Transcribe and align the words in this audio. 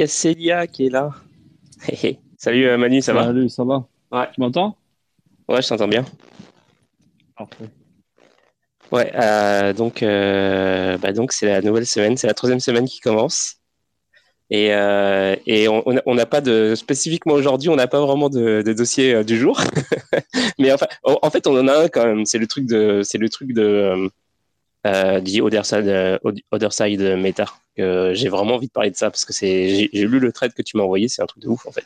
y 0.00 0.04
a 0.04 0.06
Célia 0.06 0.66
qui 0.66 0.86
est 0.86 0.90
là. 0.90 1.10
Salut 2.38 2.66
euh, 2.66 2.78
Manu, 2.78 3.02
ça 3.02 3.12
va 3.12 3.24
Salut, 3.24 3.48
ça 3.48 3.64
va 3.64 3.86
Ouais. 4.12 4.26
Tu 4.34 4.40
m'entends? 4.40 4.76
Ouais, 5.48 5.62
je 5.62 5.68
t'entends 5.68 5.88
bien. 5.88 6.04
Parfait. 7.36 7.70
Ouais, 8.92 9.12
euh, 9.14 9.72
donc 9.72 10.02
euh, 10.02 10.98
bah 10.98 11.12
donc 11.12 11.32
c'est 11.32 11.46
la 11.46 11.62
nouvelle 11.62 11.86
semaine, 11.86 12.16
c'est 12.16 12.26
la 12.26 12.34
troisième 12.34 12.60
semaine 12.60 12.86
qui 12.86 13.00
commence. 13.00 13.56
Et, 14.52 14.74
euh, 14.74 15.36
et 15.46 15.68
on 15.68 16.14
n'a 16.14 16.26
pas 16.26 16.40
de 16.40 16.74
spécifiquement 16.74 17.34
aujourd'hui, 17.34 17.68
on 17.68 17.76
n'a 17.76 17.86
pas 17.86 18.00
vraiment 18.00 18.28
de, 18.28 18.62
de 18.62 18.72
dossier 18.72 19.22
du 19.22 19.38
jour. 19.38 19.60
Mais 20.58 20.72
enfin, 20.72 20.88
en 21.04 21.18
en 21.22 21.30
fait, 21.30 21.46
on 21.46 21.56
en 21.56 21.68
a 21.68 21.84
un 21.84 21.88
quand 21.88 22.04
même. 22.04 22.26
C'est 22.26 22.38
le 22.38 22.48
truc 22.48 22.66
de, 22.66 23.02
c'est 23.04 23.18
le 23.18 23.28
truc 23.28 23.52
de 23.52 24.10
euh, 24.86 25.16
euh, 25.16 25.20
du 25.20 25.40
Other 25.42 25.64
Side, 25.66 25.88
euh, 25.88 26.18
Other 26.52 26.72
Side 26.72 27.00
Meta. 27.18 27.46
J'ai 27.76 28.28
vraiment 28.28 28.54
envie 28.56 28.66
de 28.68 28.72
parler 28.72 28.90
de 28.90 28.96
ça 28.96 29.10
parce 29.10 29.24
que 29.24 29.32
c'est, 29.32 29.88
j'ai 29.92 30.04
lu 30.06 30.18
le 30.20 30.32
thread 30.32 30.52
que 30.52 30.62
tu 30.62 30.76
m'as 30.76 30.82
envoyé, 30.82 31.08
c'est 31.08 31.22
un 31.22 31.26
truc 31.26 31.42
de 31.42 31.48
ouf 31.48 31.66
en 31.66 31.72
fait. 31.72 31.84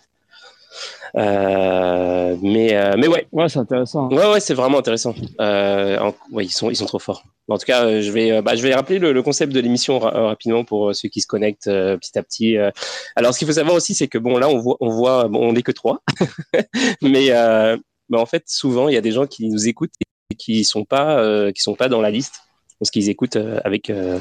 Euh, 1.17 2.37
mais 2.43 2.75
euh, 2.75 2.95
mais 2.99 3.07
ouais, 3.07 3.27
Ouais, 3.31 3.49
c'est 3.49 3.61
intéressant. 3.61 4.07
hein. 4.11 4.17
Ouais, 4.17 4.27
ouais, 4.33 4.41
c'est 4.41 4.55
vraiment 4.55 4.79
intéressant. 4.79 5.15
Euh, 5.41 5.99
en- 6.01 6.15
ouais, 6.33 6.45
ils 6.45 6.51
sont, 6.51 6.71
ils 6.71 6.77
sont 6.77 6.87
trop 6.87 6.99
forts. 6.99 7.23
En 7.49 7.59
tout 7.59 7.67
cas, 7.67 7.85
euh, 7.85 8.03
je 8.03 8.11
vais, 8.11 8.33
euh, 8.33 8.43
bah, 8.43 8.57
je 8.57 8.63
vais 8.63 8.75
rappeler 8.75 8.99
le, 8.99 9.13
le 9.13 9.23
concept 9.23 9.53
de 9.53 9.61
l'émission 9.61 9.99
ra- 10.01 10.15
euh, 10.17 10.27
rapidement 10.27 10.65
pour 10.65 10.91
euh, 10.91 10.93
ceux 10.93 11.09
qui 11.09 11.21
se 11.21 11.27
connectent 11.27 11.69
euh, 11.69 11.97
petit 11.99 12.19
à 12.19 12.23
petit. 12.23 12.57
euh. 12.57 12.71
Alors, 13.17 13.33
ce 13.35 13.39
qu'il 13.39 13.47
faut 13.47 13.55
savoir 13.55 13.77
aussi, 13.77 13.95
c'est 13.95 14.09
que 14.09 14.19
bon, 14.19 14.39
là, 14.39 14.49
on 14.49 14.59
voit, 14.59 14.77
on 14.81 14.89
voit, 14.89 15.29
bon, 15.29 15.41
on 15.49 15.53
n'est 15.53 15.63
que 15.63 15.73
trois, 15.73 16.03
mais 17.03 17.27
euh, 17.31 17.77
bah, 18.09 18.19
en 18.19 18.27
fait, 18.27 18.45
souvent, 18.47 18.89
il 18.89 18.95
y 18.95 18.99
a 18.99 19.01
des 19.03 19.13
gens 19.13 19.27
qui 19.27 19.49
nous 19.49 19.69
écoutent 19.69 19.93
et 20.31 20.35
qui 20.35 20.65
sont 20.65 20.85
pas, 20.85 21.19
euh, 21.21 21.53
qui 21.53 21.63
sont 21.63 21.75
pas 21.75 21.89
dans 21.89 22.01
la 22.01 22.11
liste 22.11 22.41
parce 22.85 22.91
qu'ils 22.91 23.09
écoutent 23.09 23.37
euh, 23.37 23.59
avec. 23.65 23.91
euh, 23.91 24.19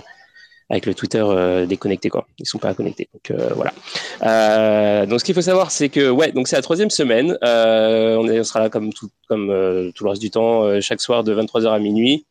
avec 0.69 0.85
le 0.85 0.95
Twitter 0.95 1.21
euh, 1.21 1.65
déconnecté 1.67 2.09
quoi, 2.09 2.25
ils 2.39 2.47
sont 2.47 2.57
pas 2.57 2.73
connectés. 2.73 3.09
Donc 3.13 3.37
voilà. 3.53 5.05
Donc 5.05 5.19
ce 5.19 5.25
qu'il 5.25 5.35
faut 5.35 5.41
savoir, 5.41 5.69
c'est 5.69 5.89
que 5.89 6.09
ouais, 6.09 6.31
donc 6.31 6.47
c'est 6.47 6.55
la 6.55 6.61
troisième 6.63 6.89
semaine. 6.89 7.37
On, 7.43 8.27
est- 8.29 8.43
sera 8.45 8.61
là 8.61 8.69
comme 8.69 8.91
tout, 8.93 9.09
comme 9.27 9.47
tout 9.93 10.03
le 10.05 10.09
reste 10.09 10.21
du 10.21 10.31
temps, 10.31 10.79
chaque 10.81 11.01
soir 11.01 11.23
de 11.25 11.35
23h 11.35 11.67
à 11.69 11.79
minuit. 11.79 12.25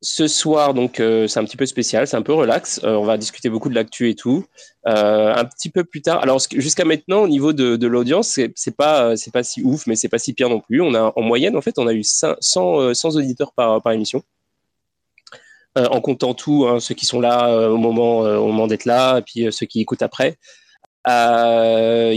Ce 0.00 0.28
soir, 0.28 0.74
donc 0.74 1.00
euh, 1.00 1.26
c'est 1.26 1.40
un 1.40 1.44
petit 1.44 1.56
peu 1.56 1.66
spécial, 1.66 2.06
c'est 2.06 2.16
un 2.16 2.22
peu 2.22 2.32
relax. 2.32 2.80
Euh, 2.84 2.94
on 2.94 3.04
va 3.04 3.18
discuter 3.18 3.48
beaucoup 3.48 3.68
de 3.68 3.74
l'actu 3.74 4.08
et 4.08 4.14
tout. 4.14 4.44
Euh, 4.86 5.34
un 5.34 5.44
petit 5.44 5.70
peu 5.70 5.82
plus 5.82 6.02
tard. 6.02 6.22
Alors 6.22 6.40
jusqu'à 6.52 6.84
maintenant, 6.84 7.22
au 7.22 7.28
niveau 7.28 7.52
de, 7.52 7.74
de 7.74 7.86
l'audience, 7.88 8.38
c'est 8.54 8.76
pas 8.76 9.16
c'est 9.16 9.32
pas 9.32 9.42
si 9.42 9.60
ouf, 9.64 9.88
mais 9.88 9.96
c'est 9.96 10.08
pas 10.08 10.18
si 10.18 10.34
pire 10.34 10.50
non 10.50 10.60
plus. 10.60 10.80
On 10.82 10.94
a 10.94 11.12
en 11.16 11.22
moyenne, 11.22 11.56
en 11.56 11.60
fait, 11.60 11.80
on 11.80 11.88
a 11.88 11.92
eu 11.92 12.04
100, 12.04 12.36
100, 12.38 12.80
euh, 12.80 12.94
100 12.94 13.16
auditeurs 13.16 13.52
par 13.54 13.90
émission. 13.90 14.22
En 15.76 16.00
comptant 16.00 16.34
tout, 16.34 16.66
hein, 16.68 16.80
ceux 16.80 16.94
qui 16.96 17.06
sont 17.06 17.20
là 17.20 17.70
au 17.70 17.76
moment, 17.76 18.20
au 18.20 18.46
moment 18.48 18.66
d'être 18.66 18.84
là, 18.84 19.18
et 19.18 19.22
puis 19.22 19.52
ceux 19.52 19.66
qui 19.66 19.80
écoutent 19.80 20.02
après. 20.02 20.36
Il 21.06 21.10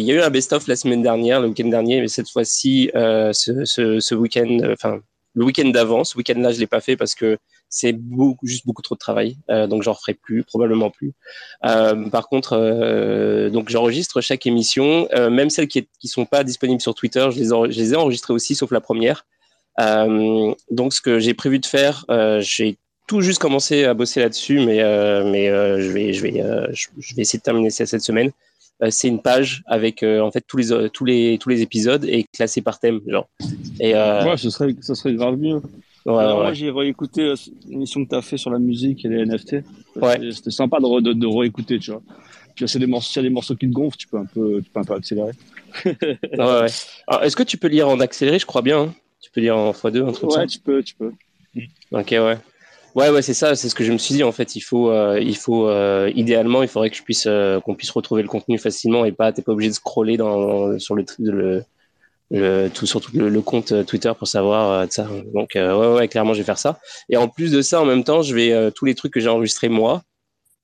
y 0.01 0.11
a 0.11 0.15
eu 0.15 0.21
un 0.21 0.29
best-of 0.31 0.67
la 0.67 0.75
semaine 0.75 1.03
dernière, 1.03 1.39
le 1.41 1.47
week-end 1.47 1.67
dernier, 1.67 2.01
mais 2.01 2.07
cette 2.07 2.29
fois-ci, 2.29 2.89
ce, 2.93 3.61
ce, 3.65 3.99
ce 3.99 4.15
week-end, 4.15 4.59
enfin 4.71 4.99
le 5.35 5.45
week-end 5.45 5.69
d'avant, 5.69 6.03
ce 6.03 6.17
week-end-là, 6.17 6.51
je 6.51 6.59
l'ai 6.59 6.67
pas 6.67 6.81
fait 6.81 6.97
parce 6.97 7.15
que 7.15 7.37
c'est 7.73 7.93
beaucoup, 7.93 8.45
juste 8.45 8.67
beaucoup 8.67 8.81
trop 8.81 8.95
de 8.95 8.99
travail, 8.99 9.37
euh, 9.49 9.65
donc 9.65 9.81
j'en 9.81 9.93
referai 9.93 10.13
plus, 10.13 10.43
probablement 10.43 10.89
plus. 10.89 11.13
Euh, 11.65 12.09
par 12.09 12.27
contre, 12.27 12.51
euh, 12.53 13.49
donc 13.49 13.69
j'enregistre 13.69 14.19
chaque 14.19 14.45
émission, 14.45 15.07
euh, 15.13 15.29
même 15.29 15.49
celles 15.49 15.69
qui, 15.69 15.87
qui 15.99 16.09
sont 16.09 16.25
pas 16.25 16.43
disponibles 16.43 16.81
sur 16.81 16.93
Twitter, 16.93 17.29
je 17.31 17.39
les, 17.39 17.93
ai 17.93 17.95
enregistrées 17.95 18.33
aussi, 18.33 18.55
sauf 18.55 18.71
la 18.71 18.81
première. 18.81 19.25
Donc 19.79 20.93
ce 20.93 20.99
que 20.99 21.19
j'ai 21.19 21.33
prévu 21.33 21.59
de 21.59 21.65
faire, 21.65 22.05
j'ai 22.39 22.77
tout 23.07 23.21
juste 23.21 23.39
commencé 23.39 23.85
à 23.85 23.93
bosser 23.93 24.19
là-dessus, 24.19 24.59
mais 24.59 24.83
mais 25.23 25.47
je 25.47 25.91
vais 25.91 26.13
je 26.13 26.21
vais 26.21 26.43
je, 26.73 26.87
je 26.99 27.15
vais 27.15 27.21
essayer 27.21 27.39
de 27.39 27.43
terminer 27.43 27.69
ça 27.69 27.85
cette 27.85 28.01
semaine. 28.01 28.31
C'est 28.89 29.07
une 29.07 29.21
page 29.21 29.63
avec 29.65 30.03
en 30.03 30.29
fait 30.29 30.43
tous 30.45 30.57
les 30.57 30.89
tous 30.89 31.05
les 31.05 31.37
tous 31.39 31.49
les 31.49 31.61
épisodes 31.61 32.03
et 32.03 32.25
classés 32.33 32.61
par 32.61 32.79
thème, 32.79 32.99
genre. 33.07 33.29
Et 33.79 33.93
Ouais, 33.93 34.35
ce 34.35 34.49
serait, 34.49 34.75
ce 34.81 34.93
serait 34.93 35.13
grave 35.13 35.37
mieux. 35.37 35.61
Ouais, 36.05 36.17
Alors, 36.17 36.37
ouais. 36.37 36.43
Moi, 36.45 36.53
j'ai 36.53 36.69
réécouté 36.71 37.21
euh, 37.21 37.35
l'émission 37.67 38.03
que 38.03 38.09
tu 38.09 38.15
as 38.15 38.21
fait 38.21 38.37
sur 38.37 38.49
la 38.51 38.59
musique 38.59 39.05
et 39.05 39.07
les 39.09 39.25
NFT. 39.25 39.57
Ouais. 39.97 40.31
C'était- 40.31 40.51
sympa 40.51 40.79
de, 40.79 40.85
re- 40.85 41.01
de, 41.01 41.13
de 41.13 41.27
réécouter, 41.27 41.79
tu 41.79 41.91
vois. 41.91 42.01
Puis 42.55 42.67
c'est 42.67 42.79
des 42.79 42.87
morceaux, 42.87 43.11
s'il 43.11 43.21
y 43.23 43.25
a 43.25 43.29
des 43.29 43.33
morceaux 43.33 43.55
qui 43.55 43.67
te 43.67 43.73
gonflent, 43.73 43.97
tu 43.97 44.07
peux 44.07 44.17
un 44.17 44.25
peu, 44.25 44.61
tu 44.61 44.69
peux 44.69 44.79
un 44.79 44.83
peu 44.83 44.93
accélérer. 44.93 45.31
Ouais, 45.85 46.65
est-ce 47.23 47.35
que 47.35 47.43
tu 47.43 47.57
peux 47.57 47.67
lire 47.67 47.87
en 47.87 47.99
accéléré? 47.99 48.39
Je 48.39 48.45
crois 48.45 48.61
bien. 48.61 48.81
hein. 48.81 48.93
Tu 49.21 49.29
peux 49.31 49.41
lire 49.41 49.55
en 49.57 49.71
x2, 49.71 50.07
un 50.07 50.11
truc 50.11 50.31
Ouais, 50.31 50.47
tu 50.47 50.59
peux, 50.59 50.83
tu 50.83 50.95
peux. 50.95 51.11
ça. 51.91 51.99
Ok, 51.99 52.11
ouais. 52.11 52.37
Ouais, 52.93 53.09
ouais, 53.09 53.21
c'est 53.21 53.33
ça. 53.33 53.55
C'est 53.55 53.69
ce 53.69 53.75
que 53.75 53.83
je 53.85 53.91
me 53.93 53.97
suis 53.97 54.15
dit. 54.15 54.23
En 54.23 54.31
fait, 54.33 54.55
il 54.57 54.61
faut, 54.61 54.89
euh, 54.89 55.17
il 55.21 55.37
faut, 55.37 55.67
euh, 55.69 56.11
idéalement, 56.15 56.61
il 56.61 56.67
faudrait 56.67 56.89
que 56.89 56.97
je 56.97 57.03
puisse, 57.03 57.27
qu'on 57.63 57.75
puisse 57.75 57.91
retrouver 57.91 58.21
le 58.21 58.27
contenu 58.27 58.57
facilement 58.57 59.05
et 59.05 59.11
pas, 59.13 59.31
t'es 59.31 59.41
pas 59.41 59.53
obligé 59.53 59.69
de 59.69 59.75
scroller 59.75 60.17
dans 60.17 60.77
sur 60.79 60.95
le 60.95 61.05
le, 61.19 61.63
le 62.31 62.69
tout 62.69 62.85
surtout 62.85 63.11
le, 63.13 63.29
le 63.29 63.41
compte 63.41 63.71
euh, 63.73 63.83
Twitter 63.83 64.11
pour 64.17 64.27
savoir 64.27 64.71
euh, 64.71 64.85
ça. 64.89 65.07
Donc, 65.33 65.55
euh, 65.55 65.75
ouais, 65.75 65.99
ouais, 65.99 66.07
clairement, 66.07 66.33
je 66.33 66.39
vais 66.39 66.45
faire 66.45 66.57
ça. 66.57 66.79
Et 67.09 67.17
en 67.17 67.27
plus 67.27 67.51
de 67.51 67.61
ça, 67.61 67.81
en 67.81 67.85
même 67.85 68.03
temps, 68.03 68.21
je 68.21 68.33
vais 68.33 68.71
tous 68.71 68.85
les 68.85 68.95
trucs 68.95 69.13
que 69.13 69.19
j'ai 69.19 69.29
enregistrés 69.29 69.69
moi. 69.69 70.03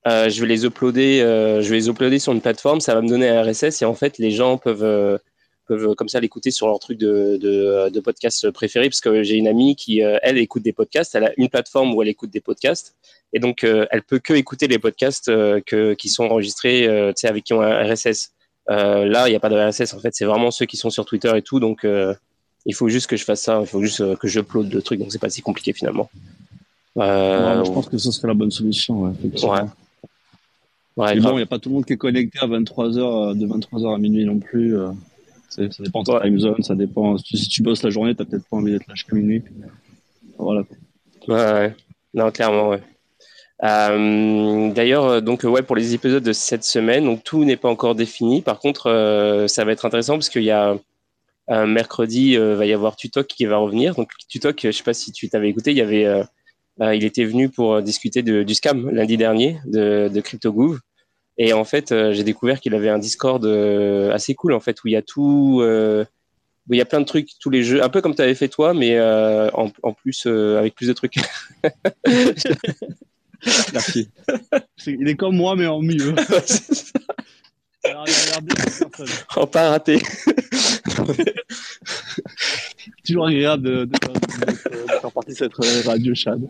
Je 0.06 0.40
vais 0.40 0.48
les 0.48 0.64
uploader, 0.64 1.20
je 1.62 1.70
vais 1.70 1.76
les 1.76 1.90
uploader 1.90 2.20
sur 2.20 2.32
une 2.32 2.40
plateforme, 2.40 2.80
ça 2.80 2.96
va 2.96 3.02
me 3.02 3.10
donner 3.10 3.28
un 3.28 3.44
RSS 3.44 3.82
et 3.82 3.86
en 3.86 3.94
fait 3.94 4.18
les 4.20 4.32
gens 4.32 4.58
peuvent 4.58 5.20
peuvent 5.68 5.96
comme 5.96 6.08
ça 6.08 6.22
l'écouter 6.22 6.50
sur 6.50 6.68
leur 6.68 6.80
truc 6.80 6.98
de, 6.98 7.38
de, 7.42 7.90
de 7.90 8.00
podcast 8.00 8.50
préféré 8.52 8.88
parce 8.88 9.02
que 9.02 9.22
j'ai 9.22 9.36
une 9.36 9.50
amie 9.50 9.76
qui 9.76 10.00
elle 10.00 10.38
écoute 10.38 10.64
des 10.64 10.72
podcasts, 10.72 11.14
elle 11.16 11.26
a 11.26 11.34
une 11.36 11.50
plateforme 11.50 11.94
où 11.94 12.02
elle 12.02 12.08
écoute 12.08 12.30
des 12.30 12.40
podcasts 12.40 12.96
et 13.34 13.40
donc 13.40 13.66
elle 13.66 14.02
peut 14.02 14.20
que 14.20 14.34
écouter 14.34 14.70
les 14.70 14.80
podcasts 14.80 15.26
que, 15.26 15.94
qui 15.94 16.08
sont 16.08 16.24
enregistrés 16.24 16.88
tu 17.10 17.14
sais 17.18 17.28
avec 17.28 17.44
qui 17.44 17.52
ont 17.52 17.62
un 17.62 17.84
RSS. 17.84 18.37
Euh, 18.70 19.06
là 19.06 19.28
il 19.28 19.32
n'y 19.32 19.36
a 19.38 19.40
pas 19.40 19.50
de 19.50 19.56
RSS 19.56 19.94
en 19.94 20.00
fait, 20.00 20.14
c'est 20.14 20.26
vraiment 20.26 20.52
ceux 20.52 20.66
qui 20.66 20.76
sont 20.78 20.90
sur 20.90 21.06
Twitter 21.06 21.32
et 21.38 21.42
tout 21.42 21.60
donc 21.62 21.86
euh, 21.86 22.14
il 22.66 22.76
faut 22.76 22.90
juste 22.90 23.08
que 23.08 23.16
je 23.16 23.24
fasse 23.24 23.42
ça, 23.42 23.60
il 23.62 23.68
faut 23.68 23.82
juste 23.82 24.02
euh, 24.02 24.16
que 24.18 24.28
je 24.28 24.40
upload 24.42 24.74
le 24.74 24.82
truc 24.82 25.00
donc 25.00 25.12
c'est 25.12 25.20
pas 25.20 25.30
si 25.30 25.42
compliqué 25.42 25.72
finalement. 25.74 26.10
Euh, 26.98 27.60
Ouais, 27.60 27.66
je 27.66 27.72
pense 27.72 27.88
que 27.88 27.98
ce 27.98 28.12
serait 28.12 28.28
la 28.28 28.34
bonne 28.34 28.52
solution. 28.52 29.02
Ouais, 29.04 29.12
effectivement. 29.18 29.54
ouais. 29.54 29.62
Ouais, 30.98 31.14
Mais 31.14 31.22
grave. 31.22 31.32
bon, 31.32 31.38
il 31.38 31.42
n'y 31.42 31.44
a 31.44 31.46
pas 31.46 31.60
tout 31.60 31.70
le 31.70 31.76
monde 31.76 31.86
qui 31.86 31.94
est 31.94 31.98
connecté 31.98 32.40
à 32.40 32.48
23h, 32.48 33.38
de 33.38 33.46
23h 33.46 33.94
à 33.96 33.98
minuit 34.00 34.26
non 34.26 34.40
plus. 34.40 34.76
ça 35.50 35.62
dépend 35.80 36.02
de 36.02 36.12
ta 36.12 36.22
time 36.22 36.40
zone, 36.40 36.64
ça 36.64 36.74
dépend. 36.74 37.18
Si 37.20 37.48
tu 37.48 37.62
bosses 37.62 37.84
la 37.84 37.92
journée, 37.92 38.16
t'as 38.16 38.26
peut-être 38.26 38.46
pas 38.50 38.58
envie 38.58 38.72
d'être 38.72 38.88
là 38.88 38.96
jusqu'à 38.96 39.16
minuit. 39.16 39.44
Voilà. 40.40 40.64
Ouais, 41.28 41.36
ouais. 41.36 41.76
Non, 42.16 42.32
clairement, 42.32 42.70
ouais. 42.70 42.82
Euh, 43.64 44.72
D'ailleurs, 44.72 45.06
euh, 45.06 45.22
donc 45.22 45.44
euh, 45.44 45.48
ouais, 45.48 45.64
pour 45.64 45.76
les 45.76 45.94
épisodes 45.94 46.24
de 46.24 46.34
cette 46.34 46.64
semaine, 46.64 47.06
donc 47.06 47.24
tout 47.24 47.44
n'est 47.44 47.58
pas 47.58 47.70
encore 47.70 47.96
défini. 47.96 48.42
Par 48.42 48.60
contre, 48.60 48.88
euh, 48.88 49.48
ça 49.48 49.66
va 49.66 49.72
être 49.72 49.86
intéressant 49.86 50.14
parce 50.14 50.30
qu'il 50.30 50.44
y 50.44 50.52
a 50.52 50.78
un 51.48 51.66
mercredi, 51.66 52.38
euh, 52.38 52.56
va 52.56 52.66
y 52.66 52.74
avoir 52.74 52.96
Tutok 52.96 53.28
qui 53.28 53.46
va 53.46 53.58
revenir. 53.58 53.96
Donc 53.96 54.12
Tutok, 54.28 54.62
je 54.64 54.72
sais 54.72 54.84
pas 54.84 54.94
si 54.94 55.12
tu 55.12 55.30
t'avais 55.30 55.50
écouté, 55.50 55.72
il 55.72 55.82
euh, 55.82 56.24
euh, 56.82 56.92
était 56.92 57.26
venu 57.26 57.50
pour 57.50 57.76
euh, 57.76 57.82
discuter 57.82 58.22
du 58.22 58.54
scam 58.54 58.90
lundi 58.90 59.18
dernier 59.18 59.60
de, 59.66 60.10
de 60.14 60.22
CryptoGouv. 60.22 60.80
Et 61.38 61.54
en 61.54 61.64
fait, 61.64 61.92
euh, 61.92 62.14
j'ai 62.14 62.24
découvert 62.24 62.60
qu'il 62.60 62.74
avait 62.74 62.90
un 62.90 62.98
Discord 62.98 63.46
euh, 63.46 64.12
assez 64.12 64.34
cool 64.36 64.54
en 64.54 64.60
fait 64.60 64.84
où 64.84 64.88
il 64.88 64.92
y 64.92 64.96
a 64.96 65.04
tout, 65.04 65.60
euh, 65.62 66.04
il 66.70 66.78
y 66.78 66.82
a 66.82 66.86
plein 66.86 67.00
de 67.00 67.06
trucs, 67.06 67.30
tous 67.40 67.50
les 67.50 67.64
jeux, 67.64 67.84
un 67.84 67.90
peu 67.90 68.02
comme 68.02 68.16
tu 68.16 68.22
avais 68.22 68.36
fait 68.36 68.50
toi, 68.50 68.74
mais 68.74 68.98
euh, 68.98 69.50
en, 69.52 69.94
plus 69.94 70.26
euh, 70.26 70.58
avec 70.58 70.76
plus 70.76 70.88
de 70.88 70.94
trucs. 70.94 71.16
Merci. 73.74 74.10
Il 74.88 75.08
est 75.08 75.16
comme 75.16 75.36
moi, 75.36 75.56
mais 75.56 75.66
en 75.68 75.82
mieux. 75.82 76.14
Alors, 77.84 78.06
personne. 78.56 79.08
Oh, 79.38 79.46
pas 79.48 79.70
raté. 79.70 80.02
Toujours 83.06 83.28
agréable 83.28 83.64
de, 83.64 83.86
de, 83.86 83.86
de- 83.86 84.52
de 84.86 85.00
faire 85.00 85.12
partie 85.12 85.32
de 85.32 85.38
cette 85.38 85.60
euh, 85.60 85.82
radio 85.86 86.14
Chad. 86.14 86.42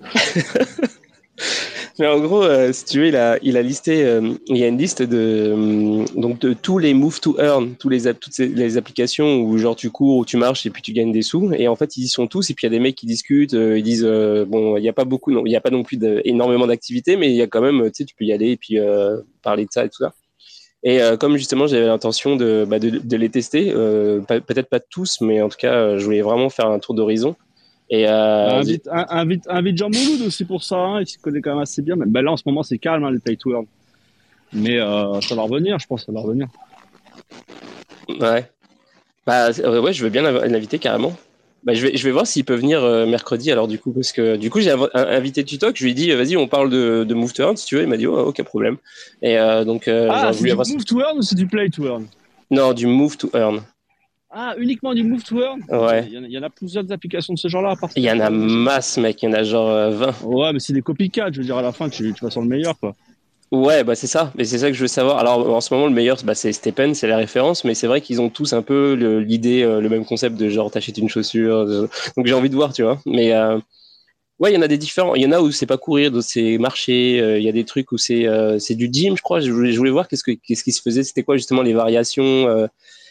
Mais 2.00 2.07
en 2.07 2.19
gros, 2.19 2.44
euh, 2.44 2.72
si 2.74 2.86
tu 2.86 3.00
veux, 3.00 3.07
il 3.07 3.16
a, 3.16 3.62
listé, 3.62 4.04
euh, 4.04 4.34
il 4.48 4.57
y 4.57 4.63
a 4.63 4.68
une 4.68 4.78
liste 4.78 5.01
de, 5.01 5.18
euh, 5.18 6.06
donc 6.16 6.39
de 6.39 6.54
tous 6.54 6.78
les 6.78 6.94
move 6.94 7.19
to 7.19 7.39
earn, 7.39 7.75
tous 7.75 7.89
les, 7.89 8.13
toutes 8.13 8.38
les 8.38 8.78
applications 8.78 9.42
où 9.42 9.57
genre 9.57 9.75
tu 9.75 9.89
cours 9.89 10.18
ou 10.18 10.25
tu 10.25 10.38
marches 10.38 10.66
et 10.66 10.69
puis 10.69 10.81
tu 10.81 10.94
gagnes 10.94 11.12
des 11.12 11.24
sous. 11.24 11.51
Et 11.54 11.68
en 11.68 11.75
fait, 11.75 11.98
ils 11.98 12.04
y 12.04 12.07
sont 12.07 12.28
tous. 12.28 12.50
Et 12.50 12.54
puis 12.54 12.68
il 12.68 12.72
y 12.72 12.75
a 12.75 12.78
des 12.78 12.84
mecs 12.84 12.95
qui 12.95 13.07
discutent, 13.07 13.54
ils 13.54 13.84
disent, 13.84 14.06
bon, 14.06 14.78
il 14.78 14.81
n'y 14.81 14.89
a 14.89 14.94
pas 14.94 15.06
beaucoup, 15.06 15.31
non, 15.31 15.45
il 15.45 15.50
n'y 15.50 15.56
a 15.56 15.62
pas 15.62 15.72
non 15.72 15.84
plus 15.84 16.00
énormément 16.24 16.68
d'activités, 16.68 17.18
mais 17.18 17.30
il 17.30 17.36
y 17.36 17.42
a 17.42 17.48
quand 17.48 17.62
même, 17.62 17.84
tu 17.86 17.92
sais, 17.95 18.06
tu 18.06 18.16
peux 18.16 18.25
y 18.25 18.34
aller 18.34 18.51
et 18.51 18.57
puis 18.57 18.78
parler 19.42 19.66
de 19.66 19.72
ça 19.72 19.86
et 19.86 19.89
tout 19.89 19.98
ça. 20.00 20.13
Et 20.84 21.00
comme 21.19 21.38
justement 21.38 21.66
j'avais 21.66 21.88
l'intention 21.88 22.36
de, 22.36 22.66
bah, 22.68 22.78
de, 22.80 22.89
de 22.89 23.18
les 23.18 23.30
tester, 23.30 23.72
peut-être 23.72 24.69
pas 24.69 24.80
tous, 24.80 25.19
mais 25.22 25.42
en 25.42 25.50
tout 25.50 25.57
cas, 25.57 25.98
je 25.98 26.06
voulais 26.06 26.22
vraiment 26.22 26.50
faire 26.50 26.68
un 26.68 26.80
tour 26.80 26.94
d'horizon. 26.94 27.36
Et 27.89 28.07
euh, 28.07 28.60
invite, 28.60 28.88
un- 28.92 29.06
invite, 29.10 29.45
invite 29.50 29.78
Jean 29.78 29.89
Mouloud 29.89 30.28
aussi 30.28 30.44
pour 30.44 30.63
ça, 30.63 30.75
hein, 30.78 31.01
il 31.01 31.07
s'y 31.07 31.18
connaît 31.19 31.39
quand 31.42 31.51
même 31.51 31.62
assez 31.62 31.81
bien. 31.81 31.95
Mais 31.95 32.06
ben 32.06 32.22
là, 32.22 32.31
en 32.34 32.38
ce 32.38 32.44
moment, 32.45 32.63
c'est 32.63 32.78
calme, 32.78 33.04
hein, 33.06 33.12
les 33.12 33.19
pay 33.19 33.38
to 33.38 33.51
earn. 33.54 33.66
Mais 34.54 34.78
euh, 34.80 35.22
ça 35.22 35.36
va 35.36 35.44
revenir, 35.44 35.80
je 35.80 35.88
pense, 35.88 36.06
ça 36.06 36.12
va 36.12 36.19
revenir. 36.22 36.48
Ouais. 38.19 38.50
Bah, 39.25 39.50
euh, 39.60 39.81
ouais, 39.81 39.94
je 39.94 40.04
veux 40.04 40.10
bien 40.10 40.22
l'inviter 40.22 40.80
carrément. 40.80 41.13
bah, 41.63 41.74
je, 41.74 41.86
vais, 41.86 41.98
je 41.98 42.04
vais 42.04 42.12
voir 42.12 42.25
s'il 42.25 42.45
peut 42.45 42.56
venir 42.56 42.81
mercredi 43.07 43.51
alors 43.51 43.68
du 43.68 43.78
coup 43.78 43.92
parce 43.92 44.13
que 44.13 44.38
du 44.38 44.50
coup 44.50 44.62
j'ai 44.62 44.74
invité 44.94 45.44
Tutok, 45.44 45.75
je 45.75 45.84
lui 45.84 45.92
ai 45.92 45.94
dit 45.94 46.10
vas-y 46.12 46.38
on 46.38 46.48
parle 46.48 46.69
de, 46.69 47.04
de 47.04 47.13
Move 47.13 47.34
to 47.34 47.44
Earn 47.44 47.57
si 47.57 47.66
tu 47.66 47.75
veux, 47.75 47.81
il 47.81 47.89
m'a 47.89 47.98
dit 47.98 48.07
oh, 48.07 48.18
aucun 48.18 48.45
problème. 48.45 48.78
Et 49.22 49.36
donc 49.66 49.89
ah, 49.89 50.31
c'est 50.34 50.44
du 50.45 50.54
Move 50.56 50.86
to 50.86 51.01
Earn 51.01 51.18
ou 51.18 51.22
c'est 51.22 51.36
du 51.36 51.48
Play 51.48 51.69
to 51.69 51.86
Earn? 51.86 52.06
Non, 52.51 52.72
du 52.72 52.88
Move 52.88 53.18
to 53.18 53.30
Earn. 53.34 53.62
Ah, 54.29 54.56
uniquement 54.57 54.94
du 54.94 55.03
Move 55.03 55.24
to 55.24 55.41
Earn 55.41 55.62
Ouais. 55.69 56.07
Il 56.12 56.29
y, 56.29 56.38
en 56.38 56.44
a, 56.44 56.50
plusieurs 56.50 56.91
applications 56.91 57.33
de 57.33 57.39
ce 57.39 57.47
genre-là. 57.47 57.75
Il 57.95 58.03
y 58.03 58.12
en 58.12 58.19
a 58.19 58.29
masse, 58.29 58.97
mec. 58.97 59.24
Il 59.24 59.27
y 59.27 59.29
en 59.29 59.33
a 59.33 59.44
genre 59.44 59.91
20. 59.91 60.24
Ouais, 60.24 60.53
mais 60.53 60.59
c'est 60.59 60.74
des 60.74 60.81
copycats. 60.81 61.31
Je 61.31 61.39
veux 61.39 61.45
dire, 61.45 61.57
à 61.57 61.62
la 61.62 61.71
fin, 61.71 61.89
tu, 61.89 62.13
tu 62.13 62.25
vas 62.25 62.29
sur 62.29 62.41
le 62.41 62.47
meilleur, 62.47 62.77
quoi. 62.77 62.94
Ouais, 63.51 63.85
bah 63.85 63.95
c'est 63.95 64.07
ça. 64.07 64.33
Mais 64.35 64.44
c'est 64.44 64.57
ça 64.57 64.68
que 64.68 64.74
je 64.74 64.81
veux 64.81 64.88
savoir. 64.88 65.19
Alors 65.19 65.56
en 65.56 65.62
ce 65.62 65.74
moment, 65.74 65.88
le 65.88 65.94
meilleur, 65.94 66.18
bah, 66.25 66.35
c'est 66.35 66.51
Stephen, 66.51 66.94
c'est 66.94 67.07
la 67.07 67.15
référence. 67.15 67.63
Mais 67.63 67.75
c'est 67.75 67.88
vrai 67.88 68.01
qu'ils 68.01 68.19
ont 68.19 68.29
tous 68.29 68.51
un 68.53 68.62
peu 68.62 68.94
l'idée, 68.94 69.62
le, 69.62 69.79
le, 69.79 69.89
même 69.89 70.03
concept 70.06 70.35
de 70.35 70.50
genre 70.50 70.69
t'achètes 70.69 70.97
une 70.97 71.07
chaussure. 71.07 71.65
Donc 72.18 72.25
j'ai 72.25 72.33
envie 72.33 72.50
de 72.50 72.56
voir, 72.56 72.74
tu 72.74 72.83
vois. 72.83 73.00
Mais 73.06 73.31
euh, 73.31 73.57
ouais, 74.39 74.51
il 74.51 74.56
y 74.56 74.57
en 74.57 74.62
a 74.62 74.68
des 74.68 74.77
différents. 74.77 75.15
Il 75.15 75.21
y 75.21 75.25
en 75.25 75.31
a 75.31 75.39
où 75.39 75.51
c'est 75.51 75.65
pas 75.65 75.77
courir, 75.77 76.12
d'autres 76.12 76.27
c'est 76.27 76.57
marcher. 76.57 77.21
Euh, 77.21 77.39
il 77.39 77.45
y 77.45 77.50
a 77.50 77.53
des 77.53 77.63
trucs 77.63 77.94
où 77.94 77.97
c'est 77.97 78.27
euh, 78.27 78.59
c'est 78.59 78.75
du 78.75 78.89
gym, 78.91 79.15
je 79.15 79.21
crois. 79.21 79.39
Je 79.39 79.50
voulais, 79.51 79.71
je 79.71 79.77
voulais 79.77 79.91
voir 79.91 80.09
qu'est-ce 80.09 80.24
que 80.24 80.31
qu'est-ce 80.31 80.63
qui 80.65 80.74
se 80.74 80.81
faisait. 80.81 81.03
C'était 81.03 81.24
quoi 81.24 81.38
justement 81.38 81.62
les 81.62 81.74
variations. 81.74 82.68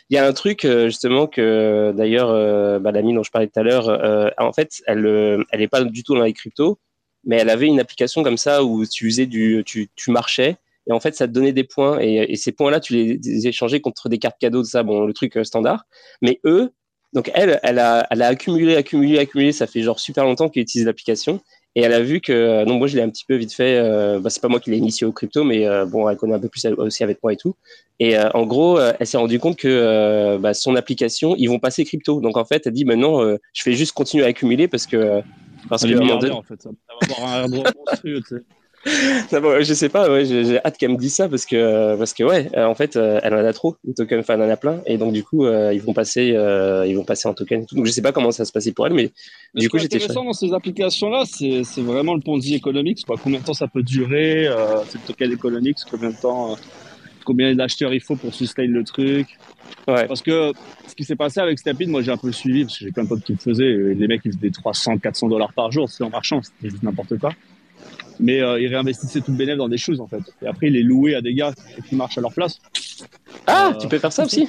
Il 0.08 0.14
y 0.14 0.18
a 0.18 0.26
un 0.26 0.32
truc 0.32 0.62
justement 0.62 1.26
que 1.26 1.92
d'ailleurs 1.96 2.80
bah, 2.80 2.92
l'amie 2.92 3.12
dont 3.12 3.24
je 3.24 3.30
parlais 3.30 3.48
tout 3.48 3.58
à 3.58 3.62
l'heure, 3.64 4.34
en 4.38 4.52
fait, 4.52 4.82
elle 4.86 5.44
elle 5.50 5.62
est 5.62 5.68
pas 5.68 5.82
du 5.82 6.04
tout 6.04 6.14
dans 6.14 6.22
les 6.22 6.32
cryptos 6.32 6.78
mais 7.26 7.36
elle 7.36 7.50
avait 7.50 7.66
une 7.66 7.80
application 7.80 8.22
comme 8.22 8.38
ça 8.38 8.64
où 8.64 8.86
tu 8.86 9.10
faisais 9.10 9.26
du, 9.26 9.62
tu, 9.66 9.90
tu 9.96 10.10
marchais 10.10 10.56
et 10.88 10.92
en 10.92 11.00
fait 11.00 11.14
ça 11.14 11.26
te 11.26 11.32
donnait 11.32 11.52
des 11.52 11.64
points 11.64 11.98
et, 12.00 12.36
ces 12.36 12.52
points-là 12.52 12.80
tu 12.80 12.94
les, 12.94 13.46
échangeais 13.46 13.80
contre 13.80 14.08
des 14.08 14.18
cartes 14.18 14.38
cadeaux 14.38 14.62
de 14.62 14.66
ça, 14.66 14.84
bon 14.84 15.04
le 15.04 15.12
truc 15.12 15.36
euh, 15.36 15.44
standard. 15.44 15.84
Mais 16.22 16.40
eux, 16.44 16.72
donc 17.12 17.30
elle, 17.34 17.60
elle 17.62 17.78
a, 17.80 18.06
elle 18.10 18.22
a 18.22 18.28
accumulé, 18.28 18.76
accumulé, 18.76 19.18
accumulé. 19.18 19.52
Ça 19.52 19.66
fait 19.66 19.82
genre 19.82 19.98
super 19.98 20.24
longtemps 20.24 20.48
qu'elle 20.48 20.62
utilise 20.62 20.86
l'application 20.86 21.40
et 21.76 21.82
elle 21.82 21.92
a 21.92 22.00
vu 22.00 22.22
que 22.22 22.32
euh, 22.32 22.64
non 22.64 22.78
moi 22.78 22.86
je 22.86 22.96
l'ai 22.96 23.02
un 23.02 23.10
petit 23.10 23.26
peu 23.26 23.36
vite 23.36 23.52
fait. 23.52 23.78
Euh, 23.78 24.18
bah, 24.18 24.30
c'est 24.30 24.40
pas 24.40 24.48
moi 24.48 24.60
qui 24.60 24.70
l'ai 24.70 24.78
initié 24.78 25.06
au 25.06 25.12
crypto, 25.12 25.44
mais 25.44 25.68
euh, 25.68 25.84
bon 25.84 26.08
elle 26.08 26.16
connaît 26.16 26.34
un 26.34 26.40
peu 26.40 26.48
plus 26.48 26.66
aussi 26.78 27.04
avec 27.04 27.22
moi 27.22 27.34
et 27.34 27.36
tout. 27.36 27.54
Et 28.00 28.18
en 28.18 28.44
gros, 28.44 28.78
elle 28.78 29.06
s'est 29.06 29.16
rendue 29.16 29.38
compte 29.38 29.56
que 29.56 30.36
bah, 30.36 30.52
son 30.52 30.76
application, 30.76 31.34
ils 31.36 31.46
vont 31.46 31.58
passer 31.58 31.84
crypto. 31.84 32.20
Donc 32.20 32.36
en 32.36 32.44
fait, 32.44 32.66
elle 32.66 32.74
dit 32.74 32.84
maintenant, 32.84 33.22
je 33.54 33.62
fais 33.62 33.72
juste 33.72 33.92
continuer 33.92 34.24
à 34.24 34.28
accumuler 34.28 34.68
parce 34.68 34.86
que 34.86 35.22
parce 35.70 35.82
que 35.82 36.30
en 36.30 36.42
fait, 36.42 36.62
ça 36.62 36.68
va 36.70 37.16
avoir 37.16 37.34
un 37.34 37.42
airdrop 37.44 37.68
monstrueux, 37.86 38.20
tu 38.20 38.36
sais. 38.36 38.42
je 39.62 39.74
sais 39.74 39.88
pas, 39.88 40.08
ouais, 40.10 40.24
j'ai 40.24 40.64
hâte 40.64 40.78
qu'elle 40.78 40.92
me 40.92 40.96
dise 40.96 41.14
ça 41.14 41.28
parce 41.28 41.44
que 41.44 41.96
parce 41.96 42.14
que 42.14 42.22
ouais, 42.22 42.48
euh, 42.56 42.66
en 42.66 42.74
fait, 42.74 42.96
euh, 42.96 43.18
elle 43.22 43.34
en 43.34 43.44
a 43.44 43.52
trop 43.52 43.76
de 43.84 43.92
tokens, 43.92 44.20
enfin 44.20 44.34
elle 44.34 44.42
en 44.42 44.48
a 44.48 44.56
plein 44.56 44.80
et 44.86 44.96
donc 44.96 45.12
du 45.12 45.24
coup 45.24 45.44
euh, 45.44 45.72
ils 45.74 45.80
vont 45.80 45.92
passer 45.92 46.26
ils 46.86 46.96
vont 46.96 47.04
passer 47.04 47.28
en 47.28 47.34
token. 47.34 47.62
Et 47.62 47.66
tout. 47.66 47.74
Donc 47.74 47.86
je 47.86 47.90
sais 47.90 48.02
pas 48.02 48.12
comment 48.12 48.30
ça 48.30 48.44
se 48.44 48.52
passer 48.52 48.72
pour 48.72 48.86
elle, 48.86 48.94
mais, 48.94 49.10
du 49.54 49.68
coup 49.68 49.78
j'étais. 49.78 49.96
intéressant 49.96 50.24
dans 50.24 50.32
ces 50.32 50.52
applications 50.52 51.10
là, 51.10 51.24
c'est 51.26 51.62
vraiment 51.78 52.14
le 52.14 52.20
Ponzi 52.20 52.54
économique, 52.54 53.04
quoi. 53.04 53.16
Combien 53.22 53.40
de 53.40 53.44
temps 53.44 53.54
ça 53.54 53.66
peut 53.66 53.82
durer, 53.82 54.48
c'est 54.88 54.98
le 54.98 55.06
token 55.06 55.32
économique, 55.32 55.78
combien 55.90 56.10
de 56.10 56.16
temps, 56.16 56.56
combien 57.24 57.54
d'acheteurs 57.54 57.92
il 57.92 58.00
faut 58.00 58.16
pour 58.16 58.34
sustain 58.34 58.66
le 58.66 58.84
truc. 58.84 59.26
Ouais. 59.88 60.06
Parce 60.06 60.22
que 60.22 60.52
ce 60.86 60.94
qui 60.94 61.02
s'est 61.02 61.16
passé 61.16 61.40
avec 61.40 61.58
Stepin, 61.58 61.88
moi 61.88 62.02
j'ai 62.02 62.12
un 62.12 62.16
peu 62.16 62.30
suivi 62.30 62.64
parce 62.64 62.78
que 62.78 62.84
j'ai 62.84 62.92
plein 62.92 63.02
de 63.02 63.08
potes 63.08 63.24
qui 63.24 63.32
le 63.32 63.38
faisaient. 63.38 63.94
Les 63.94 64.06
mecs 64.06 64.20
ils 64.24 64.32
faisaient 64.32 64.50
300, 64.50 64.98
400 64.98 65.28
dollars 65.28 65.52
par 65.52 65.72
jour, 65.72 65.88
c'est 65.88 66.04
en 66.04 66.10
marchand, 66.10 66.40
c'était 66.42 66.70
juste 66.70 66.84
n'importe 66.84 67.18
quoi. 67.18 67.32
Mais 68.18 68.40
euh, 68.40 68.60
ils 68.60 68.68
réinvestissaient 68.68 69.20
tout 69.20 69.30
le 69.30 69.36
bénéfice 69.36 69.58
dans 69.58 69.68
des 69.68 69.78
choses 69.78 70.00
en 70.00 70.06
fait. 70.06 70.22
Et 70.42 70.46
après 70.46 70.68
ils 70.68 70.72
les 70.72 70.82
louaient 70.82 71.14
à 71.14 71.20
des 71.20 71.34
gars 71.34 71.52
qui 71.88 71.96
marchent 71.96 72.18
à 72.18 72.20
leur 72.20 72.32
place. 72.32 72.58
Ah, 73.46 73.72
euh, 73.74 73.78
tu 73.78 73.88
peux 73.88 73.98
faire 73.98 74.12
ça 74.12 74.24
aussi 74.24 74.48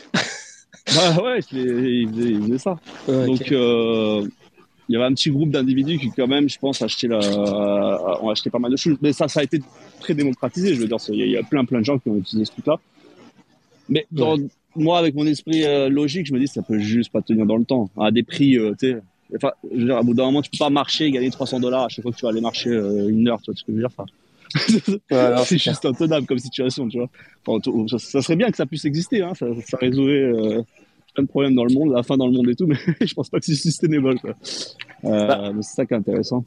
bah, 0.96 1.22
Ouais, 1.22 1.40
ils 1.52 2.10
faisaient, 2.10 2.58
ça. 2.58 2.80
Donc 3.08 3.52
euh, 3.52 4.28
il 4.90 4.94
y 4.94 4.96
avait 4.96 5.06
un 5.06 5.14
petit 5.14 5.32
groupe 5.32 5.52
d'individus 5.52 5.98
qui 5.98 6.12
quand 6.12 6.28
même, 6.28 6.48
je 6.48 6.58
pense, 6.58 6.82
acheté 6.82 7.08
la, 7.08 7.20
ont 8.22 8.30
acheté 8.30 8.50
pas 8.50 8.60
mal 8.60 8.72
de 8.72 8.78
choses. 8.78 8.98
Mais 9.02 9.12
ça, 9.12 9.28
ça 9.28 9.42
a 9.42 9.44
été 9.44 9.62
très 10.00 10.14
démocratisé. 10.14 10.74
Je 10.76 10.80
veux 10.80 10.88
dire, 10.88 10.98
il 11.10 11.30
y, 11.30 11.36
a 11.36 11.44
plein 11.44 11.66
plein 11.66 11.80
de 11.80 11.86
gens 11.86 12.00
qui 12.00 12.08
ont 12.08 12.16
utilisé 12.16 12.46
ce 12.46 12.52
truc-là. 12.52 12.80
Mais 13.90 14.08
dans, 14.12 14.38
moi, 14.78 15.00
avec 15.00 15.16
mon 15.16 15.26
esprit 15.26 15.66
euh, 15.66 15.90
logique, 15.90 16.28
je 16.28 16.34
me 16.34 16.40
dis 16.40 16.48
ça 16.48 16.62
peut 16.62 16.80
juste 16.80 17.12
pas 17.12 17.22
tenir 17.22 17.46
dans 17.46 17.58
le 17.58 17.66
temps. 17.66 17.90
À 18.00 18.12
des 18.12 18.24
prix, 18.24 18.58
euh, 18.58 18.74
tu 18.80 18.92
sais. 18.92 18.98
Enfin, 19.36 19.52
je 19.72 19.80
veux 19.80 19.86
dire, 19.86 19.98
à 19.98 20.04
bout 20.04 20.14
d'un 20.14 20.26
moment, 20.26 20.42
tu 20.42 20.50
peux 20.50 20.58
pas 20.58 20.70
marcher 20.70 21.06
et 21.06 21.12
gagner 21.12 21.30
300 21.30 21.60
dollars 21.60 21.84
à 21.84 21.90
chaque 21.90 22.04
fois 22.04 22.12
que 22.12 22.18
tu 22.18 22.24
vas 22.24 22.30
aller 22.30 22.42
marcher 22.42 22.70
euh, 22.70 23.10
une 23.10 23.28
heure, 23.28 23.42
tu 23.42 23.52
vois 23.52 23.58
ce 23.58 23.64
que 23.64 23.72
je 23.72 23.74
veux 23.74 23.80
dire. 23.80 23.90
Enfin, 23.98 25.44
c'est 25.46 25.58
juste 25.58 25.86
intenable 25.86 26.26
comme 26.26 26.40
situation, 26.40 26.88
tu 26.88 26.98
vois. 26.98 27.10
Enfin, 27.46 27.98
ça, 27.98 28.22
serait 28.22 28.36
bien 28.36 28.50
que 28.50 28.58
ça 28.58 28.66
puisse 28.66 28.86
exister, 28.86 29.22
hein. 29.22 29.34
ça, 29.36 29.46
ça 29.66 29.78
résoudrait 29.78 30.32
plein 31.14 31.24
de 31.24 31.28
problèmes 31.28 31.56
dans 31.56 31.66
le 31.66 31.74
monde, 31.74 31.92
la 31.92 32.04
fin 32.04 32.16
dans 32.16 32.28
le 32.28 32.34
monde 32.34 32.50
et 32.50 32.56
tout, 32.56 32.68
mais 32.68 32.78
je 33.02 33.14
pense 33.14 33.30
pas 33.30 33.40
que 33.40 33.46
c'est 33.46 33.56
sustainable. 33.56 34.20
Quoi. 34.20 34.34
Bah. 35.04 35.52
c'est 35.62 35.76
ça 35.76 35.86
qui 35.86 35.94
est 35.94 35.98
intéressant. 35.98 36.46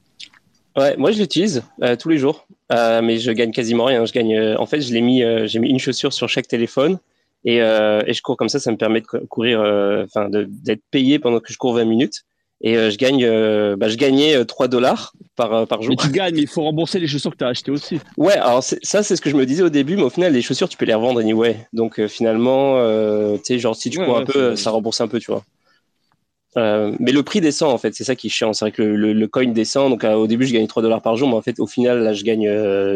Ouais, 0.77 0.97
moi 0.97 1.11
je 1.11 1.19
l'utilise 1.19 1.63
tous 1.99 2.09
les 2.09 2.19
jours, 2.19 2.47
mais 2.71 3.19
je 3.19 3.31
gagne 3.33 3.51
quasiment 3.51 3.85
rien. 3.85 4.05
Je 4.07 4.13
gagne, 4.13 4.57
en 4.57 4.67
fait, 4.67 4.81
je 4.81 4.93
l'ai 4.95 5.03
mis, 5.03 5.23
j'ai 5.45 5.59
mis 5.59 5.69
une 5.69 5.79
chaussure 5.79 6.13
sur 6.13 6.29
chaque 6.29 6.49
téléphone 6.49 6.99
et, 7.45 7.63
euh, 7.63 8.03
et, 8.07 8.13
je 8.13 8.23
cours 8.23 8.37
comme 8.37 8.49
ça, 8.49 8.59
ça 8.59 8.71
me 8.71 8.77
permet 8.77 9.01
de 9.01 9.07
courir, 9.07 9.61
euh, 9.61 10.05
enfin, 10.05 10.29
d'être 10.31 10.83
payé 10.91 11.19
pendant 11.19 11.41
que 11.41 11.53
je 11.53 11.59
cours 11.59 11.75
20 11.75 11.85
minutes. 11.85 12.25
Et 12.63 12.77
euh, 12.77 12.91
je 12.91 12.99
gagne, 12.99 13.25
euh, 13.25 13.77
bah, 13.77 13.89
je 13.89 13.97
gagnais 13.97 14.45
3 14.45 14.69
dollars 14.69 15.15
par, 15.35 15.67
par 15.67 15.83
jour. 15.83 15.91
Mais 15.91 15.97
tu 15.97 16.11
gagnes, 16.11 16.35
mais 16.35 16.43
il 16.43 16.49
faut 16.49 16.63
rembourser 16.63 16.99
les 16.99 17.07
chaussures 17.07 17.31
que 17.31 17.39
tu 17.39 17.45
as 17.45 17.49
achetées 17.49 17.71
aussi. 17.71 17.99
Ouais, 18.17 18.35
alors 18.35 18.63
ça, 18.63 19.03
c'est 19.03 19.17
ce 19.17 19.21
que 19.21 19.31
je 19.31 19.37
me 19.37 19.47
disais 19.47 19.63
au 19.63 19.71
début, 19.71 19.97
mais 19.97 20.03
au 20.03 20.11
final, 20.11 20.33
les 20.33 20.43
chaussures, 20.43 20.69
tu 20.69 20.77
peux 20.77 20.85
les 20.85 20.95
revendre 20.95 21.21
anyway. 21.21 21.67
Donc 21.73 22.05
finalement, 22.07 22.77
tu 23.39 23.45
sais, 23.45 23.59
genre, 23.59 23.75
si 23.75 23.91
tu 23.91 23.99
cours 23.99 24.19
un 24.19 24.25
peu, 24.25 24.57
ça 24.57 24.71
rembourse 24.71 25.01
un 25.01 25.09
peu, 25.09 25.19
tu 25.19 25.31
vois. 25.31 25.45
Euh, 26.57 26.93
mais 26.99 27.13
le 27.13 27.23
prix 27.23 27.41
descend 27.41 27.73
en 27.73 27.79
fait, 27.79 27.95
c'est 27.95 28.03
ça 28.03 28.17
qui 28.17 28.27
est 28.27 28.31
chiant. 28.31 28.53
C'est 28.53 28.65
vrai 28.65 28.73
que 28.73 28.83
le, 28.83 29.13
le, 29.13 29.29
coin 29.29 29.47
descend. 29.47 29.89
Donc 29.89 30.03
au 30.05 30.27
début, 30.27 30.47
je 30.47 30.53
gagne 30.53 30.67
3 30.67 30.83
dollars 30.83 31.01
par 31.01 31.17
jour, 31.17 31.29
mais 31.29 31.37
en 31.37 31.43
fait, 31.43 31.61
au 31.61 31.67
final, 31.67 32.03
là, 32.03 32.13
je 32.13 32.25
gagne 32.25 32.47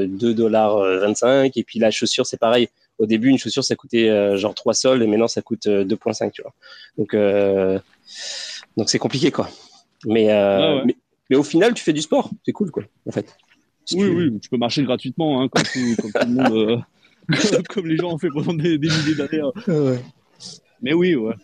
2 0.06 0.34
dollars 0.34 0.76
25. 0.78 1.56
Et 1.56 1.62
puis 1.62 1.78
la 1.78 1.90
chaussure, 1.90 2.26
c'est 2.26 2.36
pareil 2.36 2.68
au 2.98 3.06
début, 3.06 3.28
une 3.28 3.38
chaussure, 3.38 3.64
ça 3.64 3.76
coûtait 3.76 4.08
euh, 4.08 4.36
genre 4.36 4.54
3 4.54 4.74
sols 4.74 5.02
et 5.02 5.06
maintenant, 5.06 5.28
ça 5.28 5.42
coûte 5.42 5.66
2,5, 5.66 6.26
euh, 6.26 6.30
tu 6.32 6.42
vois. 6.42 6.52
Donc, 6.98 7.14
euh, 7.14 7.78
donc 8.76 8.90
c'est 8.90 8.98
compliqué, 8.98 9.30
quoi. 9.30 9.48
Mais, 10.06 10.26
mais, 11.30 11.36
au 11.36 11.42
final, 11.42 11.74
tu 11.74 11.82
fais 11.82 11.92
du 11.92 12.02
sport. 12.02 12.30
C'est 12.44 12.52
cool, 12.52 12.70
quoi, 12.70 12.84
en 13.06 13.12
fait. 13.12 13.36
oui, 13.92 14.08
oui, 14.08 14.38
tu 14.40 14.48
peux 14.48 14.56
marcher 14.56 14.82
gratuitement, 14.82 15.42
hein, 15.42 15.48
comme, 15.48 15.62
tout, 15.64 16.02
comme, 16.02 16.12
tout, 16.12 16.18
le 16.26 16.32
monde, 16.34 16.84
comme 17.68 17.86
les 17.86 17.96
gens 17.96 18.12
ont 18.12 18.18
fait 18.18 18.28
pendant 18.28 18.54
des, 18.54 18.78
des 18.78 18.88
milliers 18.88 19.14
d'années. 19.14 19.40
Hein. 19.40 19.96
Mais 20.82 20.92
oui, 20.92 21.14
ouais. 21.14 21.34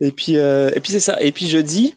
Et 0.00 0.10
puis, 0.10 0.34
et 0.34 0.80
puis 0.82 0.92
c'est 0.92 1.00
ça. 1.00 1.20
Et 1.22 1.32
puis 1.32 1.46
jeudi, 1.46 1.94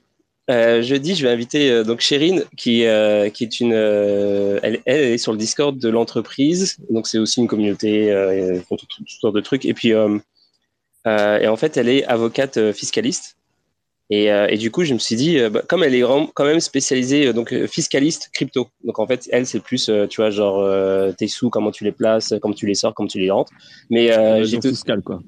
euh, 0.50 0.84
jeudi, 0.84 1.16
je 1.16 1.26
vais 1.26 1.34
inviter 1.34 1.72
euh, 1.72 1.84
donc 1.84 2.02
Chérine, 2.02 2.44
qui, 2.56 2.86
euh, 2.86 3.30
qui 3.30 3.44
est 3.44 3.60
une, 3.60 3.74
euh, 3.74 4.60
elle, 4.62 4.80
elle, 4.86 5.00
est 5.00 5.18
sur 5.18 5.32
le 5.32 5.40
Discord 5.40 5.78
de 5.78 5.90
l'entreprise, 5.90 6.78
donc 6.90 7.08
c'est 7.08 7.18
aussi 7.18 7.40
une 7.40 7.48
communauté, 7.48 8.08
ils 8.56 8.62
font 8.62 8.76
toutes 8.76 8.92
sortes 9.08 9.36
de 9.36 9.42
trucs. 9.42 9.66
Et 9.66 9.74
puis, 9.74 9.90
et 9.90 11.48
en 11.48 11.56
fait, 11.56 11.78
elle 11.78 11.90
est 11.90 12.06
avocate 12.06 12.72
fiscaliste. 12.72 13.38
Et, 14.12 14.26
et, 14.26 14.58
du 14.58 14.70
coup, 14.70 14.84
je 14.84 14.94
me 14.94 15.00
suis 15.00 15.16
dit, 15.16 15.40
bah, 15.50 15.64
comme 15.68 15.84
elle 15.84 15.96
est 15.96 16.04
quand 16.34 16.46
même 16.46 16.60
spécialisée, 16.60 17.34
donc 17.34 17.54
fiscaliste 17.66 18.30
crypto. 18.34 18.68
Donc 18.84 19.00
en 19.00 19.08
fait, 19.08 19.28
elle, 19.32 19.48
c'est 19.48 19.60
plus, 19.60 19.90
tu 20.10 20.22
vois, 20.22 20.30
genre 20.30 20.64
tes 21.16 21.28
sous, 21.28 21.50
comment 21.50 21.72
tu 21.72 21.84
les 21.84 21.92
places, 21.92 22.34
comment 22.40 22.54
tu 22.54 22.68
les 22.68 22.76
sors, 22.76 22.94
comment 22.94 23.08
tu 23.08 23.20
les 23.20 23.32
rentres. 23.32 23.52
Mais 23.90 24.12
j'ai 24.46 24.60
tout 24.60 24.70
fiscal 24.70 25.02
quoi. 25.02 25.22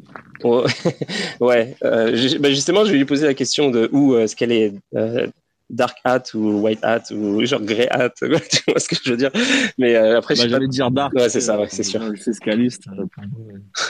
ouais, 1.39 1.75
euh, 1.83 2.37
bah 2.39 2.49
justement, 2.49 2.85
je 2.85 2.91
vais 2.91 2.97
lui 2.97 3.05
poser 3.05 3.25
la 3.25 3.33
question 3.33 3.69
de 3.69 3.89
où 3.91 4.15
est-ce 4.17 4.35
qu'elle 4.35 4.51
est 4.51 4.73
euh, 4.95 5.27
dark 5.69 5.97
hat 6.03 6.23
ou 6.33 6.61
white 6.61 6.83
hat 6.83 7.03
ou 7.11 7.43
genre 7.45 7.61
grey 7.61 7.87
hat, 7.89 8.09
tu 8.19 8.27
vois 8.67 8.79
ce 8.79 8.87
que 8.87 8.95
je 9.03 9.11
veux 9.11 9.17
dire. 9.17 9.31
Mais 9.77 9.95
euh, 9.95 10.17
après, 10.17 10.35
bah, 10.35 10.47
j'allais 10.47 10.67
dire 10.67 10.91
dark. 10.91 11.13
Ouais, 11.13 11.29
c'est 11.29 11.41
ça, 11.41 11.59
ouais, 11.59 11.67
c'est 11.69 11.83
sûr. 11.83 12.01
Fiscaliste. 12.15 12.83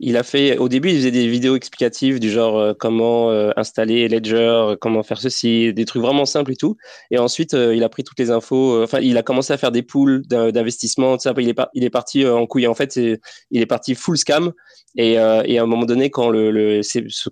il 0.00 0.16
a 0.18 0.22
fait, 0.22 0.58
au 0.58 0.68
début, 0.68 0.90
il 0.90 0.96
faisait 0.96 1.12
des 1.12 1.28
vidéos 1.28 1.56
explicatives 1.56 2.18
du 2.20 2.28
genre 2.28 2.76
comment 2.78 3.30
installer 3.56 4.08
Ledger, 4.08 4.74
comment 4.80 5.02
faire 5.02 5.20
ceci, 5.20 5.72
des 5.72 5.84
trucs 5.86 6.02
vraiment 6.02 6.26
simples 6.26 6.52
et 6.52 6.56
tout. 6.56 6.76
Et 7.10 7.18
ensuite, 7.18 7.54
il 7.54 7.82
a 7.82 7.88
pris 7.88 8.02
toutes 8.02 8.18
les 8.18 8.30
infos. 8.30 8.82
Enfin, 8.82 8.98
il 8.98 9.16
a 9.16 9.22
commencé 9.22 9.52
à 9.52 9.56
faire 9.56 9.70
des 9.70 9.82
pools 9.82 10.22
d'investissement. 10.26 11.16
Il 11.38 11.48
est, 11.48 11.60
il 11.74 11.84
est 11.84 11.90
parti 11.90 12.26
en 12.26 12.44
couille. 12.44 12.66
En 12.66 12.74
fait, 12.74 12.96
il 12.96 13.62
est 13.62 13.66
parti 13.66 13.94
full 13.94 14.18
scam. 14.18 14.52
Et, 14.96 15.18
euh, 15.18 15.42
et, 15.44 15.58
à 15.58 15.62
un 15.62 15.66
moment 15.66 15.86
donné, 15.86 16.10
quand 16.10 16.30
le, 16.30 16.50
le, 16.50 16.80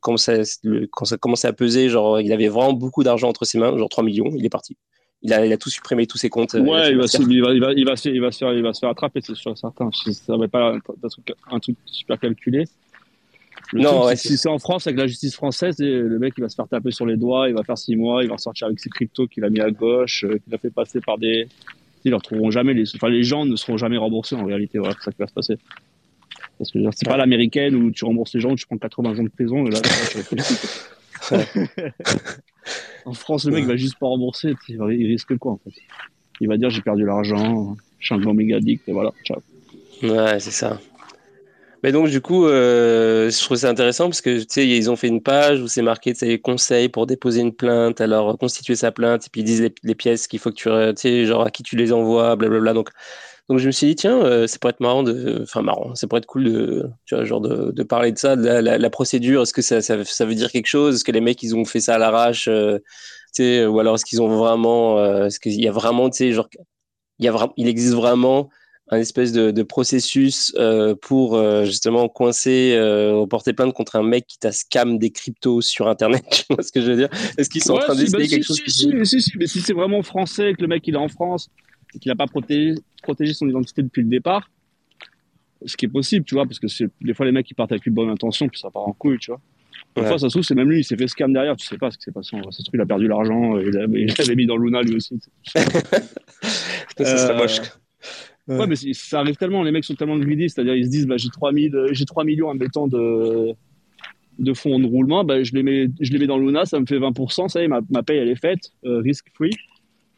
quand, 0.00 0.16
ça, 0.16 0.34
quand 0.90 1.04
ça 1.04 1.16
commençait 1.16 1.48
à 1.48 1.52
peser, 1.52 1.88
genre, 1.88 2.20
il 2.20 2.32
avait 2.32 2.48
vraiment 2.48 2.72
beaucoup 2.72 3.04
d'argent 3.04 3.28
entre 3.28 3.44
ses 3.44 3.58
mains, 3.58 3.76
genre 3.78 3.88
3 3.88 4.02
millions, 4.02 4.30
il 4.36 4.44
est 4.44 4.50
parti. 4.50 4.76
Il 5.24 5.32
a, 5.32 5.46
il 5.46 5.52
a 5.52 5.56
tout 5.56 5.70
supprimé, 5.70 6.06
tous 6.06 6.18
ses 6.18 6.28
comptes. 6.28 6.56
Euh, 6.56 6.60
ouais, 6.60 6.90
il 6.90 6.98
va, 6.98 7.06
se, 7.06 7.22
il, 7.22 7.42
va, 7.42 7.52
il, 7.52 7.60
va, 7.60 7.72
il, 7.72 7.84
va 7.84 7.94
se, 7.94 8.08
il, 8.08 8.20
va 8.20 8.32
se 8.32 8.38
faire, 8.38 8.52
il 8.52 8.62
va 8.62 8.72
se 8.72 8.80
faire 8.80 8.88
attraper, 8.88 9.20
c'est 9.22 9.36
sûr, 9.36 9.56
certain. 9.56 9.88
Ça 9.92 10.36
va 10.36 10.48
pas 10.48 10.74
un, 10.74 10.80
truc, 11.08 11.32
un 11.50 11.60
truc 11.60 11.76
super 11.86 12.18
calculé. 12.18 12.64
Le 13.72 13.82
non, 13.82 14.06
ouais, 14.06 14.16
si 14.16 14.36
c'est 14.36 14.48
en 14.48 14.58
France 14.58 14.86
avec 14.86 14.98
la 14.98 15.06
justice 15.06 15.34
française, 15.34 15.78
le 15.78 16.18
mec 16.18 16.34
il 16.36 16.42
va 16.42 16.48
se 16.48 16.56
faire 16.56 16.68
taper 16.68 16.90
sur 16.90 17.06
les 17.06 17.16
doigts, 17.16 17.48
il 17.48 17.54
va 17.54 17.62
faire 17.62 17.78
six 17.78 17.96
mois, 17.96 18.22
il 18.22 18.28
va 18.28 18.34
ressortir 18.34 18.66
avec 18.66 18.80
ses 18.80 18.90
cryptos 18.90 19.28
qu'il 19.28 19.44
a 19.44 19.50
mis 19.50 19.60
à 19.60 19.70
gauche, 19.70 20.24
euh, 20.24 20.38
qu'il 20.38 20.54
a 20.54 20.58
fait 20.58 20.70
passer 20.70 21.00
par 21.00 21.18
des. 21.18 21.46
Ils 22.04 22.10
ne 22.10 22.16
retrouveront 22.16 22.50
jamais 22.50 22.74
les. 22.74 22.84
Enfin, 22.96 23.08
les 23.08 23.22
gens 23.22 23.46
ne 23.46 23.54
seront 23.54 23.76
jamais 23.76 23.96
remboursés 23.96 24.34
en 24.34 24.44
réalité. 24.44 24.78
Voilà, 24.78 24.94
c'est 24.98 25.04
ça 25.04 25.12
qui 25.12 25.18
va 25.18 25.28
se 25.28 25.32
passer. 25.32 25.56
Parce 26.58 26.70
que 26.70 26.78
c'est 26.94 27.08
pas 27.08 27.16
l'américaine 27.16 27.74
où 27.76 27.90
tu 27.92 28.04
rembourses 28.04 28.34
les 28.34 28.40
gens, 28.40 28.54
tu 28.56 28.66
prends 28.66 28.76
80 28.76 29.18
ans 29.18 29.22
de 29.22 29.28
prison. 29.28 29.64
là, 29.64 29.78
en 33.04 33.14
France, 33.14 33.44
le 33.44 33.52
mec 33.52 33.64
va 33.64 33.76
juste 33.76 33.98
pas 33.98 34.06
rembourser. 34.06 34.54
Il 34.68 35.06
risque 35.06 35.36
quoi 35.38 35.52
en 35.52 35.58
fait? 35.58 35.72
Il 36.40 36.48
va 36.48 36.56
dire 36.56 36.70
j'ai 36.70 36.82
perdu 36.82 37.04
l'argent, 37.04 37.76
je 37.98 38.14
suis 38.14 38.32
méga 38.34 38.56
addict 38.56 38.88
et 38.88 38.92
voilà. 38.92 39.12
Ciao. 39.24 39.40
Ouais, 40.02 40.40
c'est 40.40 40.50
ça. 40.50 40.80
Mais 41.82 41.90
donc 41.90 42.08
du 42.08 42.20
coup, 42.20 42.46
euh, 42.46 43.28
je 43.28 43.42
trouve 43.42 43.56
ça 43.56 43.68
intéressant 43.68 44.04
parce 44.04 44.20
que 44.20 44.40
tu 44.40 44.46
sais, 44.48 44.68
ils 44.68 44.88
ont 44.88 44.94
fait 44.94 45.08
une 45.08 45.20
page 45.20 45.60
où 45.60 45.66
c'est 45.66 45.82
marqué, 45.82 46.14
tu 46.14 46.38
conseils 46.38 46.88
pour 46.88 47.06
déposer 47.06 47.40
une 47.40 47.52
plainte, 47.52 48.00
alors 48.00 48.38
constituer 48.38 48.76
sa 48.76 48.92
plainte, 48.92 49.26
et 49.26 49.30
puis 49.30 49.40
ils 49.40 49.44
disent 49.44 49.68
les, 49.82 49.94
pièces 49.94 50.28
qu'il 50.28 50.38
faut 50.38 50.50
que 50.50 50.54
tu, 50.54 50.68
tu 50.94 51.00
sais, 51.00 51.26
genre 51.26 51.44
à 51.44 51.50
qui 51.50 51.64
tu 51.64 51.74
les 51.74 51.92
envoies, 51.92 52.36
blablabla. 52.36 52.72
Donc 52.72 52.90
donc 53.48 53.58
je 53.58 53.66
me 53.66 53.72
suis 53.72 53.88
dit 53.88 53.96
tiens, 53.96 54.24
euh, 54.24 54.46
ça 54.46 54.58
pourrait 54.58 54.72
être 54.72 54.80
marrant 54.80 55.02
de, 55.02 55.40
enfin 55.42 55.62
marrant, 55.62 55.94
ça 55.94 56.06
pourrait 56.06 56.20
être 56.20 56.26
cool 56.26 56.44
de, 56.44 56.88
tu 57.04 57.14
vois, 57.14 57.24
genre 57.24 57.40
de, 57.40 57.72
de 57.72 57.82
parler 57.82 58.12
de 58.12 58.18
ça, 58.18 58.36
de 58.36 58.44
la, 58.46 58.78
la, 58.78 58.90
procédure. 58.90 59.42
Est-ce 59.42 59.52
que 59.52 59.62
ça, 59.62 59.80
ça, 59.82 60.02
ça, 60.04 60.24
veut 60.24 60.34
dire 60.34 60.50
quelque 60.50 60.68
chose? 60.68 60.96
Est-ce 60.96 61.04
que 61.04 61.12
les 61.12 61.20
mecs 61.20 61.42
ils 61.42 61.56
ont 61.56 61.64
fait 61.64 61.80
ça 61.80 61.96
à 61.96 61.98
l'arrache 61.98 62.48
euh, 62.48 62.78
tu 63.34 63.44
sais, 63.44 63.66
ou 63.66 63.80
alors 63.80 63.94
est-ce 63.94 64.04
qu'ils 64.04 64.20
ont 64.20 64.28
vraiment, 64.28 64.98
euh, 64.98 65.26
est-ce 65.26 65.40
qu'il 65.40 65.60
y 65.60 65.66
a 65.66 65.72
vraiment, 65.72 66.10
tu 66.10 66.18
sais, 66.18 66.32
genre, 66.32 66.48
il 67.18 67.24
y 67.24 67.28
a 67.28 67.48
il 67.56 67.66
existe 67.66 67.94
vraiment 67.94 68.50
un 68.88 68.98
espèce 68.98 69.32
de, 69.32 69.50
de 69.52 69.62
processus 69.62 70.52
euh, 70.58 70.94
pour 70.94 71.36
euh, 71.36 71.64
justement 71.64 72.10
coincer, 72.10 72.78
porter 73.30 73.54
plainte 73.54 73.72
contre 73.72 73.96
un 73.96 74.02
mec 74.02 74.26
qui 74.26 74.38
t'a 74.38 74.52
scam 74.52 74.98
des 74.98 75.10
cryptos 75.10 75.62
sur 75.62 75.88
Internet? 75.88 76.24
Tu 76.30 76.54
vois 76.54 76.62
ce 76.62 76.72
que 76.72 76.82
je 76.82 76.90
veux 76.90 76.96
dire? 76.96 77.08
Est-ce 77.38 77.48
qu'ils 77.48 77.64
sont 77.64 77.74
en 77.74 77.78
train 77.78 77.94
d'essayer 77.94 78.24
bah, 78.24 78.28
quelque 78.28 78.44
chose 78.44 78.60
si, 78.66 78.90
si, 79.04 79.22
si, 79.22 79.38
mais 79.38 79.46
si 79.46 79.62
c'est 79.62 79.72
vraiment 79.72 80.02
français, 80.02 80.52
que 80.52 80.60
le 80.60 80.68
mec 80.68 80.86
il 80.86 80.94
est 80.94 80.98
en 80.98 81.08
France, 81.08 81.48
et 81.94 81.98
qu'il 81.98 82.10
n'a 82.10 82.16
pas 82.16 82.26
protégé, 82.26 82.74
protégé 83.02 83.34
son 83.34 83.48
identité 83.48 83.82
depuis 83.82 84.02
le 84.02 84.08
départ, 84.08 84.50
ce 85.64 85.76
qui 85.76 85.86
est 85.86 85.88
possible, 85.88 86.24
tu 86.24 86.34
vois, 86.34 86.44
parce 86.44 86.58
que 86.58 86.66
des 87.00 87.14
fois 87.14 87.26
les 87.26 87.32
mecs 87.32 87.50
ils 87.50 87.54
partent 87.54 87.72
avec 87.72 87.86
une 87.86 87.94
bonne 87.94 88.10
intention, 88.10 88.48
puis 88.48 88.58
ça 88.58 88.70
part 88.70 88.88
en 88.88 88.92
couille, 88.92 89.18
tu 89.18 89.30
vois. 89.30 89.40
Des 89.96 90.02
fois, 90.02 90.18
ça 90.18 90.28
se 90.28 90.34
trouve, 90.34 90.42
c'est 90.42 90.54
même 90.54 90.70
lui, 90.70 90.80
il 90.80 90.84
s'est 90.84 90.96
fait 90.96 91.06
scam 91.06 91.32
derrière, 91.32 91.54
tu 91.56 91.66
sais 91.66 91.76
pas 91.76 91.90
ce 91.90 91.98
qui 91.98 92.04
s'est 92.04 92.12
passé. 92.12 92.36
Ça 92.44 92.50
se 92.50 92.62
trouve, 92.62 92.74
il 92.74 92.80
a 92.80 92.86
perdu 92.86 93.08
l'argent, 93.08 93.58
il 93.58 93.70
l'avait 93.70 94.36
mis 94.36 94.46
dans 94.46 94.56
Luna 94.56 94.80
lui 94.80 94.96
aussi. 94.96 95.18
ça 95.44 95.64
serait 96.96 97.36
moche. 97.36 97.60
Ouais. 98.48 98.66
mais 98.66 98.74
ça 98.74 99.20
arrive 99.20 99.36
tellement, 99.36 99.62
les 99.62 99.70
mecs 99.70 99.84
sont 99.84 99.94
tellement 99.94 100.18
greedy, 100.18 100.48
c'est-à-dire 100.48 100.74
ils 100.74 100.86
se 100.86 100.90
disent, 100.90 101.06
bah, 101.06 101.16
j'ai 101.16 101.28
3, 101.28 101.52
j'ai 101.92 102.04
3 102.04 102.24
millions 102.24 102.48
en 102.48 102.54
mettant 102.54 102.88
de, 102.88 103.54
de 104.38 104.54
fonds 104.54 104.80
de 104.80 104.86
roulement, 104.86 105.24
bah, 105.24 105.42
je, 105.42 105.52
les 105.52 105.62
mets, 105.62 105.88
je 106.00 106.10
les 106.10 106.18
mets 106.18 106.26
dans 106.26 106.38
Luna, 106.38 106.64
ça 106.64 106.80
me 106.80 106.86
fait 106.86 106.98
20%, 106.98 107.48
ça 107.48 107.60
y 107.60 107.64
est, 107.64 107.68
ma, 107.68 107.80
ma 107.90 108.02
paye 108.02 108.18
elle 108.18 108.28
est 108.28 108.40
faite, 108.40 108.72
euh, 108.84 108.98
risk 108.98 109.26
free. 109.34 109.52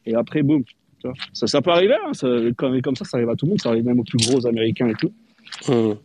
Et 0.06 0.14
après, 0.14 0.42
boum, 0.42 0.64
ça, 1.32 1.46
ça 1.46 1.62
peut 1.62 1.70
arriver, 1.70 1.94
hein, 1.94 2.12
ça, 2.14 2.28
comme, 2.56 2.80
comme 2.82 2.96
ça, 2.96 3.04
ça 3.04 3.16
arrive 3.16 3.30
à 3.30 3.36
tout 3.36 3.46
le 3.46 3.50
monde, 3.50 3.60
ça 3.60 3.70
arrive 3.70 3.84
même 3.84 4.00
aux 4.00 4.04
plus 4.04 4.18
gros 4.18 4.46
américains 4.46 4.88
et 4.88 4.94
tout. 4.94 5.12
Hum. 5.68 5.96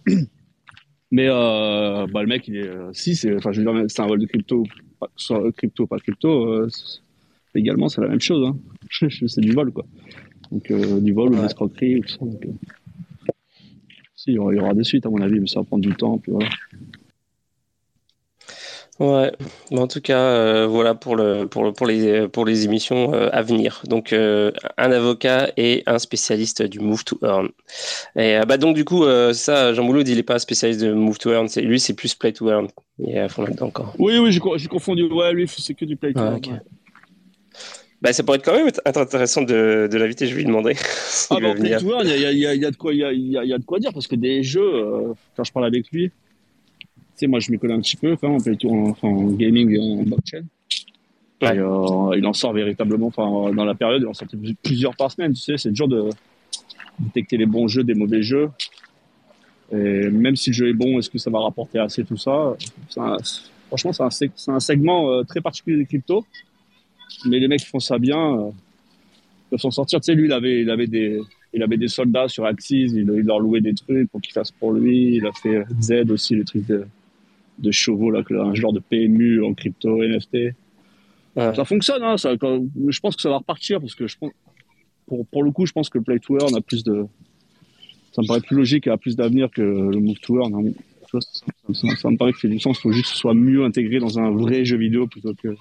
Mais 1.11 1.27
euh, 1.27 2.05
bah, 2.07 2.21
le 2.21 2.27
mec, 2.27 2.47
il 2.47 2.57
est, 2.57 2.67
euh, 2.67 2.91
si, 2.93 3.15
c'est, 3.15 3.35
enfin, 3.35 3.51
je 3.51 3.61
veux 3.61 3.71
dire, 3.71 3.85
c'est 3.87 4.01
un 4.01 4.07
vol 4.07 4.19
de 4.19 4.25
crypto, 4.27 4.63
pas, 4.99 5.09
soit 5.15 5.51
crypto, 5.53 5.87
pas 5.87 5.97
crypto, 5.97 6.47
euh, 6.47 6.67
également, 7.55 7.89
c'est 7.89 8.01
la 8.01 8.07
même 8.07 8.21
chose. 8.21 8.47
Hein. 8.47 8.57
c'est 9.27 9.41
du 9.41 9.51
vol, 9.51 9.71
quoi. 9.71 9.85
Donc, 10.51 10.69
euh, 10.71 10.99
du 10.99 11.13
vol 11.13 11.33
ou 11.33 11.37
de 11.37 11.41
l'escroquerie 11.41 11.97
ou 11.97 12.01
tout 12.01 12.09
ça. 12.09 12.19
Donc, 12.19 12.45
euh, 12.45 12.51
si, 14.15 14.31
il 14.31 14.33
y, 14.35 14.37
aura, 14.37 14.53
il 14.53 14.57
y, 14.57 14.59
aura, 14.59 14.73
des 14.73 14.83
suites, 14.83 15.05
à 15.05 15.09
mon 15.09 15.21
avis, 15.21 15.39
mais 15.39 15.47
ça 15.47 15.61
va 15.61 15.65
prendre 15.65 15.83
du 15.83 15.95
temps, 15.95 16.17
puis 16.17 16.31
voilà. 16.31 16.49
Ouais, 18.99 19.31
en 19.71 19.87
tout 19.87 20.01
cas, 20.01 20.19
euh, 20.19 20.67
voilà 20.67 20.93
pour, 20.93 21.15
le, 21.15 21.47
pour, 21.47 21.71
pour, 21.71 21.87
les, 21.87 22.27
pour 22.27 22.45
les 22.45 22.65
émissions 22.65 23.13
euh, 23.13 23.29
à 23.31 23.41
venir. 23.41 23.81
Donc, 23.87 24.11
euh, 24.11 24.51
un 24.77 24.91
avocat 24.91 25.51
et 25.55 25.83
un 25.85 25.99
spécialiste 25.99 26.63
du 26.63 26.79
Move 26.79 27.05
to 27.05 27.17
Earn. 27.23 27.47
Et 28.17 28.37
bah, 28.45 28.57
donc, 28.57 28.75
du 28.75 28.83
coup, 28.83 29.05
ça, 29.31 29.73
Jean 29.73 29.85
Bouloud, 29.85 30.05
il 30.07 30.17
n'est 30.17 30.23
pas 30.23 30.37
spécialiste 30.37 30.81
de 30.81 30.91
Move 30.91 31.17
to 31.17 31.31
Earn. 31.31 31.47
Lui, 31.57 31.79
c'est 31.79 31.93
plus 31.93 32.13
Play 32.13 32.33
to 32.33 32.49
Earn. 32.49 32.67
Il 32.99 33.15
est 33.15 33.19
à 33.19 33.29
fond 33.29 33.43
là-dedans 33.43 33.67
encore. 33.67 33.93
Oui, 33.97 34.17
oui, 34.19 34.33
j'ai 34.33 34.67
confondu. 34.67 35.03
Ouais, 35.05 35.31
lui, 35.31 35.47
c'est 35.47 35.73
que 35.73 35.85
du 35.85 35.95
Play 35.95 36.11
to 36.11 36.19
ah, 36.19 36.31
Earn. 36.31 36.61
Bah, 38.01 38.11
ça 38.11 38.23
pourrait 38.23 38.39
être 38.39 38.45
quand 38.45 38.55
même 38.55 38.69
intéressant 38.85 39.43
de, 39.43 39.87
de 39.89 39.97
l'inviter, 39.97 40.27
je 40.27 40.31
vais 40.31 40.41
lui 40.41 40.47
demander. 40.47 40.75
ah, 41.29 41.37
bah, 41.39 41.53
Play 41.55 41.77
to 41.77 41.89
Earn, 41.89 42.05
il 42.05 42.19
y 42.19 42.25
a, 42.25 42.31
y, 42.33 42.45
a, 42.45 42.53
y, 42.53 42.65
a, 42.65 43.45
y 43.45 43.53
a 43.53 43.57
de 43.57 43.63
quoi 43.63 43.79
dire 43.79 43.93
parce 43.93 44.07
que 44.07 44.15
des 44.15 44.43
jeux, 44.43 45.15
quand 45.37 45.45
je 45.45 45.53
parle 45.53 45.67
avec 45.67 45.89
lui, 45.89 46.11
sais, 47.19 47.27
moi, 47.27 47.39
je 47.39 47.51
m'y 47.51 47.59
connais 47.59 47.73
un 47.73 47.81
petit 47.81 47.97
peu, 47.97 48.13
enfin, 48.13 48.29
en, 48.29 48.95
en 49.01 49.27
gaming 49.31 49.71
et 49.71 49.79
en 49.79 50.03
blockchain. 50.03 50.43
Euh, 51.43 52.17
il 52.17 52.25
en 52.25 52.33
sort 52.33 52.53
véritablement, 52.53 53.07
enfin, 53.07 53.53
dans 53.53 53.65
la 53.65 53.75
période, 53.75 54.01
il 54.01 54.07
en 54.07 54.13
sort 54.13 54.27
plusieurs 54.63 54.95
par 54.95 55.11
semaine, 55.11 55.33
tu 55.33 55.41
sais, 55.41 55.57
c'est 55.57 55.71
dur 55.71 55.87
de 55.87 56.09
détecter 56.99 57.37
les 57.37 57.45
bons 57.45 57.67
jeux 57.67 57.83
des 57.83 57.93
mauvais 57.93 58.21
jeux. 58.21 58.49
Et 59.71 60.09
même 60.09 60.35
si 60.35 60.49
le 60.49 60.55
jeu 60.55 60.69
est 60.69 60.73
bon, 60.73 60.99
est-ce 60.99 61.09
que 61.09 61.17
ça 61.17 61.29
va 61.29 61.39
rapporter 61.39 61.79
assez 61.79 62.03
tout 62.03 62.17
ça? 62.17 62.55
Franchement, 63.67 63.93
c'est 64.09 64.25
un, 64.47 64.55
un, 64.55 64.59
segment 64.59 65.11
euh, 65.11 65.23
très 65.23 65.41
particulier 65.41 65.77
des 65.77 65.85
cryptos. 65.85 66.25
Mais 67.25 67.39
les 67.39 67.47
mecs 67.47 67.59
qui 67.59 67.67
font 67.67 67.79
ça 67.79 67.99
bien 67.99 68.39
euh, 68.39 68.49
peuvent 69.49 69.59
s'en 69.59 69.71
sortir. 69.71 70.01
Tu 70.01 70.05
sais, 70.05 70.15
lui, 70.15 70.25
il 70.25 70.33
avait, 70.33 70.61
il 70.61 70.69
avait 70.71 70.87
des, 70.87 71.21
il 71.53 71.61
avait 71.61 71.77
des 71.77 71.87
soldats 71.87 72.27
sur 72.27 72.45
Axis, 72.45 72.89
il, 72.93 73.11
il 73.15 73.25
leur 73.25 73.39
louait 73.39 73.61
des 73.61 73.75
trucs 73.75 74.09
pour 74.09 74.21
qu'ils 74.21 74.33
fassent 74.33 74.51
pour 74.51 74.73
lui. 74.73 75.15
Il 75.15 75.25
a 75.27 75.31
fait 75.31 75.63
Z 75.79 76.09
aussi, 76.09 76.33
le 76.33 76.43
truc 76.43 76.65
de, 76.65 76.85
de 77.59 77.71
chevaux, 77.71 78.11
là, 78.11 78.23
un 78.29 78.53
genre 78.53 78.73
de 78.73 78.79
PMU 78.79 79.43
en 79.43 79.53
crypto, 79.53 80.03
NFT. 80.03 80.55
Ça 81.35 81.63
fonctionne, 81.63 82.03
hein, 82.03 82.17
ça, 82.17 82.33
je 82.33 82.99
pense 82.99 83.15
que 83.15 83.21
ça 83.21 83.29
va 83.29 83.37
repartir 83.37 83.79
parce 83.79 83.95
que 83.95 84.07
je 84.07 84.17
pense, 84.17 84.31
pour, 85.09 85.25
pour 85.27 85.43
le 85.43 85.51
coup, 85.51 85.65
je 85.65 85.73
pense 85.73 85.89
que 85.89 85.97
le 85.97 86.03
Play 86.03 86.19
to 86.19 86.37
Earn 86.37 86.55
a 86.55 86.61
plus 86.61 86.83
de. 86.83 87.05
Ça 88.13 88.21
me 88.21 88.27
paraît 88.27 88.41
plus 88.41 88.55
logique 88.55 88.87
et 88.87 88.89
a 88.89 88.97
plus 88.97 89.15
d'avenir 89.15 89.49
que 89.51 89.61
le 89.61 89.99
Move 89.99 90.19
to 90.19 90.39
Earn. 90.39 90.73
Ça, 91.11 92.09
me 92.09 92.17
paraît 92.17 92.33
que 92.33 92.39
c'est 92.39 92.47
du 92.47 92.59
sens. 92.59 92.77
Il 92.77 92.81
faut 92.81 92.91
juste 92.91 93.05
que 93.05 93.13
ce 93.13 93.17
soit 93.17 93.33
mieux 93.33 93.63
intégré 93.63 93.99
dans 93.99 94.19
un 94.19 94.31
vrai 94.31 94.65
jeu 94.65 94.77
vidéo 94.77 95.07
plutôt 95.07 95.33
que, 95.33 95.55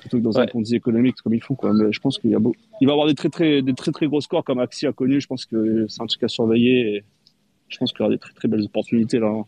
plutôt 0.00 0.18
que 0.18 0.22
dans 0.22 0.38
un 0.38 0.46
ponzi 0.46 0.76
économique 0.76 1.16
comme 1.22 1.34
ils 1.34 1.42
font. 1.42 1.54
Quoi. 1.54 1.74
Mais 1.74 1.92
je 1.92 2.00
pense 2.00 2.18
qu'il 2.18 2.30
y 2.30 2.34
a 2.34 2.38
beau... 2.38 2.54
il 2.80 2.86
va 2.86 2.92
y 2.92 2.94
avoir 2.94 3.06
des 3.06 3.14
très, 3.14 3.28
très, 3.28 3.60
des 3.60 3.74
très, 3.74 3.92
très 3.92 4.06
gros 4.06 4.20
scores 4.20 4.44
comme 4.44 4.60
Axie 4.60 4.86
a 4.86 4.92
connu. 4.92 5.20
Je 5.20 5.26
pense 5.26 5.44
que 5.44 5.86
c'est 5.88 6.02
un 6.02 6.06
truc 6.06 6.22
à 6.22 6.28
surveiller. 6.28 6.96
Et 6.96 7.04
je 7.68 7.76
pense 7.76 7.92
qu'il 7.92 8.00
y 8.00 8.02
aura 8.02 8.12
des 8.12 8.18
très, 8.18 8.32
très 8.32 8.48
belles 8.48 8.64
opportunités 8.64 9.18
là. 9.18 9.28
Hein, 9.28 9.44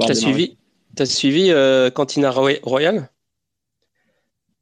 T'as 0.00 0.14
suivi, 0.14 0.56
as 0.98 1.06
suivi 1.06 1.50
euh, 1.50 1.90
Cantina 1.90 2.30
Royal? 2.30 3.08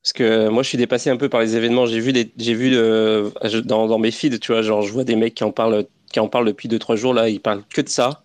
Parce 0.03 0.15
que 0.15 0.49
moi, 0.49 0.63
je 0.63 0.69
suis 0.69 0.79
dépassé 0.79 1.11
un 1.11 1.17
peu 1.17 1.29
par 1.29 1.41
les 1.41 1.57
événements. 1.57 1.85
J'ai 1.87 2.01
vu, 2.01 2.13
des, 2.13 2.33
j'ai 2.39 2.55
vu 2.55 2.73
euh, 2.75 3.31
dans, 3.65 3.87
dans, 3.87 3.99
mes 3.99 4.11
feeds, 4.11 4.39
tu 4.39 4.53
vois, 4.53 4.63
genre, 4.63 4.83
je 4.83 4.93
vois 4.93 5.05
des 5.05 5.17
mecs 5.17 5.35
qui 5.35 5.45
en 5.45 5.53
parlent, 5.53 5.85
qui 6.11 6.21
en 6.21 6.29
parlent 6.29 6.47
depuis 6.47 6.69
2-3 6.69 6.97
jours. 6.97 7.13
Là, 7.13 7.29
ils 7.29 7.41
parlent 7.41 7.63
que 7.73 7.83
de 7.83 7.89
ça. 7.89 8.23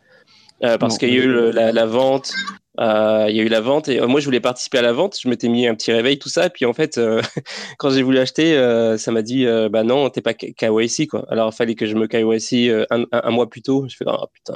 Euh, 0.63 0.77
parce 0.77 0.97
qu'il 0.97 1.09
y 1.09 1.19
a 1.19 1.23
eu 1.23 1.51
la, 1.51 1.85
vente. 1.85 2.31
Euh, 2.79 3.25
il 3.29 3.35
y 3.35 3.41
a 3.41 3.43
eu 3.43 3.49
la 3.49 3.59
vente 3.59 3.89
et 3.89 3.99
moi 4.01 4.21
je 4.21 4.25
voulais 4.25 4.39
participer 4.39 4.77
à 4.77 4.81
la 4.81 4.93
vente. 4.93 5.19
Je 5.21 5.27
m'étais 5.27 5.49
mis 5.49 5.67
un 5.67 5.75
petit 5.75 5.91
réveil, 5.91 6.17
tout 6.17 6.29
ça. 6.29 6.45
Et 6.45 6.49
puis 6.49 6.63
en 6.63 6.71
fait, 6.71 6.97
quand 7.77 7.89
j'ai 7.89 8.03
voulu 8.03 8.19
acheter, 8.19 8.55
ça 8.97 9.11
m'a 9.11 9.21
dit 9.21 9.45
bah 9.69 9.83
non, 9.83 10.09
t'es 10.09 10.21
pas 10.21 10.33
KYC 10.33 11.07
quoi. 11.09 11.25
Alors 11.29 11.49
il 11.53 11.55
fallait 11.55 11.75
que 11.75 11.85
je 11.85 11.95
me 11.95 12.07
KYC 12.07 12.87
un, 12.89 13.03
un, 13.11 13.31
mois 13.31 13.49
plus 13.49 13.61
tôt. 13.61 13.85
Je 13.89 13.97
fais 13.97 14.05
oh 14.07 14.27
putain. 14.33 14.55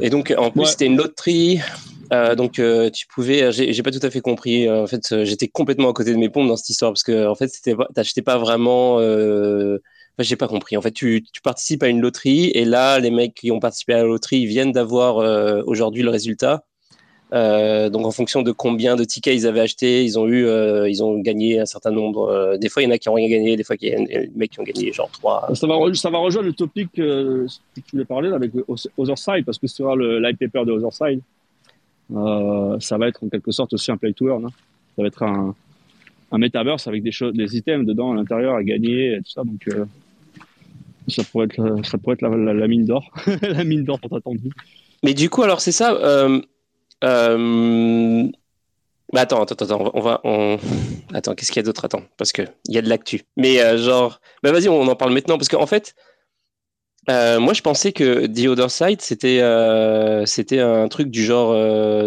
Et 0.00 0.10
donc 0.10 0.32
en 0.36 0.50
plus 0.50 0.66
c'était 0.66 0.86
une 0.86 0.96
loterie. 0.96 1.60
Euh, 2.12 2.34
donc 2.34 2.58
euh, 2.58 2.90
tu 2.90 3.06
pouvais, 3.06 3.42
euh, 3.42 3.52
j'ai 3.52 3.82
pas 3.82 3.90
tout 3.90 4.00
à 4.02 4.10
fait 4.10 4.20
compris. 4.20 4.70
en 4.70 4.86
fait, 4.86 5.24
j'étais 5.24 5.48
complètement 5.48 5.90
à 5.90 5.92
côté 5.92 6.12
de 6.12 6.18
mes 6.18 6.28
pompes 6.28 6.48
dans 6.48 6.56
cette 6.56 6.70
histoire 6.70 6.92
parce 6.92 7.02
que 7.02 7.26
en 7.26 7.34
fait, 7.34 7.48
c'était, 7.48 7.74
t'achetais 7.94 8.22
pas 8.22 8.38
vraiment. 8.38 8.98
Euh... 9.00 9.78
Enfin, 10.16 10.26
j'ai 10.26 10.36
pas 10.36 10.48
compris. 10.48 10.76
En 10.76 10.82
fait, 10.82 10.90
tu, 10.90 11.24
tu, 11.32 11.40
participes 11.42 11.82
à 11.82 11.88
une 11.88 12.00
loterie 12.00 12.46
et 12.46 12.64
là, 12.64 12.98
les 12.98 13.10
mecs 13.10 13.34
qui 13.34 13.52
ont 13.52 13.60
participé 13.60 13.92
à 13.94 13.98
la 13.98 14.04
loterie 14.04 14.46
viennent 14.46 14.72
d'avoir 14.72 15.16
aujourd'hui 15.66 16.02
le 16.02 16.10
résultat. 16.10 16.64
Euh, 17.32 17.90
donc 17.90 18.06
en 18.06 18.10
fonction 18.10 18.42
de 18.42 18.52
combien 18.52 18.96
de 18.96 19.04
tickets 19.04 19.34
ils 19.34 19.46
avaient 19.46 19.60
acheté, 19.60 20.02
ils 20.02 20.18
ont 20.18 20.26
eu, 20.26 20.46
euh, 20.46 20.88
ils 20.88 21.02
ont 21.02 21.18
gagné 21.18 21.60
un 21.60 21.66
certain 21.66 21.90
nombre. 21.90 22.28
Euh, 22.28 22.56
des 22.56 22.68
fois, 22.68 22.82
il 22.82 22.86
y 22.86 22.88
en 22.88 22.90
a 22.90 22.98
qui 22.98 23.08
ont 23.08 23.14
rien 23.14 23.28
gagné, 23.28 23.56
des 23.56 23.64
fois, 23.64 23.76
il 23.80 23.88
y 23.88 23.92
a 23.92 23.98
des 23.98 24.30
mecs 24.34 24.50
qui 24.50 24.60
ont 24.60 24.64
gagné 24.64 24.92
genre 24.92 25.10
3. 25.10 25.54
Ça 25.54 25.66
va, 25.66 25.94
ça 25.94 26.10
va 26.10 26.18
rejoindre 26.18 26.48
le 26.48 26.54
topic 26.54 26.90
que 26.92 27.46
tu 27.74 27.82
voulais 27.92 28.04
parler 28.06 28.30
là, 28.30 28.36
avec 28.36 28.52
Otherside, 28.96 29.44
parce 29.44 29.58
que 29.58 29.66
sur 29.66 29.94
le 29.94 30.20
live 30.20 30.36
paper 30.36 30.64
de 30.64 30.72
Otherside, 30.72 31.20
ça 32.80 32.98
va 32.98 33.08
être 33.08 33.22
en 33.22 33.28
quelque 33.28 33.52
sorte 33.52 33.74
aussi 33.74 33.90
un 33.90 33.98
play 33.98 34.12
to 34.12 34.28
earn. 34.28 34.46
Hein. 34.46 34.52
Ça 34.96 35.02
va 35.02 35.08
être 35.08 35.22
un, 35.22 35.54
un 36.32 36.38
metaverse 36.38 36.86
avec 36.86 37.02
des 37.02 37.12
choses, 37.12 37.34
des 37.34 37.56
items 37.56 37.86
dedans 37.86 38.12
à 38.12 38.14
l'intérieur 38.14 38.54
à 38.54 38.64
gagner 38.64 39.14
et 39.14 39.18
tout 39.18 39.30
ça. 39.30 39.42
Donc 39.44 39.68
ça 41.08 41.24
pourrait 41.24 41.46
être, 41.46 41.84
ça 41.84 41.98
pourrait 41.98 42.14
être 42.14 42.22
la, 42.22 42.68
mine 42.68 42.86
d'or, 42.86 43.10
la 43.42 43.64
mine 43.64 43.84
d'or 43.84 44.00
pour 44.00 44.16
attendu. 44.16 44.50
Mais 45.04 45.12
du 45.12 45.28
coup, 45.28 45.42
alors 45.42 45.60
c'est 45.60 45.72
ça. 45.72 45.92
Euh... 47.04 48.28
Bah 49.12 49.22
attends, 49.22 49.42
attends, 49.42 49.54
attends, 49.54 49.90
on 49.94 50.00
va, 50.00 50.20
on... 50.24 50.58
attends, 51.14 51.34
qu'est-ce 51.34 51.50
qu'il 51.50 51.60
y 51.60 51.60
a 51.60 51.62
d'autre? 51.62 51.84
Attends, 51.86 52.02
parce 52.18 52.30
que 52.30 52.42
il 52.66 52.74
y 52.74 52.78
a 52.78 52.82
de 52.82 52.90
l'actu. 52.90 53.22
Mais 53.38 53.58
euh, 53.60 53.78
genre, 53.78 54.20
bah 54.42 54.52
vas-y, 54.52 54.68
on 54.68 54.86
en 54.86 54.96
parle 54.96 55.14
maintenant 55.14 55.38
parce 55.38 55.48
qu'en 55.48 55.66
fait, 55.66 55.94
euh, 57.08 57.40
moi 57.40 57.54
je 57.54 57.62
pensais 57.62 57.92
que 57.92 58.26
The 58.26 58.48
Other 58.48 58.70
Side 58.70 59.00
c'était, 59.00 59.40
euh, 59.40 60.26
c'était 60.26 60.60
un 60.60 60.88
truc 60.88 61.08
du 61.10 61.24
genre, 61.24 61.54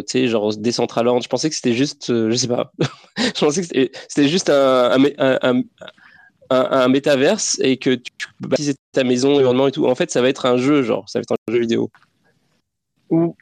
tu 0.01 0.11
sais, 0.11 0.27
genre 0.27 0.55
Decentraland. 0.55 1.21
Je 1.21 1.27
pensais 1.27 1.49
que 1.49 1.55
c'était 1.55 1.73
juste, 1.73 2.07
je 2.09 2.35
sais 2.35 2.47
pas, 2.47 2.71
je 3.17 3.39
pensais 3.39 3.61
que 3.63 3.89
c'était 4.07 4.27
juste 4.27 4.51
un, 4.51 5.03
un, 5.17 5.39
un, 5.41 5.63
un, 6.51 6.87
métaverse 6.87 7.57
et 7.63 7.77
que 7.77 7.95
tu 7.95 8.27
baptiser 8.41 8.75
ta 8.91 9.03
maison, 9.03 9.33
environnement 9.33 9.67
et 9.67 9.71
tout. 9.71 9.87
En 9.87 9.95
fait, 9.95 10.11
ça 10.11 10.21
va 10.21 10.29
être 10.29 10.45
un 10.45 10.57
jeu, 10.57 10.83
genre, 10.83 11.09
ça 11.09 11.17
va 11.17 11.23
être 11.23 11.33
un 11.47 11.51
jeu 11.51 11.61
vidéo. 11.61 11.89
Ou 13.09 13.35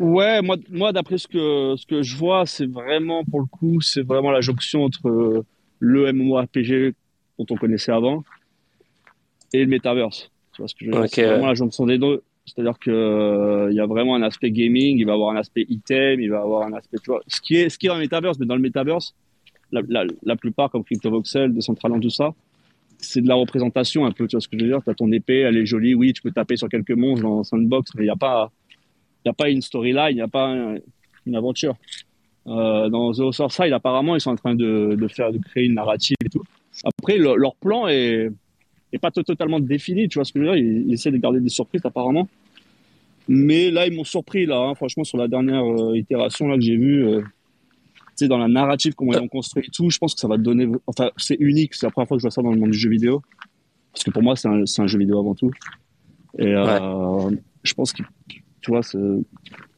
Ouais, 0.00 0.42
moi, 0.42 0.56
moi 0.70 0.92
d'après 0.92 1.18
ce 1.18 1.28
que, 1.28 1.74
ce 1.76 1.86
que 1.86 2.02
je 2.02 2.16
vois, 2.16 2.46
c'est 2.46 2.66
vraiment, 2.66 3.24
pour 3.24 3.40
le 3.40 3.46
coup, 3.46 3.80
c'est 3.80 4.02
vraiment 4.02 4.30
la 4.30 4.40
jonction 4.40 4.84
entre 4.84 5.08
euh, 5.08 5.44
le 5.78 6.12
MMORPG 6.12 6.94
dont 7.38 7.46
on 7.50 7.56
connaissait 7.56 7.92
avant 7.92 8.24
et 9.52 9.64
le 9.64 9.66
Metaverse. 9.66 10.30
Tu 10.52 10.62
vois 10.62 10.68
ce 10.68 10.74
que 10.74 10.84
je 10.84 10.90
veux 10.90 11.00
dire? 11.00 11.08
C'est 11.08 11.26
vraiment 11.26 11.46
la 11.46 11.54
jonction 11.54 11.86
des 11.86 11.98
deux. 11.98 12.22
C'est-à-dire 12.46 12.78
que 12.78 12.90
euh, 12.90 13.72
y 13.72 13.80
a 13.80 13.86
vraiment 13.86 14.14
un 14.16 14.22
aspect 14.22 14.50
gaming, 14.50 14.98
il 14.98 15.06
va 15.06 15.14
avoir 15.14 15.30
un 15.30 15.36
aspect 15.36 15.64
item, 15.68 16.20
il 16.20 16.30
va 16.30 16.40
avoir 16.40 16.66
un 16.66 16.74
aspect, 16.74 16.98
tu 17.02 17.10
vois, 17.10 17.22
ce 17.26 17.40
qui 17.40 17.56
est, 17.56 17.70
ce 17.70 17.78
qui 17.78 17.86
est 17.86 17.88
dans 17.88 17.94
le 17.94 18.02
Metaverse, 18.02 18.38
mais 18.38 18.46
dans 18.46 18.56
le 18.56 18.60
Metaverse, 18.60 19.14
la, 19.72 19.80
la, 19.88 20.04
la 20.22 20.36
plupart, 20.36 20.70
comme 20.70 20.84
CryptoVoxel, 20.84 21.54
Decentraland, 21.54 22.00
tout 22.00 22.10
ça, 22.10 22.34
c'est 22.98 23.22
de 23.22 23.28
la 23.28 23.34
représentation 23.34 24.04
un 24.04 24.10
peu, 24.10 24.26
tu 24.26 24.36
vois 24.36 24.40
ce 24.40 24.48
que 24.48 24.58
je 24.58 24.64
veux 24.64 24.70
dire? 24.70 24.82
Tu 24.84 24.90
as 24.90 24.94
ton 24.94 25.10
épée, 25.10 25.40
elle 25.40 25.56
est 25.56 25.66
jolie, 25.66 25.94
oui, 25.94 26.12
tu 26.12 26.20
peux 26.20 26.32
taper 26.32 26.56
sur 26.56 26.68
quelques 26.68 26.90
monstres 26.90 27.22
dans 27.22 27.44
Sandbox, 27.44 27.92
mais 27.94 28.02
il 28.02 28.06
n'y 28.06 28.10
a 28.10 28.16
pas 28.16 28.52
n'y 29.26 29.30
a 29.30 29.34
pas 29.34 29.50
une 29.50 29.62
storyline, 29.62 30.10
il 30.10 30.16
n'y 30.16 30.20
a 30.20 30.28
pas 30.28 30.54
une 31.26 31.36
aventure. 31.36 31.76
Euh, 32.46 32.90
dans 32.90 33.12
The 33.12 33.20
Horror 33.20 33.52
Side, 33.52 33.72
apparemment, 33.72 34.14
ils 34.16 34.20
sont 34.20 34.30
en 34.30 34.36
train 34.36 34.54
de, 34.54 34.96
de, 34.98 35.08
faire, 35.08 35.32
de 35.32 35.38
créer 35.38 35.64
une 35.64 35.74
narrative 35.74 36.16
et 36.24 36.28
tout. 36.28 36.42
Après, 36.84 37.16
leur 37.16 37.54
plan 37.56 37.88
est, 37.88 38.30
est 38.92 38.98
pas 38.98 39.10
totalement 39.10 39.60
défini, 39.60 40.08
tu 40.08 40.18
vois 40.18 40.24
ce 40.24 40.32
que 40.32 40.40
je 40.40 40.44
veux 40.44 40.54
dire? 40.54 40.64
Ils, 40.86 40.92
essaient 40.92 41.10
de 41.10 41.16
garder 41.16 41.40
des 41.40 41.48
surprises, 41.48 41.80
apparemment. 41.84 42.28
Mais 43.28 43.70
là, 43.70 43.86
ils 43.86 43.94
m'ont 43.94 44.04
surpris, 44.04 44.44
là, 44.44 44.58
hein, 44.58 44.74
franchement, 44.74 45.04
sur 45.04 45.16
la 45.16 45.28
dernière 45.28 45.64
euh, 45.64 45.96
itération 45.96 46.48
là, 46.48 46.56
que 46.56 46.62
j'ai 46.62 46.76
vue. 46.76 47.06
Euh, 47.06 47.22
tu 47.22 48.26
sais, 48.26 48.28
dans 48.28 48.38
la 48.38 48.48
narrative, 48.48 48.94
comment 48.94 49.12
ils 49.12 49.18
ont 49.18 49.28
construit 49.28 49.64
et 49.66 49.70
tout, 49.70 49.88
je 49.90 49.98
pense 49.98 50.14
que 50.14 50.20
ça 50.20 50.28
va 50.28 50.36
donner. 50.36 50.68
Enfin, 50.86 51.10
c'est 51.16 51.36
unique, 51.40 51.74
c'est 51.74 51.86
la 51.86 51.90
première 51.90 52.06
fois 52.06 52.16
que 52.16 52.20
je 52.20 52.24
vois 52.24 52.30
ça 52.30 52.42
dans 52.42 52.52
le 52.52 52.58
monde 52.58 52.70
du 52.70 52.78
jeu 52.78 52.90
vidéo. 52.90 53.22
Parce 53.92 54.04
que 54.04 54.10
pour 54.10 54.22
moi, 54.22 54.36
c'est 54.36 54.48
un, 54.48 54.62
un, 54.62 54.86
jeu 54.86 54.98
vidéo 54.98 55.18
avant 55.18 55.34
tout. 55.34 55.50
Et 56.38 56.52
je 56.52 57.74
pense 57.74 57.92
qu'ils 57.92 58.04
tu 58.64 58.70
vois, 58.70 58.80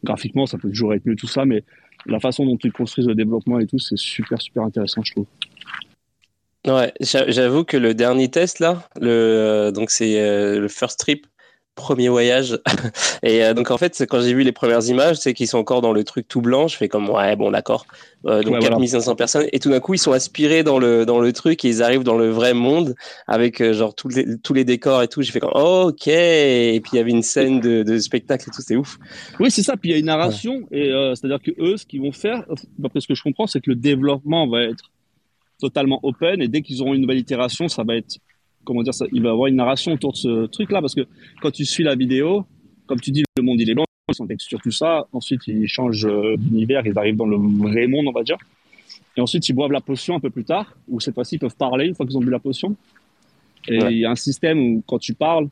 graphiquement, 0.04 0.46
ça 0.46 0.58
peut 0.58 0.68
toujours 0.68 0.94
être 0.94 1.04
mieux, 1.06 1.16
tout 1.16 1.26
ça, 1.26 1.44
mais 1.44 1.64
la 2.06 2.20
façon 2.20 2.46
dont 2.46 2.56
ils 2.62 2.72
construisent 2.72 3.08
le 3.08 3.16
développement 3.16 3.58
et 3.58 3.66
tout, 3.66 3.78
c'est 3.78 3.98
super, 3.98 4.40
super 4.40 4.62
intéressant, 4.62 5.02
je 5.02 5.12
trouve. 5.12 5.26
Ouais, 6.66 6.92
j'avoue 7.00 7.64
que 7.64 7.76
le 7.76 7.94
dernier 7.94 8.28
test, 8.28 8.60
là, 8.60 8.88
le, 9.00 9.08
euh, 9.08 9.70
donc 9.72 9.90
c'est 9.90 10.20
euh, 10.20 10.60
le 10.60 10.68
first 10.68 10.98
trip, 10.98 11.26
premier 11.76 12.08
voyage. 12.08 12.58
et 13.22 13.44
euh, 13.44 13.54
donc 13.54 13.70
en 13.70 13.78
fait, 13.78 14.04
quand 14.08 14.20
j'ai 14.20 14.34
vu 14.34 14.42
les 14.42 14.50
premières 14.50 14.84
images, 14.88 15.16
c'est 15.18 15.34
qu'ils 15.34 15.46
sont 15.46 15.58
encore 15.58 15.82
dans 15.82 15.92
le 15.92 16.02
truc 16.02 16.26
tout 16.26 16.40
blanc. 16.40 16.66
Je 16.66 16.76
fais 16.76 16.88
comme 16.88 17.08
ouais, 17.08 17.36
bon, 17.36 17.52
d'accord. 17.52 17.86
Euh, 18.24 18.42
donc 18.42 18.58
4500 18.58 19.14
personnes. 19.14 19.46
Et 19.52 19.60
tout 19.60 19.70
d'un 19.70 19.78
coup, 19.78 19.94
ils 19.94 19.98
sont 19.98 20.10
aspirés 20.10 20.64
dans 20.64 20.80
le 20.80 21.06
dans 21.06 21.20
le 21.20 21.32
truc 21.32 21.64
et 21.64 21.68
ils 21.68 21.82
arrivent 21.82 22.02
dans 22.02 22.16
le 22.16 22.28
vrai 22.28 22.54
monde 22.54 22.96
avec 23.28 23.60
euh, 23.60 23.72
genre 23.72 23.94
tous 23.94 24.08
les 24.08 24.38
tous 24.38 24.54
les 24.54 24.64
décors 24.64 25.02
et 25.02 25.08
tout. 25.08 25.22
J'ai 25.22 25.30
fait 25.30 25.38
comme 25.38 25.52
oh, 25.54 25.90
ok. 25.90 26.08
Et 26.08 26.80
puis 26.82 26.92
il 26.94 26.96
y 26.96 27.00
avait 27.00 27.12
une 27.12 27.22
scène 27.22 27.60
de, 27.60 27.84
de 27.84 27.98
spectacle 27.98 28.48
et 28.48 28.52
tout. 28.52 28.62
C'est 28.62 28.76
ouf. 28.76 28.98
Oui, 29.38 29.52
c'est 29.52 29.62
ça. 29.62 29.76
Puis 29.76 29.90
il 29.90 29.92
y 29.92 29.94
a 29.94 29.98
une 29.98 30.06
narration 30.06 30.66
et 30.72 30.90
c'est-à-dire 31.14 31.40
que 31.40 31.52
eux, 31.60 31.76
ce 31.76 31.86
qu'ils 31.86 32.00
vont 32.00 32.12
faire, 32.12 32.44
d'après 32.78 33.00
ce 33.00 33.06
que 33.06 33.14
je 33.14 33.22
comprends, 33.22 33.46
c'est 33.46 33.60
que 33.60 33.70
le 33.70 33.76
développement 33.76 34.48
va 34.48 34.62
être 34.62 34.90
totalement 35.60 36.00
open 36.02 36.42
et 36.42 36.48
dès 36.48 36.62
qu'ils 36.62 36.82
auront 36.82 36.94
une 36.94 37.02
nouvelle 37.02 37.18
itération, 37.18 37.68
ça 37.68 37.84
va 37.84 37.96
être 37.96 38.18
comment 38.66 38.82
dire 38.82 38.92
ça, 38.92 39.06
il 39.12 39.22
va 39.22 39.30
avoir 39.30 39.46
une 39.46 39.56
narration 39.56 39.92
autour 39.92 40.12
de 40.12 40.18
ce 40.18 40.46
truc-là 40.46 40.80
parce 40.82 40.94
que 40.94 41.06
quand 41.40 41.50
tu 41.50 41.64
suis 41.64 41.84
la 41.84 41.94
vidéo, 41.94 42.44
comme 42.86 43.00
tu 43.00 43.10
dis, 43.10 43.24
le 43.38 43.42
monde 43.42 43.60
il 43.60 43.70
est 43.70 43.74
blanc, 43.74 43.84
ils 44.08 44.14
sont 44.14 44.26
texture 44.26 44.60
tout 44.60 44.70
ça. 44.70 45.06
Ensuite, 45.12 45.46
ils 45.46 45.66
changent 45.66 46.06
euh, 46.06 46.36
d'univers, 46.36 46.86
ils 46.86 46.96
arrivent 46.98 47.16
dans 47.16 47.26
le 47.26 47.36
vrai 47.36 47.86
monde, 47.86 48.06
on 48.08 48.12
va 48.12 48.22
dire. 48.22 48.36
Et 49.16 49.20
ensuite, 49.20 49.48
ils 49.48 49.54
boivent 49.54 49.72
la 49.72 49.80
potion 49.80 50.16
un 50.16 50.20
peu 50.20 50.30
plus 50.30 50.44
tard, 50.44 50.76
où 50.88 51.00
cette 51.00 51.14
fois-ci, 51.14 51.36
ils 51.36 51.38
peuvent 51.38 51.56
parler 51.56 51.86
une 51.86 51.94
fois 51.94 52.04
qu'ils 52.04 52.18
ont 52.18 52.20
bu 52.20 52.30
la 52.30 52.38
potion. 52.38 52.76
Et 53.68 53.78
il 53.78 53.98
y 53.98 54.04
a 54.04 54.10
un 54.10 54.16
système 54.16 54.58
où 54.60 54.82
quand 54.86 54.98
tu 54.98 55.14
parles, 55.14 55.48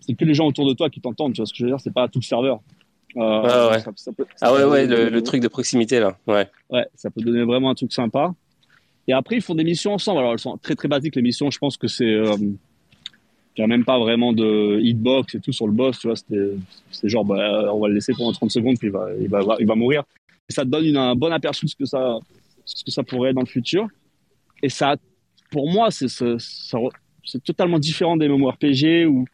c'est 0.00 0.14
que 0.14 0.24
les 0.24 0.34
gens 0.34 0.46
autour 0.46 0.66
de 0.66 0.72
toi 0.72 0.88
qui 0.88 1.00
t'entendent. 1.00 1.34
Tu 1.34 1.40
vois 1.40 1.46
ce 1.46 1.52
que 1.52 1.58
je 1.58 1.64
veux 1.64 1.70
dire 1.70 1.80
C'est 1.80 1.92
pas 1.92 2.08
tout 2.08 2.20
le 2.20 2.24
serveur. 2.24 2.60
Euh, 3.16 3.20
ah 3.20 3.70
ouais, 3.70 3.82
ah 4.40 4.54
ouais, 4.54 4.64
ouais 4.64 4.86
le, 4.86 5.08
le, 5.08 5.22
truc 5.22 5.42
de 5.42 5.48
proximité 5.48 5.98
là. 5.98 6.16
Ouais. 6.28 6.48
Ouais, 6.70 6.86
ça 6.94 7.10
peut 7.10 7.20
donner 7.20 7.42
vraiment 7.42 7.70
un 7.70 7.74
truc 7.74 7.92
sympa. 7.92 8.32
Et 9.10 9.12
après, 9.12 9.36
ils 9.36 9.42
font 9.42 9.56
des 9.56 9.64
missions 9.64 9.92
ensemble. 9.92 10.20
Alors, 10.20 10.34
elles 10.34 10.38
sont 10.38 10.56
très 10.56 10.76
très 10.76 10.86
basiques 10.86 11.16
les 11.16 11.22
missions. 11.22 11.50
Je 11.50 11.58
pense 11.58 11.76
que 11.76 11.88
c'est 11.88 12.04
euh, 12.04 12.36
n'y 13.58 13.64
a 13.64 13.66
même 13.66 13.84
pas 13.84 13.98
vraiment 13.98 14.32
de 14.32 14.78
hitbox 14.80 15.34
et 15.34 15.40
tout 15.40 15.50
sur 15.50 15.66
le 15.66 15.72
boss. 15.72 15.98
Tu 15.98 16.06
vois, 16.06 16.16
c'est 16.16 17.08
genre, 17.08 17.24
bah, 17.24 17.74
on 17.74 17.80
va 17.80 17.88
le 17.88 17.94
laisser 17.94 18.12
pendant 18.16 18.30
30 18.30 18.52
secondes 18.52 18.78
puis 18.78 18.86
il 18.86 18.92
va, 18.92 19.08
il 19.20 19.28
va, 19.28 19.56
il 19.58 19.66
va 19.66 19.74
mourir. 19.74 20.04
Et 20.48 20.52
ça 20.52 20.62
te 20.62 20.68
donne 20.68 20.84
une, 20.84 20.96
un 20.96 21.16
bon 21.16 21.32
aperçu 21.32 21.64
de 21.64 21.70
ce 21.70 21.74
que 21.74 21.86
ça, 21.86 22.20
ce 22.64 22.84
que 22.84 22.92
ça 22.92 23.02
pourrait 23.02 23.30
être 23.30 23.34
dans 23.34 23.42
le 23.42 23.48
futur. 23.48 23.88
Et 24.62 24.68
ça, 24.68 24.94
pour 25.50 25.68
moi, 25.68 25.90
c'est 25.90 26.06
c'est 26.08 27.42
totalement 27.42 27.80
différent 27.80 28.16
des 28.16 28.28
MMORPG 28.28 29.06
où 29.08 29.24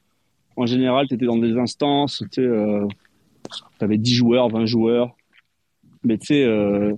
en 0.56 0.64
général, 0.64 1.06
tu 1.06 1.16
étais 1.16 1.26
dans 1.26 1.36
des 1.36 1.58
instances, 1.58 2.24
tu 2.32 2.40
euh, 2.40 2.86
avais 3.80 3.98
10 3.98 4.14
joueurs, 4.14 4.48
20 4.48 4.64
joueurs. 4.64 5.14
Mais 6.02 6.16
tu 6.16 6.28
sais, 6.28 6.44
euh, 6.44 6.94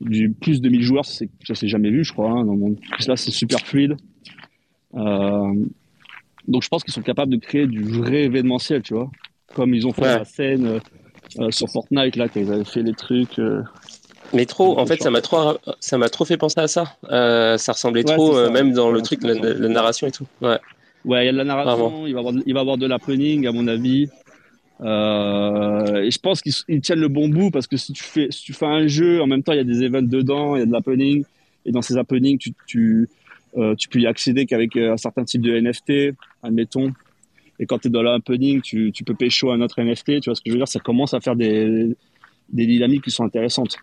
du 0.00 0.30
plus 0.30 0.60
de 0.60 0.68
1000 0.68 0.82
joueurs, 0.82 1.04
ça 1.04 1.54
s'est 1.54 1.68
jamais 1.68 1.90
vu, 1.90 2.04
je 2.04 2.12
crois. 2.12 2.30
Hein, 2.30 2.44
dans 2.44 2.56
mon... 2.56 2.76
Là, 3.06 3.16
c'est 3.16 3.30
super 3.30 3.60
fluide. 3.60 3.96
Euh, 4.94 5.54
donc, 6.46 6.62
je 6.62 6.68
pense 6.68 6.84
qu'ils 6.84 6.92
sont 6.92 7.02
capables 7.02 7.32
de 7.32 7.38
créer 7.38 7.66
du 7.66 7.82
vrai 7.82 8.24
événementiel, 8.24 8.82
tu 8.82 8.94
vois. 8.94 9.10
Comme 9.54 9.74
ils 9.74 9.86
ont 9.86 9.92
fait 9.92 10.02
la 10.02 10.24
scène, 10.24 10.80
euh, 11.38 11.50
sur 11.50 11.68
Fortnite 11.70 12.16
là, 12.16 12.28
quand 12.28 12.40
ils 12.40 12.52
avaient 12.52 12.64
fait 12.64 12.82
les 12.82 12.94
trucs. 12.94 13.40
Mais 14.34 14.44
trop, 14.44 14.78
en 14.78 14.86
fait, 14.86 15.02
ça 15.02 15.10
m'a 15.10 15.20
trop, 15.20 15.56
ça 15.80 15.98
m'a 15.98 16.08
trop 16.08 16.24
fait 16.24 16.36
penser 16.36 16.60
à 16.60 16.68
ça. 16.68 16.96
ça 17.58 17.72
ressemblait 17.72 18.04
trop, 18.04 18.50
même 18.50 18.72
dans 18.72 18.90
le 18.90 19.02
truc, 19.02 19.22
la, 19.22 19.68
narration 19.68 20.06
et 20.06 20.12
tout. 20.12 20.26
Ouais. 20.42 20.58
Ouais, 21.04 21.22
il 21.22 21.26
y 21.26 21.28
a 21.28 21.32
de 21.32 21.36
la 21.36 21.44
narration. 21.44 22.06
Il 22.06 22.14
va, 22.14 22.18
avoir, 22.18 22.34
il 22.44 22.52
va 22.52 22.60
avoir 22.60 22.76
de 22.76 22.86
l'happening, 22.86 23.46
à 23.46 23.52
mon 23.52 23.68
avis. 23.68 24.08
Euh, 24.82 26.02
et 26.02 26.10
je 26.10 26.18
pense 26.18 26.42
qu'ils 26.42 26.80
tiennent 26.80 27.00
le 27.00 27.08
bon 27.08 27.28
bout 27.28 27.50
parce 27.50 27.66
que 27.66 27.76
si 27.76 27.92
tu 27.92 28.02
fais, 28.02 28.28
un 28.62 28.86
jeu, 28.86 29.22
en 29.22 29.26
même 29.26 29.42
temps, 29.42 29.52
il 29.52 29.56
y 29.56 29.60
a 29.60 29.64
des 29.64 29.82
events 29.82 30.02
dedans, 30.02 30.56
il 30.56 30.60
y 30.60 30.62
a 30.62 30.66
de 30.66 30.72
l'happening. 30.72 31.24
Et 31.64 31.72
dans 31.72 31.82
ces 31.82 31.96
happenings, 31.96 32.38
tu, 32.66 33.08
euh, 33.56 33.74
peux 33.90 33.98
y 33.98 34.06
accéder 34.06 34.46
qu'avec 34.46 34.76
euh, 34.76 34.92
un 34.92 34.96
certain 34.96 35.24
type 35.24 35.42
de 35.42 35.58
NFT, 35.58 36.16
admettons. 36.42 36.92
Et 37.58 37.66
quand 37.66 37.78
tu 37.78 37.88
es 37.88 37.90
dans 37.90 38.02
l'happening, 38.02 38.60
tu, 38.60 38.92
tu 38.92 39.02
peux 39.02 39.14
pécho 39.14 39.50
un 39.50 39.60
autre 39.62 39.80
NFT. 39.80 40.20
Tu 40.20 40.30
vois 40.30 40.34
ce 40.34 40.42
que 40.42 40.50
je 40.50 40.52
veux 40.52 40.58
dire? 40.58 40.68
Ça 40.68 40.80
commence 40.80 41.14
à 41.14 41.20
faire 41.20 41.36
des, 41.36 41.96
dynamiques 42.50 43.02
qui 43.04 43.10
sont 43.10 43.24
intéressantes. 43.24 43.78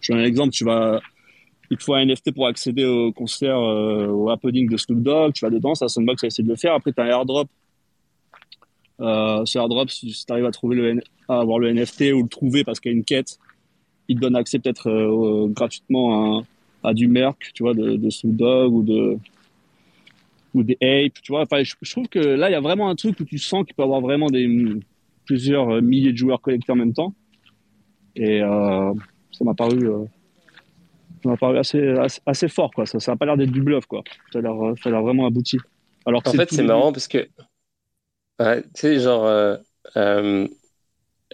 Je 0.00 0.12
donne 0.12 0.20
un 0.20 0.26
exemple. 0.26 0.52
Tu 0.52 0.64
vas, 0.64 1.00
il 1.70 1.78
te 1.78 1.82
faut 1.82 1.94
un 1.94 2.04
NFT 2.04 2.32
pour 2.32 2.46
accéder 2.46 2.84
au 2.84 3.12
concert, 3.12 3.58
au 3.58 4.28
happening 4.28 4.68
de 4.68 4.76
Snoop 4.76 5.02
Dogg. 5.02 5.32
Tu 5.32 5.44
vas 5.44 5.50
dedans, 5.50 5.74
ça 5.74 5.88
Sandbox 5.88 6.22
a 6.22 6.26
essayé 6.26 6.44
de 6.44 6.50
le 6.50 6.56
faire. 6.56 6.74
Après, 6.74 6.92
tu 6.92 7.00
as 7.00 7.04
un 7.04 7.08
airdrop 7.08 7.48
euh, 9.00 9.44
ce 9.44 9.58
airdrop, 9.58 9.90
si 9.90 10.12
tu 10.12 10.32
arrives 10.32 10.44
à 10.44 10.50
trouver 10.50 10.76
le, 10.76 11.02
à 11.28 11.40
avoir 11.40 11.58
le 11.58 11.72
NFT 11.72 12.12
ou 12.14 12.22
le 12.22 12.28
trouver 12.28 12.64
parce 12.64 12.80
qu'il 12.80 12.92
y 12.92 12.94
a 12.94 12.96
une 12.96 13.04
quête, 13.04 13.38
il 14.08 14.16
te 14.16 14.20
donne 14.20 14.36
accès 14.36 14.58
peut-être 14.58 14.88
euh, 14.88 15.48
gratuitement 15.48 16.38
à, 16.38 16.90
à, 16.90 16.94
du 16.94 17.08
merc, 17.08 17.50
tu 17.54 17.62
vois, 17.62 17.74
de, 17.74 17.96
de 17.96 18.10
Snoop 18.10 18.36
Dogg 18.36 18.72
ou 18.72 18.82
de 18.82 19.18
ou 20.54 20.62
des 20.62 20.78
apes, 20.80 21.20
tu 21.20 21.32
vois. 21.32 21.42
Enfin, 21.42 21.64
je, 21.64 21.90
trouve 21.90 22.08
que 22.08 22.20
là, 22.20 22.48
il 22.48 22.52
y 22.52 22.56
a 22.56 22.60
vraiment 22.60 22.88
un 22.88 22.94
truc 22.94 23.18
où 23.18 23.24
tu 23.24 23.38
sens 23.38 23.64
qu'il 23.64 23.74
peut 23.74 23.82
y 23.82 23.84
avoir 23.84 24.00
vraiment 24.00 24.28
des 24.28 24.48
plusieurs 25.24 25.82
milliers 25.82 26.12
de 26.12 26.16
joueurs 26.16 26.40
connectés 26.40 26.70
en 26.70 26.76
même 26.76 26.92
temps. 26.92 27.12
Et 28.14 28.40
euh, 28.40 28.94
ça 29.32 29.44
m'a 29.44 29.54
paru, 29.54 29.88
euh, 29.88 30.04
ça 31.24 31.30
m'a 31.30 31.36
paru 31.36 31.58
assez, 31.58 31.96
assez, 32.24 32.46
fort, 32.46 32.70
quoi. 32.72 32.86
Ça, 32.86 33.00
ça 33.00 33.12
a 33.12 33.16
pas 33.16 33.26
l'air 33.26 33.36
d'être 33.36 33.50
du 33.50 33.62
bluff, 33.62 33.86
quoi. 33.86 34.04
Ça 34.32 34.38
a 34.38 34.42
l'air, 34.42 34.54
ça 34.80 34.90
a 34.90 34.92
l'air 34.92 35.02
vraiment 35.02 35.26
abouti. 35.26 35.58
Alors 36.06 36.22
en 36.24 36.30
fait, 36.30 36.52
c'est 36.52 36.62
marrant 36.62 36.92
parce 36.92 37.08
que 37.08 37.26
Ouais, 38.40 38.62
tu 38.62 38.68
sais, 38.74 38.98
genre, 38.98 39.26
euh, 39.26 39.56
euh, 39.96 40.48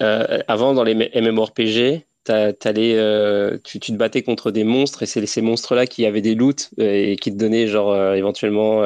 euh, 0.03 0.39
avant, 0.49 0.75
dans 0.75 0.85
les 0.85 0.95
MMORPG, 0.95 2.07
tu, 2.27 3.81
tu, 3.81 3.93
te 3.93 3.97
battais 3.97 4.23
contre 4.23 4.51
des 4.51 4.65
monstres 4.65 5.03
et 5.03 5.07
c'est 5.07 5.25
ces 5.27 5.41
monstres-là 5.41 5.87
qui 5.87 6.05
avaient 6.05 6.21
des 6.21 6.35
loots 6.35 6.71
et 6.79 7.17
qui 7.17 7.33
te 7.33 7.39
donnaient, 7.39 7.67
genre, 7.67 8.15
éventuellement 8.15 8.83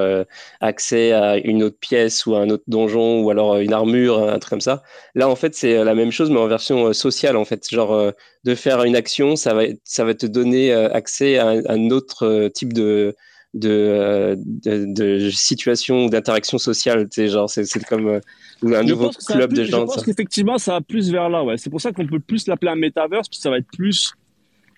accès 0.60 1.12
à 1.12 1.36
une 1.38 1.62
autre 1.64 1.76
pièce 1.78 2.24
ou 2.26 2.36
à 2.36 2.40
un 2.40 2.50
autre 2.50 2.64
donjon 2.68 3.22
ou 3.22 3.30
alors 3.30 3.56
une 3.56 3.72
armure, 3.72 4.18
un 4.28 4.38
truc 4.38 4.50
comme 4.50 4.60
ça. 4.60 4.82
Là, 5.14 5.28
en 5.28 5.36
fait, 5.36 5.54
c'est 5.54 5.82
la 5.84 5.94
même 5.94 6.12
chose, 6.12 6.30
mais 6.30 6.38
en 6.38 6.46
version 6.46 6.92
sociale, 6.92 7.36
en 7.36 7.44
fait. 7.44 7.68
Genre, 7.68 8.12
de 8.44 8.54
faire 8.54 8.84
une 8.84 8.96
action, 8.96 9.36
ça 9.36 9.54
va, 9.54 9.64
ça 9.84 10.04
va 10.04 10.14
te 10.14 10.26
donner 10.26 10.72
accès 10.72 11.38
à 11.38 11.48
un 11.48 11.90
autre 11.90 12.48
type 12.54 12.72
de 12.72 13.16
de, 13.54 14.36
de, 14.36 14.92
de 14.92 15.30
situation 15.30 16.06
d'interaction 16.06 16.58
sociale. 16.58 17.08
Tu 17.08 17.22
sais, 17.22 17.28
genre, 17.28 17.48
c'est, 17.48 17.66
comme 17.86 18.08
euh, 18.08 18.20
un 18.62 18.82
nouveau 18.82 19.10
club 19.10 19.52
de 19.52 19.64
gens. 19.64 19.80
Je 19.80 19.84
pense 19.86 20.04
qu'effectivement, 20.04 20.58
ça 20.58 20.72
va 20.72 20.80
plus 20.80 21.10
vers 21.10 21.28
là. 21.28 21.42
Ouais. 21.44 21.56
C'est 21.56 21.70
pour 21.70 21.80
ça 21.80 21.92
qu'on 21.92 22.06
peut 22.06 22.20
plus 22.20 22.46
l'appeler 22.48 22.72
un 22.72 22.76
metaverse, 22.76 23.28
puis 23.28 23.38
ça 23.38 23.50
va 23.50 23.58
être 23.58 23.68
plus, 23.68 24.12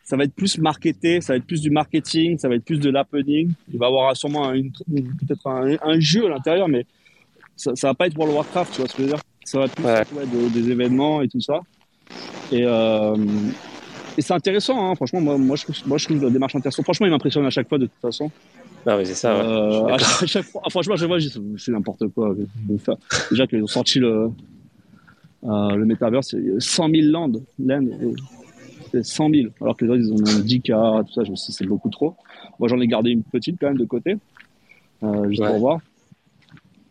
ça 0.05 0.17
va 0.17 0.25
être 0.25 0.35
plus 0.35 0.59
marketé, 0.59 1.21
ça 1.23 1.33
va 1.33 1.39
être 1.39 1.47
plus 1.47 1.63
du 1.63 1.71
marketing, 1.71 2.39
ça 2.39 2.49
va 2.49 2.57
être 2.57 2.65
plus 2.65 2.79
de 2.79 2.91
l'happening. 2.91 3.51
Il 3.73 3.79
va 3.79 3.87
y 3.87 3.89
avoir 3.89 4.17
sûrement 4.17 4.53
peut-être 4.53 5.47
un, 5.47 6.01
jeu 6.01 6.27
à 6.27 6.29
l'intérieur, 6.29 6.69
mais 6.69 6.85
ça, 7.57 7.75
ça 7.75 7.89
va 7.89 7.95
pas 7.95 8.07
être 8.07 8.17
World 8.17 8.37
of 8.37 8.45
Warcraft, 8.45 8.73
tu 8.75 8.81
vois 8.81 8.89
ce 8.89 8.95
que 8.95 9.03
je 9.03 9.09
veux 9.09 9.15
dire? 9.15 9.23
Ça 9.45 9.61
va 9.61 9.69
plus 9.69 9.85
être 9.87 10.53
des 10.53 10.71
événements 10.71 11.23
et 11.23 11.29
tout 11.29 11.41
ça. 11.41 11.61
Et, 12.53 12.63
euh, 12.65 13.17
et 14.19 14.23
c'est 14.23 14.35
intéressant, 14.35 14.91
hein. 14.91 14.95
franchement, 14.95 15.21
moi, 15.21 15.39
moi, 15.39 15.57
je 15.57 15.65
trouve, 15.65 15.77
moi 15.87 15.99
je 15.99 16.05
trouve 16.07 16.23
la 16.23 16.31
démarche 16.31 16.55
intéressante. 16.55 16.85
Franchement, 16.85 17.07
il 17.07 17.11
m'impressionne 17.11 17.47
à 17.47 17.51
chaque 17.51 17.69
fois 17.69 17.79
de 17.79 17.87
toute 17.87 18.01
façon. 18.01 18.31
Ah 18.87 19.05
c'est 19.05 19.15
ça. 19.15 19.35
Euh, 19.35 19.87
à 19.89 20.27
chaque 20.27 20.45
fois, 20.45 20.63
franchement, 20.71 20.95
je 20.95 21.07
vois, 21.07 21.19
c'est 21.21 21.73
n'importe 21.73 22.07
quoi. 22.09 22.35
Déjà 23.31 23.47
qu'ils 23.49 23.63
ont 23.63 23.67
sorti 23.67 23.99
le, 23.99 24.31
euh, 25.45 25.77
le 25.77 25.85
Metaverse, 25.85 26.29
c'est 26.31 26.61
100 26.61 26.91
000 26.91 27.09
landes. 27.09 27.43
c'est 28.91 29.05
100 29.05 29.31
000. 29.31 29.49
Alors 29.61 29.77
que 29.77 29.85
les 29.85 29.91
autres, 29.91 30.03
ils 30.03 30.13
ont 30.13 30.45
10K, 30.45 31.07
tout 31.07 31.13
ça, 31.13 31.25
je 31.25 31.35
sais, 31.35 31.53
c'est 31.53 31.67
beaucoup 31.67 31.91
trop. 31.91 32.17
Moi, 32.59 32.69
j'en 32.69 32.81
ai 32.81 32.87
gardé 32.87 33.11
une 33.11 33.23
petite 33.23 33.57
quand 33.61 33.67
même 33.69 33.77
de 33.77 33.85
côté, 33.85 34.17
euh, 35.03 35.29
juste 35.29 35.45
pour 35.45 35.59
voir. 35.59 35.81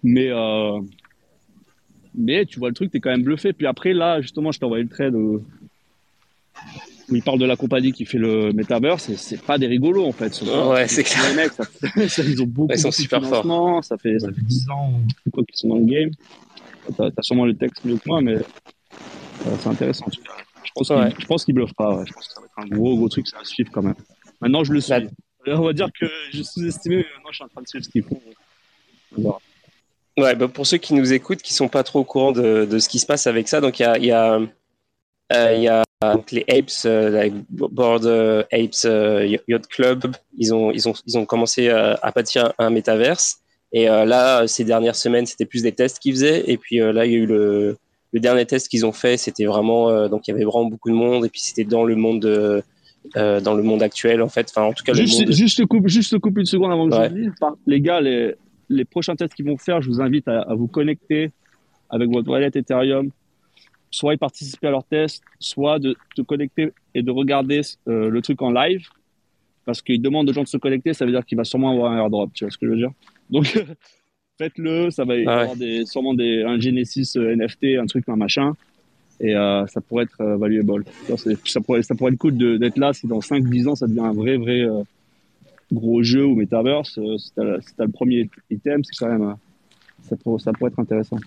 Mais, 0.03 0.29
euh, 0.29 0.79
mais 2.13 2.45
tu 2.45 2.59
vois 2.59 2.69
le 2.69 2.75
truc, 2.75 2.91
t'es 2.91 2.99
quand 2.99 3.09
même 3.09 3.23
bluffé. 3.23 3.53
Puis 3.53 3.67
après, 3.67 3.93
là, 3.93 4.21
justement, 4.21 4.51
je 4.51 4.59
t'ai 4.59 4.65
envoyé 4.65 4.83
le 4.83 4.89
trade 4.89 5.15
où 7.09 7.15
il 7.15 7.21
parle 7.21 7.39
de 7.39 7.45
la 7.45 7.55
compagnie 7.55 7.91
qui 7.91 8.05
fait 8.05 8.17
le 8.17 8.51
metaverse, 8.53 9.13
c'est 9.15 9.41
pas 9.41 9.57
des 9.57 9.67
rigolos 9.67 10.05
en 10.05 10.11
fait. 10.11 10.41
Ouais, 10.41 10.87
c'est 10.87 11.03
clair. 11.03 11.23
Les 11.29 11.35
mecs, 11.35 11.51
ça, 12.09 12.23
ils 12.23 12.41
ont 12.41 12.47
beaucoup, 12.47 12.73
ils 12.73 12.79
sont 12.79 12.91
super 12.91 13.23
forts. 13.23 13.83
Ça 13.83 13.97
fait, 13.97 14.19
ça 14.19 14.27
fait 14.31 14.41
10 14.41 14.69
ans 14.69 15.01
qu'ils 15.33 15.45
sont 15.53 15.69
dans 15.69 15.77
le 15.77 15.85
game. 15.85 16.09
T'as 16.97 17.09
as 17.15 17.21
sûrement 17.21 17.45
le 17.45 17.55
texte 17.55 17.83
mieux 17.85 17.97
que 17.97 18.07
moi, 18.07 18.21
mais 18.21 18.35
euh, 18.35 18.41
c'est 19.59 19.67
intéressant. 19.67 20.05
Je 20.11 20.71
pense 20.75 20.89
ouais. 20.89 21.13
qu'ils 21.13 21.45
qu 21.45 21.53
bluffent 21.53 21.73
pas. 21.73 21.95
Ouais. 21.95 22.03
Je 22.07 22.13
pense 22.13 22.27
que 22.27 22.33
ça 22.33 22.41
va 22.41 22.45
être 22.45 22.73
un 22.73 22.75
gros, 22.75 22.95
gros 22.95 23.09
truc, 23.09 23.27
ça 23.27 23.37
va 23.37 23.43
suivre 23.43 23.69
quand 23.71 23.81
même. 23.81 23.95
Maintenant, 24.41 24.63
je 24.63 24.73
le 24.73 24.81
suis. 24.81 24.93
On 25.47 25.61
va 25.61 25.73
dire 25.73 25.89
que 25.99 26.07
j'ai 26.31 26.43
sous-estimé, 26.43 26.97
mais 26.97 27.03
maintenant, 27.15 27.29
je 27.31 27.35
suis 27.35 27.43
en 27.43 27.47
train 27.47 27.61
de 27.61 27.67
suivre 27.67 27.85
ce 27.85 27.89
qu'ils 27.89 28.03
font. 28.03 28.19
Ouais, 30.17 30.35
bah 30.35 30.47
pour 30.47 30.65
ceux 30.65 30.77
qui 30.77 30.93
nous 30.93 31.13
écoutent, 31.13 31.41
qui 31.41 31.53
sont 31.53 31.67
pas 31.67 31.83
trop 31.83 31.99
au 31.99 32.03
courant 32.03 32.31
de, 32.31 32.65
de 32.65 32.79
ce 32.79 32.87
qui 32.87 32.99
se 32.99 33.05
passe 33.05 33.27
avec 33.27 33.47
ça, 33.47 33.59
donc 33.59 33.79
il 33.79 33.83
y 33.83 33.85
a, 33.85 33.97
y 33.97 34.11
a 34.11 34.39
il 35.31 35.61
y 35.61 35.67
a 35.67 35.83
donc 36.01 36.31
les 36.31 36.45
Apes, 36.49 36.85
euh, 36.85 37.29
Board 37.49 38.05
Apes 38.51 38.85
euh, 38.85 39.37
Yacht 39.47 39.67
Club, 39.67 40.15
ils 40.37 40.53
ont, 40.53 40.71
ils 40.71 40.87
ont, 40.87 40.93
ils 41.07 41.17
ont 41.17 41.25
commencé 41.25 41.69
à 41.69 42.11
bâtir 42.15 42.53
un, 42.59 42.69
métaverse. 42.69 43.39
Et 43.71 43.85
là, 43.85 44.47
ces 44.47 44.63
dernières 44.63 44.95
semaines, 44.95 45.25
c'était 45.25 45.45
plus 45.45 45.61
des 45.61 45.71
tests 45.71 45.99
qu'ils 45.99 46.13
faisaient. 46.13 46.49
Et 46.49 46.57
puis 46.57 46.77
là, 46.77 47.05
il 47.05 47.11
y 47.11 47.15
a 47.15 47.17
eu 47.17 47.25
le, 47.25 47.77
le 48.13 48.19
dernier 48.19 48.45
test 48.45 48.67
qu'ils 48.67 48.85
ont 48.85 48.91
fait, 48.91 49.17
c'était 49.17 49.45
vraiment 49.45 50.07
donc 50.07 50.27
il 50.27 50.31
y 50.31 50.33
avait 50.33 50.45
vraiment 50.45 50.65
beaucoup 50.65 50.89
de 50.89 50.95
monde 50.95 51.25
et 51.25 51.29
puis 51.29 51.41
c'était 51.41 51.65
dans 51.65 51.83
le 51.83 51.95
monde 51.95 52.21
de, 52.21 52.63
euh, 53.17 53.39
dans 53.39 53.53
le 53.53 53.63
monde 53.63 53.83
actuel 53.83 54.21
en 54.21 54.29
fait. 54.29 54.47
Enfin, 54.49 54.63
en 54.67 54.73
tout 54.73 54.83
cas, 54.83 54.93
juste, 54.93 55.19
le 55.19 55.25
monde... 55.27 55.35
juste 55.35 55.65
coupe, 55.67 55.87
juste 55.87 56.17
coupe 56.19 56.37
une 56.37 56.45
seconde 56.45 56.71
avant 56.71 56.89
que 56.89 56.95
je 56.95 57.13
dise. 57.13 57.31
Les 57.67 57.79
gars, 57.79 58.01
les, 58.01 58.35
les 58.69 58.83
prochains 58.83 59.15
tests 59.15 59.35
qu'ils 59.35 59.45
vont 59.45 59.57
faire, 59.57 59.81
je 59.81 59.89
vous 59.89 60.01
invite 60.01 60.27
à, 60.27 60.41
à 60.41 60.55
vous 60.55 60.67
connecter 60.67 61.31
avec 61.89 62.09
votre 62.09 62.29
wallet 62.29 62.49
Ethereum 62.53 63.11
soit 63.95 64.13
y 64.13 64.17
participer 64.17 64.67
à 64.67 64.71
leur 64.71 64.83
test, 64.83 65.23
soit 65.39 65.79
de 65.79 65.95
te 66.15 66.21
connecter 66.21 66.73
et 66.93 67.01
de 67.01 67.11
regarder 67.11 67.61
euh, 67.87 68.09
le 68.09 68.21
truc 68.21 68.41
en 68.41 68.51
live. 68.51 68.87
Parce 69.65 69.81
qu'ils 69.81 70.01
demandent 70.01 70.29
aux 70.29 70.33
gens 70.33 70.43
de 70.43 70.47
se 70.47 70.57
connecter, 70.57 70.93
ça 70.93 71.05
veut 71.05 71.11
dire 71.11 71.25
qu'il 71.25 71.37
va 71.37 71.43
sûrement 71.43 71.71
avoir 71.71 71.91
un 71.91 71.97
airdrop, 71.97 72.31
tu 72.33 72.43
vois 72.43 72.51
ce 72.51 72.57
que 72.57 72.67
je 72.67 72.71
veux 72.71 72.77
dire? 72.77 72.91
Donc, 73.29 73.45
faites-le, 74.37 74.91
ça 74.91 75.05
va 75.05 75.15
y 75.15 75.25
avoir 75.25 75.55
des, 75.55 75.85
sûrement 75.85 76.13
des, 76.13 76.43
un 76.43 76.59
Genesis 76.59 77.13
euh, 77.15 77.35
NFT, 77.35 77.79
un 77.81 77.85
truc, 77.85 78.07
un 78.09 78.15
machin. 78.15 78.53
Et 79.19 79.33
euh, 79.33 79.65
ça 79.67 79.79
pourrait 79.79 80.03
être 80.03 80.23
valuable. 80.35 80.83
Ça 81.45 81.61
pourrait, 81.61 81.81
ça 81.81 81.95
pourrait 81.95 82.11
être 82.11 82.17
cool 82.17 82.37
d'être 82.59 82.77
là 82.77 82.91
si 82.91 83.07
dans 83.07 83.19
5-10 83.19 83.69
ans, 83.69 83.75
ça 83.75 83.87
devient 83.87 84.01
un 84.01 84.11
vrai, 84.11 84.35
vrai 84.35 84.67
gros 85.71 86.03
jeu 86.03 86.25
ou 86.25 86.35
metaverse. 86.35 86.99
si 87.17 87.31
tu 87.33 87.41
as, 87.41 87.85
le 87.85 87.91
premier 87.91 88.29
item, 88.51 88.83
c'est 88.83 88.97
quand 88.99 89.09
même, 89.09 89.35
ça, 90.03 90.17
ça 90.39 90.51
pourrait 90.51 90.69
être 90.69 90.79
intéressant. 90.79 91.17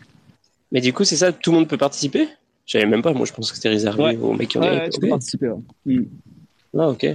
Mais 0.70 0.83
du 0.83 0.92
coup, 0.92 1.04
c'est 1.04 1.16
ça, 1.16 1.33
tout 1.33 1.50
le 1.50 1.57
monde 1.57 1.68
peut 1.68 1.78
participer? 1.78 2.28
Savais 2.72 2.87
même 2.87 3.02
pas, 3.02 3.12
moi 3.12 3.26
je 3.26 3.33
pense 3.33 3.50
que 3.50 3.57
c'était 3.57 3.70
réservé 3.70 4.16
aux 4.16 4.35
mecs 4.35 4.48
qui 4.48 4.59
ont 4.59 4.62
ouais, 4.62 4.88
tu 4.90 5.00
peux 5.00 5.09
participer. 5.09 5.50
Mm. 5.87 6.04
Ah, 6.78 6.90
ok. 6.90 7.07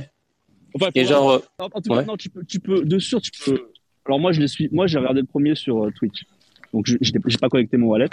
Enfin, 0.76 0.90
Et 0.96 1.06
genre. 1.06 1.32
Euh, 1.32 1.40
en, 1.60 1.70
tout 1.70 1.94
cas, 1.94 2.04
non, 2.04 2.18
tu 2.18 2.30
peux, 2.30 2.44
tu 2.44 2.60
peux, 2.60 2.84
de 2.84 3.00
sûr, 3.00 3.22
tu 3.22 3.32
peux. 3.46 3.70
Alors 4.06 4.20
moi, 4.20 4.32
je 4.32 4.42
les 4.42 4.48
suis. 4.48 4.70
Moi, 4.72 4.88
j'ai 4.88 4.98
regardé 4.98 5.22
le 5.22 5.28
premier 5.28 5.56
sur 5.56 5.86
euh, 5.86 5.92
Twitch. 5.92 6.26
Donc, 6.74 6.88
je 6.88 6.96
n'ai 6.96 7.38
pas 7.40 7.50
connecté 7.50 7.78
mon 7.78 7.88
wallet. 7.88 8.10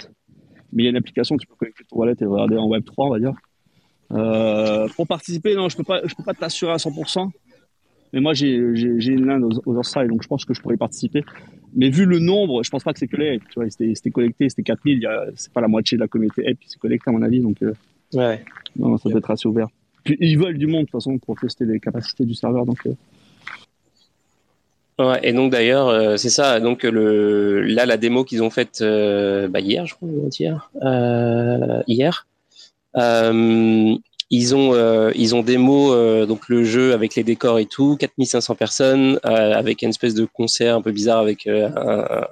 Mais 0.71 0.83
il 0.83 0.85
y 0.85 0.87
a 0.87 0.91
une 0.91 0.97
application, 0.97 1.35
tu 1.37 1.47
peux 1.47 1.55
connecter 1.55 1.83
ton 1.89 1.97
wallet 1.97 2.15
et 2.19 2.25
regarder 2.25 2.57
en 2.57 2.67
Web 2.67 2.85
3, 2.85 3.07
on 3.07 3.09
va 3.09 3.19
dire. 3.19 3.33
Euh, 4.11 4.87
pour 4.95 5.07
participer, 5.07 5.55
non, 5.55 5.67
je 5.67 5.75
peux 5.75 5.83
pas, 5.83 6.01
je 6.05 6.13
peux 6.15 6.23
pas 6.23 6.33
t'assurer 6.33 6.71
à 6.71 6.77
100%. 6.77 7.29
Mais 8.13 8.21
moi, 8.21 8.33
j'ai 8.33 8.55
une 8.55 9.25
linde 9.25 9.43
aux, 9.43 9.61
aux 9.65 9.75
Orsay, 9.75 10.07
donc 10.07 10.21
je 10.21 10.27
pense 10.27 10.45
que 10.45 10.53
je 10.53 10.61
pourrais 10.61 10.75
y 10.75 10.77
participer. 10.77 11.23
Mais 11.75 11.89
vu 11.89 12.05
le 12.05 12.19
nombre, 12.19 12.63
je 12.63 12.69
pense 12.69 12.83
pas 12.83 12.93
que 12.93 12.99
c'est 12.99 13.07
que 13.07 13.17
les 13.17 13.39
Tu 13.39 13.59
vois, 13.59 13.69
c'était 13.69 14.11
collecté, 14.11 14.49
c'était 14.49 14.63
4000. 14.63 15.07
C'est 15.35 15.51
pas 15.53 15.61
la 15.61 15.67
moitié 15.67 15.97
de 15.97 16.01
la 16.01 16.07
communauté 16.07 16.47
Ape 16.47 16.59
qui 16.59 16.69
s'est 16.69 16.79
collecté, 16.79 17.09
à 17.09 17.13
mon 17.13 17.21
avis. 17.21 17.39
Donc, 17.39 17.61
euh, 17.61 17.73
ouais. 18.13 18.43
Non, 18.77 18.97
ça 18.97 19.09
doit 19.09 19.19
être 19.19 19.31
assez 19.31 19.47
ouvert. 19.47 19.67
Puis, 20.03 20.17
ils 20.19 20.37
veulent 20.37 20.57
du 20.57 20.67
monde, 20.67 20.81
de 20.81 20.85
toute 20.85 20.91
façon, 20.91 21.17
pour 21.17 21.39
tester 21.39 21.65
les 21.65 21.79
capacités 21.79 22.25
du 22.25 22.33
serveur. 22.33 22.65
Donc, 22.65 22.85
euh. 22.85 22.93
Ouais, 24.99 25.19
et 25.23 25.33
donc 25.33 25.51
d'ailleurs, 25.51 25.87
euh, 25.87 26.17
c'est 26.17 26.29
ça. 26.29 26.59
Donc 26.59 26.83
le, 26.83 27.61
là, 27.61 27.87
la 27.87 27.97
démo 27.97 28.23
qu'ils 28.23 28.43
ont 28.43 28.51
faite 28.51 28.83
bah, 28.83 29.59
hier, 29.59 29.87
je 29.87 29.95
crois, 29.95 30.09
hier, 30.37 30.69
hier 31.87 32.27
ils 34.33 34.55
ont, 34.55 34.73
euh, 34.73 35.11
ils 35.13 35.35
ont 35.35 35.43
démo 35.43 35.93
euh, 35.93 36.25
donc 36.25 36.47
le 36.47 36.63
jeu 36.63 36.93
avec 36.93 37.15
les 37.15 37.23
décors 37.23 37.59
et 37.59 37.65
tout, 37.65 37.97
4500 37.97 38.55
personnes, 38.55 39.19
euh, 39.25 39.53
avec 39.53 39.81
une 39.81 39.89
espèce 39.89 40.13
de 40.13 40.23
concert 40.23 40.77
un 40.77 40.81
peu 40.81 40.93
bizarre 40.93 41.19
avec 41.19 41.47
un, 41.47 41.65
un, 41.75 42.27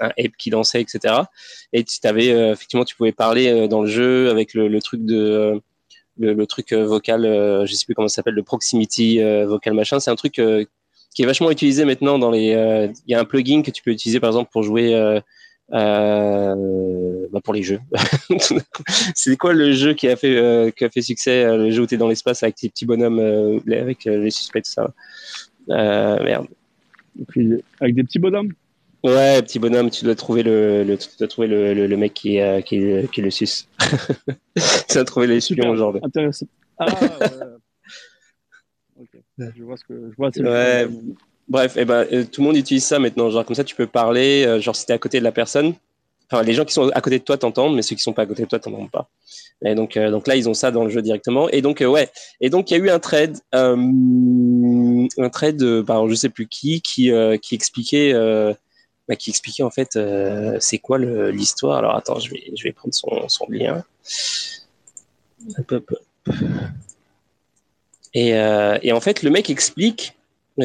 un, 0.00 0.08
ape 0.18 0.36
qui 0.38 0.50
dansait, 0.50 0.82
etc. 0.82 1.14
Et 1.72 1.82
tu 1.82 1.98
avais, 2.04 2.26
effectivement, 2.52 2.84
tu 2.84 2.94
pouvais 2.94 3.12
parler 3.12 3.68
dans 3.68 3.80
le 3.80 3.88
jeu 3.88 4.28
avec 4.28 4.52
le, 4.52 4.68
le 4.68 4.82
truc 4.82 5.02
de 5.06 5.62
le, 6.18 6.34
le, 6.34 6.46
truc 6.46 6.74
vocal, 6.74 7.22
je 7.66 7.72
sais 7.72 7.86
plus 7.86 7.94
comment 7.94 8.08
ça 8.08 8.16
s'appelle, 8.16 8.34
le 8.34 8.42
proximity 8.42 9.22
vocal 9.44 9.72
machin. 9.72 9.98
C'est 9.98 10.10
un 10.10 10.16
truc 10.16 10.34
qui 10.34 11.22
est 11.22 11.26
vachement 11.26 11.50
utilisé 11.50 11.86
maintenant 11.86 12.18
dans 12.18 12.30
les. 12.30 12.48
Il 13.06 13.10
y 13.10 13.14
a 13.14 13.20
un 13.20 13.24
plugin 13.24 13.62
que 13.62 13.70
tu 13.70 13.82
peux 13.82 13.92
utiliser 13.92 14.20
par 14.20 14.28
exemple 14.28 14.50
pour 14.52 14.62
jouer 14.62 15.22
euh, 15.72 17.26
bah 17.30 17.40
pour 17.42 17.54
les 17.54 17.62
jeux. 17.62 17.80
c'est 19.14 19.36
quoi 19.36 19.52
le 19.52 19.72
jeu 19.72 19.94
qui 19.94 20.08
a 20.08 20.16
fait 20.16 20.36
euh, 20.36 20.70
qui 20.70 20.84
a 20.84 20.90
fait 20.90 21.02
succès 21.02 21.44
euh, 21.44 21.56
Le 21.56 21.70
jeu 21.70 21.82
où 21.82 21.86
t'es 21.86 21.96
dans 21.96 22.08
l'espace 22.08 22.42
avec 22.42 22.56
tes 22.56 22.68
petits 22.68 22.86
bonhommes, 22.86 23.20
avec 23.70 24.04
les 24.04 24.30
suspects 24.30 24.62
tout 24.62 24.70
ça? 24.70 24.92
merde. 25.68 26.48
avec 27.80 27.94
des 27.94 28.02
petits 28.02 28.18
bonhommes? 28.18 28.52
Ouais, 29.02 29.40
petit 29.42 29.58
bonhomme, 29.58 29.88
tu 29.88 30.04
dois 30.04 30.14
trouver 30.14 30.42
le, 30.42 30.84
le 30.84 30.98
tu 30.98 31.08
dois 31.18 31.28
trouver 31.28 31.48
le, 31.48 31.72
le, 31.72 31.86
le 31.86 31.96
mec 31.96 32.12
qui 32.12 32.36
est 32.36 32.62
qui 32.64 32.76
est, 32.76 33.10
qui 33.10 33.20
est 33.20 33.24
le 33.24 33.30
sus. 33.30 33.66
tu 34.56 34.94
dois 34.94 35.04
trouver 35.04 35.26
les 35.26 35.40
super 35.40 35.74
genre. 35.76 35.96
Intéressant. 36.02 36.46
Ah 36.78 36.86
ouais. 36.86 37.08
ok. 39.00 39.20
Je 39.56 39.62
vois 39.62 39.76
ce 39.76 39.84
que 39.84 40.10
je 40.10 40.16
vois. 40.16 40.30
Ouais. 40.36 40.88
Bref, 41.50 41.74
eh 41.76 41.84
ben, 41.84 42.06
euh, 42.12 42.24
tout 42.24 42.42
le 42.42 42.46
monde 42.46 42.56
utilise 42.56 42.84
ça 42.84 43.00
maintenant. 43.00 43.28
Genre, 43.28 43.44
comme 43.44 43.56
ça, 43.56 43.64
tu 43.64 43.74
peux 43.74 43.88
parler. 43.88 44.44
Euh, 44.46 44.60
genre, 44.60 44.76
si 44.76 44.86
t'es 44.86 44.92
à 44.92 44.98
côté 44.98 45.18
de 45.18 45.24
la 45.24 45.32
personne, 45.32 45.74
enfin, 46.30 46.44
les 46.44 46.54
gens 46.54 46.64
qui 46.64 46.72
sont 46.72 46.90
à 46.90 47.00
côté 47.00 47.18
de 47.18 47.24
toi 47.24 47.36
t'entendent, 47.36 47.74
mais 47.74 47.82
ceux 47.82 47.96
qui 47.96 48.02
sont 48.02 48.12
pas 48.12 48.22
à 48.22 48.26
côté 48.26 48.44
de 48.44 48.48
toi 48.48 48.60
t'entendent 48.60 48.90
pas. 48.90 49.08
Et 49.64 49.74
donc, 49.74 49.96
euh, 49.96 50.20
là, 50.26 50.36
ils 50.36 50.48
ont 50.48 50.54
ça 50.54 50.70
dans 50.70 50.84
le 50.84 50.90
jeu 50.90 51.02
directement. 51.02 51.48
Et 51.50 51.60
donc, 51.60 51.80
ouais. 51.84 52.08
Et 52.40 52.50
donc, 52.50 52.70
il 52.70 52.78
y 52.78 52.80
a 52.80 52.84
eu 52.84 52.88
un 52.88 53.00
trade, 53.00 53.36
un 53.52 55.28
trade, 55.32 55.82
par 55.82 56.08
je 56.08 56.14
sais 56.14 56.28
plus 56.28 56.46
qui, 56.46 56.80
qui, 56.82 57.10
expliquait, 57.50 58.12
bah, 59.08 59.16
qui 59.16 59.30
expliquait 59.30 59.64
en 59.64 59.70
fait, 59.70 59.98
c'est 60.60 60.78
quoi 60.78 60.98
l'histoire. 60.98 61.78
Alors, 61.78 61.96
attends, 61.96 62.20
je 62.20 62.30
vais, 62.30 62.72
prendre 62.72 62.94
son, 62.94 63.46
lien. 63.48 63.82
Et 68.14 68.92
en 68.92 69.00
fait, 69.00 69.24
le 69.24 69.30
mec 69.30 69.50
explique 69.50 70.14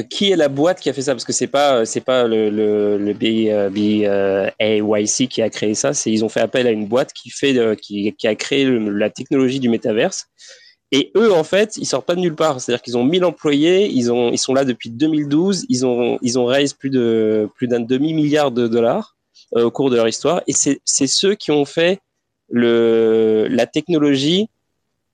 qui 0.04 0.32
est 0.32 0.36
la 0.36 0.50
boîte 0.50 0.80
qui 0.80 0.90
a 0.90 0.94
fait 0.94 1.02
ça? 1.02 1.14
Parce 1.14 1.24
que 1.24 1.34
c'est 1.34 1.48
pas 1.48 1.86
c'est 1.86 2.02
pas 2.02 2.28
le, 2.28 2.50
le, 2.50 2.98
le 2.98 3.14
BAYC 3.14 5.30
qui 5.30 5.42
a 5.42 5.50
créé 5.50 5.76
ça. 5.76 5.94
C'est 5.94 6.12
ils 6.12 6.26
ont 6.26 6.30
fait 6.30 6.42
appel 6.42 6.68
à 6.68 6.72
une 6.72 6.88
boîte 6.88 7.14
qui 7.14 7.30
fait 7.30 7.58
euh, 7.58 7.76
qui, 7.76 8.14
a 8.24 8.36
créé 8.36 8.66
la 8.66 9.10
technologie 9.10 9.60
du 9.60 9.70
métaverse. 9.70 10.28
Et 10.92 11.12
eux, 11.18 11.34
en 11.34 11.44
fait, 11.44 11.78
ils 11.78 11.86
sortent 11.86 12.06
pas 12.06 12.16
de 12.16 12.22
nulle 12.22 12.36
part. 12.36 12.62
C'est-à-dire 12.62 12.82
qu'ils 12.82 12.98
ont 12.98 13.04
1000 13.04 13.26
employés, 13.26 13.90
ils 13.92 14.12
ont 14.12 14.32
ils 14.32 14.38
sont 14.38 14.54
là 14.54 14.66
depuis 14.66 14.90
2012, 14.90 15.66
ils 15.70 15.86
ont 15.86 16.18
ils 16.22 16.40
ont 16.40 16.46
raisé 16.46 16.74
plus 16.78 16.90
de 16.90 17.50
plus 17.56 17.68
d'un 17.68 17.80
demi 17.80 18.14
milliard 18.14 18.52
de 18.52 18.68
dollars 18.68 19.16
euh, 19.56 19.66
au 19.66 19.72
cours 19.72 19.90
de 19.90 19.96
leur 19.96 20.08
histoire. 20.08 20.42
Et 20.48 20.54
c'est 20.54 21.08
ceux 21.08 21.36
qui 21.36 21.52
ont 21.52 21.66
fait 21.66 22.00
le 22.50 23.48
la 23.50 23.68
technologie 23.68 24.50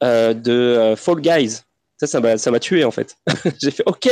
euh, 0.03 0.33
de 0.33 0.95
Fall 0.95 1.21
Guys. 1.21 1.61
Ça, 2.01 2.07
ça 2.07 2.19
m'a, 2.19 2.35
ça 2.35 2.49
m'a 2.49 2.59
tué 2.59 2.83
en 2.83 2.89
fait. 2.89 3.15
j'ai 3.61 3.69
fait 3.69 3.83
OK. 3.85 4.09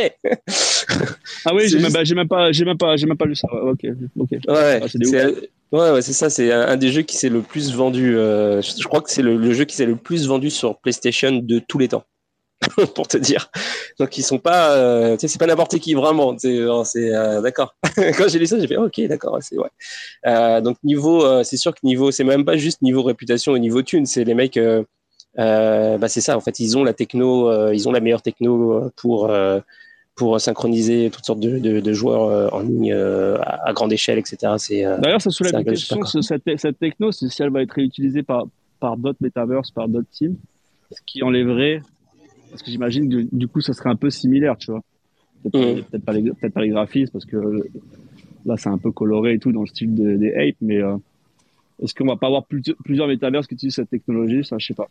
ah 1.46 1.56
oui, 1.56 1.68
j'ai 1.68 1.80
même, 1.80 1.92
même, 1.92 2.28
pas, 2.28 2.52
j'ai 2.52 2.64
même 2.64 2.78
pas, 2.78 2.96
j'ai 2.96 3.08
même 3.08 3.18
pas 3.18 3.26
lu 3.26 3.36
ça. 3.36 3.48
Ok, 3.52 3.80
ok. 4.16 4.30
Ouais, 4.30 4.80
ah, 4.84 4.86
c'est, 4.88 5.26
ouais, 5.72 5.92
ouais, 5.92 6.02
c'est 6.04 6.14
ça. 6.14 6.30
C'est 6.30 6.52
un, 6.52 6.78
des 6.78 6.92
jeux 6.92 7.02
qui 7.02 7.18
s'est 7.18 7.30
le 7.30 7.42
plus 7.42 7.74
vendu. 7.74 8.16
Euh, 8.16 8.62
je, 8.62 8.84
crois 8.84 9.02
que 9.02 9.10
c'est 9.10 9.24
le, 9.24 9.54
jeu 9.54 9.66
qui 9.66 9.76
s'est 9.76 9.88
le 9.88 9.96
plus 9.96 10.28
vendu 10.28 10.52
sur 10.52 10.78
PlayStation 10.78 11.32
de 11.32 11.58
tous 11.58 11.80
les 11.80 11.88
temps. 11.88 12.04
pour 12.94 13.08
te 13.08 13.18
dire. 13.18 13.50
Donc 14.00 14.20
ils 14.20 14.22
sont 14.22 14.38
pas, 14.38 14.76
euh, 14.76 15.16
tu 15.16 15.22
sais, 15.22 15.28
c'est 15.30 15.40
pas 15.40 15.48
n'importe 15.48 15.80
qui 15.80 15.96
vraiment. 15.96 16.38
C'est, 16.38 16.60
c'est 16.84 17.16
euh, 17.16 17.42
d'accord. 17.42 17.74
Quand 17.96 18.28
j'ai 18.28 18.38
lu 18.38 18.46
ça, 18.46 18.60
j'ai 18.60 18.68
fait 18.68 18.78
ok, 18.78 19.02
d'accord, 19.08 19.40
c'est 19.42 19.58
ouais. 19.58 20.62
Donc 20.62 20.78
niveau, 20.84 21.44
c'est 21.44 21.58
sûr 21.58 21.74
que 21.74 21.80
niveau, 21.82 22.12
c'est 22.12 22.24
même 22.24 22.46
pas 22.46 22.58
juste 22.58 22.84
niveau 22.84 23.02
réputation 23.02 23.56
et 23.56 23.60
niveau 23.60 23.82
thune, 23.82 24.06
c'est 24.06 24.26
les 24.26 24.36
mecs 24.36 24.60
bah 25.36 26.08
c'est 26.08 26.22
ça. 26.22 26.38
En 26.38 26.42
fait, 26.42 26.60
ils 26.60 26.78
ont 26.78 26.84
la 26.84 26.94
techno, 26.94 27.50
euh, 27.50 27.74
ils 27.74 27.88
ont 27.88 27.92
la 27.92 28.00
meilleure 28.00 28.22
techno 28.22 28.74
euh, 28.74 28.92
pour 28.96 29.32
pour 30.16 30.42
synchroniser 30.42 31.10
toutes 31.12 31.26
sortes 31.26 31.40
de, 31.40 31.60
de, 31.60 31.80
de 31.80 31.94
joueurs 31.94 32.54
en 32.54 32.60
ligne 32.60 32.94
à, 32.94 33.72
grande 33.74 33.94
échelle, 33.94 34.20
etc. 34.20 34.54
C'est 34.58 34.84
d'ailleurs 35.00 35.22
ça 35.22 35.30
soulève 35.30 35.54
la 35.54 35.64
question 35.64 36.04
cette, 36.04 36.44
cette 36.58 36.78
techno, 36.78 37.12
si 37.14 37.30
elle 37.40 37.52
va 37.52 37.62
être 37.62 37.72
réutilisée 37.72 38.24
par 38.24 38.46
par 38.80 38.98
d'autres 38.98 39.20
metaverse, 39.22 39.72
par 39.72 39.88
d'autres 39.88 40.10
teams, 40.12 40.36
ce 40.92 41.00
qui 41.06 41.24
enlèverait, 41.24 41.82
parce 42.50 42.64
que 42.64 42.72
j'imagine 42.72 43.10
que 43.10 43.28
du 43.36 43.48
coup 43.48 43.62
ça 43.62 43.74
serait 43.74 43.90
un 43.90 43.96
peu 43.96 44.10
similaire, 44.10 44.58
tu 44.58 44.72
vois. 44.72 44.84
Peut-être 45.44 45.94
mmh. 45.94 46.00
pas, 46.02 46.12
les, 46.12 46.32
peut 46.32 46.50
pas 46.50 46.62
les 46.62 46.70
graphismes 46.70 47.14
parce 47.14 47.26
que 47.26 47.38
là 48.46 48.58
c'est 48.58 48.68
un 48.68 48.78
peu 48.78 48.92
coloré 48.92 49.36
et 49.36 49.40
tout 49.40 49.54
dans 49.54 49.62
le 49.62 49.68
style 49.68 49.96
des 49.96 50.34
apes, 50.34 50.58
mais 50.60 50.82
est-ce 51.82 51.96
qu'on 51.96 52.06
va 52.06 52.18
pas 52.18 52.28
avoir 52.28 52.46
plusieurs, 52.46 52.76
plusieurs 52.84 53.08
metaverse 53.08 53.48
qui 53.48 53.54
utilisent 53.54 53.76
cette 53.76 53.90
technologie? 53.90 54.44
Ça, 54.44 54.58
je 54.58 54.68
sais 54.68 54.74
pas. 54.74 54.90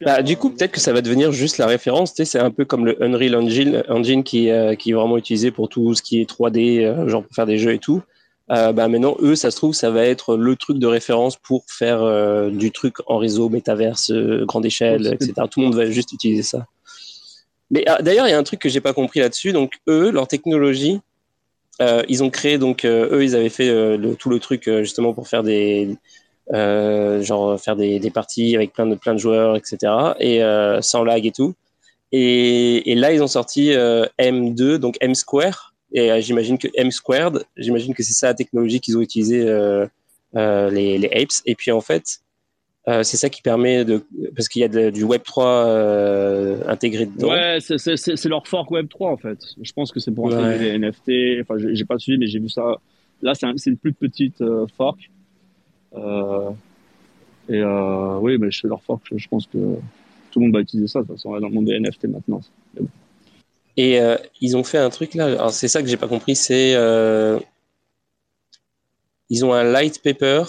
Bah, 0.00 0.22
du 0.22 0.36
coup, 0.36 0.50
peut-être 0.50 0.72
que 0.72 0.80
ça 0.80 0.92
va 0.92 1.02
devenir 1.02 1.32
juste 1.32 1.58
la 1.58 1.66
référence. 1.66 2.14
C'est 2.14 2.38
un 2.38 2.50
peu 2.50 2.64
comme 2.64 2.86
le 2.86 3.02
Unreal 3.02 3.36
Engine, 3.36 3.82
Engine 3.88 4.24
qui, 4.24 4.50
euh, 4.50 4.74
qui 4.74 4.90
est 4.90 4.94
vraiment 4.94 5.16
utilisé 5.16 5.50
pour 5.50 5.68
tout 5.68 5.94
ce 5.94 6.02
qui 6.02 6.20
est 6.20 6.28
3D, 6.28 6.84
euh, 6.84 7.08
genre 7.08 7.22
pour 7.22 7.34
faire 7.34 7.46
des 7.46 7.58
jeux 7.58 7.74
et 7.74 7.78
tout. 7.78 8.02
Euh, 8.50 8.72
bah, 8.72 8.88
maintenant, 8.88 9.16
eux, 9.20 9.34
ça 9.34 9.50
se 9.50 9.56
trouve, 9.56 9.74
ça 9.74 9.90
va 9.90 10.04
être 10.04 10.36
le 10.36 10.56
truc 10.56 10.78
de 10.78 10.86
référence 10.86 11.36
pour 11.36 11.64
faire 11.68 12.50
du 12.50 12.70
truc 12.70 12.96
en 13.06 13.18
réseau, 13.18 13.48
métaverse, 13.48 14.12
grande 14.12 14.66
échelle, 14.66 15.06
etc. 15.06 15.32
Tout 15.50 15.60
le 15.60 15.66
monde 15.66 15.76
va 15.76 15.86
juste 15.90 16.12
utiliser 16.12 16.42
ça. 16.42 16.66
Mais 17.70 17.84
ah, 17.86 18.02
d'ailleurs, 18.02 18.26
il 18.28 18.30
y 18.30 18.34
a 18.34 18.38
un 18.38 18.42
truc 18.42 18.60
que 18.60 18.68
j'ai 18.68 18.80
pas 18.80 18.92
compris 18.92 19.20
là-dessus. 19.20 19.52
Donc, 19.52 19.74
eux, 19.88 20.10
leur 20.10 20.28
technologie, 20.28 21.00
ils 22.08 22.22
ont 22.22 22.30
créé, 22.30 22.58
donc, 22.58 22.84
eux, 22.84 23.22
ils 23.22 23.34
avaient 23.34 23.48
fait 23.48 23.68
le, 23.68 24.14
tout 24.14 24.28
le 24.28 24.38
truc 24.38 24.64
justement 24.64 25.14
pour 25.14 25.28
faire 25.28 25.42
des 25.42 25.96
euh, 26.52 27.22
genre 27.22 27.58
faire 27.60 27.76
des, 27.76 28.00
des, 28.00 28.10
parties 28.10 28.56
avec 28.56 28.72
plein 28.72 28.86
de 28.86 28.94
plein 28.96 29.14
de 29.14 29.18
joueurs, 29.18 29.56
etc. 29.56 29.78
Et 30.18 30.42
euh, 30.42 30.82
sans 30.82 31.04
lag 31.04 31.24
et 31.24 31.30
tout. 31.30 31.54
Et, 32.10 32.90
et, 32.90 32.94
là, 32.94 33.12
ils 33.12 33.22
ont 33.22 33.28
sorti 33.28 33.72
euh, 33.72 34.04
M2, 34.18 34.76
donc 34.76 34.96
M 35.00 35.14
Square. 35.14 35.72
Et 35.94 36.22
j'imagine 36.22 36.56
que 36.56 36.68
M 36.74 36.90
squared, 36.90 37.44
j'imagine 37.54 37.94
que 37.94 38.02
c'est 38.02 38.14
ça 38.14 38.28
la 38.28 38.34
technologie 38.34 38.80
qu'ils 38.80 38.96
ont 38.96 39.02
utilisé 39.02 39.44
les, 40.34 40.98
les 40.98 41.10
apes. 41.14 41.42
Et 41.44 41.54
puis 41.54 41.70
en 41.70 41.82
fait, 41.82 42.20
c'est 42.86 43.18
ça 43.18 43.28
qui 43.28 43.42
permet 43.42 43.84
de 43.84 44.02
parce 44.34 44.48
qu'il 44.48 44.62
y 44.62 44.64
a 44.64 44.68
de, 44.68 44.88
du 44.88 45.04
Web 45.04 45.22
3 45.22 45.46
euh, 45.46 46.62
intégré 46.66 47.04
dedans. 47.04 47.28
Ouais, 47.28 47.58
c'est 47.60 48.24
leur 48.24 48.46
fork 48.48 48.70
Web 48.70 48.88
3 48.88 49.10
en 49.10 49.18
fait. 49.18 49.38
Je 49.60 49.72
pense 49.74 49.92
que 49.92 50.00
c'est 50.00 50.12
pour 50.12 50.32
intégrer 50.32 50.78
les 50.78 50.78
NFT. 50.78 51.42
Enfin, 51.42 51.56
j'ai 51.58 51.84
pas 51.84 51.98
suivi, 51.98 52.16
mais 52.16 52.26
j'ai 52.26 52.38
vu 52.38 52.48
ça. 52.48 52.78
Là, 53.20 53.34
c'est 53.34 53.46
une 53.66 53.76
plus 53.76 53.92
petite 53.92 54.42
fork. 54.74 55.10
Euh, 55.94 56.50
et 57.48 57.60
euh, 57.60 58.18
oui, 58.18 58.38
mais 58.38 58.50
chez 58.50 58.68
leur 58.68 58.82
fork, 58.82 59.02
je 59.14 59.28
pense 59.28 59.46
que 59.46 59.76
tout 60.30 60.38
le 60.38 60.46
monde 60.46 60.54
va 60.54 60.60
utiliser 60.60 60.88
ça. 60.88 61.00
De 61.00 61.06
toute 61.06 61.16
façon, 61.16 61.38
dans 61.38 61.48
le 61.48 61.54
monde 61.54 61.66
des 61.66 61.78
NFT 61.78 62.04
maintenant. 62.04 62.40
Et 63.76 64.00
euh, 64.00 64.16
ils 64.40 64.56
ont 64.56 64.64
fait 64.64 64.78
un 64.78 64.90
truc 64.90 65.14
là. 65.14 65.26
Alors 65.26 65.50
c'est 65.50 65.68
ça 65.68 65.82
que 65.82 65.88
j'ai 65.88 65.96
pas 65.96 66.08
compris. 66.08 66.36
C'est 66.36 66.72
ils 69.30 69.44
ont 69.46 69.54
un 69.54 69.64
light 69.64 70.02
paper 70.02 70.44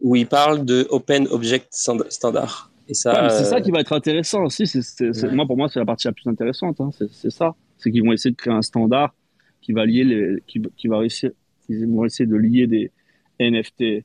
où 0.00 0.16
ils 0.16 0.26
parlent 0.26 0.64
de 0.64 0.86
Open 0.90 1.28
Object 1.30 1.68
Standard. 1.70 2.70
Et 2.88 2.94
ça, 2.94 3.30
c'est 3.30 3.44
ça 3.44 3.60
qui 3.60 3.70
va 3.70 3.80
être 3.80 3.92
intéressant 3.92 4.44
aussi. 4.44 4.66
C'est, 4.66 5.32
Moi, 5.32 5.46
pour 5.46 5.56
moi, 5.56 5.68
c'est 5.68 5.78
la 5.78 5.86
partie 5.86 6.06
la 6.06 6.12
plus 6.12 6.28
intéressante. 6.28 6.80
Hein. 6.80 6.90
C'est, 7.10 7.30
ça. 7.30 7.54
C'est 7.78 7.90
qu'ils 7.90 8.04
vont 8.04 8.12
essayer 8.12 8.32
de 8.32 8.36
créer 8.36 8.52
un 8.52 8.62
standard 8.62 9.14
qui 9.60 9.72
va 9.72 9.84
lier 9.84 10.04
les, 10.04 10.42
qui, 10.46 10.62
qui 10.76 10.86
va 10.86 10.98
réussir, 10.98 11.30
ils 11.68 11.86
vont 11.86 12.04
essayer 12.04 12.26
de 12.26 12.36
lier 12.36 12.66
des 12.66 12.92
NFT 13.40 14.04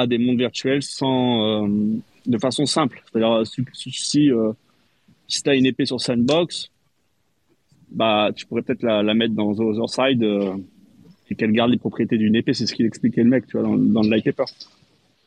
à 0.00 0.06
des 0.06 0.18
mondes 0.18 0.38
virtuels 0.38 0.82
sans, 0.82 1.64
euh, 1.64 1.68
de 2.26 2.38
façon 2.38 2.66
simple. 2.66 3.02
C'est-à-dire, 3.12 3.42
si, 3.46 4.30
euh, 4.30 4.52
si 5.28 5.42
tu 5.42 5.50
as 5.50 5.54
une 5.54 5.66
épée 5.66 5.86
sur 5.86 6.00
Sandbox, 6.00 6.70
bah, 7.90 8.30
tu 8.34 8.46
pourrais 8.46 8.62
peut-être 8.62 8.82
la, 8.82 9.02
la, 9.02 9.14
mettre 9.14 9.34
dans 9.34 9.50
Otherside 9.50 10.22
euh, 10.22 10.56
et 11.28 11.34
qu'elle 11.34 11.52
garde 11.52 11.70
les 11.70 11.78
propriétés 11.78 12.18
d'une 12.18 12.34
épée. 12.34 12.54
C'est 12.54 12.66
ce 12.66 12.74
qu'il 12.74 12.86
expliquait 12.86 13.22
le 13.22 13.30
mec, 13.30 13.46
tu 13.46 13.58
vois, 13.58 13.62
dans, 13.66 13.76
dans 13.76 14.02
le 14.02 14.10
light 14.10 14.24
paper. 14.24 14.44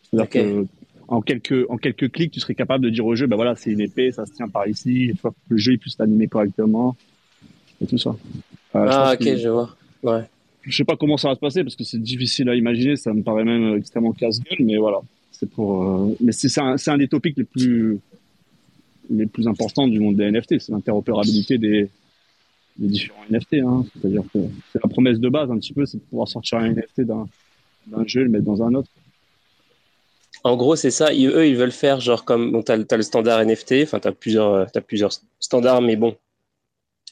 C'est-à-dire 0.04 0.30
que 0.30 0.66
en 1.08 1.22
quelques, 1.22 1.70
en 1.70 1.78
quelques 1.78 2.12
clics, 2.12 2.32
tu 2.32 2.40
serais 2.40 2.56
capable 2.56 2.84
de 2.84 2.90
dire 2.90 3.06
au 3.06 3.16
jeu, 3.16 3.28
bah 3.28 3.36
voilà, 3.36 3.56
c'est 3.56 3.72
une 3.72 3.82
épée, 3.82 4.12
ça 4.12 4.26
se 4.26 4.34
tient 4.34 4.48
par 4.48 4.68
ici, 4.68 5.12
il 5.12 5.16
le 5.50 5.58
jeu 5.58 5.78
puisse 5.78 5.98
t'animer 5.98 6.28
correctement 6.28 6.96
et 7.82 7.88
tout 7.88 7.98
ça. 7.98 8.16
ah, 8.74 9.14
ok, 9.14 9.38
je 9.38 9.50
vois. 9.50 9.76
Ouais. 10.02 10.24
Je 10.63 10.76
sais 10.76 10.86
pas 10.86 10.95
comment 10.95 11.17
ça 11.17 11.30
va 11.30 11.36
se 11.36 11.39
passer 11.39 11.63
parce 11.63 11.76
que 11.76 11.84
c'est 11.84 12.02
difficile 12.02 12.49
à 12.49 12.56
imaginer. 12.56 12.95
Ça 12.95 13.13
me 13.13 13.21
paraît 13.21 13.43
même 13.43 13.76
extrêmement 13.76 14.13
casse-gueule, 14.13 14.65
mais 14.65 14.78
voilà. 14.78 15.02
C'est 15.32 15.49
pour. 15.49 15.84
Euh, 15.84 16.15
mais 16.21 16.32
c'est 16.32 16.58
un, 16.60 16.97
des 16.97 17.08
topics 17.08 17.38
les 17.38 17.43
plus 17.43 17.99
les 19.10 19.26
plus 19.26 19.47
importants 19.47 19.88
du 19.88 19.99
monde 19.99 20.15
des 20.15 20.32
NFT. 20.32 20.60
C'est 20.60 20.71
l'interopérabilité 20.71 21.58
des, 21.58 21.89
des, 22.78 22.88
différents 22.88 23.23
NFT. 23.30 23.56
Hein. 23.56 23.86
C'est-à-dire 23.93 24.23
que 24.34 24.39
la 24.82 24.89
promesse 24.89 25.19
de 25.19 25.30
base 25.30 25.52
un 25.52 25.58
petit 25.58 25.73
peu, 25.73 25.86
c'est 25.86 25.97
de 25.97 26.04
pouvoir 26.04 26.28
sortir 26.30 26.60
un 26.60 26.69
NFT 26.71 27.02
d'un 27.02 27.28
jeu 28.06 28.21
et 28.21 28.23
le 28.23 28.30
mettre 28.30 28.45
dans 28.45 28.63
un 28.63 28.73
autre. 28.73 28.89
En 30.45 30.56
gros, 30.56 30.76
c'est 30.76 30.91
ça. 30.91 31.12
eux, 31.12 31.47
ils 31.47 31.56
veulent 31.56 31.71
faire 31.71 31.99
genre 31.99 32.23
comme 32.23 32.52
bon, 32.52 32.62
t'as, 32.62 32.78
as 32.78 32.97
le 32.97 33.04
standard 33.04 33.45
NFT. 33.45 33.76
Enfin, 33.84 33.99
t'as 33.99 34.12
plusieurs, 34.12 34.67
as 34.73 34.82
plusieurs 34.82 35.12
standards, 35.39 35.82
mais 35.82 35.95
bon, 35.97 36.15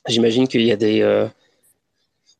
j'imagine 0.08 0.48
qu'il 0.48 0.64
y 0.64 0.72
a 0.72 0.78
des, 0.78 1.02
euh, 1.02 1.28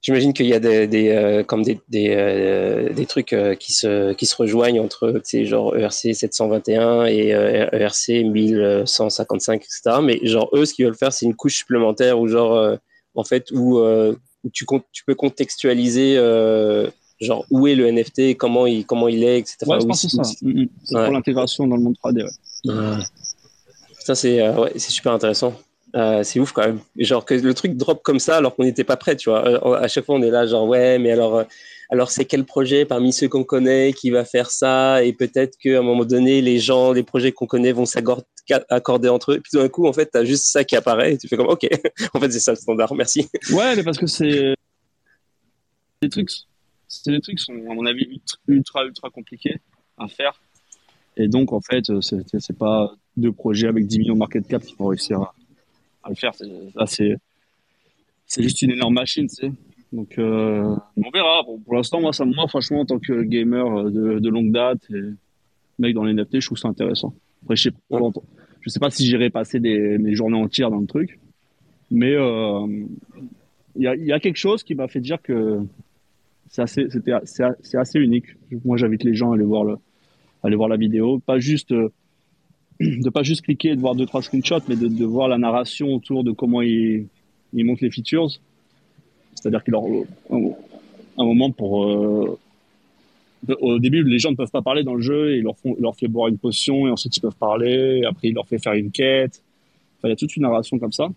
j'imagine 0.02 0.34
qu'il 0.34 0.48
y 0.48 0.54
a 0.54 0.60
des, 0.60 0.88
des 0.88 1.10
euh, 1.10 1.44
comme 1.44 1.64
des 1.64 1.80
des, 1.90 2.10
euh, 2.10 2.94
des 2.94 3.06
trucs 3.06 3.36
qui 3.60 3.74
se 3.74 4.14
qui 4.14 4.26
se 4.26 4.36
rejoignent 4.36 4.80
entre, 4.80 5.22
genre 5.44 5.76
ERC 5.76 6.14
721 6.14 7.06
et 7.06 7.30
ERC 7.30 8.24
1155, 8.26 9.56
etc. 9.64 10.00
Mais 10.04 10.20
genre 10.24 10.50
eux, 10.54 10.66
ce 10.66 10.74
qu'ils 10.74 10.86
veulent 10.86 10.96
faire, 10.96 11.14
c'est 11.14 11.26
une 11.26 11.36
couche 11.36 11.58
supplémentaire 11.58 12.20
ou 12.20 12.28
genre 12.28 12.78
en 13.16 13.24
fait 13.24 13.52
où, 13.52 13.80
où 13.80 14.50
tu 14.52 14.66
tu 14.92 15.04
peux 15.06 15.16
contextualiser 15.16 16.18
genre 17.22 17.46
où 17.52 17.68
est 17.68 17.76
le 17.76 17.90
NFT, 17.92 18.36
comment 18.36 18.66
il, 18.66 18.86
comment 18.86 19.08
il 19.08 19.24
est, 19.24 19.40
etc. 19.40 19.58
Ouais, 19.68 19.80
c'est 19.94 20.10
ça. 20.10 20.24
Mm, 20.42 20.64
mm. 20.64 20.70
C'est 20.84 20.96
pour 20.96 21.14
l'intégration 21.14 21.68
dans 21.68 21.76
le 21.76 21.84
monde 21.84 21.96
3D. 22.04 22.28
Ça, 24.00 24.16
c'est 24.16 24.42
euh, 24.42 24.56
ouais, 24.56 24.72
c'est 24.76 24.92
super 24.92 25.14
intéressant. 25.14 25.54
Euh, 25.96 26.24
c'est 26.24 26.40
ouf 26.40 26.52
quand 26.52 26.66
même. 26.66 26.80
Genre 26.98 27.26
que 27.26 27.34
le 27.34 27.54
truc 27.54 27.76
drop 27.76 28.02
comme 28.04 28.20
ça 28.20 28.38
alors 28.38 28.56
qu'on 28.56 28.64
n'était 28.64 28.84
pas 28.84 28.98
prêt, 28.98 29.16
tu 29.16 29.30
vois. 29.30 29.48
Euh, 29.48 29.74
à 29.74 29.88
chaque 29.88 30.06
fois, 30.06 30.16
on 30.16 30.22
est 30.22 30.30
là, 30.30 30.46
genre, 30.46 30.68
ouais, 30.68 31.00
mais 31.00 31.12
alors, 31.12 31.44
alors 31.90 32.12
c'est 32.12 32.26
quel 32.26 32.46
projet 32.46 32.86
parmi 32.86 33.12
ceux 33.12 33.28
qu'on 33.28 33.44
connaît 33.44 33.94
qui 33.94 34.10
va 34.10 34.24
faire 34.24 34.52
ça? 34.52 35.04
Et 35.04 35.14
peut-être 35.14 35.58
qu'à 35.58 35.80
un 35.80 35.82
moment 35.82 36.06
donné, 36.06 36.42
les 36.42 36.60
gens, 36.60 36.94
les 36.94 37.04
projets 37.04 37.32
qu'on 37.32 37.48
connaît 37.48 37.74
vont 37.74 37.86
s'accorder 37.86 39.10
entre 39.10 39.34
eux. 39.34 39.36
Et 39.36 39.42
puis 39.42 39.52
d'un 39.54 39.68
coup, 39.68 39.86
en 39.88 39.94
fait, 39.94 40.10
tu 40.12 40.18
as 40.18 40.26
juste 40.26 40.46
ça 40.46 40.64
qui 40.64 40.76
apparaît 40.76 41.14
et 41.14 41.18
tu 41.18 41.28
fais 41.28 41.38
comme, 41.38 41.50
ok, 41.50 41.68
en 42.14 42.20
fait, 42.20 42.32
c'est 42.32 42.40
ça 42.40 42.52
le 42.54 42.58
standard, 42.58 42.94
merci. 42.96 43.28
Ouais, 43.52 43.76
mais 43.76 43.84
parce 43.84 43.98
que 43.98 44.08
c'est 44.08 44.56
des 46.02 46.10
trucs 46.10 46.32
c'est 46.92 47.12
des 47.12 47.22
trucs 47.22 47.40
sont, 47.40 47.54
à 47.70 47.74
mon 47.74 47.86
avis, 47.86 48.22
ultra, 48.48 48.86
ultra 48.86 49.10
compliqués 49.10 49.62
à 49.98 50.08
faire. 50.08 50.42
Et 51.16 51.28
donc, 51.28 51.54
en 51.54 51.62
fait, 51.62 51.86
c'est 52.02 52.58
pas 52.58 52.94
deux 53.16 53.32
projets 53.32 53.68
avec 53.68 53.88
10 53.88 54.00
millions 54.00 54.14
de 54.14 54.20
market 54.20 54.48
cap 54.48 54.62
qui 54.62 54.76
vont 54.76 54.88
réussir 54.88 55.22
à, 55.22 55.34
le 56.10 56.16
faire. 56.16 56.32
Là, 56.76 56.86
c'est 56.88 58.44
juste 58.44 58.62
une 58.62 58.72
énorme 58.72 58.96
machine, 58.96 59.28
tu. 59.28 59.52
Donc, 59.92 60.18
euh, 60.18 60.76
on 60.96 61.10
verra. 61.12 61.44
pour 61.66 61.76
l'instant, 61.76 62.00
moi, 62.00 62.14
ça, 62.14 62.24
moi, 62.24 62.48
franchement, 62.48 62.82
en 62.82 62.86
tant 62.86 63.00
que 63.00 63.24
gamer 63.24 63.92
de, 63.92 64.20
de 64.20 64.30
longue 64.30 64.52
date 64.52 64.80
et 64.90 65.02
mec 65.80 65.94
dans 65.94 66.06
les 66.06 66.14
NFT, 66.14 66.40
je 66.40 66.46
trouve 66.46 66.58
ça 66.58 66.70
intéressant. 66.70 67.14
Après, 67.44 67.56
je 67.56 67.64
sais 67.64 67.72
pas, 67.90 68.00
sais 68.68 68.80
pas 68.80 68.90
si 68.90 69.06
j'irai 69.06 69.30
passer 69.30 69.60
des, 69.60 69.98
mes 69.98 70.16
journées 70.16 70.38
entières 70.38 70.72
dans 70.72 70.80
le 70.80 70.88
truc, 70.88 71.20
mais 71.90 72.14
euh, 72.16 72.66
il 73.76 73.82
y, 73.82 73.88
a, 73.88 73.96
y 73.96 74.14
a 74.14 74.20
quelque 74.20 74.38
chose 74.38 74.64
qui 74.64 74.76
m'a 74.76 74.88
fait 74.88 75.02
dire 75.02 75.22
que 75.22 75.60
c'est 76.50 76.62
assez, 76.62 76.88
c'était, 76.90 77.14
c'est 77.26 77.78
assez 77.78 78.00
unique. 78.00 78.26
Moi, 78.64 78.78
j'invite 78.78 79.04
les 79.04 79.16
gens 79.16 79.32
à 79.32 79.36
aller 79.36 79.44
voir 79.44 79.64
le, 79.64 79.78
aller 80.44 80.56
voir 80.56 80.70
la 80.70 80.78
vidéo, 80.78 81.20
pas 81.20 81.40
juste 81.40 81.72
euh, 81.72 81.92
de 82.82 83.10
pas 83.10 83.24
juste 83.24 83.44
cliquer 83.44 83.70
et 83.70 83.76
de 83.76 83.82
voir 83.82 83.96
deux 83.96 84.06
trois 84.06 84.22
screenshots, 84.22 84.64
mais 84.68 84.76
de, 84.76 84.88
de 84.88 85.06
voir 85.06 85.28
la 85.28 85.38
narration 85.38 85.94
autour 85.94 86.24
de 86.24 86.32
comment 86.32 86.62
il, 86.62 87.08
il 87.54 87.66
monte 87.66 87.82
les 87.82 87.92
features. 87.92 88.30
C'est-à-dire 89.36 89.64
qu'il 89.64 89.72
leur 89.72 89.84
un 91.18 91.26
moment 91.26 91.52
pour 91.52 91.86
euh, 91.86 92.40
au 93.60 93.80
début, 93.80 94.04
les 94.04 94.20
gens 94.20 94.32
ne 94.32 94.36
peuvent 94.36 94.52
pas 94.52 94.62
parler 94.62 94.84
dans 94.84 94.94
le 94.94 95.02
jeu 95.02 95.34
et 95.34 95.38
ils 95.38 95.44
leur, 95.44 95.58
font, 95.58 95.76
leur 95.80 95.96
fait 95.96 96.08
boire 96.08 96.28
une 96.28 96.38
potion 96.38 96.88
et 96.88 96.92
ensuite 96.92 97.16
ils 97.18 97.22
peuvent 97.22 97.36
parler. 97.36 98.04
Après, 98.08 98.30
il 98.30 98.34
leur 98.34 98.48
fait 98.48 98.60
faire 98.60 98.74
une 98.74 98.92
quête. 98.92 99.42
Enfin, 99.98 100.08
il 100.08 100.10
y 100.10 100.14
a 100.14 100.16
toute 100.16 100.36
une 100.36 100.44
narration 100.44 100.80
comme 100.80 100.92
ça, 100.92 101.10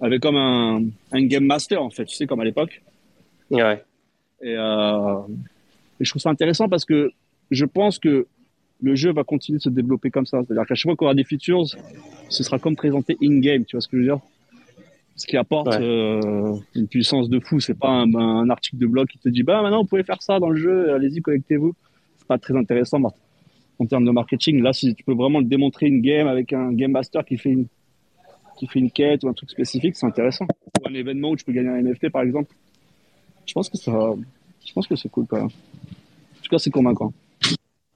avec 0.00 0.20
comme 0.20 0.36
un, 0.36 0.82
un 1.12 1.24
game 1.24 1.44
master 1.44 1.82
en 1.82 1.90
fait, 1.90 2.04
tu 2.04 2.16
sais, 2.16 2.26
comme 2.26 2.40
à 2.40 2.44
l'époque. 2.44 2.82
Ouais. 3.50 3.82
Euh, 4.44 5.20
et, 6.00 6.04
je 6.04 6.10
trouve 6.10 6.22
ça 6.22 6.30
intéressant 6.30 6.68
parce 6.68 6.84
que 6.84 7.12
je 7.50 7.64
pense 7.64 7.98
que 7.98 8.26
le 8.82 8.94
jeu 8.94 9.12
va 9.12 9.24
continuer 9.24 9.58
de 9.58 9.62
se 9.62 9.68
développer 9.68 10.10
comme 10.10 10.26
ça. 10.26 10.42
C'est-à-dire 10.44 10.66
qu'à 10.66 10.74
chaque 10.74 10.90
fois 10.90 10.96
qu'on 10.96 11.06
aura 11.06 11.14
des 11.14 11.24
features, 11.24 11.64
ce 12.28 12.42
sera 12.42 12.58
comme 12.58 12.76
présenté 12.76 13.16
in-game, 13.22 13.64
tu 13.64 13.76
vois 13.76 13.80
ce 13.80 13.88
que 13.88 13.96
je 13.96 14.02
veux 14.02 14.08
dire? 14.08 14.20
Ce 15.16 15.26
qui 15.26 15.36
apporte 15.36 15.74
euh, 15.74 16.54
une 16.74 16.88
puissance 16.88 17.28
de 17.28 17.38
fou. 17.38 17.60
C'est 17.60 17.78
pas 17.78 17.90
un, 17.90 18.50
article 18.50 18.78
de 18.78 18.86
blog 18.86 19.08
qui 19.08 19.18
te 19.18 19.28
dit 19.28 19.42
bah 19.42 19.62
maintenant 19.62 19.82
vous 19.82 19.88
pouvez 19.88 20.04
faire 20.04 20.22
ça 20.22 20.40
dans 20.40 20.48
le 20.48 20.56
jeu, 20.56 20.92
allez-y 20.92 21.20
connectez-vous. 21.20 21.74
C'est 22.18 22.26
pas 22.26 22.38
très 22.38 22.56
intéressant 22.56 23.00
en 23.78 23.86
termes 23.86 24.04
de 24.04 24.10
marketing. 24.10 24.62
Là, 24.62 24.72
si 24.72 24.94
tu 24.94 25.04
peux 25.04 25.14
vraiment 25.14 25.38
le 25.38 25.44
démontrer 25.44 25.86
in-game 25.86 26.26
avec 26.26 26.52
un 26.52 26.72
game 26.72 26.92
master 26.92 27.24
qui 27.24 27.36
fait 27.36 27.50
une 27.50 27.66
qui 28.58 28.66
fait 28.66 28.78
une 28.78 28.90
quête 28.90 29.24
ou 29.24 29.28
un 29.28 29.32
truc 29.32 29.50
spécifique, 29.50 29.96
c'est 29.96 30.06
intéressant. 30.06 30.46
Ou 30.80 30.88
un 30.88 30.94
événement 30.94 31.30
où 31.30 31.36
tu 31.36 31.44
peux 31.44 31.52
gagner 31.52 31.70
un 31.70 31.82
NFT 31.82 32.10
par 32.10 32.22
exemple 32.22 32.54
je 33.46 33.52
pense 33.52 33.68
que 33.68 33.76
ça, 33.76 33.92
je 34.64 34.72
pense 34.72 34.86
que 34.86 34.96
c'est 34.96 35.08
cool 35.08 35.26
quand 35.26 35.36
même. 35.36 35.46
En 35.46 36.42
tout 36.42 36.50
cas, 36.50 36.58
c'est 36.58 36.70
convaincant. 36.70 37.12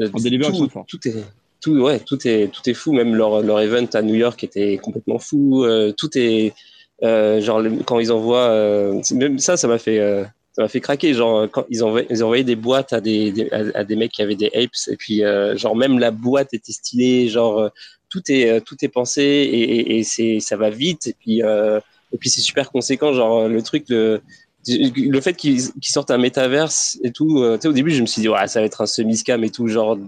en 0.00 0.18
tout, 0.18 0.26
ils 0.26 0.44
sont 0.44 0.68
forts. 0.68 0.86
Tout 0.88 1.06
est, 1.06 1.14
tout, 1.60 1.76
ouais, 1.80 2.00
tout 2.00 2.26
est, 2.26 2.48
tout 2.48 2.68
est 2.68 2.74
fou. 2.74 2.92
Même 2.92 3.14
leur, 3.14 3.42
leur 3.42 3.60
event 3.60 3.86
à 3.92 4.02
New 4.02 4.14
York 4.14 4.42
était 4.44 4.78
complètement 4.78 5.18
fou. 5.18 5.64
Euh, 5.64 5.92
tout 5.92 6.16
est, 6.16 6.54
euh, 7.02 7.40
genre, 7.40 7.62
quand 7.84 7.98
ils 7.98 8.10
envoient, 8.10 8.48
euh, 8.48 9.00
même 9.12 9.38
ça, 9.38 9.56
ça 9.56 9.68
m'a 9.68 9.78
fait, 9.78 9.98
euh, 9.98 10.24
ça 10.52 10.62
m'a 10.62 10.68
fait 10.68 10.80
craquer. 10.80 11.12
Genre, 11.14 11.48
quand 11.50 11.66
ils 11.68 11.84
envoyaient, 11.84 12.06
ils 12.10 12.24
envoyaient 12.24 12.44
des 12.44 12.56
boîtes 12.56 12.92
à 12.92 13.00
des, 13.00 13.48
à, 13.52 13.84
des 13.84 13.96
mecs 13.96 14.12
qui 14.12 14.22
avaient 14.22 14.34
des 14.34 14.50
apes, 14.54 14.70
et 14.90 14.96
puis, 14.96 15.22
genre, 15.56 15.76
même 15.76 15.98
la 15.98 16.10
boîte 16.10 16.54
était 16.54 16.72
stylée. 16.72 17.28
Genre, 17.28 17.70
tout 18.08 18.22
est, 18.28 18.60
tout 18.62 18.76
est 18.80 18.88
pensé 18.88 19.22
et, 19.22 19.60
et, 19.60 19.98
et 19.98 20.02
c'est, 20.04 20.40
ça 20.40 20.56
va 20.56 20.70
vite. 20.70 21.06
Et 21.06 21.14
puis, 21.18 21.40
et 21.40 22.18
puis 22.18 22.30
c'est 22.30 22.40
super 22.40 22.70
conséquent. 22.70 23.12
Genre, 23.12 23.48
le 23.48 23.62
truc 23.62 23.86
de 23.88 24.22
le 24.68 25.20
fait 25.20 25.34
qu'ils 25.34 25.70
sortent 25.82 26.10
un 26.10 26.18
métaverse 26.18 26.98
et 27.02 27.12
tout, 27.12 27.38
euh, 27.38 27.56
tu 27.56 27.62
sais, 27.62 27.68
au 27.68 27.72
début, 27.72 27.90
je 27.90 28.00
me 28.00 28.06
suis 28.06 28.22
dit, 28.22 28.28
ouais, 28.28 28.46
ça 28.46 28.60
va 28.60 28.66
être 28.66 28.80
un 28.80 28.86
semi-scam 28.86 29.42
et 29.44 29.50
tout, 29.50 29.68
genre, 29.68 29.98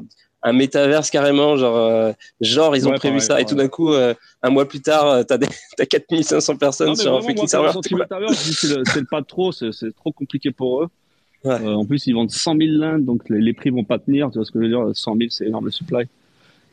un 0.43 0.53
métaverse 0.53 1.11
carrément, 1.11 1.57
genre, 1.57 1.77
euh, 1.77 2.13
genre 2.41 2.75
ils 2.77 2.89
ont 2.89 2.93
prévu 2.93 3.21
ça, 3.21 3.41
et 3.41 3.45
tout 3.45 3.55
d'un 3.55 3.69
coup, 3.69 3.93
euh, 3.93 4.15
un 4.43 4.51
mois 4.51 4.67
plus 4.67 4.81
tard, 4.81 5.25
t'as 5.27 5.39
as 5.79 5.87
4500 5.87 6.57
personnes 6.57 6.97
sur 6.97 7.15
un 7.15 7.21
fucking 7.21 7.47
serveur. 7.47 7.79
C'est 7.83 9.09
pas 9.09 9.23
trop, 9.23 9.53
c'est 9.53 9.95
trop 9.95 10.13
compliqué 10.13 10.51
pour 10.51 10.83
eux. 10.83 10.89
en 11.45 11.85
plus, 11.85 12.07
ils 12.07 12.13
vendent 12.13 12.31
100 12.31 12.57
000 12.57 12.71
lindes, 12.73 13.05
donc 13.05 13.23
les, 13.29 13.53
prix 13.53 13.71
vont 13.71 13.85
pas 13.85 13.99
tenir, 13.99 14.31
tu 14.31 14.39
vois 14.39 14.45
ce 14.45 14.51
que 14.51 14.59
je 14.59 14.65
veux 14.65 14.71
dire, 14.71 14.97
100 14.97 15.17
000, 15.17 15.31
c'est 15.31 15.47
énorme 15.47 15.67
le 15.67 15.71
supply. 15.71 16.05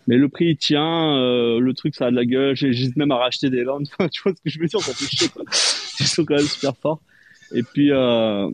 Mais 0.09 0.15
le 0.15 0.29
prix 0.29 0.51
il 0.51 0.57
tient, 0.57 1.17
le 1.59 1.73
truc 1.73 1.93
ça 1.93 2.05
a 2.05 2.11
de 2.11 2.15
la 2.15 2.23
gueule, 2.23 2.55
j'hésite 2.55 2.95
même 2.95 3.11
à 3.11 3.17
racheter 3.17 3.49
des 3.49 3.63
landes, 3.63 3.87
tu 4.11 4.21
vois 4.23 4.33
ce 4.33 4.41
que 4.41 4.49
je 4.49 4.59
veux 4.59 4.67
dire, 4.67 4.79
ça 4.79 4.93
fait 4.93 5.05
chier 5.05 5.27
quoi. 5.27 5.43
Ils 5.99 6.07
sont 6.07 6.23
quand 6.23 6.35
même 6.35 6.45
super 6.45 6.75
forts. 6.77 7.01
Et 7.51 7.63
puis, 7.63 7.91
euh, 7.91 8.49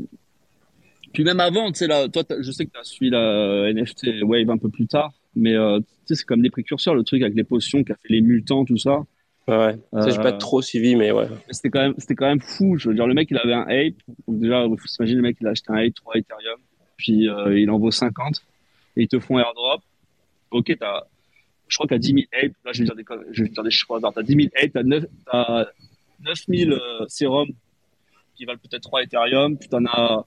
puis 1.13 1.23
même 1.23 1.39
avant, 1.39 1.71
tu 1.71 1.79
sais, 1.79 1.87
là, 1.87 2.07
toi, 2.09 2.23
je 2.39 2.51
sais 2.51 2.65
que 2.65 2.71
tu 2.71 2.79
as 2.79 2.83
suivi 2.83 3.11
la 3.11 3.71
NFT 3.73 4.23
Wave 4.23 4.49
un 4.49 4.57
peu 4.57 4.69
plus 4.69 4.87
tard. 4.87 5.13
Mais 5.35 5.55
euh, 5.55 5.79
tu 5.79 5.85
sais, 6.05 6.15
c'est 6.15 6.25
comme 6.25 6.41
des 6.41 6.49
précurseurs, 6.49 6.95
le 6.95 7.03
truc 7.03 7.21
avec 7.21 7.35
les 7.35 7.43
potions 7.43 7.83
qui 7.83 7.91
a 7.91 7.95
fait 7.95 8.09
les 8.09 8.21
mutants, 8.21 8.65
tout 8.65 8.77
ça. 8.77 9.03
Ouais, 9.47 9.75
ça, 9.91 10.09
j'ai 10.09 10.21
pas 10.21 10.31
trop 10.31 10.61
suivi, 10.61 10.95
mais 10.95 11.11
ouais. 11.11 11.27
C'était 11.51 11.69
quand 11.69 11.81
même, 11.81 11.95
c'était 11.97 12.15
quand 12.15 12.27
même 12.27 12.39
fou. 12.39 12.77
Je 12.77 12.89
veux 12.89 12.95
dire, 12.95 13.07
le 13.07 13.13
mec, 13.13 13.29
il 13.29 13.37
avait 13.37 13.53
un 13.53 13.63
ape. 13.63 13.95
Donc 14.27 14.39
déjà, 14.39 14.63
il 14.65 14.79
faut 14.79 14.87
s'imaginer, 14.87 15.17
le 15.17 15.23
mec, 15.23 15.37
il 15.41 15.47
a 15.47 15.49
acheté 15.49 15.71
un 15.71 15.75
ape 15.75 15.93
3 15.95 16.17
Ethereum. 16.17 16.59
Puis, 16.97 17.27
il 17.61 17.69
en 17.69 17.77
vaut 17.77 17.91
50. 17.91 18.41
Et 18.95 19.03
ils 19.03 19.07
te 19.07 19.19
font 19.19 19.39
airdrop. 19.39 19.81
Ok, 20.51 20.73
t'as, 20.79 21.01
je 21.67 21.75
crois 21.75 21.87
qu'à 21.87 21.97
10 21.97 22.07
000 22.07 22.19
apes, 22.31 22.53
là, 22.63 22.71
je 22.71 22.79
vais 22.79 22.85
dire 22.85 22.95
des, 22.95 23.03
je 23.31 23.43
vais 23.43 23.49
dire 23.49 23.63
des 23.63 23.71
chiffres 23.71 23.99
T'as 23.99 24.21
10 24.21 24.35
000 24.35 24.47
apes, 24.61 24.71
t'as 24.71 24.83
9, 24.83 25.05
t'as 25.25 25.65
9 26.23 26.39
000 26.47 26.79
sérums 27.07 27.51
qui 28.35 28.45
valent 28.45 28.59
peut-être 28.59 28.83
3 28.83 29.03
Ethereum. 29.03 29.57
Puis 29.57 29.69
t'en 29.69 29.85
as, 29.85 30.25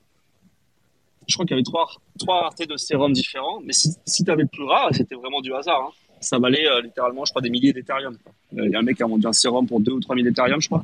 je 1.27 1.35
crois 1.35 1.45
qu'il 1.45 1.55
y 1.55 1.59
avait 1.59 1.65
trois, 1.65 1.89
trois 2.19 2.43
raretés 2.43 2.67
de 2.67 2.77
sérum 2.77 3.13
différents, 3.13 3.61
mais 3.65 3.73
si, 3.73 3.91
si 4.05 4.25
tu 4.25 4.31
avais 4.31 4.43
le 4.43 4.49
plus 4.49 4.65
rare, 4.65 4.91
c'était 4.93 5.15
vraiment 5.15 5.41
du 5.41 5.53
hasard. 5.53 5.89
Hein. 5.89 5.93
Ça 6.21 6.39
valait 6.39 6.67
euh, 6.67 6.81
littéralement, 6.81 7.25
je 7.25 7.33
crois, 7.33 7.43
des 7.43 7.51
milliers 7.51 7.73
d'Ethereum. 7.73 8.17
Euh, 8.57 8.67
il 8.67 8.71
y 8.71 8.75
a 8.75 8.79
un 8.79 8.83
mec 8.83 8.97
qui 8.97 9.03
a 9.03 9.07
vendu 9.07 9.27
un 9.27 9.33
sérum 9.33 9.67
pour 9.67 9.81
2 9.81 9.93
ou 9.93 10.01
3 10.01 10.17
000 10.17 10.29
Ethereum, 10.29 10.61
je 10.61 10.69
crois. 10.69 10.83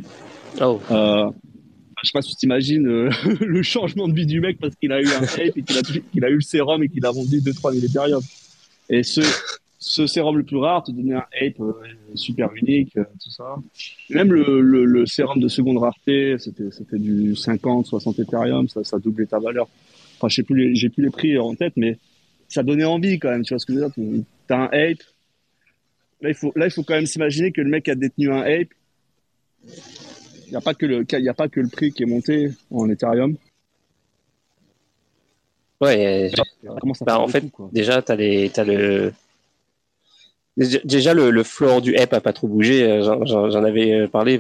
Oh. 0.60 0.80
Euh, 0.90 1.30
je 2.02 2.08
sais 2.08 2.12
pas 2.12 2.22
si 2.22 2.30
tu 2.30 2.36
t'imagines 2.36 2.86
euh, 2.86 3.10
le 3.40 3.62
changement 3.62 4.08
de 4.08 4.14
vie 4.14 4.26
du 4.26 4.40
mec 4.40 4.58
parce 4.58 4.74
qu'il 4.74 4.92
a 4.92 5.00
eu 5.00 5.06
un 5.06 5.22
ape 5.22 5.56
et 5.56 5.62
qu'il 5.62 5.78
a, 5.78 5.82
qu'il 5.82 6.24
a, 6.24 6.28
eu 6.28 6.34
le 6.34 6.40
sérum 6.40 6.82
et 6.82 6.88
qu'il 6.88 7.04
a 7.06 7.12
vendu 7.12 7.40
2-3 7.40 7.72
000 7.74 7.86
Ethereum. 7.86 8.22
Et 8.90 9.02
ce, 9.02 9.20
ce 9.82 10.06
sérum 10.06 10.36
le 10.36 10.44
plus 10.44 10.58
rare 10.58 10.84
te 10.84 10.92
donnait 10.92 11.14
un 11.14 11.26
ape 11.40 11.60
super 12.14 12.50
unique, 12.54 12.94
tout 12.94 13.30
ça. 13.30 13.56
Même 14.10 14.32
le, 14.32 14.60
le, 14.60 14.84
le, 14.84 15.06
sérum 15.06 15.40
de 15.40 15.48
seconde 15.48 15.78
rareté, 15.78 16.36
c'était, 16.38 16.70
c'était 16.70 17.00
du 17.00 17.34
50, 17.34 17.86
60 17.86 18.20
Ethereum, 18.20 18.68
ça, 18.68 18.84
ça 18.84 19.00
doublait 19.00 19.26
ta 19.26 19.40
valeur. 19.40 19.68
Enfin, 20.16 20.28
je 20.28 20.36
sais 20.36 20.42
plus, 20.44 20.76
j'ai 20.76 20.88
plus 20.88 21.02
les 21.02 21.10
prix 21.10 21.36
en 21.36 21.56
tête, 21.56 21.72
mais 21.76 21.98
ça 22.46 22.62
donnait 22.62 22.84
envie 22.84 23.18
quand 23.18 23.30
même. 23.30 23.42
Tu 23.42 23.54
vois 23.54 23.58
ce 23.58 23.66
que 23.66 23.74
je 23.74 23.80
veux 23.80 23.88
dire 23.88 24.24
T'as 24.46 24.56
un 24.56 24.64
ape. 24.66 25.02
Là, 26.20 26.28
il 26.28 26.34
faut, 26.34 26.52
là, 26.54 26.66
il 26.66 26.70
faut 26.70 26.84
quand 26.84 26.94
même 26.94 27.06
s'imaginer 27.06 27.50
que 27.50 27.60
le 27.60 27.68
mec 27.68 27.88
a 27.88 27.96
détenu 27.96 28.30
un 28.30 28.42
ape. 28.42 28.68
Il 30.46 30.50
n'y 30.50 30.56
a 30.56 30.60
pas 30.60 30.74
que 30.74 30.86
le, 30.86 31.04
il 31.10 31.28
a 31.28 31.34
pas 31.34 31.48
que 31.48 31.58
le 31.58 31.68
prix 31.68 31.90
qui 31.90 32.04
est 32.04 32.06
monté 32.06 32.52
en 32.70 32.88
Ethereum. 32.88 33.36
Ouais. 35.80 36.30
Bah, 37.00 37.18
en 37.18 37.26
fait, 37.26 37.44
déjà, 37.72 38.00
t'as 38.00 38.14
les, 38.14 38.48
as 38.56 38.62
le, 38.62 39.12
Déjà, 40.58 41.14
le, 41.14 41.30
le 41.30 41.42
floor 41.44 41.80
du 41.80 41.94
HEP 41.94 42.12
a 42.12 42.20
pas 42.20 42.34
trop 42.34 42.46
bougé. 42.46 42.84
Euh, 42.84 43.02
j'en 43.02 43.64
avais 43.64 43.92
euh, 43.92 44.06
parlé 44.06 44.38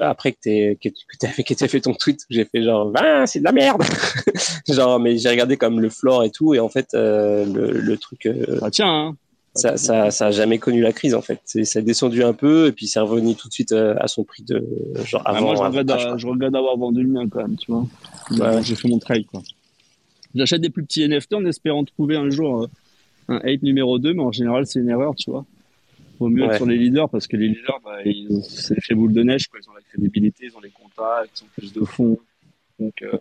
après 0.00 0.32
que 0.32 0.38
tu 0.40 1.44
que, 1.44 1.66
fait 1.66 1.80
ton 1.80 1.92
tweet. 1.92 2.24
J'ai 2.30 2.46
fait 2.46 2.62
genre, 2.62 2.90
ah, 2.96 3.26
c'est 3.26 3.40
de 3.40 3.44
la 3.44 3.52
merde. 3.52 3.82
genre, 4.68 4.98
mais 4.98 5.18
j'ai 5.18 5.28
regardé 5.28 5.58
comme 5.58 5.80
le 5.80 5.90
floor 5.90 6.24
et 6.24 6.30
tout, 6.30 6.54
et 6.54 6.60
en 6.60 6.70
fait, 6.70 6.88
euh, 6.94 7.44
le, 7.44 7.72
le, 7.72 7.96
truc. 7.98 8.26
ah, 8.62 8.70
tiens. 8.70 9.08
Hein. 9.08 9.16
Ça, 9.54 9.76
ça, 9.76 10.12
ça 10.12 10.28
a 10.28 10.30
jamais 10.30 10.58
connu 10.58 10.80
la 10.80 10.92
crise 10.92 11.12
en 11.12 11.22
fait. 11.22 11.40
Ça 11.44 11.80
a 11.80 11.82
descendu 11.82 12.22
un 12.22 12.32
peu 12.32 12.68
et 12.68 12.72
puis 12.72 12.86
c'est 12.86 13.00
revenu 13.00 13.34
tout 13.34 13.48
de 13.48 13.52
suite 13.52 13.72
à 13.72 14.06
son 14.06 14.22
prix 14.22 14.44
de 14.44 14.64
genre 15.04 15.22
ah, 15.24 15.30
avant. 15.30 15.54
moi, 15.54 15.56
je 15.56 16.26
regrette, 16.28 16.52
d'avoir 16.52 16.76
vendu 16.76 17.02
le 17.02 17.08
mien 17.08 17.28
quand 17.28 17.40
même, 17.40 17.56
tu 17.56 17.72
vois. 17.72 17.84
Ouais. 18.30 18.62
J'ai 18.62 18.76
fait 18.76 18.86
mon 18.86 19.00
trade 19.00 19.26
quoi. 19.26 19.42
J'achète 20.36 20.60
des 20.60 20.70
plus 20.70 20.84
petits 20.84 21.06
NFT 21.06 21.34
en 21.34 21.44
espérant 21.46 21.84
trouver 21.84 22.14
un 22.14 22.30
jour 22.30 22.68
un 23.30 23.36
ape 23.36 23.62
numéro 23.62 23.98
2, 23.98 24.14
mais 24.14 24.22
en 24.22 24.32
général, 24.32 24.66
c'est 24.66 24.80
une 24.80 24.88
erreur, 24.88 25.14
tu 25.14 25.30
vois. 25.30 25.46
Vaut 26.18 26.28
mieux 26.28 26.44
être 26.44 26.56
sur 26.56 26.66
les 26.66 26.76
leaders 26.76 27.08
parce 27.08 27.26
que 27.26 27.36
les 27.36 27.48
leaders, 27.48 27.80
bah, 27.82 27.98
c'est 28.42 28.74
l'effet 28.74 28.94
boule 28.94 29.12
de 29.12 29.22
neige, 29.22 29.48
quoi. 29.48 29.58
Ils 29.62 29.70
ont 29.70 29.74
la 29.74 29.80
crédibilité, 29.80 30.46
ils 30.46 30.56
ont 30.56 30.60
les 30.60 30.70
contacts, 30.70 31.40
ils 31.40 31.44
ont 31.44 31.48
plus 31.56 31.72
de 31.72 31.84
fonds. 31.84 32.18
Donc, 32.78 33.02
euh, 33.02 33.16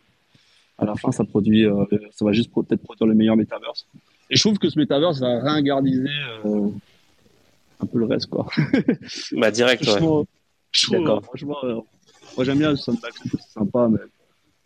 à 0.78 0.86
la 0.86 0.96
fin, 0.96 1.12
ça 1.12 1.24
produit, 1.24 1.66
euh, 1.66 1.86
ça 2.12 2.26
va 2.26 2.34
juste 2.34 2.52
peut-être 2.54 2.82
produire 2.82 3.08
le 3.08 3.14
meilleur 3.14 3.38
metaverse. 3.38 3.88
Et 4.30 4.36
je 4.36 4.42
trouve 4.42 4.58
que 4.58 4.70
ce 4.70 4.78
metaverse 4.78 5.20
va 5.20 5.40
ringardiser 5.40 6.10
euh, 6.46 6.70
un 7.80 7.86
peu 7.86 8.00
le 8.00 8.06
reste, 8.06 8.28
quoi. 8.28 8.48
bah, 9.34 9.52
direct, 9.52 9.86
ouais. 9.88 10.26
D'accord. 10.92 11.24
franchement, 11.24 11.58
moi 11.64 12.46
j'aime 12.46 12.60
bien 12.60 12.72
le 12.72 12.76
Sandbox, 12.76 13.22
c'est 13.32 13.42
sympa, 13.42 13.88
mais 13.90 14.00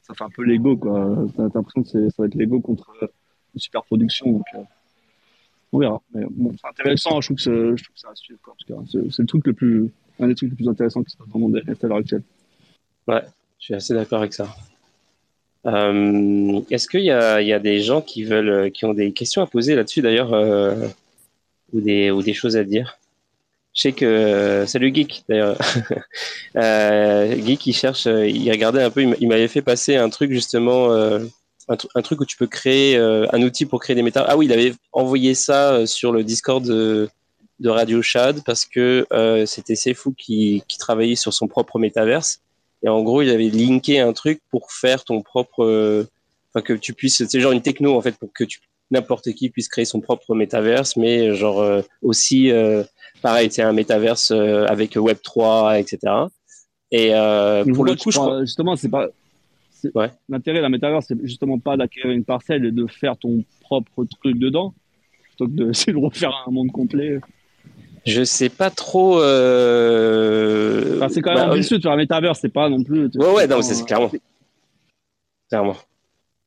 ça 0.01 0.13
fait 0.13 0.23
un 0.23 0.29
peu 0.29 0.43
l'ego, 0.43 0.75
quoi. 0.75 1.15
T'as 1.37 1.43
l'impression 1.43 1.83
que 1.83 2.09
ça 2.09 2.15
va 2.17 2.25
être 2.25 2.35
l'ego 2.35 2.59
contre 2.59 2.93
une 3.53 3.59
super 3.59 3.83
production. 3.83 4.31
Donc, 4.31 4.45
on 5.73 5.79
verra. 5.79 6.01
Mais 6.13 6.23
bon, 6.29 6.53
c'est 6.59 6.67
intéressant. 6.67 7.19
Je 7.19 7.27
trouve 7.27 7.37
que, 7.37 7.75
je 7.75 7.83
trouve 7.83 7.95
ça 7.97 8.09
va 8.09 8.15
suivre. 8.15 8.39
C'est 9.11 9.21
le 9.21 9.27
truc 9.27 9.45
le 9.47 9.53
plus, 9.53 9.89
un 10.19 10.27
des 10.27 10.35
trucs 10.35 10.51
les 10.51 10.55
plus 10.55 10.69
intéressants 10.69 11.03
qui 11.03 11.11
se 11.11 11.17
passe 11.17 11.27
dans 11.27 11.39
le 11.39 11.41
monde 11.41 11.57
à 11.57 11.87
l'heure 11.87 11.97
actuelle. 11.97 12.23
Ouais, 13.07 13.21
je 13.59 13.65
suis 13.65 13.73
assez 13.73 13.93
d'accord 13.93 14.19
avec 14.19 14.33
ça. 14.33 14.47
Euh, 15.65 16.61
Est-ce 16.69 16.87
qu'il 16.87 17.01
y 17.01 17.11
a, 17.11 17.59
des 17.59 17.79
gens 17.79 18.01
qui 18.01 18.23
veulent, 18.23 18.71
qui 18.71 18.85
ont 18.85 18.93
des 18.93 19.11
questions 19.11 19.41
à 19.41 19.47
poser 19.47 19.75
là-dessus 19.75 20.01
d'ailleurs, 20.01 20.33
euh, 20.33 20.87
ou 21.73 21.81
des 21.81 22.11
ou 22.11 22.21
des 22.21 22.33
choses 22.33 22.55
à 22.55 22.63
dire? 22.63 22.97
Je 23.73 23.81
sais 23.81 23.91
que 23.91 24.65
salut 24.67 24.93
Geek 24.93 25.23
d'ailleurs. 25.27 25.57
euh, 26.55 27.35
Geek 27.43 27.65
il 27.65 27.73
cherche, 27.73 28.05
il 28.05 28.51
regardait 28.51 28.83
un 28.83 28.91
peu, 28.91 29.01
il 29.19 29.27
m'avait 29.27 29.47
fait 29.47 29.63
passer 29.63 29.95
un 29.95 30.09
truc 30.09 30.31
justement. 30.31 30.89
Un, 31.67 32.01
truc 32.01 32.21
où 32.21 32.25
tu 32.25 32.37
peux 32.37 32.47
créer 32.47 32.97
euh, 32.97 33.25
un 33.31 33.41
outil 33.41 33.65
pour 33.65 33.79
créer 33.79 33.95
des 33.95 34.01
méta. 34.01 34.25
Ah 34.27 34.37
oui, 34.37 34.45
il 34.45 34.53
avait 34.53 34.73
envoyé 34.91 35.33
ça 35.33 35.73
euh, 35.73 35.85
sur 35.85 36.11
le 36.11 36.23
Discord 36.23 36.63
de, 36.63 37.09
de 37.59 37.69
Radio 37.69 38.01
Shad 38.01 38.43
parce 38.45 38.65
que 38.65 39.05
euh, 39.13 39.45
c'était 39.45 39.75
Sefou 39.75 40.13
qui, 40.13 40.63
qui 40.67 40.77
travaillait 40.77 41.15
sur 41.15 41.33
son 41.33 41.47
propre 41.47 41.79
métaverse. 41.79 42.41
Et 42.83 42.89
en 42.89 43.01
gros, 43.01 43.21
il 43.21 43.29
avait 43.29 43.49
linké 43.49 43.99
un 43.99 44.11
truc 44.13 44.41
pour 44.49 44.71
faire 44.71 45.05
ton 45.05 45.21
propre, 45.21 46.05
enfin 46.49 46.61
que 46.61 46.73
tu 46.73 46.93
puisses, 46.93 47.25
c'est 47.25 47.39
genre 47.39 47.53
une 47.53 47.61
techno 47.61 47.95
en 47.95 48.01
fait 48.01 48.17
pour 48.17 48.33
que 48.33 48.43
tu 48.43 48.59
n'importe 48.91 49.31
qui 49.31 49.49
puisse 49.49 49.69
créer 49.69 49.85
son 49.85 50.01
propre 50.01 50.35
métaverse, 50.35 50.97
mais 50.97 51.33
genre 51.33 51.65
aussi 52.01 52.51
pareil, 53.21 53.47
c'est 53.49 53.61
un 53.61 53.71
métaverse 53.71 54.31
avec 54.31 54.97
Web 54.97 55.19
3, 55.23 55.79
etc. 55.79 55.97
Et 56.91 57.13
pour 57.73 57.85
le 57.85 57.95
coup, 57.95 58.11
je 58.11 58.19
crois... 58.19 58.41
justement, 58.41 58.75
c'est 58.75 58.89
pas 58.89 59.07
Ouais. 59.95 60.11
L'intérêt 60.29 60.57
de 60.57 60.63
la 60.63 60.69
métaverse, 60.69 61.05
c'est 61.07 61.17
justement 61.23 61.59
pas 61.59 61.77
d'acquérir 61.77 62.11
une 62.11 62.23
parcelle 62.23 62.65
et 62.65 62.71
de 62.71 62.87
faire 62.87 63.17
ton 63.17 63.43
propre 63.61 64.05
truc 64.05 64.37
dedans, 64.37 64.73
plutôt 65.23 65.47
que 65.47 65.51
de, 65.51 65.65
de 65.91 65.97
refaire 65.97 66.43
un 66.47 66.51
monde 66.51 66.71
complet. 66.71 67.19
Je 68.05 68.23
sais 68.23 68.49
pas 68.49 68.69
trop. 68.69 69.21
Euh... 69.21 70.97
Enfin, 70.97 71.09
c'est 71.09 71.21
quand 71.21 71.33
même 71.33 71.47
bah, 71.47 71.53
ambitieux 71.53 71.77
de 71.77 71.83
faire 71.83 71.93
un 71.93 71.97
métaverse, 71.97 72.39
c'est 72.41 72.49
pas 72.49 72.69
non 72.69 72.83
plus. 72.83 73.09
Ouais, 73.15 73.33
ouais, 73.33 73.47
non, 73.47 73.61
c'est 73.61 73.85
clairement. 73.85 74.11
Clairement. 75.49 75.77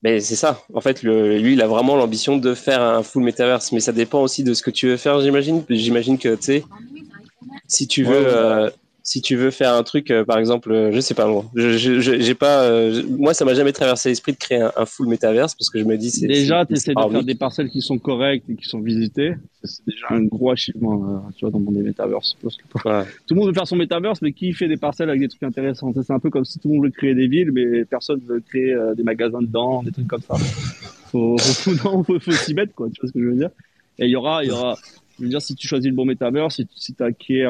Mais 0.03 0.21
c'est 0.21 0.37
ça. 0.37 0.63
En 0.75 0.81
fait, 0.81 1.03
le, 1.03 1.39
lui, 1.39 1.55
il 1.55 1.63
a 1.63 1.67
vraiment 1.67 1.97
l'ambition 1.97 2.37
de 2.37 2.55
faire 2.55 2.83
un 2.83 3.03
full 3.03 3.23
métaverse, 3.23 3.73
mais 3.73 3.81
ça 3.81 3.93
dépend 3.93 4.21
aussi 4.21 4.45
de 4.45 4.53
ce 4.53 4.63
que 4.63 4.71
tu 4.71 4.89
veux 4.89 4.99
faire, 4.99 5.21
j'imagine. 5.21 5.65
J'imagine 5.71 6.19
que, 6.19 6.35
tu 6.35 6.43
sais, 6.43 6.65
si 7.67 7.89
tu 7.89 8.05
veux. 8.05 8.27
Euh, 8.27 8.71
si 9.07 9.23
tu 9.23 9.37
veux 9.37 9.53
faire 9.53 9.73
un 9.73 9.85
truc, 9.85 10.11
euh, 10.11 10.25
par 10.25 10.37
exemple, 10.37 10.73
euh, 10.73 10.91
je 10.91 10.99
sais 10.99 11.15
pas 11.15 11.29
moi, 11.29 11.45
je, 11.55 12.01
j'ai 12.01 12.35
pas, 12.35 12.65
euh, 12.65 13.05
moi 13.09 13.35
ça 13.35 13.45
m'a 13.45 13.55
jamais 13.55 13.73
traversé 13.73 14.09
l'esprit 14.09 14.33
de 14.33 14.37
créer 14.37 14.61
un, 14.61 14.85
full 14.85 15.07
métaverse 15.07 15.55
parce 15.55 15.71
que 15.71 15.79
je 15.79 15.85
me 15.85 15.97
dis 15.97 16.11
c'est 16.11 16.27
déjà 16.27 16.67
tu 16.67 16.75
essaies 16.75 16.93
de 16.93 17.01
faire 17.01 17.23
des 17.23 17.37
parcelles 17.37 17.71
qui 17.71 17.83
sont 17.83 17.99
correctes 17.99 18.51
et 18.51 18.57
qui 18.57 18.69
sont 18.69 18.81
visitées, 18.81 19.35
c'est 19.63 19.87
déjà 19.87 20.09
un 20.11 20.25
gros 20.25 20.51
achievement, 20.51 21.25
tu 21.37 21.45
vois, 21.45 21.53
dans 21.53 21.61
mon 21.61 21.71
métaverse. 21.71 22.37
Parce 22.43 22.57
que 22.57 22.63
tout 23.27 23.35
le 23.35 23.37
monde 23.37 23.47
veut 23.47 23.55
faire 23.55 23.69
son 23.69 23.77
métaverse, 23.77 24.21
mais 24.23 24.33
qui 24.33 24.53
fait 24.53 24.67
des 24.67 24.77
parcelles 24.77 25.09
avec 25.09 25.21
des 25.21 25.29
trucs 25.29 25.45
intéressants? 25.45 25.93
C'est 25.95 26.13
un 26.13 26.19
peu 26.19 26.31
comme 26.31 26.45
si 26.45 26.59
tout 26.59 26.67
le 26.67 26.75
monde 26.75 26.85
veut 26.87 26.91
créer 26.91 27.15
des 27.15 27.29
villes, 27.29 27.53
mais 27.53 27.85
personne 27.85 28.21
veut 28.27 28.41
créer 28.41 28.77
des 28.97 29.05
magasins 29.05 29.41
dedans, 29.41 29.85
des 29.85 29.93
trucs 29.93 30.09
comme 30.09 30.23
ça. 30.23 30.35
Faut, 31.13 31.39
faut, 31.39 32.03
faut, 32.03 32.19
faut 32.19 32.33
s'y 32.33 32.55
mettre 32.55 32.75
quoi, 32.75 32.89
tu 32.93 33.01
vois 33.01 33.09
ce 33.09 33.13
que 33.13 33.23
je 33.23 33.29
veux 33.29 33.37
dire? 33.37 33.51
Et 34.01 34.07
il 34.07 34.11
y 34.11 34.17
aura, 34.17 34.43
il 34.43 34.49
y 34.49 34.51
aura, 34.51 34.75
je 35.17 35.23
veux 35.23 35.31
dire, 35.31 35.41
si 35.41 35.55
tu 35.55 35.69
choisis 35.69 35.89
le 35.89 35.95
bon 35.95 36.05
métaverse, 36.05 36.57
si, 36.57 36.67
si 36.75 36.93
tu 36.93 37.05
acquiers 37.05 37.47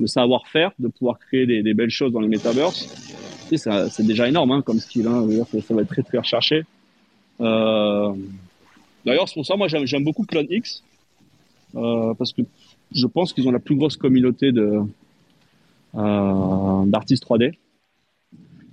le 0.00 0.06
savoir-faire, 0.06 0.72
de 0.78 0.88
pouvoir 0.88 1.18
créer 1.18 1.46
des, 1.46 1.74
belles 1.74 1.90
choses 1.90 2.12
dans 2.12 2.20
les 2.20 2.28
metaverse. 2.28 2.88
C'est 3.54 4.06
déjà 4.06 4.28
énorme 4.28 4.52
hein, 4.52 4.62
comme 4.62 4.78
skill. 4.78 5.06
Hein. 5.06 5.26
Ça, 5.66 5.74
va 5.74 5.82
être 5.82 5.88
très 5.88 6.02
très 6.02 6.18
recherché. 6.18 6.64
Euh... 7.40 8.12
D'ailleurs, 9.04 9.28
c'est 9.28 9.34
pour 9.34 9.46
ça, 9.46 9.56
moi, 9.56 9.66
j'aime 9.68 10.04
beaucoup 10.04 10.24
Clone 10.24 10.46
X 10.50 10.82
euh, 11.74 12.12
parce 12.14 12.32
que 12.32 12.42
je 12.92 13.06
pense 13.06 13.32
qu'ils 13.32 13.48
ont 13.48 13.50
la 13.50 13.58
plus 13.58 13.76
grosse 13.76 13.96
communauté 13.96 14.52
de 14.52 14.80
euh, 15.94 16.84
d'artistes 16.84 17.24
3D. 17.24 17.54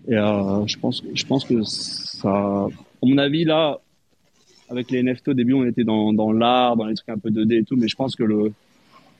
Et 0.09 0.15
je 0.15 0.77
pense, 0.79 1.03
je 1.13 1.25
pense 1.25 1.45
que 1.45 1.63
ça, 1.63 2.29
à 2.29 3.05
mon 3.05 3.17
avis, 3.17 3.45
là, 3.45 3.79
avec 4.69 4.91
les 4.91 5.01
NFT 5.01 5.29
au 5.29 5.33
début, 5.33 5.53
on 5.53 5.65
était 5.65 5.83
dans, 5.83 6.13
dans 6.13 6.31
l'art, 6.31 6.75
dans 6.75 6.85
les 6.85 6.95
trucs 6.95 7.09
un 7.09 7.17
peu 7.17 7.29
2D 7.29 7.61
et 7.61 7.63
tout, 7.63 7.77
mais 7.77 7.87
je 7.87 7.95
pense 7.95 8.15
que 8.15 8.23
le, 8.23 8.53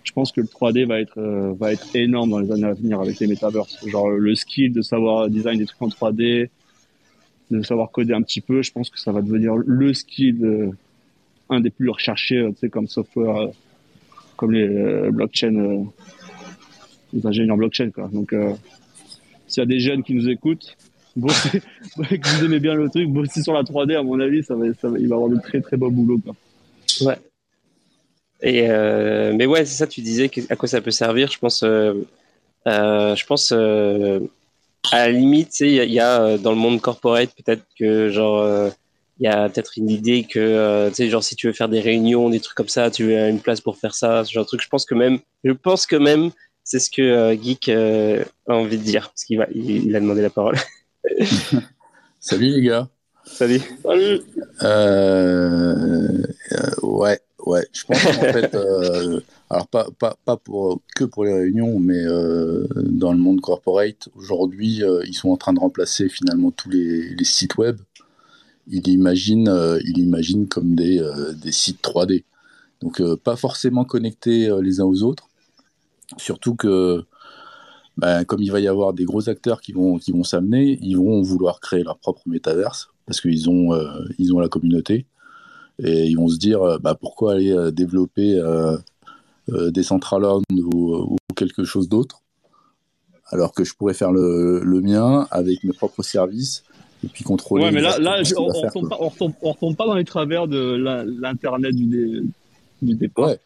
je 0.08 0.14
pense 0.14 0.32
que 0.32 0.40
le 0.40 0.48
3D 0.48 0.86
va 0.86 1.02
être 1.02 1.18
euh, 1.18 1.54
va 1.60 1.74
être 1.74 1.94
énorme 1.94 2.30
dans 2.30 2.40
les 2.40 2.50
années 2.52 2.68
à 2.68 2.74
venir 2.74 3.02
avec 3.02 3.20
les 3.20 3.28
metaverse. 3.28 3.86
Genre 3.86 4.10
le 4.10 4.36
skill 4.36 4.72
de 4.72 4.82
savoir 4.82 5.30
design 5.30 5.58
des 5.58 5.66
trucs 5.66 5.82
en 5.82 5.90
3D, 5.90 6.48
de 7.52 7.62
savoir 7.62 7.92
coder 7.92 8.14
un 8.14 8.22
petit 8.22 8.40
peu, 8.40 8.62
je 8.62 8.72
pense 8.72 8.90
que 8.90 9.00
ça 9.00 9.12
va 9.12 9.22
devenir 9.22 9.56
le 9.56 9.94
skill 9.94 10.44
euh, 10.46 10.72
un 11.50 11.60
des 11.60 11.70
plus 11.72 11.90
recherchés, 11.90 12.38
euh, 12.38 12.52
tu 12.52 12.60
sais, 12.60 12.70
comme 12.70 12.88
software, 12.88 13.50
comme 14.38 14.54
les 14.54 15.12
blockchain, 15.12 15.86
les 17.12 17.26
ingénieurs 17.26 17.58
blockchain. 17.58 17.90
Donc, 18.14 18.34
s'il 19.48 19.62
y 19.62 19.64
a 19.64 19.66
des 19.66 19.80
jeunes 19.80 20.04
qui 20.04 20.14
nous 20.14 20.30
écoutent, 20.30 20.78
que 21.18 22.38
vous 22.38 22.46
aimez 22.46 22.60
bien 22.60 22.76
le 22.76 22.90
truc, 22.90 23.10
bossez 23.10 23.42
sur 23.42 23.54
la 23.54 23.64
3D, 23.64 23.98
à 23.98 24.04
mon 24.04 24.20
avis, 24.20 24.44
ça 24.44 24.56
va, 24.56 24.66
ça 24.74 24.90
il 25.00 25.08
va 25.08 25.16
avoir 25.16 25.30
de 25.30 25.40
très 25.40 25.60
très 25.60 25.76
beau 25.76 25.90
boulot. 25.90 26.22
Ouais. 27.02 27.16
Et 28.42 28.68
mais 28.68 29.46
ouais, 29.46 29.66
c'est 29.66 29.76
ça. 29.76 29.88
Tu 29.88 30.02
disais 30.02 30.30
à 30.50 30.56
quoi 30.56 30.68
ça 30.68 30.82
peut 30.82 30.92
servir. 30.92 31.30
Je 31.32 31.40
pense, 31.40 31.62
je 31.64 33.26
pense 33.26 33.52
à 33.52 35.08
la 35.08 35.12
limite, 35.12 35.60
il 35.60 35.92
y, 35.92 36.00
a 36.00 36.38
dans 36.38 36.52
le 36.52 36.58
monde 36.58 36.80
corporate 36.82 37.32
peut-être 37.36 37.64
que 37.78 38.10
genre 38.10 38.72
il 39.20 39.24
y 39.24 39.28
a 39.28 39.50
peut-être 39.50 39.74
une 39.78 39.90
idée 39.90 40.24
que 40.24 40.90
tu 40.90 40.96
sais 40.96 41.10
genre 41.10 41.24
si 41.24 41.36
tu 41.36 41.48
veux 41.48 41.54
faire 41.54 41.70
des 41.70 41.80
réunions, 41.80 42.30
des 42.30 42.40
trucs 42.40 42.56
comme 42.56 42.70
ça, 42.70 42.92
tu 42.92 43.16
as 43.16 43.30
une 43.30 43.40
place 43.40 43.62
pour 43.62 43.78
faire 43.78 43.96
ça, 43.96 44.24
ce 44.24 44.32
genre 44.32 44.44
de 44.44 44.48
truc. 44.48 44.62
Je 44.62 44.70
pense 44.70 44.86
que 44.86 44.96
même, 44.96 45.20
je 45.44 45.52
pense 45.52 45.88
que 45.88 45.96
même 45.96 46.32
c'est 46.64 46.80
ce 46.80 46.90
que 46.90 47.38
Geek 47.42 47.70
a 47.70 48.54
envie 48.54 48.78
de 48.78 48.84
dire 48.84 49.10
parce 49.10 49.24
qu'il 49.24 49.40
va, 49.40 49.48
il 49.54 49.96
a 49.96 50.00
demandé 50.00 50.22
la 50.22 50.30
parole. 50.30 50.58
Salut 52.20 52.50
les 52.50 52.62
gars. 52.62 52.90
Salut. 53.26 53.62
Salut. 53.84 54.22
Euh, 54.64 56.24
euh, 56.52 56.72
ouais, 56.82 57.20
ouais. 57.48 57.68
Je 57.72 57.84
pense 57.86 58.02
qu'en 58.04 58.12
fait, 58.34 58.56
euh, 58.56 59.20
alors 59.50 59.68
pas, 59.68 59.88
pas, 59.98 60.18
pas 60.26 60.38
pour, 60.38 60.82
que 60.96 61.04
pour 61.04 61.26
les 61.26 61.34
réunions, 61.34 61.80
mais 61.80 62.04
dans 62.76 63.12
le 63.12 63.18
monde 63.18 63.42
corporate, 63.42 64.10
aujourd'hui, 64.16 64.82
ils 65.06 65.14
sont 65.14 65.30
en 65.30 65.38
train 65.38 65.54
de 65.54 65.60
remplacer 65.60 66.10
finalement 66.10 66.52
tous 66.52 66.70
les, 66.70 67.16
les 67.16 67.26
sites 67.26 67.58
web. 67.58 67.78
Ils 68.68 68.88
imaginent 68.90 70.48
comme 70.50 70.76
des, 70.76 71.02
des 71.42 71.52
sites 71.52 71.82
3D. 71.82 72.24
Donc, 72.82 73.02
pas 73.24 73.36
forcément 73.36 73.86
connectés 73.86 74.52
les 74.62 74.82
uns 74.82 74.86
aux 74.86 75.04
autres. 75.04 75.30
Surtout 76.18 76.56
que 76.56 77.06
ben, 77.98 78.26
comme 78.26 78.44
il 78.44 78.52
va 78.52 78.60
y 78.60 78.68
avoir 78.68 78.94
des 78.94 79.06
gros 79.06 79.28
acteurs 79.28 79.60
qui 79.60 79.72
vont, 79.72 79.98
qui 79.98 80.12
vont 80.12 80.24
s'amener, 80.24 80.78
ils 80.82 80.96
vont 80.96 81.22
vouloir 81.24 81.60
créer 81.60 81.84
leur 81.84 81.98
propre 81.98 82.22
métaverse 82.28 82.90
parce 83.08 83.22
qu'ils 83.22 83.50
ont, 83.50 83.74
euh, 83.74 84.06
ils 84.20 84.34
ont 84.34 84.40
la 84.40 84.50
communauté 84.50 85.08
et 85.80 86.06
ils 86.06 86.16
vont 86.16 86.28
se 86.28 86.38
dire 86.38 86.62
euh, 86.62 86.78
bah, 86.80 86.96
pourquoi 87.00 87.34
aller 87.34 87.52
euh, 87.52 87.72
développer 87.72 88.40
des 89.50 89.84
Centraland 89.84 90.42
ou, 90.52 90.96
ou 90.96 91.18
quelque 91.36 91.64
chose 91.64 91.88
d'autre 91.88 92.22
alors 93.30 93.54
que 93.54 93.64
je 93.64 93.74
pourrais 93.76 93.94
faire 93.94 94.12
le, 94.12 94.62
le, 94.64 94.82
mien 94.82 95.28
avec 95.32 95.64
mes 95.64 95.74
propres 95.74 96.04
services 96.04 96.64
et 97.04 97.08
puis 97.08 97.24
contrôler. 97.26 97.66
Ouais, 97.66 97.72
mais 97.72 97.82
là, 97.82 97.98
là 98.00 98.22
on, 98.38 98.48
ne 98.48 98.66
retombe 98.66 98.90
pas, 98.90 98.98
on, 99.02 99.10
retombe, 99.52 99.76
pas 99.76 99.86
dans 99.86 99.96
les 99.96 100.06
travers 100.06 100.48
de 100.48 100.76
l'internet 101.20 101.76
du, 101.76 102.26
du 102.82 102.96
départ. 102.96 103.28
Ouais. 103.28 103.40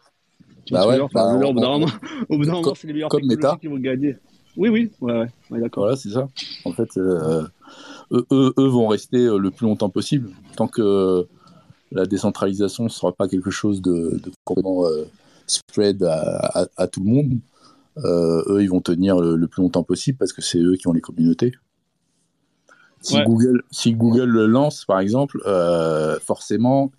Bah 0.70 0.86
ouais, 0.86 0.98
bah, 1.12 1.34
au 1.34 1.52
bout 1.52 1.60
d'un 1.60 2.52
moment, 2.52 2.74
c'est 2.74 2.86
les 2.86 2.92
meilleurs 2.92 3.08
comme 3.08 3.26
méta. 3.26 3.58
qui 3.60 3.66
vont 3.66 3.78
gagner. 3.78 4.16
Oui, 4.56 4.68
oui, 4.68 4.90
ouais, 5.00 5.26
ouais, 5.50 5.60
d'accord. 5.60 5.84
Voilà, 5.84 5.96
c'est 5.96 6.10
ça. 6.10 6.28
En 6.64 6.72
fait, 6.72 6.96
euh, 6.98 7.42
eux, 8.12 8.52
eux, 8.58 8.68
vont 8.68 8.86
rester 8.86 9.18
euh, 9.18 9.38
le 9.38 9.50
plus 9.50 9.66
longtemps 9.66 9.88
possible. 9.88 10.30
Tant 10.56 10.68
que 10.68 11.26
la 11.92 12.06
décentralisation 12.06 12.84
ne 12.84 12.88
sera 12.88 13.12
pas 13.12 13.28
quelque 13.28 13.50
chose 13.50 13.82
de, 13.82 14.20
de 14.22 14.30
complètement 14.44 14.86
euh, 14.86 15.04
spread 15.46 16.02
à, 16.02 16.66
à, 16.76 16.86
tout 16.86 17.00
le 17.00 17.10
monde, 17.10 17.38
eux, 17.98 18.62
ils 18.62 18.70
vont 18.70 18.80
tenir 18.80 19.20
le, 19.20 19.46
plus 19.46 19.62
longtemps 19.62 19.82
possible 19.82 20.18
parce 20.18 20.32
que 20.32 20.42
c'est 20.42 20.58
eux 20.58 20.76
qui 20.76 20.88
ont 20.88 20.92
les 20.92 21.00
communautés. 21.00 21.52
Si, 23.00 23.20
Google, 23.24 23.62
si 23.70 23.94
Google 23.94 24.30
le 24.30 24.46
lance, 24.46 24.84
par 24.84 25.00
exemple, 25.00 25.42
forcément, 26.24 26.92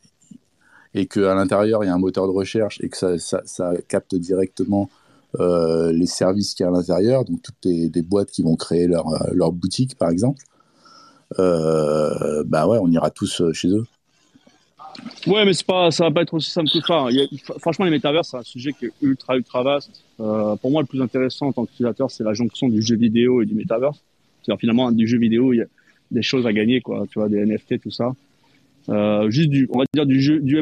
et 0.93 1.07
qu'à 1.07 1.33
l'intérieur, 1.33 1.83
il 1.83 1.87
y 1.87 1.89
a 1.89 1.93
un 1.93 1.99
moteur 1.99 2.27
de 2.27 2.31
recherche 2.31 2.79
et 2.81 2.89
que 2.89 2.97
ça, 2.97 3.17
ça, 3.17 3.41
ça 3.45 3.73
capte 3.87 4.15
directement 4.15 4.89
euh, 5.39 5.91
les 5.91 6.05
services 6.05 6.53
qu'il 6.53 6.63
y 6.63 6.67
a 6.67 6.69
à 6.69 6.73
l'intérieur, 6.73 7.25
donc 7.25 7.41
toutes 7.41 7.65
les, 7.65 7.89
des 7.89 8.03
boîtes 8.03 8.29
qui 8.29 8.43
vont 8.43 8.55
créer 8.55 8.87
leur, 8.87 9.07
euh, 9.09 9.31
leur 9.33 9.51
boutique 9.51 9.97
par 9.97 10.09
exemple, 10.09 10.43
euh, 11.39 12.43
bah 12.45 12.67
ouais, 12.67 12.77
on 12.79 12.89
ira 12.91 13.09
tous 13.09 13.41
chez 13.53 13.69
eux. 13.69 13.85
Ouais, 15.27 15.45
mais 15.45 15.53
c'est 15.53 15.65
pas, 15.65 15.91
ça 15.91 16.05
va 16.05 16.11
pas 16.11 16.21
être 16.21 16.33
aussi 16.33 16.51
simple 16.51 16.69
que 16.69 16.79
ça. 16.79 17.07
franchement, 17.59 17.85
les 17.85 17.91
métavers, 17.91 18.25
c'est 18.25 18.37
un 18.37 18.43
sujet 18.43 18.73
qui 18.73 18.85
est 18.85 18.91
ultra, 19.01 19.35
ultra 19.35 19.63
vaste. 19.63 20.03
pour 20.17 20.71
moi, 20.71 20.81
le 20.81 20.87
plus 20.87 21.01
intéressant 21.01 21.47
en 21.47 21.53
tant 21.53 21.65
qu'utilisateur, 21.65 22.11
c'est 22.11 22.23
la 22.23 22.33
jonction 22.33 22.67
du 22.67 22.81
jeu 22.81 22.95
vidéo 22.95 23.41
et 23.41 23.45
du 23.45 23.55
métavers. 23.55 23.93
C'est-à-dire, 24.41 24.59
finalement, 24.59 24.91
du 24.91 25.07
jeu 25.07 25.17
vidéo, 25.17 25.53
il 25.53 25.57
y 25.57 25.61
a 25.61 25.65
des 26.11 26.21
choses 26.21 26.45
à 26.45 26.53
gagner, 26.53 26.81
quoi. 26.81 27.05
Tu 27.09 27.19
vois, 27.19 27.29
des 27.29 27.45
NFT, 27.45 27.81
tout 27.81 27.91
ça. 27.91 28.13
Euh, 28.89 29.29
juste 29.29 29.49
du, 29.49 29.67
on 29.71 29.79
va 29.79 29.85
dire 29.93 30.05
du 30.05 30.21
jeu, 30.21 30.39
du 30.39 30.59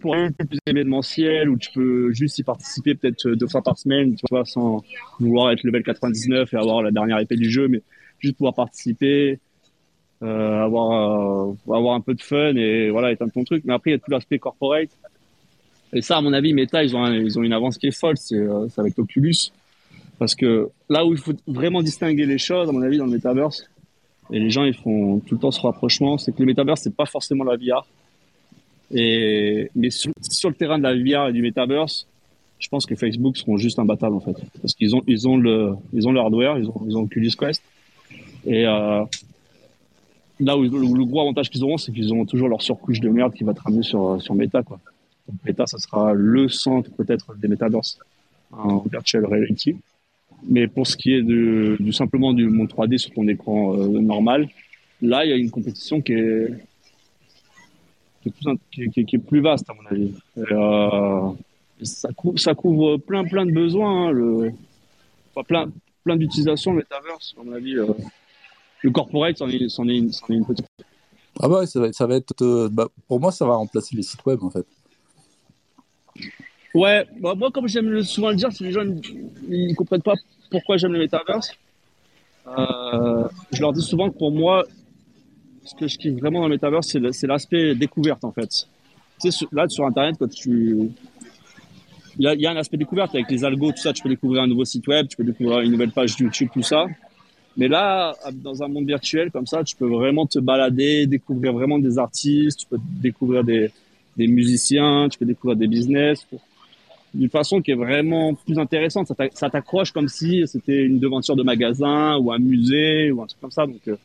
pour 0.00 0.14
un 0.14 0.30
peu 0.30 0.44
plus 0.46 0.58
événementiel 0.66 1.48
où 1.50 1.58
tu 1.58 1.70
peux 1.72 2.12
juste 2.12 2.38
y 2.38 2.42
participer 2.42 2.94
peut-être 2.94 3.28
deux 3.30 3.48
fois 3.48 3.62
par 3.62 3.76
semaine, 3.78 4.14
tu 4.14 4.24
vois, 4.30 4.44
sans 4.44 4.82
vouloir 5.18 5.50
être 5.50 5.62
level 5.64 5.82
99 5.82 6.52
et 6.52 6.56
avoir 6.56 6.82
la 6.82 6.90
dernière 6.90 7.18
épée 7.18 7.36
du 7.36 7.50
jeu, 7.50 7.68
mais 7.68 7.82
juste 8.20 8.36
pouvoir 8.36 8.54
participer, 8.54 9.32
euh, 9.32 9.36
avoir, 10.26 11.48
euh, 11.48 11.74
avoir 11.74 11.94
un 11.94 12.00
peu 12.00 12.14
de 12.14 12.22
fun 12.22 12.54
et 12.56 12.90
voilà, 12.90 13.12
éteindre 13.12 13.32
ton 13.32 13.44
truc. 13.44 13.62
Mais 13.64 13.74
après, 13.74 13.90
il 13.90 13.94
y 13.94 13.96
a 13.96 13.98
tout 13.98 14.10
l'aspect 14.10 14.38
corporate. 14.38 14.90
Et 15.92 16.02
ça, 16.02 16.16
à 16.16 16.20
mon 16.20 16.32
avis, 16.32 16.52
Meta, 16.52 16.82
ils 16.82 16.96
ont, 16.96 17.06
ils 17.12 17.38
ont 17.38 17.42
une 17.42 17.52
avance 17.52 17.78
qui 17.78 17.86
est 17.88 17.98
folle, 17.98 18.16
c'est 18.16 18.36
euh, 18.36 18.66
avec 18.76 18.98
Oculus. 18.98 19.52
Parce 20.18 20.34
que 20.34 20.68
là 20.88 21.04
où 21.04 21.12
il 21.12 21.18
faut 21.18 21.34
vraiment 21.46 21.82
distinguer 21.82 22.26
les 22.26 22.38
choses, 22.38 22.68
à 22.68 22.72
mon 22.72 22.82
avis, 22.82 22.98
dans 22.98 23.06
le 23.06 23.12
metaverse, 23.12 23.68
et 24.32 24.38
les 24.38 24.50
gens, 24.50 24.64
ils 24.64 24.74
font 24.74 25.20
tout 25.20 25.34
le 25.34 25.40
temps 25.40 25.50
ce 25.50 25.60
rapprochement. 25.60 26.16
C'est 26.18 26.32
que 26.32 26.40
le 26.40 26.46
metaverse, 26.46 26.80
c'est 26.82 26.96
pas 26.96 27.06
forcément 27.06 27.44
la 27.44 27.56
VR. 27.56 27.86
Et, 28.90 29.70
mais 29.74 29.90
sur, 29.90 30.12
le 30.48 30.54
terrain 30.54 30.78
de 30.78 30.82
la 30.84 30.94
VR 30.94 31.28
et 31.28 31.32
du 31.32 31.42
metaverse, 31.42 32.06
je 32.58 32.68
pense 32.68 32.86
que 32.86 32.94
Facebook 32.94 33.36
seront 33.36 33.58
juste 33.58 33.78
imbattables, 33.78 34.14
en 34.14 34.20
fait. 34.20 34.36
Parce 34.62 34.74
qu'ils 34.74 34.96
ont, 34.96 35.02
ils 35.06 35.28
ont 35.28 35.36
le, 35.36 35.74
ils 35.92 36.08
ont 36.08 36.12
le 36.12 36.20
hardware, 36.20 36.58
ils 36.58 36.68
ont, 36.68 36.82
ils 36.86 36.96
ont 36.96 37.02
Oculus 37.02 37.32
Quest. 37.38 37.62
Et, 38.46 38.66
euh, 38.66 39.04
là 40.40 40.56
où 40.56 40.62
le, 40.62 41.04
gros 41.04 41.20
avantage 41.20 41.50
qu'ils 41.50 41.62
auront, 41.62 41.78
c'est 41.78 41.92
qu'ils 41.92 42.12
auront 42.12 42.24
toujours 42.24 42.48
leur 42.48 42.62
surcouche 42.62 43.00
de 43.00 43.08
merde 43.08 43.34
qui 43.34 43.44
va 43.44 43.54
te 43.54 43.60
ramener 43.60 43.82
sur, 43.82 44.20
sur 44.20 44.34
Meta, 44.34 44.62
quoi. 44.62 44.80
Donc, 45.28 45.38
Meta, 45.44 45.66
ça 45.66 45.78
sera 45.78 46.12
le 46.12 46.48
centre, 46.48 46.90
peut-être, 46.90 47.34
des 47.36 47.48
metaverse 47.48 47.98
en 48.52 48.78
virtual 48.80 49.24
reality. 49.24 49.76
Mais 50.46 50.68
pour 50.68 50.86
ce 50.86 50.96
qui 50.96 51.12
est 51.14 51.22
de, 51.22 51.76
du 51.80 51.92
simplement 51.92 52.32
du 52.32 52.46
monde 52.46 52.68
3D 52.68 52.98
sur 52.98 53.12
ton 53.12 53.26
écran 53.28 53.74
euh, 53.74 54.00
normal, 54.00 54.48
là, 55.00 55.24
il 55.24 55.30
y 55.30 55.32
a 55.32 55.36
une 55.36 55.50
compétition 55.50 56.02
qui 56.02 56.12
est, 56.12 56.48
qui 58.22 58.30
est, 58.96 59.18
plus, 59.18 59.40
vaste, 59.40 59.68
à 59.70 59.74
mon 59.74 59.86
avis. 59.86 60.14
Euh, 60.36 61.30
ça, 61.82 62.10
couvre, 62.12 62.38
ça 62.38 62.54
couvre 62.54 62.96
plein, 62.98 63.24
plein 63.24 63.46
de 63.46 63.52
besoins. 63.52 64.08
Hein, 64.08 64.10
le, 64.10 64.52
enfin, 65.34 65.44
plein, 65.44 65.72
plein 66.04 66.16
d'utilisations, 66.16 66.72
metaverse, 66.72 67.34
à 67.40 67.44
mon 67.44 67.52
avis. 67.52 67.76
Euh, 67.78 67.86
le 68.84 68.90
corporate, 68.90 69.38
c'en 69.38 69.48
est, 69.48 69.54
est, 69.54 69.78
est, 69.80 70.34
une 70.34 70.44
petite. 70.44 70.66
Ah 71.40 71.48
bah 71.48 71.60
ouais, 71.60 71.66
ça 71.66 71.80
va, 71.80 71.92
ça 71.92 72.06
va 72.06 72.16
être. 72.16 72.42
Euh, 72.42 72.68
bah, 72.70 72.88
pour 73.08 73.18
moi, 73.18 73.32
ça 73.32 73.46
va 73.46 73.54
remplacer 73.54 73.96
les 73.96 74.02
sites 74.02 74.24
web, 74.26 74.42
en 74.42 74.50
fait. 74.50 74.66
Ouais, 76.74 77.06
bah, 77.18 77.34
moi, 77.34 77.50
comme 77.50 77.66
j'aime 77.66 78.02
souvent 78.02 78.28
le 78.28 78.36
dire, 78.36 78.52
si 78.52 78.62
les 78.62 78.72
gens 78.72 78.84
ne 78.84 79.74
comprennent 79.74 80.02
pas 80.02 80.14
pourquoi 80.50 80.76
j'aime 80.76 80.92
le 80.92 80.98
metaverse, 80.98 81.52
euh, 82.46 83.26
je 83.52 83.60
leur 83.60 83.72
dis 83.72 83.82
souvent 83.82 84.10
que 84.10 84.18
pour 84.18 84.30
moi, 84.30 84.64
ce 85.64 85.74
que 85.74 85.88
je 85.88 85.96
kiffe 85.96 86.20
vraiment 86.20 86.40
dans 86.40 86.48
le 86.48 86.54
metaverse, 86.54 86.96
c'est 87.12 87.26
l'aspect 87.26 87.74
découverte 87.74 88.22
en 88.22 88.32
fait. 88.32 88.68
Tu 89.20 89.32
sais, 89.32 89.46
là 89.50 89.66
sur 89.68 89.86
Internet, 89.86 90.16
quand 90.18 90.28
tu. 90.28 90.90
Il 92.16 92.24
y, 92.40 92.46
a, 92.46 92.50
un 92.50 92.56
aspect 92.56 92.76
découverte 92.76 93.12
avec 93.16 93.28
les 93.28 93.44
algos, 93.44 93.72
tout 93.72 93.78
ça. 93.78 93.92
Tu 93.92 94.00
peux 94.00 94.08
découvrir 94.08 94.42
un 94.42 94.46
nouveau 94.46 94.64
site 94.64 94.86
web, 94.86 95.08
tu 95.08 95.16
peux 95.16 95.24
découvrir 95.24 95.60
une 95.60 95.72
nouvelle 95.72 95.90
page 95.90 96.14
YouTube, 96.20 96.48
tout 96.52 96.62
ça. 96.62 96.86
Mais 97.56 97.68
là, 97.68 98.14
dans 98.32 98.62
un 98.62 98.68
monde 98.68 98.86
virtuel 98.86 99.30
comme 99.30 99.46
ça, 99.46 99.62
tu 99.62 99.76
peux 99.76 99.86
vraiment 99.86 100.26
te 100.26 100.38
balader, 100.38 101.06
découvrir 101.06 101.52
vraiment 101.52 101.78
des 101.78 101.98
artistes, 101.98 102.60
tu 102.60 102.66
peux 102.66 102.78
découvrir 103.00 103.44
des, 103.44 103.70
des 104.16 104.26
musiciens, 104.26 105.08
tu 105.08 105.18
peux 105.18 105.24
découvrir 105.26 105.56
des 105.56 105.68
business 105.68 106.26
d'une 107.14 107.30
façon 107.30 107.62
qui 107.62 107.70
est 107.70 107.76
vraiment 107.76 108.34
plus 108.34 108.58
intéressante. 108.58 109.10
Ça 109.34 109.50
t'accroche 109.50 109.92
comme 109.92 110.08
si 110.08 110.42
c'était 110.46 110.82
une 110.82 110.98
devanture 110.98 111.36
de 111.36 111.42
magasin 111.42 112.16
ou 112.16 112.32
un 112.32 112.38
musée 112.38 113.12
ou 113.12 113.22
un 113.22 113.26
truc 113.26 113.40
comme 113.40 113.52
ça. 113.52 113.66
Donc, 113.66 113.80
euh, 113.86 113.96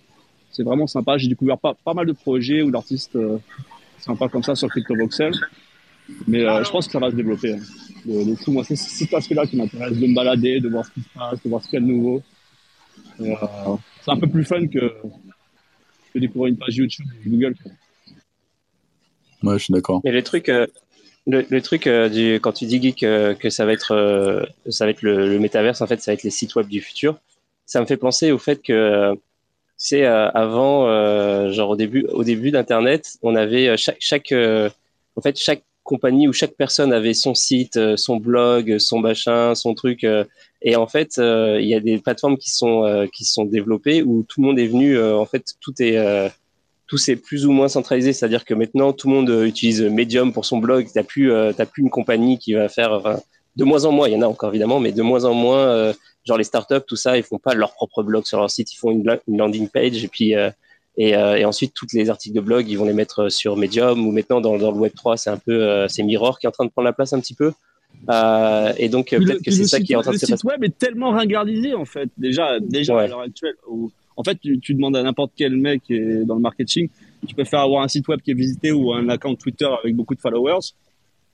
c'est 0.52 0.64
vraiment 0.64 0.88
sympa. 0.88 1.18
J'ai 1.18 1.28
découvert 1.28 1.58
pas, 1.58 1.74
pas 1.74 1.94
mal 1.94 2.06
de 2.06 2.14
projets 2.14 2.62
où 2.62 2.70
l'artiste 2.70 3.16
euh, 3.16 3.38
sympa 3.98 4.30
comme 4.30 4.44
ça 4.44 4.56
sur 4.56 4.70
CryptoVoxel. 4.70 5.34
Mais 6.28 6.44
euh, 6.44 6.64
je 6.64 6.70
pense 6.70 6.86
que 6.86 6.92
ça 6.92 7.00
va 7.00 7.10
se 7.10 7.16
développer. 7.16 7.54
Hein. 7.54 8.36
Coup, 8.44 8.52
moi, 8.52 8.64
c'est 8.64 8.76
cet 8.76 9.14
aspect-là 9.14 9.46
qui 9.46 9.58
m'intéresse, 9.58 9.98
de 9.98 10.08
me 10.08 10.16
balader, 10.16 10.60
de 10.60 10.70
voir 10.70 10.86
ce 10.86 10.92
qui 10.92 11.02
se 11.02 11.10
passe, 11.14 11.44
de 11.44 11.50
voir 11.50 11.64
ce 11.64 11.70
qu'il 11.70 11.80
y 11.80 11.84
a 11.84 11.86
de 11.86 11.92
nouveau. 11.92 12.22
Euh, 13.22 13.76
c'est 14.04 14.12
un 14.12 14.18
peu 14.18 14.28
plus 14.28 14.46
fun 14.46 14.68
que, 14.68 14.94
que 16.14 16.20
découvrir 16.20 16.52
une 16.52 16.58
page 16.58 16.76
YouTube 16.76 17.08
ou 17.26 17.30
Google. 17.30 17.56
Moi, 19.42 19.58
je 19.58 19.64
suis 19.66 19.74
d'accord. 19.74 20.02
Et 20.04 20.12
les 20.12 20.24
trucs, 20.24 20.50
le, 21.30 21.62
truc 21.62 21.88
euh, 21.88 22.10
du, 22.10 22.40
quand 22.40 22.54
tu 22.54 22.66
dis 22.66 22.82
geek 22.82 23.04
euh, 23.04 23.34
que 23.34 23.50
ça 23.50 23.66
va 23.66 23.74
être 23.74 23.94
euh, 23.94 24.44
ça 24.70 24.86
va 24.86 24.92
être 24.92 25.02
le, 25.02 25.30
le 25.30 25.40
métaverse 25.40 25.82
en 25.82 25.88
fait 25.88 26.02
ça 26.02 26.12
va 26.12 26.14
être 26.14 26.24
les 26.24 26.30
sites 26.30 26.56
web 26.56 26.68
du 26.68 26.82
futur 26.82 27.18
ça 27.66 27.82
me 27.82 27.86
fait 27.86 27.98
penser 27.98 28.32
au 28.32 28.38
fait 28.38 28.62
que 28.62 29.14
c'est 29.78 30.06
avant 30.06 30.86
genre 31.52 31.70
au 31.70 31.76
début 31.76 32.06
au 32.10 32.24
début 32.24 32.52
d'internet 32.52 33.18
on 33.22 33.36
avait 33.36 33.78
chaque 33.78 33.98
chaque 34.00 34.34
en 34.34 35.22
fait 35.22 35.38
chaque 35.38 35.64
compagnie 35.90 36.28
ou 36.28 36.34
chaque 36.34 36.56
personne 36.56 36.94
avait 36.94 37.16
son 37.16 37.34
site 37.34 37.80
son 37.96 38.18
blog 38.18 38.78
son 38.78 39.00
machin 39.00 39.56
son 39.56 39.74
truc 39.74 40.06
et 40.62 40.76
en 40.76 40.88
fait 40.88 41.18
il 41.18 41.68
y 41.68 41.74
a 41.74 41.80
des 41.80 41.98
plateformes 41.98 42.38
qui 42.38 42.52
sont 42.52 43.08
qui 43.12 43.26
sont 43.26 43.46
développées 43.46 44.04
où 44.04 44.24
tout 44.30 44.42
le 44.42 44.48
monde 44.48 44.60
est 44.60 44.68
venu 44.68 45.02
en 45.02 45.26
fait 45.26 45.56
tout 45.60 45.74
est 45.80 45.98
tout 46.90 46.98
c'est 46.98 47.16
plus 47.16 47.46
ou 47.46 47.52
moins 47.52 47.68
centralisé, 47.68 48.14
c'est-à-dire 48.14 48.44
que 48.44 48.56
maintenant 48.56 48.94
tout 48.94 49.08
le 49.08 49.14
monde 49.14 49.46
utilise 49.46 49.84
Medium 49.84 50.34
pour 50.34 50.46
son 50.46 50.58
blog. 50.58 50.88
T'as 50.92 51.04
plus, 51.04 51.32
t'as 51.56 51.66
plus 51.68 51.84
une 51.84 51.92
compagnie 51.92 52.40
qui 52.40 52.54
va 52.54 52.68
faire, 52.68 53.20
de 53.56 53.64
moins 53.64 53.86
en 53.86 53.92
moins, 53.92 54.08
il 54.10 54.16
y 54.16 54.18
en 54.18 54.24
a 54.24 54.26
encore 54.26 54.50
évidemment, 54.50 54.80
mais 54.80 54.92
de 54.92 55.04
moins 55.04 55.24
en 55.24 55.36
moins, 55.36 55.94
genre 56.26 56.38
les 56.38 56.44
startups, 56.44 56.86
tout 56.88 56.96
ça, 56.96 57.16
ils 57.16 57.24
font 57.24 57.38
pas 57.38 57.54
leur 57.54 57.74
propre 57.74 58.02
blog 58.02 58.26
sur 58.26 58.40
leur 58.40 58.50
site, 58.50 58.74
ils 58.74 58.78
font 58.78 58.90
une, 58.90 59.06
landing 59.28 59.70
page 59.70 60.04
et 60.04 60.08
puis 60.08 60.34
et, 61.00 61.10
et, 61.12 61.46
ensuite 61.46 61.74
toutes 61.74 61.94
les 61.94 62.10
articles 62.10 62.36
de 62.36 62.42
blog, 62.42 62.70
ils 62.70 62.78
vont 62.78 62.86
les 62.86 62.94
mettre 62.94 63.30
sur 63.30 63.58
Medium 63.58 64.06
ou 64.06 64.12
maintenant 64.12 64.42
dans, 64.42 64.58
dans 64.58 64.72
le 64.72 64.78
Web 64.78 64.94
3, 64.96 65.18
c'est 65.18 65.30
un 65.30 65.38
peu 65.38 65.88
c'est 65.88 66.04
Mirror 66.04 66.38
qui 66.40 66.46
est 66.46 66.50
en 66.50 66.52
train 66.52 66.66
de 66.66 66.70
prendre 66.70 66.86
la 66.86 66.94
place 66.94 67.14
un 67.14 67.20
petit 67.20 67.34
peu. 67.34 67.54
Euh, 68.10 68.74
et 68.78 68.90
donc 68.90 69.10
peut-être 69.10 69.44
que 69.44 69.52
c'est 69.52 69.66
ça 69.66 69.80
qui 69.80 69.94
est 69.94 69.96
en 69.96 70.02
train 70.02 70.12
de 70.12 70.18
se 70.18 70.22
passer. 70.22 70.34
Le 70.34 70.38
site 70.38 70.46
web 70.46 70.64
est 70.64 70.78
tellement 70.78 71.12
ringardisé 71.12 71.74
en 71.74 71.86
fait. 71.86 72.10
Déjà, 72.18 72.60
déjà 72.60 73.00
à 73.00 73.08
l'heure 73.08 73.22
actuelle, 73.22 73.56
où, 73.68 73.92
en 74.16 74.24
fait, 74.24 74.38
tu, 74.42 74.74
demandes 74.74 74.98
à 74.98 75.04
n'importe 75.04 75.32
quel 75.36 75.56
mec 75.56 75.84
qui 75.84 75.94
est 75.94 76.26
dans 76.26 76.36
le 76.36 76.42
marketing, 76.42 76.90
tu 77.26 77.34
préfères 77.36 77.62
avoir 77.62 77.84
un 77.84 77.88
site 77.88 78.08
web 78.08 78.20
qui 78.22 78.32
est 78.32 78.36
visité 78.36 78.72
ou 78.72 78.92
un 78.94 79.08
account 79.10 79.36
Twitter 79.36 79.70
avec 79.82 79.96
beaucoup 79.96 80.16
de 80.16 80.20
followers. 80.20 80.60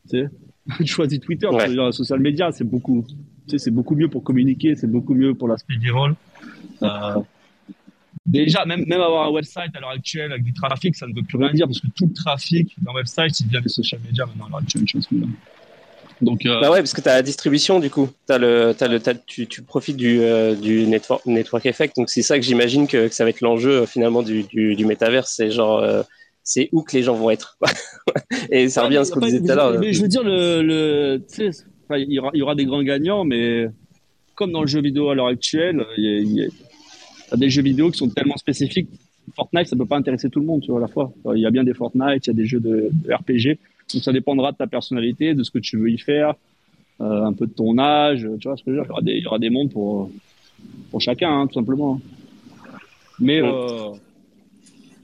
Tu, 0.10 0.20
sais 0.20 0.30
tu 0.78 0.86
choisis 0.88 1.20
Twitter, 1.20 1.48
ouais. 1.48 1.68
tu 1.68 1.94
social 1.94 2.20
media, 2.20 2.52
c'est 2.52 2.64
beaucoup, 2.64 3.06
tu 3.08 3.16
sais, 3.52 3.58
c'est 3.58 3.72
beaucoup 3.72 3.96
mieux 3.96 4.08
pour 4.08 4.24
communiquer, 4.24 4.76
c'est 4.76 4.90
beaucoup 4.90 5.14
mieux 5.14 5.34
pour 5.34 5.48
l'aspect 5.48 5.78
viral. 5.78 6.16
Euh, 6.82 7.16
déjà, 8.44 8.66
même, 8.66 8.86
même 8.86 9.02
avoir 9.02 9.28
un 9.28 9.32
website 9.32 9.76
à 9.76 9.80
l'heure 9.80 9.90
actuelle 9.90 10.32
avec 10.32 10.44
du 10.44 10.54
trafic, 10.54 10.96
ça 10.96 11.08
ne 11.08 11.14
veut 11.14 11.24
plus 11.24 11.38
rien 11.38 11.52
dire 11.54 11.68
parce 11.68 11.80
que 11.80 11.88
tout 11.96 12.08
le 12.08 12.14
trafic 12.14 12.76
d'un 12.82 12.94
website, 12.94 13.40
il 13.40 13.48
vient 13.48 13.62
des 13.62 13.70
social 13.70 14.02
media 14.06 14.26
maintenant 14.26 14.46
à 14.46 14.50
l'heure 14.50 14.60
actuelle. 14.60 14.86
Donc, 16.22 16.46
euh... 16.46 16.62
Bah 16.62 16.72
ouais, 16.72 16.80
parce 16.80 16.94
que 16.94 17.02
tu 17.02 17.10
as 17.10 17.16
la 17.16 17.22
distribution 17.22 17.80
du 17.80 17.90
coup. 17.90 18.10
As 18.30 18.38
le, 18.38 18.76
as 18.80 18.88
le, 18.88 19.00
tu, 19.26 19.48
tu, 19.48 19.62
profites 19.62 19.98
du, 19.98 20.22
euh, 20.22 20.56
du 20.56 20.88
network, 20.88 21.26
network 21.26 21.66
effect. 21.66 21.96
Donc 21.98 22.10
c'est 22.10 22.22
ça 22.22 22.40
que 22.40 22.46
j'imagine 22.46 22.88
que, 22.88 23.08
que, 23.08 23.14
ça 23.14 23.24
va 23.24 23.30
être 23.32 23.42
l'enjeu 23.42 23.82
euh, 23.82 23.86
finalement 23.86 24.24
du, 24.24 24.44
du, 24.44 24.76
du 24.76 24.86
métaverse. 24.86 25.34
C'est 25.36 25.52
genre, 25.52 25.80
euh, 25.80 26.04
c'est 26.44 26.70
où 26.72 26.84
que 26.84 26.96
les 26.96 27.04
gens 27.04 27.16
vont 27.16 27.30
être. 27.32 27.58
Et 28.52 28.70
ça 28.70 28.84
revient 28.84 28.98
à 28.98 29.06
ce 29.06 29.12
qu'on 29.12 29.20
disait 29.20 29.42
tout 29.42 29.52
à 29.52 29.56
l'heure. 29.56 29.80
Mais 29.80 29.94
je 29.94 30.02
veux 30.02 30.08
dire, 30.08 30.24
le, 30.24 30.62
le 30.62 31.22
il, 31.98 32.14
y 32.14 32.20
aura, 32.20 32.32
il 32.34 32.40
y 32.40 32.42
aura 32.42 32.56
des 32.56 32.66
grands 32.66 32.84
gagnants, 32.84 33.26
mais 33.26 33.68
comme 34.36 34.52
dans 34.52 34.62
le 34.62 34.68
jeu 34.68 34.82
vidéo 34.82 35.10
à 35.10 35.16
l'heure 35.16 35.28
actuelle, 35.28 35.86
il 35.98 36.04
y, 36.04 36.08
a, 36.08 36.20
il 36.20 36.34
y 36.34 36.44
a 36.44 36.48
des 37.34 37.50
jeux 37.50 37.64
vidéo 37.64 37.92
qui 37.92 37.98
sont 37.98 38.10
tellement 38.10 38.38
spécifiques. 38.38 38.90
Fortnite, 39.36 39.68
ça 39.68 39.76
peut 39.76 39.86
pas 39.86 39.98
intéresser 39.98 40.30
tout 40.30 40.40
le 40.40 40.46
monde, 40.46 40.62
tu 40.62 40.70
vois, 40.70 40.80
à 40.80 40.82
la 40.82 40.88
fois. 40.88 41.12
Il 41.34 41.42
y 41.42 41.46
a 41.46 41.52
bien 41.52 41.64
des 41.64 41.74
Fortnite, 41.74 42.28
il 42.28 42.30
y 42.30 42.30
a 42.30 42.34
des 42.34 42.46
jeux 42.46 42.60
de, 42.60 42.90
de 42.92 43.14
RPG 43.14 43.58
donc 43.94 44.04
ça 44.04 44.12
dépendra 44.12 44.52
de 44.52 44.58
ta 44.58 44.68
personnalité, 44.68 45.34
de 45.34 45.44
ce 45.44 45.52
que 45.52 45.60
tu 45.60 45.78
veux 45.78 45.90
y 45.90 45.98
faire, 45.98 46.36
euh, 47.02 47.24
un 47.24 47.34
peu 47.34 47.46
de 47.46 47.52
ton 47.52 47.78
âge, 47.78 48.28
tu 48.40 48.48
vois 48.48 48.58
ce 48.58 48.64
que 48.64 48.72
je 48.72 48.78
veux 48.78 48.84
dire. 48.84 48.86
Il 48.86 48.88
y 48.88 48.92
aura 48.92 49.02
des, 49.02 49.12
il 49.12 49.24
y 49.24 49.28
aura 49.28 49.40
des 49.40 49.50
mondes 49.50 49.72
pour, 49.72 50.10
pour 50.92 51.02
chacun, 51.02 51.42
hein, 51.42 51.48
tout 51.48 51.54
simplement. 51.54 52.02
Mais 53.20 53.42
euh, 53.42 53.92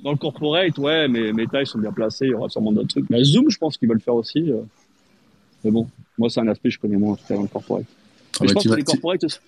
dans 0.03 0.11
le 0.11 0.17
corporate, 0.17 0.77
ouais, 0.77 1.07
mes, 1.07 1.31
mes 1.31 1.47
tailles 1.47 1.67
sont 1.67 1.79
bien 1.79 1.91
placées, 1.91 2.25
il 2.25 2.31
y 2.31 2.33
aura 2.33 2.49
sûrement 2.49 2.71
d'autres 2.71 2.89
trucs. 2.89 3.09
Mais 3.09 3.23
Zoom, 3.23 3.49
je 3.49 3.57
pense 3.57 3.77
qu'ils 3.77 3.87
veulent 3.87 4.01
faire 4.01 4.15
aussi. 4.15 4.51
Euh. 4.51 4.61
Mais 5.63 5.71
bon, 5.71 5.87
moi, 6.17 6.29
c'est 6.29 6.39
un 6.39 6.47
aspect 6.47 6.69
que 6.69 6.75
je 6.75 6.79
connais 6.79 6.97
moins, 6.97 7.17
dans 7.29 7.41
le 7.43 7.47
corporate. 7.47 7.85
Ah 8.39 8.45
je 8.47 8.53
pense 8.53 8.67
que 8.67 8.73
les 8.73 8.83
corporates, 8.83 9.41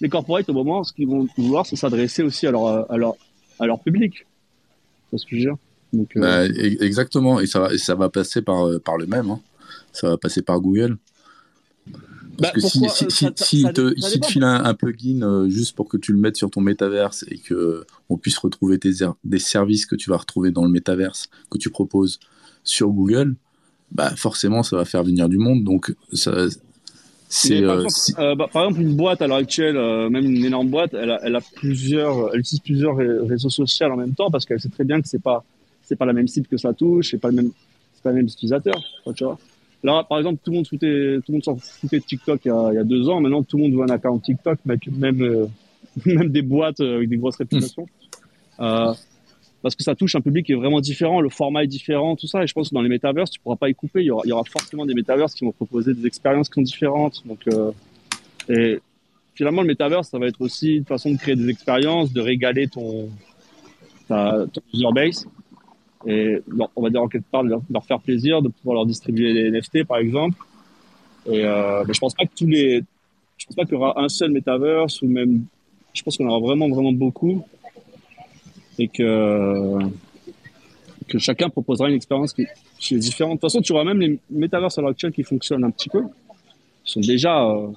les 0.00 0.08
corporates, 0.08 0.48
au 0.48 0.52
moment, 0.52 0.84
ce 0.84 0.92
qu'ils 0.92 1.08
vont 1.08 1.26
vouloir, 1.36 1.66
c'est 1.66 1.76
s'adresser 1.76 2.22
aussi 2.22 2.46
à 2.46 2.50
leur, 2.50 2.90
à 2.90 2.96
leur, 2.96 3.14
à 3.58 3.66
leur 3.66 3.80
public. 3.80 4.26
C'est 5.10 5.18
ce 5.18 5.26
que 5.26 5.30
je 5.32 5.36
veux 5.36 5.42
dire. 5.42 5.56
Donc, 5.92 6.16
euh, 6.16 6.20
bah, 6.20 6.44
exactement, 6.44 7.40
et 7.40 7.46
ça, 7.46 7.60
va, 7.60 7.78
ça 7.78 7.94
va 7.94 8.08
passer 8.08 8.42
par, 8.42 8.66
euh, 8.66 8.78
par 8.78 8.96
le 8.96 9.06
même. 9.06 9.30
Hein. 9.30 9.40
Ça 9.92 10.10
va 10.10 10.16
passer 10.16 10.42
par 10.42 10.60
Google. 10.60 10.98
Parce 12.38 12.52
bah, 12.52 12.60
que 12.60 12.60
si, 12.60 12.80
si, 12.90 13.06
si, 13.10 13.28
si 13.34 13.62
te, 13.72 14.18
te 14.18 14.26
file 14.26 14.44
un, 14.44 14.74
plugin 14.74 15.22
euh, 15.22 15.48
juste 15.48 15.74
pour 15.74 15.88
que 15.88 15.96
tu 15.96 16.12
le 16.12 16.18
mettes 16.18 16.36
sur 16.36 16.50
ton 16.50 16.60
métaverse 16.60 17.24
et 17.28 17.38
que 17.38 17.86
on 18.10 18.18
puisse 18.18 18.36
retrouver 18.36 18.78
tes, 18.78 18.92
des 19.24 19.38
services 19.38 19.86
que 19.86 19.96
tu 19.96 20.10
vas 20.10 20.18
retrouver 20.18 20.50
dans 20.50 20.64
le 20.64 20.70
métaverse 20.70 21.30
que 21.50 21.56
tu 21.56 21.70
proposes 21.70 22.20
sur 22.62 22.90
Google, 22.90 23.36
bah 23.92 24.14
forcément 24.16 24.62
ça 24.62 24.76
va 24.76 24.84
faire 24.84 25.02
venir 25.02 25.30
du 25.30 25.38
monde. 25.38 25.64
Donc 25.64 25.94
ça, 26.12 26.46
c'est, 27.36 27.62
par, 27.62 28.36
bah, 28.36 28.48
par, 28.52 28.64
exemple, 28.64 28.80
une 28.80 28.94
boîte 28.94 29.22
à 29.22 29.26
l'heure 29.26 29.36
actuelle, 29.36 29.76
même 30.10 30.24
une 30.24 30.44
énorme 30.44 30.68
boîte, 30.68 30.94
elle 30.94 31.10
a, 31.10 31.20
elle 31.22 31.36
a 31.36 31.40
plusieurs, 31.54 32.34
elle 32.34 32.40
utilise 32.40 32.60
plusieurs 32.60 32.96
réseaux 32.96 33.50
sociaux 33.50 33.86
en 33.86 33.96
même 33.96 34.14
temps 34.14 34.30
parce 34.30 34.44
qu'elle 34.44 34.60
sait 34.60 34.68
très 34.68 34.84
bien 34.84 35.00
que 35.00 35.08
c'est 35.08 35.22
pas 35.22 35.44
c'est 35.86 35.96
pas 35.96 36.04
la 36.04 36.12
même 36.12 36.26
cible 36.26 36.48
que 36.48 36.56
ça 36.56 36.72
touche, 36.74 37.12
c'est 37.12 37.18
pas 37.18 37.28
le 37.28 37.34
même, 37.34 37.50
c'est 37.94 38.02
pas 38.02 38.10
le 38.10 38.16
même 38.16 38.26
utilisateur, 38.26 38.74
tu 39.14 39.24
vois. 39.24 39.38
Là, 39.84 40.04
par 40.08 40.18
exemple, 40.18 40.40
tout 40.42 40.50
le 40.50 40.56
monde 40.56 40.66
foutait, 40.66 41.18
tout 41.18 41.30
le 41.30 41.34
monde 41.34 41.44
s'en 41.44 41.56
foutait 41.56 42.00
de 42.00 42.04
TikTok 42.04 42.40
il 42.44 42.48
y, 42.48 42.50
a, 42.50 42.68
il 42.72 42.74
y, 42.74 42.78
a, 42.78 42.84
deux 42.84 43.08
ans. 43.08 43.20
Maintenant, 43.20 43.44
tout 43.44 43.56
le 43.56 43.64
monde 43.64 43.74
veut 43.74 43.82
un 43.82 43.94
account 43.94 44.18
TikTok, 44.18 44.58
même, 44.64 45.22
euh, 45.22 45.46
même 46.06 46.28
des 46.30 46.42
boîtes 46.42 46.80
euh, 46.80 46.96
avec 46.96 47.08
des 47.08 47.18
grosses 47.18 47.36
réputations. 47.36 47.86
Euh, 48.58 48.94
parce 49.66 49.74
que 49.74 49.82
ça 49.82 49.96
touche 49.96 50.14
un 50.14 50.20
public 50.20 50.46
qui 50.46 50.52
est 50.52 50.54
vraiment 50.54 50.80
différent, 50.80 51.20
le 51.20 51.28
format 51.28 51.64
est 51.64 51.66
différent, 51.66 52.14
tout 52.14 52.28
ça. 52.28 52.44
Et 52.44 52.46
je 52.46 52.52
pense 52.54 52.68
que 52.68 52.74
dans 52.76 52.82
les 52.82 52.88
métaverses, 52.88 53.32
tu 53.32 53.40
pourras 53.40 53.56
pas 53.56 53.68
y 53.68 53.74
couper. 53.74 54.00
Il 54.00 54.06
y 54.06 54.10
aura, 54.12 54.44
forcément 54.44 54.86
des 54.86 54.94
métaverses 54.94 55.34
qui 55.34 55.44
vont 55.44 55.50
proposer 55.50 55.92
des 55.92 56.06
expériences 56.06 56.48
qui 56.48 56.54
sont 56.54 56.62
différentes. 56.62 57.26
Donc, 57.26 57.40
euh, 57.48 57.72
et 58.48 58.78
finalement, 59.34 59.62
le 59.62 59.66
métaverse, 59.66 60.08
ça 60.08 60.20
va 60.20 60.28
être 60.28 60.40
aussi 60.40 60.76
une 60.76 60.84
façon 60.84 61.10
de 61.10 61.16
créer 61.16 61.34
des 61.34 61.48
expériences, 61.48 62.12
de 62.12 62.20
régaler 62.20 62.68
ton, 62.68 63.08
ta, 64.06 64.46
user 64.72 64.86
base 64.94 65.26
et 66.06 66.40
on 66.76 66.82
va 66.82 66.90
dire 66.90 67.02
en 67.02 67.08
quelque 67.08 67.28
part 67.28 67.42
de 67.42 67.48
leur, 67.48 67.84
faire 67.84 67.98
plaisir, 67.98 68.42
de 68.42 68.48
pouvoir 68.48 68.76
leur 68.76 68.86
distribuer 68.86 69.34
des 69.34 69.50
NFT 69.50 69.82
par 69.82 69.96
exemple. 69.96 70.38
Et 71.28 71.44
euh, 71.44 71.82
mais 71.88 71.92
je 71.92 71.98
pense 71.98 72.14
pas 72.14 72.24
que 72.24 72.36
tous 72.36 72.46
les, 72.46 72.84
je 73.36 73.46
pense 73.46 73.56
pas 73.56 73.64
qu'il 73.64 73.72
y 73.72 73.76
aura 73.76 74.00
un 74.00 74.08
seul 74.08 74.30
metaverse 74.30 75.02
ou 75.02 75.08
même, 75.08 75.44
je 75.92 76.04
pense 76.04 76.16
qu'on 76.16 76.28
aura 76.28 76.38
vraiment 76.38 76.68
vraiment 76.68 76.92
beaucoup 76.92 77.44
et 78.78 78.88
que 78.88 79.78
que 81.08 81.18
chacun 81.18 81.48
proposera 81.48 81.88
une 81.88 81.94
expérience 81.94 82.32
qui, 82.32 82.42
est 82.42 82.98
différente. 82.98 83.34
De 83.34 83.40
toute 83.40 83.42
façon, 83.42 83.60
tu 83.60 83.72
auras 83.72 83.84
même 83.84 84.00
les 84.00 84.18
metaverses 84.30 84.78
à 84.78 84.80
l'heure 84.80 84.90
actuelle 84.90 85.12
qui 85.12 85.22
fonctionnent 85.22 85.64
un 85.64 85.70
petit 85.70 85.88
peu. 85.88 86.02
Sont 86.84 87.00
déjà 87.00 87.44
euh, 87.44 87.68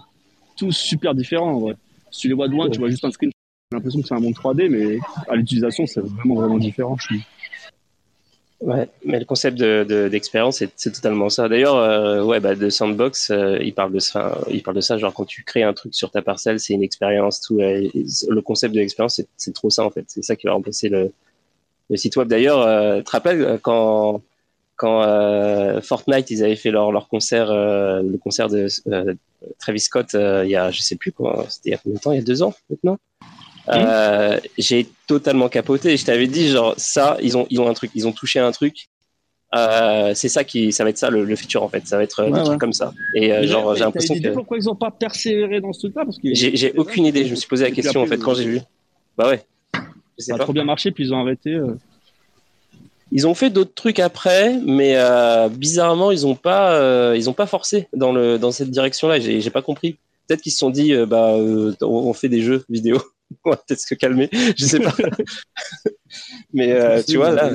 tous 0.57 0.71
super 0.71 1.13
différents 1.13 1.53
en 1.53 1.59
vrai. 1.59 1.75
Si 2.11 2.21
tu 2.21 2.27
les 2.27 2.33
vois 2.33 2.47
de 2.47 2.53
loin, 2.53 2.69
tu 2.69 2.79
vois 2.79 2.89
juste 2.89 3.05
un 3.05 3.11
screen, 3.11 3.31
j'ai 3.71 3.77
l'impression 3.77 4.01
que 4.01 4.07
c'est 4.07 4.15
un 4.15 4.19
monde 4.19 4.33
3D, 4.33 4.67
mais 4.69 4.97
à 5.27 5.35
l'utilisation, 5.35 5.85
c'est 5.85 6.01
vraiment 6.01 6.35
vraiment 6.35 6.57
différent. 6.57 6.97
Ouais, 8.61 8.89
mais 9.05 9.19
le 9.19 9.25
concept 9.25 9.57
de, 9.57 10.09
d'expérience, 10.09 10.61
c'est, 10.75 10.91
totalement 10.91 11.29
ça. 11.29 11.47
D'ailleurs, 11.47 11.77
euh, 11.77 12.21
ouais, 12.21 12.41
bah, 12.41 12.55
de 12.55 12.69
Sandbox, 12.69 13.31
euh, 13.31 13.57
il 13.61 13.73
parle 13.73 13.93
de 13.93 13.99
ça. 13.99 14.37
Il 14.49 14.61
parle 14.63 14.75
de 14.75 14.81
ça, 14.81 14.97
genre 14.97 15.13
quand 15.13 15.23
tu 15.23 15.43
crées 15.43 15.63
un 15.63 15.73
truc 15.73 15.95
sur 15.95 16.11
ta 16.11 16.21
parcelle, 16.21 16.59
c'est 16.59 16.73
une 16.73 16.83
expérience. 16.83 17.39
Tout, 17.39 17.59
le 17.59 18.39
concept 18.41 18.75
de 18.75 18.79
l'expérience, 18.79 19.21
c'est, 19.37 19.53
trop 19.53 19.69
ça 19.69 19.85
en 19.85 19.89
fait. 19.89 20.05
C'est 20.07 20.23
ça 20.23 20.35
qui 20.35 20.47
va 20.47 20.53
remplacer 20.53 20.89
le, 20.89 21.11
site 21.95 22.17
web. 22.17 22.27
D'ailleurs, 22.27 22.59
euh, 22.59 22.97
tu 22.97 23.05
te 23.05 23.11
rappelles 23.11 23.41
euh, 23.41 23.57
quand 23.61 24.21
quand 24.75 25.03
euh, 25.03 25.81
Fortnite 25.81 26.29
ils 26.29 26.43
avaient 26.43 26.55
fait 26.55 26.71
leur 26.71 26.91
leur 26.91 27.07
concert, 27.07 27.53
le 27.53 28.17
concert 28.17 28.49
de 28.49 28.67
Travis 29.59 29.79
Scott, 29.79 30.09
il 30.13 30.49
y 30.49 30.55
a, 30.55 30.71
je 30.71 30.81
sais 30.81 30.95
plus 30.95 31.13
c'était 31.49 31.69
il 31.69 31.71
y 31.71 31.75
a 31.75 31.77
combien 31.77 31.97
de 31.97 32.01
temps, 32.01 32.11
il 32.11 32.17
y 32.17 32.21
a 32.21 32.23
deux 32.23 32.43
ans 32.43 32.53
maintenant? 32.69 32.97
Euh, 33.69 34.39
j'ai 34.57 34.87
totalement 35.07 35.49
capoté. 35.49 35.95
Je 35.97 36.05
t'avais 36.05 36.27
dit, 36.27 36.49
genre, 36.49 36.73
ça, 36.77 37.17
ils 37.21 37.37
ont, 37.37 37.45
ils 37.49 37.59
ont 37.59 37.69
un 37.69 37.73
truc, 37.73 37.91
ils 37.95 38.07
ont 38.07 38.11
touché 38.11 38.39
un 38.39 38.51
truc. 38.51 38.89
Euh, 39.55 40.11
c'est 40.13 40.29
ça 40.29 40.43
qui, 40.43 40.71
ça 40.71 40.83
va 40.83 40.91
être 40.91 40.97
ça 40.99 41.09
le, 41.09 41.35
futur 41.35 41.63
en 41.63 41.69
fait. 41.69 41.87
Ça 41.87 41.97
va 41.97 42.03
être 42.03 42.19
euh, 42.21 42.31
des 42.31 42.43
trucs 42.43 42.59
comme 42.59 42.73
ça. 42.73 42.93
Et 43.15 43.33
euh, 43.33 43.47
genre, 43.47 43.75
j'ai 43.75 43.83
l'impression 43.83 44.15
que. 44.19 44.27
pourquoi 44.29 44.57
ils 44.57 44.69
ont 44.69 44.75
pas 44.75 44.91
persévéré 44.91 45.59
dans 45.59 45.73
ce 45.73 45.79
truc-là 45.79 46.05
Parce 46.05 46.17
que 46.17 46.33
j'ai 46.33 46.73
aucune 46.77 47.05
idée. 47.05 47.25
Je 47.25 47.31
me 47.31 47.35
suis 47.35 47.47
posé 47.47 47.65
la 47.65 47.71
question 47.71 48.01
en 48.01 48.05
fait 48.05 48.17
quand 48.17 48.35
j'ai 48.35 48.45
vu. 48.45 48.59
Bah 49.17 49.29
ouais. 49.29 49.43
Ça 50.17 50.35
a 50.35 50.37
trop 50.37 50.53
bien 50.53 50.65
marché, 50.65 50.91
puis 50.91 51.05
ils 51.05 51.13
ont 51.13 51.19
arrêté. 51.19 51.57
Ils 53.11 53.25
ont 53.25 53.33
fait 53.33 53.49
d'autres 53.49 53.73
trucs 53.73 53.99
après, 53.99 54.59
mais 54.65 54.95
bizarrement, 55.49 56.11
ils 56.11 56.27
ont 56.27 56.35
pas, 56.35 57.15
ils 57.15 57.29
ont 57.29 57.33
pas 57.33 57.47
forcé 57.47 57.87
dans 57.93 58.11
le 58.11 58.37
dans 58.37 58.51
cette 58.51 58.69
direction-là. 58.69 59.19
J'ai 59.19 59.49
pas 59.49 59.61
compris. 59.61 59.97
Peut-être 60.27 60.41
qu'ils 60.41 60.51
se 60.51 60.59
sont 60.59 60.69
dit, 60.69 60.93
bah, 61.07 61.33
on 61.81 62.13
fait 62.13 62.29
des 62.29 62.41
jeux 62.41 62.63
vidéo. 62.69 63.01
on 63.45 63.49
va 63.51 63.57
peut-être 63.57 63.79
se 63.79 63.95
calmer, 63.95 64.29
je 64.57 64.65
sais 64.65 64.79
pas. 64.79 64.95
Mais 66.53 66.71
euh, 66.71 67.01
tu 67.07 67.17
vois, 67.17 67.31
là. 67.31 67.51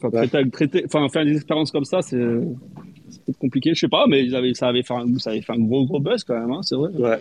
Enfin, 0.00 0.26
traiter, 0.52 0.84
enfin, 0.86 1.08
faire 1.08 1.24
des 1.24 1.34
expériences 1.34 1.72
comme 1.72 1.84
ça, 1.84 2.02
c'est 2.02 2.16
peut-être 2.16 3.38
compliqué, 3.38 3.74
je 3.74 3.80
sais 3.80 3.88
pas, 3.88 4.06
mais 4.06 4.24
ils 4.24 4.36
avaient, 4.36 4.54
ça, 4.54 4.68
avait 4.68 4.84
fait 4.84 4.94
un, 4.94 5.18
ça 5.18 5.30
avait 5.30 5.42
fait 5.42 5.52
un 5.52 5.58
gros, 5.58 5.86
gros 5.86 5.98
buzz 5.98 6.22
quand 6.22 6.38
même, 6.38 6.52
hein, 6.52 6.60
c'est 6.62 6.76
vrai. 6.76 6.90
Ouais. 6.92 7.20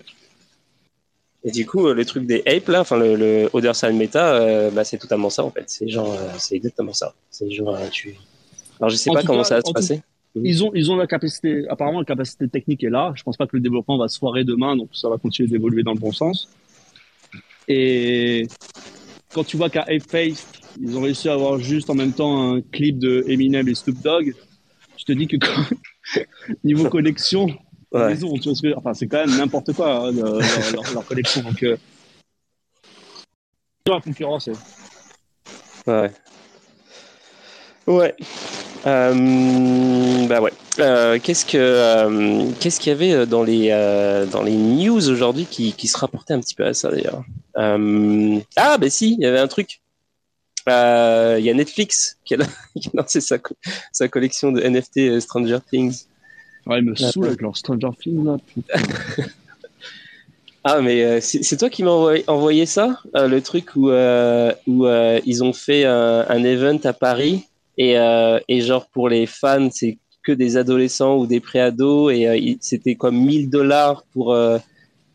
Et 1.44 1.52
du 1.52 1.66
coup, 1.66 1.92
les 1.94 2.06
trucs 2.06 2.26
des 2.26 2.44
apes, 2.46 2.68
là, 2.68 2.82
enfin, 2.82 2.98
le, 2.98 3.16
le 3.16 3.50
Other 3.54 3.76
Side 3.76 3.94
Meta, 3.94 4.36
euh, 4.36 4.70
bah, 4.70 4.84
c'est 4.84 4.98
totalement 4.98 5.30
ça, 5.30 5.44
en 5.44 5.50
fait. 5.50 5.64
C'est 5.68 5.88
genre, 5.88 6.14
euh, 6.14 6.30
c'est 6.38 6.56
exactement 6.56 6.94
ça. 6.94 7.14
C'est 7.32 7.50
genre, 7.50 7.78
tu. 7.90 8.16
Alors, 8.80 8.90
je 8.90 8.96
sais 8.96 9.12
pas 9.12 9.24
comment 9.24 9.44
ça 9.44 9.56
va 9.56 9.62
se 9.62 9.72
passer. 9.72 10.02
Ils 10.36 10.64
ont, 10.64 10.72
ils 10.76 10.92
ont 10.92 10.96
la 10.96 11.08
capacité, 11.08 11.66
apparemment, 11.70 12.00
la 12.00 12.06
capacité 12.06 12.48
technique 12.48 12.84
est 12.84 12.90
là. 12.90 13.14
Je 13.16 13.24
pense 13.24 13.38
pas 13.38 13.48
que 13.48 13.56
le 13.56 13.62
développement 13.62 13.98
va 13.98 14.08
se 14.08 14.20
foirer 14.20 14.44
demain, 14.44 14.76
donc 14.76 14.90
ça 14.94 15.10
va 15.10 15.18
continuer 15.18 15.50
d'évoluer 15.50 15.84
dans 15.84 15.94
le 15.94 16.00
bon 16.00 16.12
sens. 16.12 16.48
Et 17.68 18.47
quand 19.34 19.43
tu 19.43 19.57
vois 19.57 19.70
qu'à 19.70 19.84
Ape 19.84 20.15
ils 20.80 20.97
ont 20.97 21.01
réussi 21.01 21.28
à 21.28 21.34
avoir 21.34 21.59
juste 21.59 21.89
en 21.89 21.95
même 21.95 22.13
temps 22.13 22.53
un 22.53 22.61
clip 22.61 22.99
de 22.99 23.26
Eminem 23.28 23.68
et 23.68 23.76
Snoop 23.76 24.01
Dogg, 24.01 24.34
je 24.97 25.03
te 25.05 25.11
dis 25.11 25.28
que 25.28 25.38
niveau 26.63 26.89
connexion, 26.89 27.47
ont, 27.91 28.38
tu 28.39 28.49
vois 28.49 28.78
enfin, 28.78 28.93
c'est 28.93 29.07
quand 29.07 29.26
même 29.26 29.38
n'importe 29.38 29.74
quoi 29.74 30.07
hein, 30.07 30.11
leur, 30.11 30.93
leur, 30.93 31.05
connexion. 31.07 31.41
Donc, 31.41 31.63
euh, 31.63 31.78
la 33.88 34.01
concurrence. 34.01 34.49
Ouais. 35.86 36.11
Ouais. 37.88 38.15
Euh, 38.86 40.28
bah 40.28 40.41
ouais. 40.41 40.51
Euh, 40.80 41.20
qu'est-ce 41.22 41.45
que 41.45 41.57
euh, 41.57 42.51
qu'est-ce 42.59 42.80
qu'il 42.80 42.91
y 42.91 42.95
avait 42.95 43.26
dans 43.26 43.43
les 43.43 43.70
dans 44.32 44.43
les 44.43 44.55
news 44.55 45.09
aujourd'hui 45.09 45.45
qui, 45.49 45.74
qui 45.74 45.88
se 45.88 45.97
rapportait 45.97 46.34
un 46.34 46.39
petit 46.39 46.55
peu 46.55 46.65
à 46.65 46.74
ça 46.74 46.91
d'ailleurs? 46.91 47.24
Ah 47.58 48.78
bah 48.78 48.89
si, 48.89 49.14
il 49.14 49.22
y 49.22 49.26
avait 49.26 49.39
un 49.39 49.47
truc. 49.47 49.82
Il 50.68 50.72
y 51.43 51.49
a 51.49 51.53
Netflix 51.53 52.18
qui 52.26 52.36
a, 52.36 52.38
lancé 52.93 53.22
sa, 53.22 53.38
sa 53.91 54.08
collection 54.08 54.51
de 54.51 54.62
NFT 54.62 55.20
Stranger 55.22 55.60
Things. 55.70 56.05
Ouais, 56.66 56.80
ils 56.80 56.86
me 56.86 56.95
saoulent 56.95 57.28
avec 57.28 57.41
leur 57.41 57.55
Stranger 57.55 57.89
Things 57.99 58.24
là. 58.24 58.38
Ah, 60.70 60.82
mais 60.82 61.22
c'est 61.22 61.55
toi 61.55 61.70
qui 61.70 61.82
m'as 61.82 62.18
envoyé, 62.28 62.66
ça 62.66 62.99
Le 63.14 63.39
truc 63.39 63.78
où, 63.78 63.89
où 63.89 64.88
ils 65.26 65.43
ont 65.43 65.53
fait 65.53 65.86
un, 65.86 66.26
un, 66.28 66.43
event 66.43 66.80
à 66.84 66.91
Paris 66.91 67.45
et, 67.78 67.97
euh, 67.97 68.39
et 68.47 68.62
genre 68.62 68.88
pour 68.88 69.08
les 69.08 69.26
fans, 69.26 69.70
c'est 69.72 69.99
que 70.24 70.32
des 70.32 70.58
adolescents 70.58 71.18
ou 71.18 71.28
des 71.28 71.39
préados 71.39 72.10
et 72.10 72.28
euh, 72.28 72.55
c'était 72.60 72.95
comme 72.95 73.18
1000 73.18 73.49
dollars 73.49 74.03
pour 74.12 74.34
euh, 74.34 74.58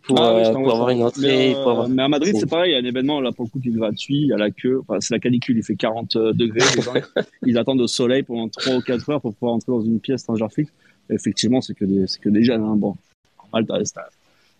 pour, 0.05 0.21
ah 0.21 0.51
pour 0.53 0.73
avoir 0.73 0.91
une 0.91 1.03
entrée. 1.03 1.55
Mais, 1.55 1.57
mais 1.89 2.03
à 2.03 2.09
Madrid, 2.09 2.37
c'est 2.39 2.49
pareil, 2.49 2.73
il 2.73 2.75
y 2.75 2.77
a 2.77 2.81
un 2.81 2.85
événement 2.85 3.21
là 3.21 3.33
pour 3.33 3.45
le 3.45 3.51
coup 3.51 3.61
qui 3.61 3.69
est 3.69 3.73
gratuit, 3.73 4.23
il 4.23 4.27
y 4.29 4.33
a 4.33 4.37
la 4.37 4.51
queue, 4.51 4.81
enfin, 4.81 5.01
c'est 5.01 5.15
la 5.15 5.21
canicule, 5.21 5.57
il 5.57 5.63
fait 5.63 5.77
40 5.77 6.17
degrés, 6.17 6.61
ils 7.47 7.59
attendent 7.59 7.81
au 7.81 7.87
soleil 7.87 8.23
pendant 8.23 8.49
3 8.49 8.77
ou 8.77 8.81
4 8.81 9.11
heures 9.11 9.21
pour 9.21 9.35
pouvoir 9.35 9.55
entrer 9.55 9.73
dans 9.73 9.83
une 9.83 10.01
pièce 10.01 10.23
Stranger 10.23 10.47
Things. 10.55 10.69
Effectivement, 11.11 11.61
c'est 11.61 11.75
que 11.75 11.85
des, 11.85 12.07
c'est 12.07 12.21
que 12.21 12.29
des 12.29 12.45
jeunes, 12.45 12.63
hein. 12.63 12.77
bon. 12.77 12.97
Normal, 13.53 13.85
t'as, 13.85 14.03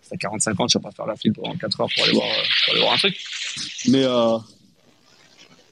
t'as 0.09 0.17
45 0.17 0.59
ans, 0.59 0.67
tu 0.67 0.77
vas 0.77 0.83
pas 0.83 0.91
faire 0.91 1.07
la 1.07 1.15
file 1.15 1.33
pendant 1.33 1.55
4 1.55 1.81
heures 1.81 1.89
pour 1.93 2.03
aller 2.03 2.13
voir, 2.13 2.27
pour 2.65 2.73
aller 2.73 2.81
voir 2.81 2.93
un 2.93 2.97
truc. 2.97 3.19
Mais, 3.89 4.03
euh, 4.03 4.37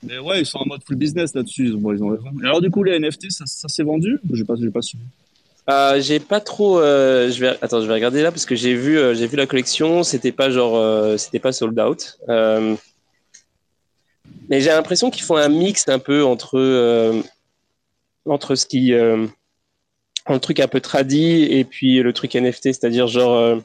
mais 0.04 0.18
ouais, 0.18 0.42
ils 0.42 0.46
sont 0.46 0.58
en 0.58 0.66
mode 0.66 0.84
full 0.84 0.96
business 0.96 1.34
là-dessus. 1.36 1.76
Bon, 1.78 1.94
ils 1.94 2.04
ont 2.04 2.10
raison. 2.10 2.26
Et 2.42 2.46
alors, 2.46 2.62
du 2.62 2.72
coup, 2.72 2.84
les 2.84 3.00
NFT, 3.00 3.30
ça, 3.30 3.46
ça 3.46 3.68
s'est 3.68 3.84
vendu? 3.84 4.20
J'ai 4.34 4.44
pas, 4.44 4.56
pas 4.74 4.82
suivi. 4.82 5.04
Euh, 5.72 6.02
j'ai 6.02 6.20
pas 6.20 6.40
trop. 6.40 6.80
Euh, 6.80 7.30
je 7.32 7.40
vais 7.40 7.58
attends, 7.62 7.82
je 7.82 7.88
vais 7.88 7.94
regarder 7.94 8.22
là 8.22 8.32
parce 8.32 8.46
que 8.46 8.56
j'ai 8.56 8.76
vu, 8.76 8.98
euh, 8.98 9.14
j'ai 9.14 9.28
vu 9.28 9.38
la 9.38 9.48
collection. 9.48 10.04
C'était 10.04 10.32
pas 10.32 10.50
genre, 10.50 11.20
c'était 11.20 11.40
pas 11.40 11.52
sold 11.52 11.80
out. 11.80 12.20
Mais 14.50 14.60
j'ai 14.60 14.70
l'impression 14.70 15.10
qu'ils 15.12 15.24
font 15.24 15.38
un 15.38 15.50
mix 15.50 15.88
un 15.88 16.00
peu 16.00 16.26
entre 16.26 17.22
entre 18.26 18.56
ce 18.56 18.66
qui, 18.66 18.90
le 18.92 19.30
truc 20.42 20.60
un 20.60 20.68
peu 20.68 20.82
tradi 20.82 21.44
et 21.44 21.64
puis 21.64 22.02
le 22.02 22.14
truc 22.14 22.36
NFT, 22.36 22.64
c'est-à-dire 22.64 23.08
genre, 23.08 23.62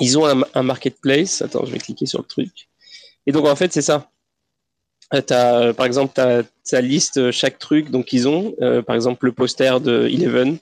ils 0.00 0.18
ont 0.18 0.26
un, 0.54 0.62
marketplace. 0.62 1.42
Attends, 1.42 1.64
je 1.64 1.72
vais 1.72 1.78
cliquer 1.78 2.06
sur 2.06 2.20
le 2.20 2.26
truc. 2.26 2.68
Et 3.26 3.32
donc 3.32 3.46
en 3.46 3.56
fait, 3.56 3.72
c'est 3.72 3.82
ça. 3.82 4.10
As, 5.10 5.72
par 5.74 5.86
exemple, 5.86 6.12
ta 6.14 6.80
liste 6.80 7.30
chaque 7.30 7.58
truc 7.58 7.90
donc 7.90 8.12
ils 8.12 8.26
ont. 8.26 8.54
par 8.86 8.96
exemple, 8.96 9.26
le 9.26 9.32
poster 9.32 9.80
de 9.80 10.08
Eleven. 10.08 10.58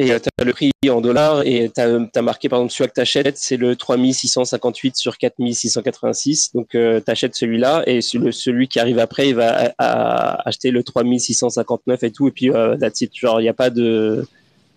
Et 0.00 0.06
tu 0.20 0.28
as 0.38 0.44
le 0.44 0.52
prix 0.52 0.70
en 0.88 1.00
dollars 1.00 1.42
et 1.44 1.72
tu 1.74 1.80
as, 1.80 2.22
marqué, 2.22 2.48
par 2.48 2.60
exemple, 2.60 2.72
celui 2.72 2.88
que 2.88 2.94
tu 2.94 3.00
achètes, 3.00 3.36
c'est 3.36 3.56
le 3.56 3.74
3658 3.74 4.96
sur 4.96 5.18
4686. 5.18 6.52
Donc, 6.54 6.68
tu 6.70 7.02
achètes 7.08 7.34
celui-là 7.34 7.82
et 7.84 8.00
celui 8.00 8.68
qui 8.68 8.78
arrive 8.78 9.00
après, 9.00 9.30
il 9.30 9.34
va 9.34 9.74
acheter 9.76 10.70
le 10.70 10.84
3659 10.84 12.04
et 12.04 12.12
tout. 12.12 12.28
Et 12.28 12.30
puis, 12.30 12.50
euh, 12.50 12.76
that's 12.76 13.00
it. 13.00 13.10
Genre, 13.12 13.40
il 13.40 13.44
n'y 13.44 13.48
a 13.48 13.54
pas 13.54 13.70
de. 13.70 14.24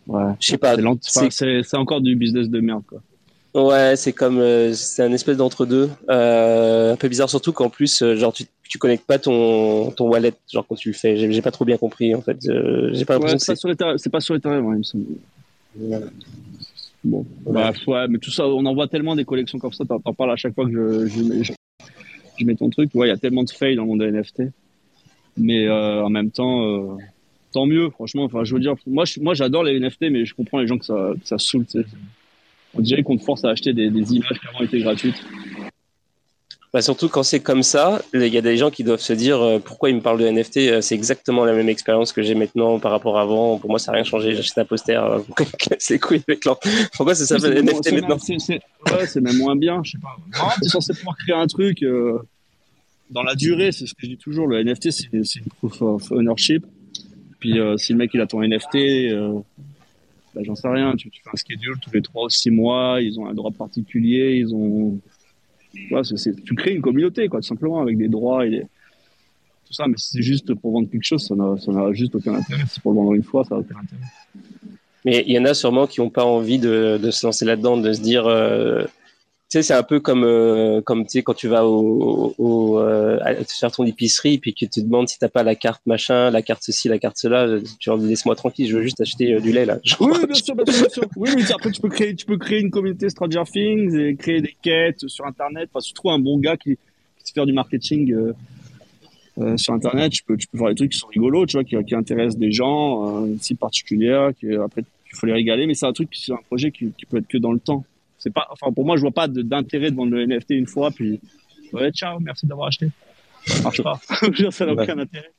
Ouais. 0.08 0.32
Je 0.40 0.48
sais 0.48 0.58
pas. 0.58 0.76
C'est 1.30 1.78
encore 1.78 2.02
du 2.02 2.16
business 2.16 2.50
de 2.50 2.60
merde, 2.60 2.82
quoi. 2.88 3.04
Ouais, 3.54 3.96
c'est 3.98 4.14
comme 4.14 4.40
euh, 4.40 4.74
c'est 4.74 5.04
un 5.04 5.12
espèce 5.12 5.36
d'entre 5.36 5.66
deux, 5.66 5.90
euh, 6.10 6.94
un 6.94 6.96
peu 6.96 7.10
bizarre 7.10 7.30
surtout 7.30 7.52
qu'en 7.52 7.70
plus 7.70 8.02
euh, 8.02 8.16
genre 8.16 8.32
tu 8.32 8.46
tu 8.70 8.78
connectes 8.78 9.06
pas 9.06 9.20
ton 9.20 9.92
ton 9.92 10.08
wallet 10.08 10.34
genre 10.50 10.66
quand 10.66 10.76
tu 10.76 10.90
le 10.90 10.96
fais. 10.96 11.18
J'ai 11.18 11.42
pas 11.42 11.52
trop 11.52 11.66
bien 11.66 11.78
compris 11.78 12.16
en 12.16 12.22
fait. 12.22 12.38
j'ai 12.94 13.04
pas 13.04 13.20
ouais, 13.20 13.38
c'est 13.38 13.78
pas, 13.78 13.98
c'est 13.98 14.10
pas 14.10 14.22
sur 14.22 14.36
Ethereum, 14.36 14.66
ouais, 14.66 14.76
il 14.76 14.80
me 14.80 14.84
semble. 14.84 15.06
Bon, 17.04 17.26
bah, 17.46 17.74
ouais, 17.88 18.08
mais 18.08 18.20
tout 18.20 18.30
ça, 18.30 18.48
on 18.48 18.64
en 18.66 18.74
voit 18.76 18.88
tellement 18.88 19.16
des 19.16 19.26
collections 19.26 19.60
comme 19.60 19.74
ça. 19.74 19.84
T'en 19.86 20.14
parles 20.14 20.32
à 20.32 20.36
chaque 20.36 20.54
fois 20.54 20.66
que 20.66 20.72
je 20.72 21.08
je, 21.08 21.24
mets, 21.24 21.44
je, 22.38 22.46
mets 22.46 22.56
ton 22.56 22.70
truc. 22.70 22.92
Ouais, 22.94 23.08
il 23.08 23.10
y 23.10 23.14
a 23.14 23.18
tellement 23.18 23.44
de 23.44 23.50
fails 23.50 23.76
dans 23.76 23.82
le 23.82 23.88
monde 23.88 24.00
des 24.00 24.12
NFT, 24.12 24.44
mais 25.36 25.70
en 25.70 26.10
même 26.10 26.32
temps. 26.32 26.98
Tant 27.52 27.66
mieux, 27.66 27.90
franchement. 27.90 28.24
Enfin, 28.24 28.46
je 28.46 28.54
veux 28.54 28.62
dire, 28.62 28.76
moi, 28.88 29.04
moi, 29.20 29.34
j'adore 29.34 29.66
les 29.66 29.78
NFT, 29.78 30.04
mais 30.04 30.24
je 30.24 30.34
comprends 30.34 30.60
les 30.60 30.68
gens 30.68 30.78
que 30.78 30.86
ça, 30.86 31.12
que 31.22 31.28
ça 31.28 31.38
saoule. 31.38 31.66
Tu 31.66 31.82
sais 31.82 31.88
on 32.74 32.82
dirait 32.82 33.04
qu'on 33.04 33.18
te 33.18 33.24
force 33.24 33.44
à 33.46 33.50
acheter 33.50 33.74
des, 33.74 33.86
images 33.88 34.40
qui 34.40 34.48
avant 34.48 34.64
été 34.64 34.80
gratuites. 34.80 35.24
Bah 36.74 36.82
surtout 36.82 37.10
quand 37.10 37.24
c'est 37.24 37.42
comme 37.42 37.64
ça, 37.64 38.02
il 38.14 38.26
y 38.28 38.38
a 38.38 38.42
des 38.42 38.56
gens 38.56 38.72
qui 38.72 38.86
doivent 38.86 39.02
se 39.02 39.12
dire 39.12 39.42
euh, 39.42 39.60
pourquoi 39.60 39.90
ils 39.90 39.96
me 39.96 40.00
parlent 40.00 40.20
de 40.20 40.26
NFT, 40.26 40.58
euh, 40.58 40.82
c'est 40.82 40.96
exactement 40.96 41.44
la 41.44 41.52
même 41.52 41.68
expérience 41.68 42.14
que 42.14 42.22
j'ai 42.22 42.34
maintenant 42.34 42.80
par 42.80 42.92
rapport 42.92 43.20
à 43.20 43.24
avant. 43.24 43.60
Pour 43.60 43.70
moi, 43.70 43.78
ça 43.78 43.92
n'a 43.92 43.98
rien 43.98 44.06
changé. 44.06 44.36
J'achète 44.36 44.58
un 44.58 44.64
poster, 44.64 45.04
euh, 45.04 45.20
c'est 45.80 46.00
couilles 46.00 46.24
avec 46.26 46.40
Pourquoi 46.96 47.14
ça 47.14 47.26
s'appelle 47.26 47.62
NFT 47.62 47.92
maintenant? 47.92 48.18
Ouais, 48.18 49.06
c'est 49.06 49.20
même 49.20 49.38
moins 49.38 49.58
bien, 49.58 49.82
je 49.84 49.92
sais 49.92 49.98
pas. 49.98 50.16
tu 50.62 50.66
es 50.66 50.70
censé 50.70 50.94
pouvoir 50.94 51.18
créer 51.18 51.36
un 51.36 51.48
truc 51.48 51.84
dans 53.10 53.24
la 53.24 53.36
durée, 53.36 53.74
c'est 53.74 53.86
ce 53.86 53.94
que 53.94 54.04
je 54.04 54.08
dis 54.08 54.18
toujours. 54.18 54.48
Le 54.48 54.64
NFT, 54.64 54.92
c'est 54.92 55.12
une 55.12 55.26
proof 55.58 55.82
of 55.82 56.10
ownership. 56.12 56.66
Puis 57.40 57.60
si 57.76 57.92
le 57.92 57.98
mec 57.98 58.12
il 58.14 58.22
a 58.22 58.28
ton 58.28 58.42
NFT, 58.42 58.78
bah, 60.34 60.42
j'en 60.44 60.56
sais 60.56 60.68
rien, 60.68 60.96
tu, 60.96 61.10
fais 61.10 61.30
un 61.32 61.36
schedule 61.36 61.78
tous 61.82 61.92
les 61.92 62.02
trois 62.02 62.26
ou 62.26 62.30
six 62.30 62.52
mois, 62.52 63.02
ils 63.02 63.20
ont 63.20 63.28
un 63.28 63.34
droit 63.34 63.52
particulier, 63.52 64.36
ils 64.38 64.54
ont. 64.54 65.00
Tu 65.74 66.56
crées 66.56 66.74
une 66.74 66.82
communauté, 66.82 67.28
quoi, 67.30 67.40
tout 67.40 67.48
simplement, 67.48 67.82
avec 67.82 67.98
des 67.98 68.10
droits 68.10 68.46
et 68.46 68.62
tout 69.66 69.74
ça, 69.74 69.88
mais 69.88 69.96
si 69.98 70.10
c'est 70.10 70.22
juste 70.22 70.54
pour 70.54 70.74
vendre 70.74 70.90
quelque 70.90 71.06
chose, 71.06 71.26
ça 71.26 71.36
n'a 71.36 71.94
juste 71.94 72.16
aucun 72.16 72.34
intérêt. 72.34 72.64
Si 72.68 72.80
pour 72.82 72.92
le 72.92 72.98
vendre 72.98 73.14
une 73.14 73.24
fois, 73.24 73.46
ça 73.46 73.56
n'a 73.56 73.62
aucun 73.62 73.76
intérêt. 73.76 74.04
Mais 75.06 75.24
il 75.26 75.34
y 75.34 75.40
en 75.40 75.46
a 75.46 75.54
sûrement 75.54 75.88
qui 75.88 76.02
n'ont 76.02 76.10
pas 76.10 76.26
envie 76.26 76.60
de, 76.60 77.00
se 77.12 77.26
lancer 77.26 77.46
là-dedans, 77.46 77.78
de 77.78 77.94
se 77.94 78.02
dire. 78.02 78.28
Euh, 78.28 78.84
sais, 79.52 79.64
c'est 79.64 79.74
un 79.74 79.84
peu 79.84 80.00
comme, 80.00 80.24
euh, 80.24 80.82
comme 80.82 81.04
tu 81.04 81.12
sais, 81.12 81.24
quand 81.24 81.34
tu 81.34 81.48
vas 81.48 81.66
au, 81.66 82.34
au 82.38 82.80
euh, 82.80 83.20
faire 83.48 83.72
ton 83.72 83.86
épicerie, 83.86 84.38
puis 84.38 84.54
que 84.54 84.60
tu 84.60 84.70
te 84.70 84.80
demandes 84.80 85.10
si 85.10 85.20
t'as 85.20 85.28
pas 85.28 85.44
la 85.44 85.56
carte 85.56 85.82
machin, 85.86 86.32
la 86.32 86.42
carte 86.42 86.64
ceci, 86.64 86.88
la 86.88 87.00
carte 87.00 87.18
cela, 87.18 87.60
tu 87.80 87.90
leur 87.90 87.98
laisse-moi 87.98 88.36
tranquille, 88.36 88.70
je 88.70 88.78
veux 88.78 88.84
juste 88.84 89.02
acheter 89.02 89.34
euh, 89.34 89.40
du 89.40 89.52
lait 89.52 89.66
là. 89.66 89.80
Oui, 90.00 90.12
bien 90.26 90.34
sûr, 90.36 90.56
bien 90.56 90.90
sûr, 90.90 91.04
Oui, 91.18 91.30
mais 91.36 91.52
après 91.52 91.72
tu 91.72 91.82
peux 91.82 91.90
créer, 91.90 92.16
tu 92.16 92.26
peux 92.26 92.38
créer 92.38 92.62
une 92.62 92.72
communauté 92.72 93.10
Stranger 93.10 93.44
Things 93.52 93.98
et 93.98 94.16
créer 94.16 94.42
des 94.42 94.56
quêtes 94.62 95.08
sur 95.08 95.26
Internet. 95.26 95.70
Enfin, 95.74 95.82
si 95.82 95.90
tu 95.90 95.94
trouves 95.96 96.12
un 96.12 96.20
bon 96.20 96.40
gars 96.40 96.56
qui, 96.56 96.76
qui 96.76 97.26
sait 97.26 97.34
faire 97.34 97.46
du 97.46 97.54
marketing 97.54 98.14
euh, 99.38 99.58
sur 99.58 99.74
Internet, 99.74 100.14
tu 100.14 100.24
peux, 100.24 100.38
tu 100.38 100.48
peux 100.48 100.58
faire 100.58 100.70
des 100.70 100.76
trucs 100.76 100.92
qui 100.94 100.98
sont 100.98 101.08
rigolos, 101.08 101.46
tu 101.46 101.58
vois, 101.58 101.64
qui, 101.66 101.96
intéressent 101.96 102.38
des 102.38 102.52
gens, 102.54 103.26
une 103.26 103.40
cible 103.40 103.60
particulière, 103.60 104.32
qui 104.40 104.54
après 104.56 104.84
il 105.14 105.18
faut 105.18 105.26
les 105.26 105.34
régaler, 105.34 105.68
mais 105.68 105.74
c'est 105.74 105.86
un 105.86 105.92
truc, 105.92 106.08
c'est 106.14 106.32
un 106.32 106.40
projet 106.48 106.72
qui, 106.72 106.94
qui 106.98 107.06
peut 107.06 107.18
être 107.18 107.28
que 107.28 107.38
dans 107.38 107.52
le 107.52 107.60
temps. 107.60 107.84
C'est 108.22 108.32
pas, 108.32 108.48
enfin, 108.52 108.72
pour 108.72 108.86
moi, 108.86 108.98
je 108.98 109.02
vois 109.02 109.12
pas 109.12 109.28
d'intérêt 109.28 109.90
de 109.90 109.96
vendre 109.96 110.12
le 110.12 110.24
NFT 110.28 110.52
une 110.52 110.68
fois, 110.68 110.92
puis, 110.92 111.20
ouais, 111.74 111.92
ciao, 111.92 112.20
merci 112.20 112.46
d'avoir 112.46 112.68
acheté. 112.68 112.90
Ça 113.48 113.64
marche 113.64 113.82
pas. 113.82 114.00
ça 114.52 114.66
n'a 114.68 114.74
aucun 114.74 115.00
intérêt. 115.00 115.32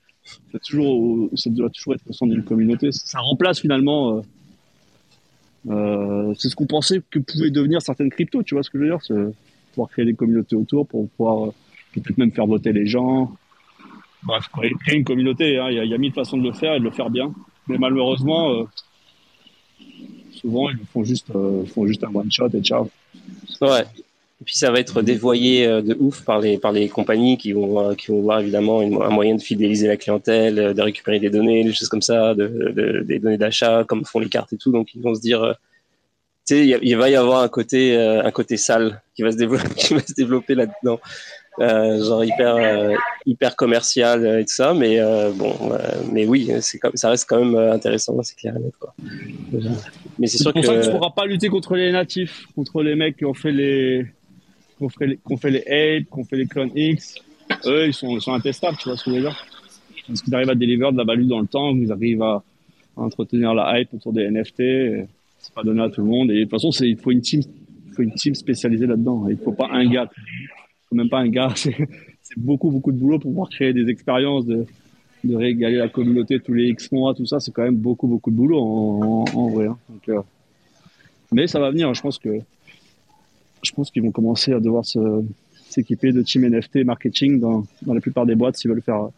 C'est 0.51 0.61
toujours, 0.61 1.29
ça 1.37 1.49
doit 1.51 1.71
toujours 1.71 1.95
être 1.95 2.03
au 2.09 2.13
sein 2.13 2.27
d'une 2.27 2.43
communauté. 2.43 2.91
Ça 2.91 3.21
remplace 3.21 3.61
finalement, 3.61 4.19
euh, 4.19 4.23
euh, 5.71 6.35
c'est 6.37 6.49
ce 6.49 6.57
qu'on 6.57 6.67
pensait 6.67 7.01
que 7.09 7.21
pouvaient 7.21 7.51
devenir 7.51 7.81
certaines 7.81 8.11
cryptos, 8.11 8.43
tu 8.43 8.55
vois 8.55 8.65
ce 8.65 8.71
que 8.71 8.79
je 8.79 8.83
veux 8.83 8.91
dire? 8.91 9.01
C'est 9.03 9.15
pouvoir 9.75 9.89
créer 9.89 10.05
des 10.05 10.15
communautés 10.15 10.57
autour, 10.57 10.89
pour 10.89 11.09
pouvoir, 11.11 11.47
euh, 11.47 11.55
peut-être 11.95 12.19
même 12.19 12.33
faire 12.33 12.47
voter 12.47 12.73
les 12.73 12.87
gens. 12.87 13.33
Bref, 14.25 14.49
créer 14.49 14.97
une 14.97 15.05
communauté, 15.05 15.57
hein. 15.59 15.69
il 15.71 15.77
y, 15.77 15.79
a, 15.79 15.85
y, 15.85 15.95
a 15.95 15.99
mille 15.99 16.13
façons 16.13 16.37
de 16.37 16.43
le 16.43 16.53
faire 16.53 16.75
et 16.75 16.81
de 16.81 16.85
le 16.85 16.91
faire 16.91 17.11
bien. 17.11 17.33
Mais 17.69 17.79
malheureusement, 17.79 18.51
euh, 18.51 18.65
souvent, 20.43 20.69
ils 20.69 20.79
font 20.93 21.05
juste, 21.05 21.29
euh, 21.35 21.65
font 21.65 21.87
juste 21.87 22.05
un 22.05 22.15
one 22.15 22.31
shot 22.31 22.49
et 22.55 22.61
ciao. 22.61 22.91
Ouais. 23.61 23.83
Et 24.41 24.45
puis 24.45 24.57
ça 24.57 24.71
va 24.73 24.81
être 24.81 25.03
dévoyé 25.03 25.67
euh, 25.67 25.83
de 25.83 25.97
ouf 26.01 26.25
par 26.25 26.41
les 26.41 26.59
par 26.59 26.73
les 26.73 26.89
compagnies 26.89 27.39
qui 27.39 27.53
vont 27.53 27.79
euh, 27.79 27.95
qui 27.95 28.09
vont 28.09 28.21
voir 28.21 28.41
évidemment 28.41 28.81
un 28.81 29.11
moyen 29.11 29.37
de 29.37 29.41
fidéliser 29.41 29.87
la 29.87 29.97
clientèle, 29.97 30.75
de 30.75 30.83
récupérer 30.83 31.21
des 31.21 31.31
données, 31.31 31.63
des 31.63 31.73
choses 31.73 31.89
comme 31.89 32.03
ça, 32.03 32.35
de, 32.35 33.05
des 33.07 33.21
données 33.21 33.39
d'achat, 33.39 33.85
comme 33.85 34.05
font 34.05 34.19
les 34.19 34.29
cartes 34.29 34.53
et 34.53 34.57
tout. 34.57 34.73
Donc 34.73 34.95
ils 34.95 35.03
vont 35.03 35.15
se 35.15 35.21
dire, 35.21 35.55
sais, 36.45 36.67
il, 36.67 36.97
va 36.97 37.11
y 37.11 37.17
avoir 37.17 37.43
un 37.43 37.49
côté 37.49 37.97
un 37.97 38.31
côté 38.31 38.57
sale 38.57 39.03
qui 39.15 39.23
va 39.23 39.33
se 39.33 40.15
développer 40.15 40.55
là-dedans. 40.55 41.01
Euh, 41.61 42.03
genre 42.03 42.25
hyper 42.25 42.57
euh, 42.57 42.95
hyper 43.27 43.57
commercial 43.57 44.41
et 44.41 44.45
tout 44.47 44.55
ça 44.55 44.73
mais 44.73 44.99
euh, 44.99 45.33
bon 45.33 45.55
mais 46.11 46.27
oui 46.27 46.51
c'est 46.63 46.81
ça 46.95 47.11
reste 47.11 47.29
quand 47.29 47.45
même 47.45 47.55
intéressant 47.55 48.23
c'est 48.23 48.37
clair 48.37 48.55
quoi. 48.81 48.95
Mais 50.19 50.29
c'est 50.29 50.39
sûr 50.39 50.55
que 50.55 50.63
ça 50.63 50.75
que 50.75 50.83
tu 50.83 50.91
pourras 50.91 51.11
pas 51.11 51.27
lutter 51.27 51.49
contre 51.49 51.77
les 51.77 51.93
natifs 51.93 52.47
contre 52.57 52.83
les 52.83 52.95
mecs 52.95 53.19
qui 53.19 53.27
ont 53.27 53.35
fait 53.35 53.53
les 53.53 54.07
qui 54.79 54.85
ont 54.85 54.89
fait 54.89 55.07
les, 55.09 55.17
qui 55.17 55.33
ont 55.33 55.37
fait 55.37 55.51
les 55.51 55.61
apes 55.61 56.07
qui 56.11 56.21
ont 56.21 56.25
fait 56.25 56.37
les 56.37 56.47
clones 56.47 56.73
X. 56.75 57.17
Eux 57.67 57.89
ils 57.89 57.93
sont 57.93 58.17
ils 58.17 58.23
sont 58.23 58.33
intestables 58.33 58.79
tu 58.79 58.89
vois 58.89 58.97
ce 58.97 59.05
que 59.05 59.11
je 59.11 59.17
veux 59.17 59.23
dire. 59.23 59.47
Parce 60.07 60.23
qu'ils 60.23 60.35
arrivent 60.35 60.51
à 60.51 60.55
délivrer 60.55 60.91
de 60.91 60.97
la 60.97 61.05
value 61.05 61.27
dans 61.27 61.41
le 61.41 61.47
temps 61.47 61.77
ils 61.77 61.93
arrivent 61.93 62.23
à, 62.23 62.43
entretenir 62.97 63.53
la 63.53 63.79
hype 63.79 63.93
autour 63.93 64.15
des 64.15 64.31
NFT 64.31 65.07
c'est 65.43 65.55
pas 65.55 65.63
donné 65.63 65.83
à 65.83 65.91
tout 65.91 66.01
le 66.01 66.07
monde 66.07 66.31
et 66.31 66.39
de 66.39 66.43
toute 66.43 66.51
façon 66.51 66.71
il 66.83 66.97
faut 66.97 67.11
une 67.11 67.21
team 67.21 67.43
il 67.87 67.95
faut 67.95 68.03
une 68.03 68.15
team 68.15 68.35
spécialisée 68.35 68.87
là-dedans 68.87 69.29
il 69.29 69.37
faut 69.37 69.53
pas 69.53 69.69
un 69.71 69.87
gars 69.87 70.09
même 70.95 71.09
pas 71.09 71.21
un 71.21 71.29
gars. 71.29 71.53
C'est 71.55 72.39
beaucoup, 72.39 72.71
beaucoup 72.71 72.93
de 72.93 72.99
boulot 72.99 73.19
pour 73.19 73.31
pouvoir 73.31 73.49
créer 73.49 73.73
des 73.73 73.89
expériences 73.89 74.47
de, 74.47 74.65
régaler 75.25 75.77
la 75.77 75.89
communauté 75.89 76.41
tous 76.41 76.53
les 76.53 76.69
X 76.69 76.91
mois, 76.93 77.15
tout 77.15 77.27
ça, 77.27 77.39
c'est 77.39 77.53
quand 77.53 77.63
même 77.63 77.77
beaucoup, 77.77 78.09
beaucoup 78.09 78.33
de 78.33 78.37
boulot 78.37 78.59
en, 78.61 79.49
vrai. 79.51 79.67
Hein. 79.67 79.79
Euh, 80.09 80.21
mais 81.31 81.47
ça 81.47 81.61
va 81.61 81.71
venir. 81.71 81.95
Je 81.95 82.03
pense 82.03 82.19
que 82.19 82.41
je 83.63 83.71
pense 83.71 83.93
qu'ils 83.93 84.03
vont 84.03 84.11
commencer 84.11 84.53
à 84.53 84.59
devoir 84.59 84.85
s'équiper 85.69 86.11
de 86.11 86.23
team 86.23 86.49
NFT 86.49 86.85
marketing 86.85 87.39
dans, 87.39 87.65
dans 87.83 87.95
la 87.95 88.01
plupart 88.01 88.27
des 88.27 88.35
boîtes 88.35 88.57
s'ils 88.57 88.71
veulent 88.71 88.83
faire 88.83 89.11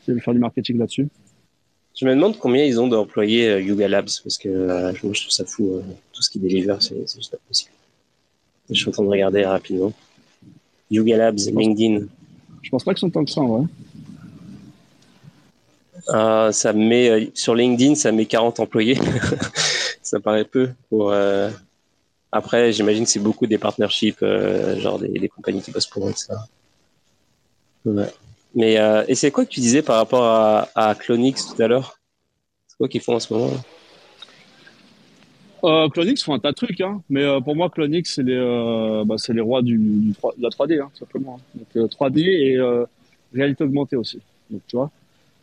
s'ils 0.00 0.12
veulent 0.12 0.22
faire 0.22 0.34
du 0.34 0.40
marketing 0.40 0.76
là-dessus. 0.78 1.08
Je 1.96 2.04
me 2.04 2.14
demande 2.14 2.38
combien 2.38 2.64
ils 2.64 2.78
ont 2.78 2.88
d'employés 2.88 3.48
euh, 3.48 3.60
Yuga 3.60 3.88
Labs 3.88 4.10
parce 4.22 4.38
que 4.38 4.48
euh, 4.48 4.94
je 4.94 4.98
trouve 4.98 5.16
ça 5.16 5.44
fou 5.44 5.82
tout 6.12 6.22
ce 6.22 6.30
qu'ils 6.30 6.42
délivrent, 6.42 6.80
c'est 6.80 6.96
juste 7.16 7.30
pas 7.30 7.38
possible. 7.48 7.72
Je 8.70 8.74
suis 8.74 8.88
en 8.88 8.92
train 8.92 9.04
de 9.04 9.08
regarder 9.08 9.44
rapidement. 9.44 9.92
Yuga 10.90 11.16
Labs, 11.16 11.38
LinkedIn. 11.38 12.06
Je 12.62 12.70
pense 12.70 12.84
pas 12.84 12.94
qu'ils 12.94 13.00
sont 13.00 13.10
tant 13.10 13.24
que 13.24 13.30
ça, 13.30 13.40
ouais. 13.40 13.66
Euh, 16.10 16.52
ça 16.52 16.72
met 16.72 17.08
euh, 17.08 17.26
sur 17.34 17.54
LinkedIn, 17.54 17.94
ça 17.94 18.12
met 18.12 18.26
40 18.26 18.60
employés. 18.60 18.98
ça 20.02 20.20
paraît 20.20 20.44
peu. 20.44 20.70
Pour, 20.88 21.10
euh, 21.10 21.50
Après, 22.30 22.72
j'imagine 22.72 23.04
que 23.04 23.10
c'est 23.10 23.18
beaucoup 23.20 23.46
des 23.46 23.58
partnerships, 23.58 24.24
genre 24.78 24.98
des, 24.98 25.28
compagnies 25.28 25.62
qui 25.62 25.70
bossent 25.70 25.86
pour 25.86 26.08
eux, 26.08 26.14
ça. 26.14 26.46
Ouais. 27.84 28.12
Mais 28.56 28.76
et 29.06 29.14
c'est 29.14 29.30
quoi 29.30 29.44
que 29.44 29.50
tu 29.50 29.60
disais 29.60 29.82
par 29.82 29.96
rapport 29.96 30.24
à, 30.24 30.68
à 30.74 30.94
Clonix 30.94 31.54
tout 31.54 31.62
à 31.62 31.68
l'heure? 31.68 31.98
C'est 32.66 32.76
quoi 32.78 32.88
qu'ils 32.88 33.02
font 33.02 33.14
en 33.14 33.20
ce 33.20 33.32
moment 33.32 33.52
euh, 35.64 35.88
Clonix 35.88 36.22
font 36.22 36.34
un 36.34 36.38
tas 36.38 36.50
de 36.50 36.56
trucs, 36.56 36.80
hein. 36.80 37.02
mais 37.08 37.24
pour 37.42 37.56
moi, 37.56 37.70
Clonix, 37.70 38.14
c'est 38.14 38.22
les, 38.22 38.36
bah, 39.04 39.16
les 39.28 39.40
rois 39.40 39.62
du, 39.62 39.78
de 39.78 40.42
la 40.42 40.48
3D, 40.50 40.80
hein, 40.80 40.90
simplement. 40.94 41.40
Hein. 41.56 41.60
Donc, 41.74 41.90
3D 41.90 42.20
et 42.20 42.58
réalité 43.34 43.64
augmentée 43.64 43.96
aussi. 43.96 44.20
Donc, 44.50 44.62
tu 44.68 44.76
vois, 44.76 44.90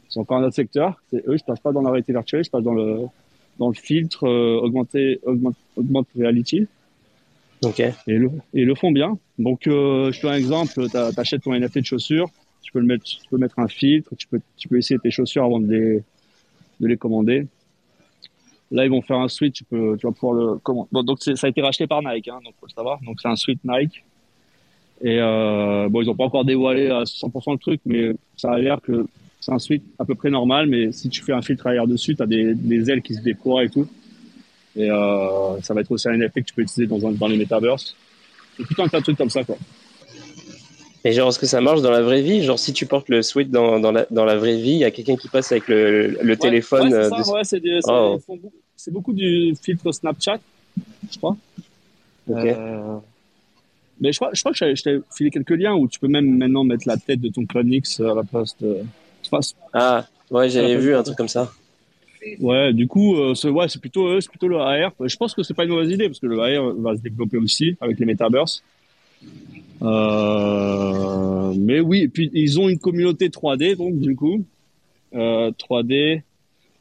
c'est 0.10 0.20
encore 0.20 0.38
un 0.38 0.44
autre 0.44 0.56
secteur. 0.56 1.02
Eux, 1.14 1.38
je 1.38 1.44
passe 1.44 1.60
pas 1.60 1.72
dans 1.72 1.82
la 1.82 1.90
réalité 1.90 2.14
virtuelle, 2.14 2.44
je 2.44 2.50
passe 2.50 2.64
dans 2.64 2.74
le 2.74 3.00
dans 3.60 3.68
le 3.68 3.76
filtre 3.76 4.28
euh, 4.28 4.60
augmenté 4.62 5.20
augmente, 5.24 5.56
augmente 5.76 6.08
reality. 6.18 6.68
Ok. 7.64 7.80
Et 7.80 7.94
le, 8.08 8.30
et 8.54 8.66
le 8.66 8.76
font 8.76 8.92
bien. 8.92 9.18
Donc 9.38 9.68
euh, 9.68 10.12
je 10.12 10.20
te 10.20 10.26
donne 10.26 10.36
un 10.36 10.38
exemple. 10.38 10.90
Tu 10.90 10.98
achètes 10.98 11.44
ton 11.44 11.54
NFT 11.54 11.80
de 11.80 11.86
chaussures, 11.86 12.30
tu 12.64 12.72
peux 12.72 12.80
le 12.80 12.86
mettre, 12.86 13.04
tu 13.04 13.18
peux 13.30 13.38
mettre 13.38 13.60
un 13.60 13.68
filtre, 13.68 14.16
tu 14.18 14.28
peux 14.28 14.40
tu 14.58 14.68
peux 14.68 14.78
essayer 14.78 15.00
tes 15.00 15.12
chaussures 15.12 15.44
avant 15.44 15.60
de 15.60 15.72
les 15.72 16.04
de 16.80 16.88
les 16.88 16.98
commander. 16.98 17.48
Là, 18.72 18.86
ils 18.86 18.90
vont 18.90 19.04
faire 19.04 19.20
un 19.20 19.28
suite, 19.28 19.54
tu 19.54 19.64
peux, 19.66 19.96
tu 20.00 20.08
vas 20.08 20.14
pouvoir 20.14 20.34
le 20.34 20.58
commander. 20.58 20.90
Bon, 20.92 21.04
donc 21.04 21.22
ça 21.22 21.34
a 21.44 21.48
été 21.48 21.62
racheté 21.62 21.86
par 21.86 22.02
Nike, 22.02 22.30
hein, 22.30 22.40
donc 22.44 22.56
faut 22.60 22.66
le 22.66 22.72
savoir. 22.72 23.00
Donc 23.04 23.22
c'est 23.22 23.28
un 23.28 23.36
suite 23.36 23.60
Nike. 23.64 24.04
Et 25.02 25.20
euh, 25.20 25.90
bon, 25.90 26.02
ils 26.02 26.10
ont 26.10 26.16
pas 26.16 26.24
encore 26.24 26.46
dévoilé 26.46 26.90
à 26.90 27.04
100% 27.04 27.52
le 27.52 27.58
truc, 27.60 27.82
mais 27.86 28.14
ça 28.36 28.54
a 28.54 28.58
l'air 28.58 28.82
que 28.82 29.06
c'est 29.42 29.52
un 29.52 29.60
suite 29.60 29.84
à 30.00 30.06
peu 30.06 30.16
près 30.16 30.30
normal, 30.30 30.68
mais 30.68 30.92
si 30.92 31.10
tu 31.10 31.22
fais 31.22 31.34
un 31.34 31.42
filtre 31.42 31.68
arrière 31.68 31.86
dessus, 31.86 32.16
tu 32.16 32.24
as 32.24 32.26
des, 32.26 32.56
des, 32.56 32.90
ailes 32.90 33.02
qui 33.02 33.14
se 33.14 33.22
déploient 33.22 33.66
et 33.66 33.70
tout. 33.70 33.88
Et 34.76 34.90
euh, 34.90 35.60
ça 35.62 35.74
va 35.74 35.82
être 35.82 35.92
aussi 35.92 36.08
un 36.08 36.20
effet 36.22 36.42
que 36.42 36.48
tu 36.48 36.54
peux 36.54 36.62
utiliser 36.62 36.88
dans, 36.88 37.12
dans 37.12 37.28
les 37.28 37.38
metaverses. 37.38 37.96
C'est 38.58 38.64
tout 38.64 38.82
un 38.82 38.88
tas 38.88 39.00
de 39.00 39.04
trucs 39.04 39.18
comme 39.18 39.30
ça, 39.30 39.44
quoi. 39.44 39.58
Et 41.06 41.12
genre, 41.12 41.30
est-ce 41.30 41.40
que 41.40 41.46
ça 41.46 41.60
marche 41.60 41.82
dans 41.82 41.92
la 41.92 42.02
vraie 42.02 42.22
vie? 42.22 42.44
Genre, 42.44 42.58
si 42.58 42.72
tu 42.72 42.86
portes 42.86 43.10
le 43.10 43.22
suite 43.22 43.52
dans, 43.52 43.80
dans, 43.80 43.92
la, 43.92 44.06
dans 44.10 44.26
la 44.26 44.38
vraie 44.38 44.56
vie, 44.56 44.72
il 44.72 44.78
y 44.78 44.86
a 44.86 44.92
quelqu'un 44.92 45.18
qui 45.18 45.28
passe 45.28 45.52
avec 45.52 45.68
le, 45.68 46.18
le 46.22 46.38
téléphone. 46.38 46.94
Ouais, 46.94 47.44
c'est 47.44 47.66
euh, 47.66 47.82
ça, 47.82 48.12
ouais, 48.12 48.20
c'est 48.76 48.90
oh. 48.90 48.94
beaucoup 48.94 49.14
du 49.14 49.54
filtre 49.62 49.92
Snapchat, 49.92 50.40
je 51.12 51.18
crois. 51.18 51.36
Ok. 52.30 52.38
Euh, 52.38 52.98
mais 54.00 54.14
je 54.14 54.18
crois, 54.18 54.32
je 54.34 54.40
crois 54.42 54.54
que 54.54 54.76
je 54.76 54.82
t'ai 54.82 55.00
filé 55.16 55.30
quelques 55.30 55.52
liens 55.52 55.76
où 55.76 55.88
tu 55.88 56.00
peux 56.00 56.08
même 56.08 56.38
maintenant 56.38 56.64
mettre 56.64 56.88
la 56.88 56.98
tête 56.98 57.20
de 57.20 57.30
ton 57.30 57.46
Clonix 57.46 58.00
à 58.00 58.14
la 58.16 58.24
place 58.24 58.56
de, 58.60 58.84
ah, 59.74 60.06
ouais, 60.32 60.50
j'avais 60.50 60.78
vu 60.78 60.96
un 60.96 61.04
truc 61.04 61.18
comme 61.18 61.28
ça. 61.28 61.52
Ouais, 62.40 62.72
du 62.72 62.88
coup, 62.88 63.16
euh, 63.16 63.36
c'est 63.36 63.50
ouais, 63.50 63.68
plutôt, 63.82 64.08
euh, 64.08 64.20
plutôt 64.30 64.48
le 64.48 64.58
AR. 64.58 64.94
Je 65.04 65.16
pense 65.18 65.34
que 65.34 65.44
c'est 65.44 65.54
pas 65.54 65.66
une 65.66 65.72
mauvaise 65.72 65.92
idée 65.92 66.08
parce 66.08 66.20
que 66.20 66.28
le 66.28 66.40
AR 66.40 66.74
va 66.76 66.96
se 66.96 67.02
développer 67.02 67.38
aussi 67.38 67.76
avec 67.82 68.00
les 68.00 68.06
metaverse. 68.06 68.64
Euh, 69.84 71.54
mais 71.58 71.80
oui, 71.80 72.08
puis 72.08 72.30
ils 72.34 72.60
ont 72.60 72.70
une 72.70 72.80
communauté 72.80 73.30
3D, 73.30 73.76
donc 73.76 74.00
du 74.00 74.16
coup, 74.16 74.46
3D 75.14 76.22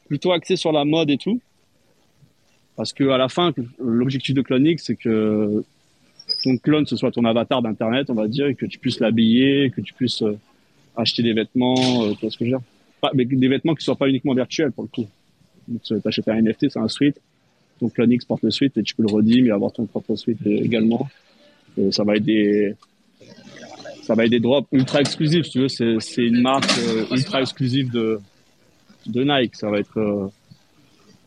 plutôt 0.07 0.31
axé 0.31 0.55
sur 0.55 0.71
la 0.71 0.85
mode 0.85 1.09
et 1.09 1.17
tout. 1.17 1.39
Parce 2.75 2.93
que 2.93 3.09
à 3.09 3.17
la 3.17 3.29
fin, 3.29 3.53
l'objectif 3.79 4.33
de 4.33 4.41
Clonic, 4.41 4.79
c'est 4.79 4.95
que 4.95 5.63
ton 6.43 6.57
clone 6.57 6.85
ce 6.85 6.95
soit 6.95 7.11
ton 7.11 7.25
avatar 7.25 7.61
d'internet, 7.61 8.09
on 8.09 8.15
va 8.15 8.27
dire, 8.27 8.47
et 8.47 8.55
que 8.55 8.65
tu 8.65 8.79
puisses 8.79 8.99
l'habiller, 8.99 9.69
que 9.69 9.81
tu 9.81 9.93
puisses 9.93 10.23
acheter 10.95 11.23
des 11.23 11.33
vêtements, 11.33 12.03
euh, 12.03 12.13
tu 12.13 12.21
vois 12.21 12.31
ce 12.31 12.37
que 12.37 12.45
je 12.45 12.51
veux 12.51 12.57
dire? 12.57 13.13
Mais 13.13 13.25
des 13.25 13.47
vêtements 13.47 13.75
qui 13.75 13.83
soient 13.83 13.95
pas 13.95 14.07
uniquement 14.07 14.33
virtuels 14.33 14.71
pour 14.71 14.83
le 14.83 14.89
coup. 14.89 15.07
Donc, 15.67 15.81
tu 15.83 15.95
achètes 16.05 16.27
un 16.27 16.41
NFT, 16.41 16.69
c'est 16.69 16.79
un 16.79 16.87
suite. 16.87 17.19
Ton 17.79 17.89
Clonix 17.89 18.23
porte 18.25 18.43
le 18.43 18.51
suite 18.51 18.77
et 18.77 18.83
tu 18.83 18.95
peux 18.95 19.03
le 19.03 19.11
redire 19.11 19.43
mais 19.43 19.51
avoir 19.51 19.71
ton 19.71 19.85
propre 19.85 20.15
suite 20.15 20.39
également. 20.45 21.09
Et 21.77 21.91
ça 21.91 22.03
va 22.03 22.17
des, 22.19 22.75
ça 24.03 24.15
va 24.15 24.25
être 24.25 24.31
des 24.31 24.39
drops 24.39 24.67
ultra 24.71 25.01
exclusifs, 25.01 25.49
tu 25.49 25.59
veux. 25.59 25.69
C'est, 25.69 26.21
une 26.21 26.41
marque 26.41 26.77
euh, 26.79 27.05
ultra 27.11 27.41
exclusive 27.41 27.91
de, 27.91 28.19
Nike. 29.07 29.55
Ça 29.55 29.69
va 29.69 29.79
être, 29.79 29.97
euh, 29.97 30.27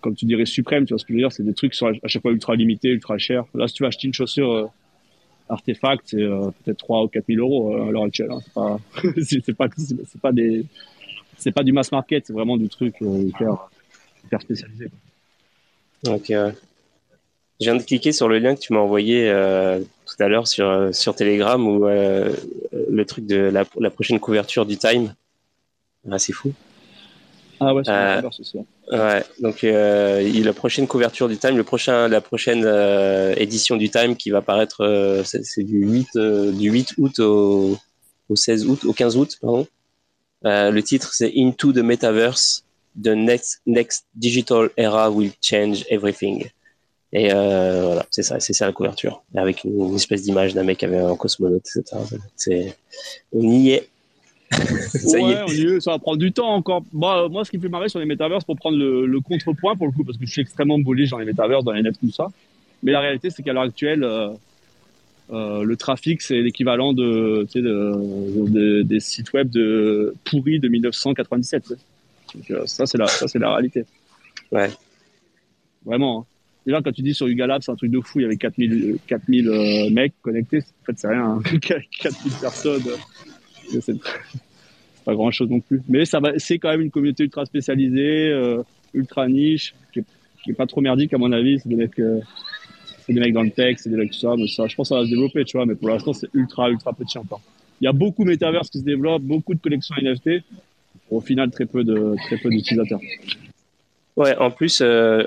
comme 0.00 0.14
tu 0.14 0.26
dirais, 0.26 0.46
suprême, 0.46 0.84
tu 0.84 0.92
vois 0.92 0.98
ce 0.98 1.04
que 1.04 1.12
je 1.12 1.14
veux 1.14 1.22
dire. 1.22 1.32
C'est 1.32 1.42
des 1.42 1.54
trucs 1.54 1.74
à 1.82 2.08
chaque 2.08 2.22
fois 2.22 2.32
ultra 2.32 2.54
limités, 2.54 2.88
ultra 2.88 3.18
chers. 3.18 3.44
Là, 3.54 3.66
si 3.68 3.74
tu 3.74 3.82
veux 3.82 3.88
acheter 3.88 4.06
une 4.06 4.14
chaussure, 4.14 4.70
artefact, 5.48 6.02
c'est 6.06 6.22
euh, 6.22 6.50
peut-être 6.64 6.78
3 6.78 7.04
ou 7.04 7.08
4 7.08 7.24
000 7.28 7.40
euros 7.40 7.74
euh, 7.74 7.88
à 7.88 7.90
l'heure 7.90 8.04
actuelle. 8.04 8.30
Hein. 8.56 8.78
C'est 9.22 9.56
pas, 10.20 10.32
des, 10.32 10.64
c'est 11.36 11.52
pas 11.52 11.62
du 11.62 11.72
mass 11.72 11.92
market, 11.92 12.26
c'est 12.26 12.32
vraiment 12.32 12.56
du 12.56 12.68
truc 12.68 12.94
euh, 13.02 13.28
hyper, 13.28 13.68
hyper 14.24 14.40
spécialisé. 14.40 14.90
Ok. 16.06 16.32
Je 17.61 17.64
viens 17.64 17.76
de 17.76 17.82
cliquer 17.82 18.12
sur 18.12 18.28
le 18.28 18.38
lien 18.38 18.54
que 18.54 18.61
tu 18.61 18.72
m'as 18.72 18.80
envoyé 18.80 19.30
tout 20.07 20.22
à 20.22 20.28
l'heure 20.28 20.46
sur, 20.46 20.94
sur 20.94 21.14
Telegram 21.14 21.66
ou 21.66 21.86
le 21.86 23.04
truc 23.07 23.26
de 23.26 23.36
la, 23.36 23.64
la, 23.78 23.90
prochaine 23.90 24.20
couverture 24.20 24.66
du 24.66 24.76
Time. 24.76 25.14
Ah, 26.11 26.18
c'est 26.18 26.32
fou. 26.32 26.52
Ah 27.59 27.74
ouais, 27.74 27.82
c'est 27.84 27.90
euh, 27.90 28.22
aussi. 28.22 28.59
Ouais, 28.92 29.24
donc 29.40 29.64
euh, 29.64 30.44
la 30.44 30.52
prochaine 30.52 30.86
couverture 30.86 31.28
du 31.28 31.38
Time, 31.38 31.57
le 31.57 31.64
prochain, 31.64 32.07
la 32.09 32.20
prochaine 32.20 32.64
euh, 32.64 33.34
édition 33.36 33.76
du 33.76 33.88
Time 33.90 34.16
qui 34.16 34.30
va 34.30 34.42
paraître, 34.42 34.84
euh, 34.84 35.22
c'est 35.24 35.62
du 35.62 35.78
8, 35.78 36.09
euh, 36.16 36.52
du 36.52 36.70
8 36.70 36.94
août 36.98 37.18
au, 37.20 37.78
au 38.28 38.36
16 38.36 38.66
août, 38.66 38.84
au 38.84 38.92
15 38.92 39.16
août, 39.16 39.38
pardon. 39.40 39.66
le 40.42 40.80
titre 40.80 41.12
c'est 41.14 41.32
Into 41.36 41.72
the 41.72 41.78
Metaverse, 41.78 42.64
the 43.02 43.09
next, 43.09 43.62
next 43.66 44.04
digital 44.14 44.68
era 44.76 45.11
will 45.11 45.32
change 45.40 45.84
everything. 45.90 46.50
Et 47.12 47.30
voilà, 47.30 48.04
c'est 48.11 48.22
ça, 48.22 48.40
c'est 48.40 48.52
ça 48.52 48.66
la 48.66 48.72
couverture, 48.72 49.22
avec 49.34 49.64
une, 49.64 49.94
espèce 49.94 50.22
d'image 50.22 50.54
d'un 50.54 50.64
mec 50.64 50.82
avec 50.82 50.98
un 50.98 51.16
cosmonaute, 51.16 51.66
etc. 51.76 52.02
C'est, 52.36 52.76
on 53.32 53.42
y 53.42 53.70
est 53.70 53.88
ça 54.50 55.18
ouais, 55.18 55.80
ça 55.80 55.90
va 55.92 55.98
prendre 55.98 56.18
du 56.18 56.32
temps 56.32 56.54
encore. 56.54 56.84
Bah, 56.92 57.26
moi, 57.28 57.44
ce 57.44 57.50
qui 57.50 57.57
me 57.57 57.62
fait 57.62 57.68
marrer 57.68 57.88
sur 57.88 57.98
les 57.98 58.07
métaverses, 58.07 58.44
pour 58.44 58.57
prendre 58.57 58.76
le, 58.78 59.20
contrepoint, 59.20 59.74
pour 59.74 59.86
le 59.86 59.92
coup, 59.92 60.04
parce 60.04 60.18
que 60.18 60.26
je 60.26 60.30
suis 60.30 60.42
extrêmement 60.42 60.78
bullish 60.78 61.11
dans 61.11 61.18
les 61.18 61.24
métaverses, 61.24 61.64
dans 61.64 61.72
les 61.72 61.82
nets, 61.82 61.98
tout 61.98 62.11
ça. 62.12 62.28
Mais 62.82 62.92
la 62.92 63.00
réalité, 63.00 63.30
c'est 63.30 63.42
qu'à 63.42 63.52
l'heure 63.52 63.64
actuelle, 63.64 64.04
euh, 64.04 64.30
euh, 65.32 65.64
le 65.64 65.76
trafic, 65.76 66.22
c'est 66.22 66.40
l'équivalent 66.40 66.92
de, 66.92 67.44
tu 67.50 67.59
sais, 67.59 67.62
de, 67.62 68.82
des 68.82 69.00
sites 69.00 69.32
web 69.32 69.50
de 69.50 70.14
pourris 70.24 70.61
de 70.61 70.68
1997. 70.68 71.74
Donc, 72.34 72.50
euh, 72.50 72.66
ça, 72.66 72.86
c'est 72.86 72.98
la, 72.98 73.09
ça, 73.09 73.26
c'est 73.26 73.38
la 73.40 73.52
réalité. 73.52 73.84
Ouais. 74.52 74.70
Vraiment. 75.84 76.20
Hein. 76.20 76.24
Déjà, 76.66 76.82
quand 76.82 76.92
tu 76.92 77.02
dis 77.02 77.14
sur 77.14 77.28
Yuga 77.28 77.58
c'est 77.60 77.70
un 77.70 77.76
truc 77.76 77.92
de 77.92 78.00
fou. 78.00 78.18
Il 78.18 78.22
y 78.22 78.24
avait 78.26 78.36
4000, 78.36 78.98
4000 79.06 79.92
mecs 79.92 80.14
connectés. 80.20 80.58
En 80.58 80.84
fait, 80.86 80.98
c'est 80.98 81.08
rien. 81.08 81.40
4000 81.60 81.80
hein. 82.04 82.36
personnes 82.40 82.82
c'est 83.80 83.96
pas 85.04 85.14
grand 85.14 85.30
chose 85.30 85.48
non 85.48 85.60
plus. 85.60 85.82
Mais 85.88 86.04
ça 86.04 86.20
c'est 86.38 86.58
quand 86.58 86.70
même 86.70 86.82
une 86.82 86.90
communauté 86.90 87.24
ultra 87.24 87.46
spécialisée, 87.46 88.28
euh, 88.30 88.62
ultra 88.94 89.28
niche, 89.28 89.74
qui 89.92 90.00
est, 90.50 90.52
pas 90.54 90.66
trop 90.66 90.80
merdique 90.80 91.12
à 91.14 91.18
mon 91.18 91.32
avis. 91.32 91.58
C'est 91.60 91.68
des 91.68 91.76
mecs, 91.76 91.98
euh, 91.98 92.20
c'est 93.04 93.12
des 93.12 93.20
mecs 93.20 93.32
dans 93.32 93.42
le 93.42 93.50
tech, 93.50 93.76
c'est 93.78 93.90
des 93.90 93.96
mecs 93.96 94.12
tout 94.12 94.18
ça, 94.18 94.34
mais 94.36 94.48
ça, 94.48 94.66
je 94.66 94.74
pense 94.74 94.88
que 94.88 94.94
ça 94.94 95.00
va 95.00 95.04
se 95.04 95.10
développer, 95.10 95.44
tu 95.44 95.56
vois. 95.56 95.66
Mais 95.66 95.74
pour 95.74 95.88
l'instant, 95.88 96.12
c'est 96.12 96.28
ultra, 96.34 96.70
ultra 96.70 96.92
petit 96.92 97.18
encore. 97.18 97.40
Il 97.80 97.84
y 97.84 97.88
a 97.88 97.92
beaucoup 97.92 98.24
de 98.24 98.30
metaverse 98.30 98.70
qui 98.70 98.78
se 98.78 98.84
développent, 98.84 99.22
beaucoup 99.22 99.54
de 99.54 99.60
collections 99.60 99.94
NFT. 100.00 100.42
Au 101.10 101.20
final, 101.20 101.50
très 101.50 101.66
peu 101.66 101.84
de, 101.84 102.16
très 102.26 102.38
peu 102.38 102.48
d'utilisateurs. 102.48 103.00
Ouais, 104.16 104.34
en 104.38 104.50
plus, 104.50 104.80
euh, 104.80 105.24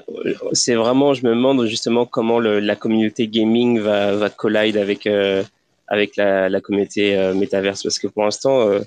c'est 0.51 0.73
vraiment, 0.73 1.13
je 1.13 1.23
me 1.23 1.29
demande 1.29 1.63
justement 1.67 2.05
comment 2.05 2.39
le, 2.39 2.59
la 2.59 2.75
communauté 2.75 3.27
gaming 3.27 3.79
va, 3.79 4.15
va 4.15 4.29
collide 4.29 4.77
avec 4.77 5.07
avec 5.89 6.15
la, 6.15 6.49
la 6.49 6.61
communauté 6.61 7.17
euh, 7.17 7.33
métaverse 7.33 7.83
parce 7.83 7.99
que 7.99 8.07
pour 8.07 8.23
l'instant 8.23 8.69
euh, 8.69 8.79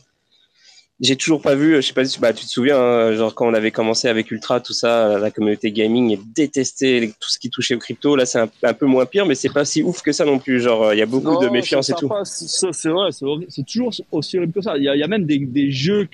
j'ai 1.01 1.17
toujours 1.17 1.43
pas 1.43 1.57
vu, 1.57 1.75
je 1.77 1.81
sais 1.81 1.95
pas 1.95 2.05
si 2.05 2.21
bah, 2.21 2.33
tu 2.33 2.45
te 2.45 2.51
souviens, 2.51 2.79
hein, 2.79 3.13
genre 3.15 3.35
quand 3.35 3.47
on 3.47 3.55
avait 3.55 3.73
commencé 3.73 4.07
avec 4.07 4.31
Ultra, 4.31 4.61
tout 4.61 4.73
ça, 4.73 5.19
la 5.19 5.33
communauté 5.33 5.73
gaming 5.73 6.17
détestait 6.33 7.13
tout 7.19 7.29
ce 7.29 7.41
qui 7.41 7.51
touchait 7.51 7.75
au 7.75 7.79
crypto. 7.79 8.15
Là, 8.15 8.25
c'est 8.25 8.39
un, 8.39 8.73
peu 8.73 8.87
moins 8.87 9.05
pire, 9.05 9.27
mais 9.27 9.35
c'est 9.35 9.53
pas 9.53 9.65
si 9.65 9.83
ouf 9.83 10.01
que 10.03 10.13
ça 10.13 10.25
non 10.25 10.39
plus. 10.39 10.61
Genre, 10.61 10.95
il 10.95 11.01
y 11.01 11.03
a 11.03 11.07
beaucoup 11.07 11.43
de 11.43 11.49
méfiance 11.49 11.91
et 11.91 11.95
tout. 11.95 12.09
C'est 12.25 12.89
vrai, 12.89 13.09
c'est 13.11 13.67
toujours 13.67 13.93
aussi 14.13 14.39
horrible 14.39 14.53
que 14.53 14.61
ça. 14.61 14.77
Il 14.77 14.85
y 14.85 14.89
a, 14.89 14.95
y 14.95 15.03
a, 15.03 15.09
même 15.09 15.25
des, 15.25 15.41
des 15.41 15.73
jeux 15.73 16.09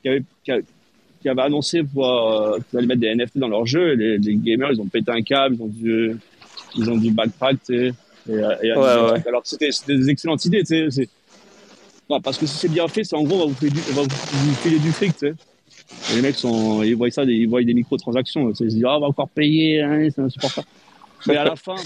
qui 0.00 0.08
avaient, 0.08 0.22
qui 0.42 0.52
avait 1.28 1.42
annoncé 1.42 1.82
pouvoir, 1.82 2.56
qu'ils 2.68 2.78
allaient 2.78 2.86
mettre 2.86 3.00
des 3.00 3.14
NFT 3.14 3.38
dans 3.38 3.48
leur 3.48 3.66
jeu. 3.66 3.92
Et 3.92 4.18
les, 4.18 4.36
gamers, 4.36 4.72
ils 4.72 4.80
ont 4.80 4.86
pété 4.86 5.10
un 5.10 5.22
câble, 5.22 5.56
ils 5.56 5.62
ont 5.62 5.68
dû, 5.68 6.16
ils 6.76 6.90
ont 6.90 6.96
dû 6.96 7.10
backtrack, 7.10 7.56
tu 7.66 7.76
sais. 7.76 7.94
Et, 8.28 8.66
et, 8.66 8.70
Alors 8.72 9.42
c'était 9.44 9.70
des 9.86 10.10
excellentes 10.10 10.44
idées, 10.44 10.62
tu 10.62 10.90
sais. 10.90 11.08
parce 12.22 12.38
que 12.38 12.46
si 12.46 12.56
c'est 12.56 12.68
bien 12.68 12.86
fait, 12.88 13.04
c'est 13.04 13.16
en 13.16 13.22
gros, 13.22 13.36
on 13.36 13.38
va 13.40 13.46
vous, 13.46 13.54
faire 13.54 13.70
du, 13.70 13.80
on 13.90 13.94
va 13.94 14.02
vous 14.02 14.54
filer 14.56 14.78
du 14.78 14.92
fric, 14.92 15.12
tu 15.12 15.28
sais. 15.28 15.34
Et 16.10 16.16
les 16.16 16.22
mecs 16.22 16.36
sont, 16.36 16.82
ils 16.82 16.94
voient 16.94 17.10
ça, 17.10 17.24
ils 17.24 17.48
voient 17.48 17.62
des 17.62 17.74
microtransactions. 17.74 18.50
Ils 18.50 18.56
se 18.56 18.64
disent, 18.64 18.84
ah, 18.86 18.96
on 18.96 19.00
va 19.00 19.06
encore 19.08 19.28
payer, 19.28 19.82
hein, 19.82 20.08
c'est 20.14 20.22
insupportable. 20.22 20.66
Mais 21.26 21.36
à 21.36 21.44
la 21.44 21.56
fin, 21.56 21.76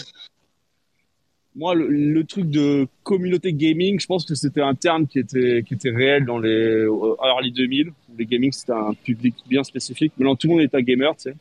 moi, 1.56 1.74
le, 1.74 2.24
truc 2.24 2.50
de 2.50 2.88
communauté 3.02 3.52
gaming, 3.52 4.00
je 4.00 4.06
pense 4.06 4.24
que 4.24 4.34
c'était 4.34 4.60
un 4.60 4.74
terme 4.74 5.06
qui 5.06 5.20
était, 5.20 5.62
qui 5.62 5.74
était 5.74 5.90
réel 5.90 6.24
dans 6.24 6.38
les 6.38 6.48
euh, 6.48 7.16
early 7.22 7.52
2000. 7.52 7.92
Les 8.18 8.26
gaming, 8.26 8.50
c'était 8.50 8.72
un 8.72 8.92
public 8.94 9.34
bien 9.48 9.62
spécifique. 9.62 10.12
Maintenant, 10.18 10.34
tout 10.34 10.48
le 10.48 10.54
monde 10.54 10.62
est 10.62 10.74
un 10.74 10.82
gamer, 10.82 11.14
tu 11.16 11.30
sais. 11.30 11.36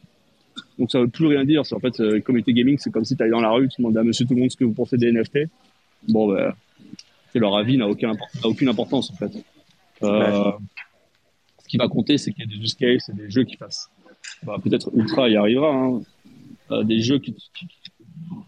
Donc, 0.77 0.91
ça 0.91 0.99
veut 0.99 1.07
plus 1.07 1.25
rien 1.25 1.43
dire. 1.45 1.63
En 1.71 1.79
fait, 1.79 1.99
euh, 1.99 2.19
communauté 2.19 2.53
gaming, 2.53 2.77
c'est 2.77 2.91
comme 2.91 3.05
si 3.05 3.15
tu 3.15 3.23
allais 3.23 3.31
dans 3.31 3.41
la 3.41 3.51
rue, 3.51 3.67
tu 3.69 3.81
demandes 3.81 3.97
à 3.97 4.03
monsieur 4.03 4.25
tout 4.25 4.35
le 4.35 4.41
monde 4.41 4.51
ce 4.51 4.57
que 4.57 4.65
vous 4.65 4.73
pensez 4.73 4.97
des 4.97 5.11
NFT. 5.11 5.49
Bon, 6.09 6.31
ben, 6.31 6.53
leur 7.39 7.57
avis 7.57 7.77
n'a 7.77 7.87
aucun, 7.87 8.13
aucune 8.43 8.69
importance, 8.69 9.11
en 9.11 9.15
fait. 9.15 9.31
Euh, 10.03 10.51
ce 11.63 11.67
qui 11.67 11.77
va 11.77 11.87
compter, 11.87 12.17
c'est 12.17 12.31
qu'il 12.33 12.45
y 12.45 12.47
a 12.47 12.55
des 12.55 12.61
use 12.61 12.75
cases 12.75 13.09
et 13.09 13.13
des 13.13 13.31
jeux 13.31 13.45
qui 13.45 13.57
fassent. 13.57 13.89
Bah, 14.43 14.57
peut-être 14.63 14.91
Ultra 14.93 15.29
y 15.29 15.35
arrivera, 15.35 15.73
hein. 15.73 16.01
Euh, 16.71 16.83
des 16.83 17.01
jeux 17.01 17.19
qui, 17.19 17.35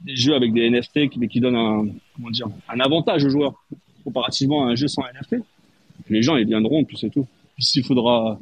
des 0.05 0.15
jeux 0.15 0.35
avec 0.35 0.53
des 0.53 0.69
NFT 0.69 1.09
qui, 1.09 1.27
qui 1.27 1.39
donnent 1.39 1.55
un, 1.55 1.87
comment 2.15 2.29
dire, 2.29 2.47
un 2.69 2.79
avantage 2.79 3.25
aux 3.25 3.29
joueurs 3.29 3.63
comparativement 4.03 4.65
à 4.65 4.71
un 4.71 4.75
jeu 4.75 4.87
sans 4.87 5.01
NFT. 5.03 5.43
Les 6.09 6.21
gens, 6.21 6.35
ils 6.35 6.47
viendront, 6.47 6.83
puis 6.83 6.97
c'est 6.97 7.09
tout. 7.09 7.27
S'il 7.57 7.83
faudra, 7.83 8.39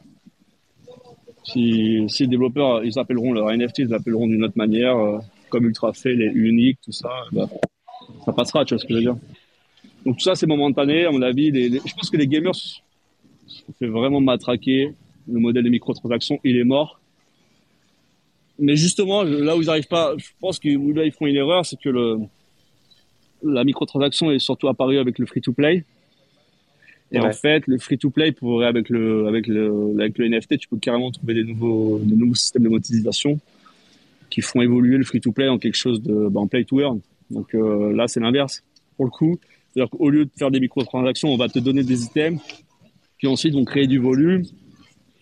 si, 1.44 2.06
les 2.20 2.28
développeurs, 2.28 2.84
ils 2.84 3.00
appelleront 3.00 3.34
leur 3.34 3.50
NFT, 3.56 3.80
ils 3.80 3.94
appelleront 3.94 4.28
d'une 4.28 4.44
autre 4.44 4.58
manière, 4.58 4.98
euh, 4.98 5.20
comme 5.50 5.66
Ultra 5.66 5.94
fait, 5.94 6.16
les 6.16 6.28
uniques, 6.28 6.80
tout 6.84 6.92
ça, 6.92 7.10
bah, 7.32 7.48
ça 8.26 8.34
passera, 8.34 8.66
tu 8.66 8.74
vois 8.74 8.80
ce 8.80 8.86
que 8.86 8.94
je 8.94 8.98
veux 8.98 9.04
dire. 9.04 9.18
Donc 10.06 10.18
tout 10.18 10.24
ça, 10.24 10.36
c'est 10.36 10.48
momentané, 10.48 11.06
à 11.06 11.12
mon 11.12 11.22
avis. 11.22 11.52
je 11.54 11.94
pense 11.94 12.10
que 12.10 12.18
les 12.18 12.28
gamers 12.28 12.56
se 12.56 12.82
fait 13.80 13.88
vraiment 13.88 14.20
matraquer. 14.20 14.94
Le 15.28 15.40
modèle 15.40 15.64
de 15.64 15.70
microtransactions, 15.70 16.40
il 16.44 16.58
est 16.58 16.66
mort 16.66 17.00
mais 18.60 18.76
justement, 18.76 19.24
là 19.24 19.58
où 19.58 19.62
ils 19.62 19.68
n'arrivent 19.68 19.88
pas, 19.88 20.14
je 20.18 20.28
pense 20.40 20.60
que 20.60 20.70
là 20.70 21.06
ils 21.06 21.12
font 21.12 21.26
une 21.26 21.36
erreur, 21.36 21.66
c'est 21.66 21.80
que 21.80 21.90
le, 21.90 22.20
la 23.44 23.64
microtransaction 23.64 24.32
est 24.32 24.40
surtout 24.40 24.68
apparue 24.68 24.98
avec 24.98 25.20
le 25.20 25.26
free-to-play. 25.26 25.84
Et 27.12 27.20
en 27.20 27.32
fait, 27.32 27.68
le 27.68 27.78
free-to-play, 27.78 28.34
avec 28.64 28.90
le, 28.90 29.28
avec 29.28 29.46
le, 29.46 29.96
avec 30.00 30.18
le 30.18 30.30
NFT, 30.30 30.58
tu 30.58 30.68
peux 30.68 30.78
carrément 30.78 31.12
trouver 31.12 31.36
des 31.36 31.44
nouveaux, 31.44 32.00
de 32.00 32.16
nouveaux 32.16 32.34
systèmes 32.34 32.64
de 32.64 32.70
monétisation 32.70 33.40
qui 34.32 34.42
font 34.42 34.62
évoluer 34.62 34.98
le 34.98 35.04
free-to-play 35.04 35.48
en 35.48 35.60
quelque 35.60 35.76
chose 35.76 36.02
de, 36.02 36.28
ben, 36.28 36.48
play-to-earn. 36.48 37.02
Donc 37.30 37.54
euh, 37.54 37.94
là, 37.94 38.08
c'est 38.08 38.20
l'inverse. 38.20 38.64
Pour 38.98 39.06
le 39.06 39.12
coup, 39.12 39.40
c'est-à-dire 39.74 39.92
qu'au 39.92 40.10
lieu 40.10 40.26
de 40.26 40.32
faire 40.36 40.50
des 40.50 40.60
microtransactions, 40.60 41.30
on 41.30 41.38
va 41.38 41.50
te 41.50 41.60
donner 41.60 41.84
des 41.84 42.04
items 42.04 42.42
qui 43.20 43.28
ensuite 43.28 43.54
vont 43.54 43.66
créer 43.66 43.86
du 43.86 44.00
volume 44.00 44.44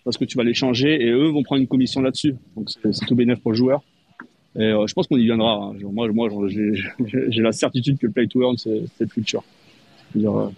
parce 0.04 0.16
que 0.16 0.24
tu 0.24 0.36
vas 0.36 0.44
les 0.44 0.54
changer 0.54 1.02
et 1.02 1.10
eux 1.10 1.28
vont 1.28 1.42
prendre 1.42 1.60
une 1.60 1.68
commission 1.68 2.00
là-dessus. 2.00 2.34
Donc 2.56 2.70
c'est 2.70 3.06
tout 3.06 3.14
bénéf 3.14 3.40
pour 3.40 3.52
le 3.52 3.56
joueur. 3.56 3.82
Et 4.56 4.64
euh, 4.64 4.86
je 4.86 4.92
pense 4.92 5.06
qu'on 5.06 5.16
y 5.16 5.24
viendra. 5.24 5.54
Hein. 5.54 5.76
Moi, 5.82 6.48
j'ai 6.48 7.42
la 7.42 7.52
certitude 7.52 7.98
que 7.98 8.06
le 8.06 8.12
play 8.12 8.26
to 8.26 8.42
earn, 8.42 8.56
c'est 8.58 8.82
le 9.00 9.06
futur. 9.08 9.42
Euh, 10.16 10.48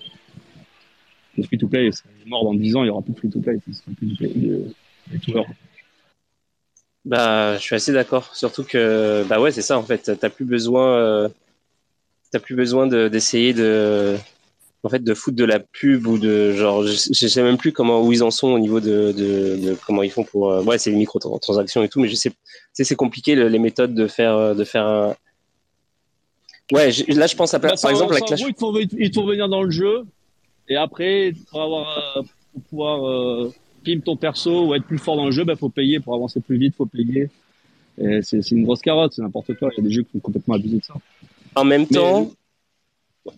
le 1.36 1.42
free 1.44 1.58
to 1.58 1.68
play, 1.68 1.90
c'est 1.92 2.04
mort 2.26 2.44
dans 2.44 2.54
10 2.54 2.76
ans, 2.76 2.82
il 2.82 2.86
n'y 2.86 2.90
aura 2.90 3.02
plus 3.02 3.12
de 3.12 3.18
free 3.18 3.30
to 3.30 3.40
play. 3.40 3.58
Plus 3.58 4.14
play, 4.16 4.30
to 5.24 5.32
earn. 5.36 5.46
Bah, 7.04 7.56
je 7.56 7.62
suis 7.62 7.76
assez 7.76 7.92
d'accord. 7.92 8.34
Surtout 8.34 8.64
que, 8.64 9.24
bah 9.28 9.40
ouais, 9.40 9.52
c'est 9.52 9.62
ça 9.62 9.78
en 9.78 9.82
fait. 9.82 10.10
T'as 10.18 10.30
plus 10.30 10.46
besoin, 10.46 10.96
euh, 10.96 11.28
plus 12.42 12.56
besoin 12.56 12.86
d'essayer 12.86 13.52
de, 13.52 14.16
en 14.84 14.90
fait 14.90 15.02
de 15.02 15.14
foutre 15.14 15.36
de 15.36 15.44
la 15.44 15.58
pub 15.60 16.06
ou 16.06 16.18
de 16.18 16.52
genre 16.52 16.86
je, 16.86 16.92
sais 16.92 17.42
même 17.42 17.56
plus 17.56 17.72
comment 17.72 18.02
où 18.02 18.12
ils 18.12 18.22
en 18.22 18.30
sont 18.30 18.48
au 18.48 18.58
niveau 18.58 18.80
de, 18.80 19.12
de, 19.12 19.76
comment 19.86 20.02
ils 20.02 20.10
font 20.10 20.24
pour 20.24 20.50
euh, 20.50 20.62
ouais 20.62 20.78
c'est 20.78 20.90
les 20.90 20.96
microtransactions 20.96 21.82
et 21.82 21.88
tout 21.88 22.00
mais 22.00 22.08
je 22.08 22.14
sais 22.14 22.32
c'est 22.72 22.94
compliqué 22.94 23.34
les 23.34 23.58
méthodes 23.58 23.94
de 23.94 24.06
faire 24.06 24.36
euh, 24.36 24.54
de 24.54 24.64
faire 24.64 24.86
un 24.86 25.16
ouais 26.72 26.90
là 27.08 27.26
je 27.26 27.36
pense 27.36 27.54
à 27.54 27.58
bah, 27.58 27.74
par 27.80 27.90
exemple 27.90 28.12
la 28.12 28.20
Clash 28.20 28.40
il 28.46 28.54
faut, 28.58 28.78
il 28.78 29.12
faut 29.12 29.24
venir 29.24 29.48
dans 29.48 29.62
le 29.62 29.70
jeu 29.70 30.04
et 30.68 30.76
après 30.76 31.32
pour 31.50 31.62
avoir 31.62 32.16
euh, 32.18 32.22
pour 32.52 32.62
pouvoir 32.62 33.08
euh, 33.08 33.52
ton 34.04 34.16
perso 34.16 34.66
ou 34.66 34.74
être 34.74 34.84
plus 34.84 34.98
fort 34.98 35.16
dans 35.16 35.26
le 35.26 35.32
jeu 35.32 35.44
bah 35.44 35.56
faut 35.56 35.68
payer. 35.68 36.00
Pour 36.00 36.14
avancer 36.14 36.40
plus 36.40 36.56
vite 36.56 36.74
faut 36.76 36.86
payer. 36.86 37.28
C'est 38.22 38.50
une 38.50 38.64
grosse 38.64 38.80
carotte 38.80 39.12
c'est 39.14 39.22
n'importe 39.22 39.54
quoi. 39.58 39.68
Il 39.72 39.82
y 39.82 39.86
a 39.86 39.88
des 39.88 39.94
jeux 39.94 40.02
qui 40.02 40.12
sont 40.12 40.20
complètement 40.20 40.54
abusés 40.54 40.78
de 40.78 40.84
ça. 40.84 40.94
En 41.54 41.64
même 41.64 41.86
temps 41.86 42.30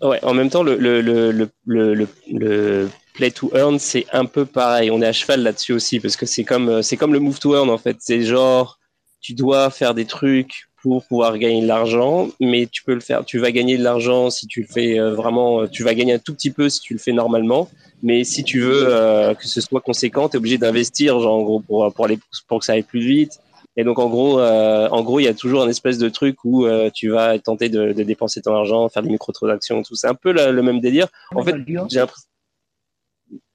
Ouais, 0.03 0.19
en 0.25 0.35
même 0.35 0.51
temps, 0.51 0.63
le, 0.63 0.77
le, 0.77 1.01
le, 1.01 2.09
le, 2.27 2.89
play 3.15 3.31
to 3.31 3.51
earn, 3.55 3.79
c'est 3.79 4.07
un 4.13 4.25
peu 4.25 4.45
pareil. 4.45 4.91
On 4.91 5.01
est 5.01 5.07
à 5.07 5.13
cheval 5.13 5.43
là-dessus 5.43 5.73
aussi 5.73 6.01
parce 6.01 6.17
que 6.17 6.27
c'est 6.27 6.45
comme, 6.45 6.83
c'est 6.83 6.97
comme 6.97 7.13
le 7.13 7.21
move 7.21 7.39
to 7.39 7.55
earn 7.55 7.71
en 7.71 7.79
fait. 7.79 7.97
C'est 8.01 8.23
genre, 8.23 8.79
tu 9.21 9.35
dois 9.35 9.71
faire 9.71 9.95
des 9.95 10.05
trucs 10.05 10.69
pour 10.83 11.05
pouvoir 11.07 11.39
gagner 11.39 11.63
de 11.63 11.67
l'argent, 11.67 12.29
mais 12.41 12.67
tu 12.71 12.83
peux 12.85 12.95
le 12.95 13.01
faire. 13.01 13.25
Tu 13.25 13.39
vas 13.39 13.51
gagner 13.53 13.79
de 13.79 13.83
l'argent 13.83 14.29
si 14.31 14.47
tu 14.47 14.61
le 14.63 14.67
fais 14.67 14.99
euh, 14.99 15.15
vraiment. 15.15 15.67
Tu 15.67 15.83
vas 15.83 15.95
gagner 15.95 16.15
un 16.15 16.19
tout 16.19 16.35
petit 16.35 16.51
peu 16.51 16.69
si 16.69 16.81
tu 16.81 16.93
le 16.93 16.99
fais 16.99 17.13
normalement, 17.13 17.69
mais 18.03 18.25
si 18.25 18.45
tu 18.45 18.61
veux 18.61 18.89
euh, 18.89 19.35
que 19.35 19.47
ce 19.47 19.61
soit 19.61 19.81
conséquent, 19.81 20.29
tu 20.29 20.37
es 20.37 20.39
obligé 20.39 20.59
d'investir, 20.59 21.19
genre 21.21 21.37
en 21.37 21.43
gros 21.43 21.61
pour 21.61 21.93
pour 21.95 22.05
aller 22.05 22.19
pour 22.49 22.59
que 22.59 22.65
ça 22.65 22.73
aille 22.73 22.83
plus 22.83 23.01
vite. 23.01 23.41
Et 23.77 23.85
donc 23.85 23.99
en 23.99 24.09
gros, 24.09 24.41
euh, 24.41 24.89
en 24.89 25.03
gros, 25.03 25.21
il 25.21 25.25
y 25.25 25.29
a 25.29 25.35
toujours 25.35 25.63
un 25.63 25.69
espèce 25.69 25.99
de 25.99 26.09
truc 26.09 26.45
où 26.45 26.65
euh, 26.65 26.91
tu 26.93 27.11
vas 27.11 27.39
tenter 27.39 27.69
de, 27.69 27.93
de, 27.93 28.03
dépenser 28.03 28.41
ton 28.41 28.55
argent, 28.55 28.89
faire 28.89 29.03
des 29.03 29.11
microtransactions, 29.11 29.83
tout. 29.83 29.95
C'est 29.95 30.09
un 30.09 30.15
peu 30.15 30.33
le 30.33 30.63
même 30.63 30.81
délire. 30.81 31.09
En 31.35 31.43
fait, 31.43 31.57
j'ai 31.67 31.99
l'impression. 31.99 32.29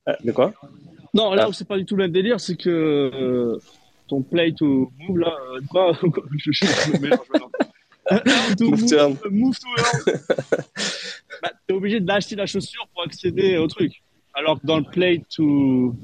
Ah, 0.06 0.18
de 0.24 0.32
quoi? 0.32 0.54
Non, 1.14 1.34
là, 1.34 1.46
ah. 1.48 1.54
c'est 1.54 1.68
pas 1.68 1.78
du 1.78 1.86
tout 1.86 1.96
le 1.96 2.04
même 2.04 2.12
délire. 2.12 2.40
C'est 2.40 2.56
que 2.56 2.70
euh, 2.70 3.60
ton 4.08 4.22
play 4.22 4.54
to 4.54 4.92
move 5.00 5.18
là, 5.18 5.36
quoi 5.70 5.94
Je, 6.38 6.52
je, 6.52 6.66
je 6.66 6.92
me 6.92 7.00
mélange 7.00 7.20
to 8.58 8.72
move, 8.72 8.86
turn. 8.88 9.18
move 9.32 9.58
to 9.58 10.12
bah, 11.42 11.52
t'es 11.66 11.74
obligé 11.74 12.00
d'acheter 12.00 12.36
la 12.36 12.46
chaussure 12.46 12.88
pour 12.94 13.04
accéder 13.04 13.58
au 13.58 13.68
truc. 13.68 14.04
Alors 14.34 14.60
que 14.60 14.66
dans 14.68 14.78
le 14.78 14.84
play 14.84 15.24
to 15.30 15.96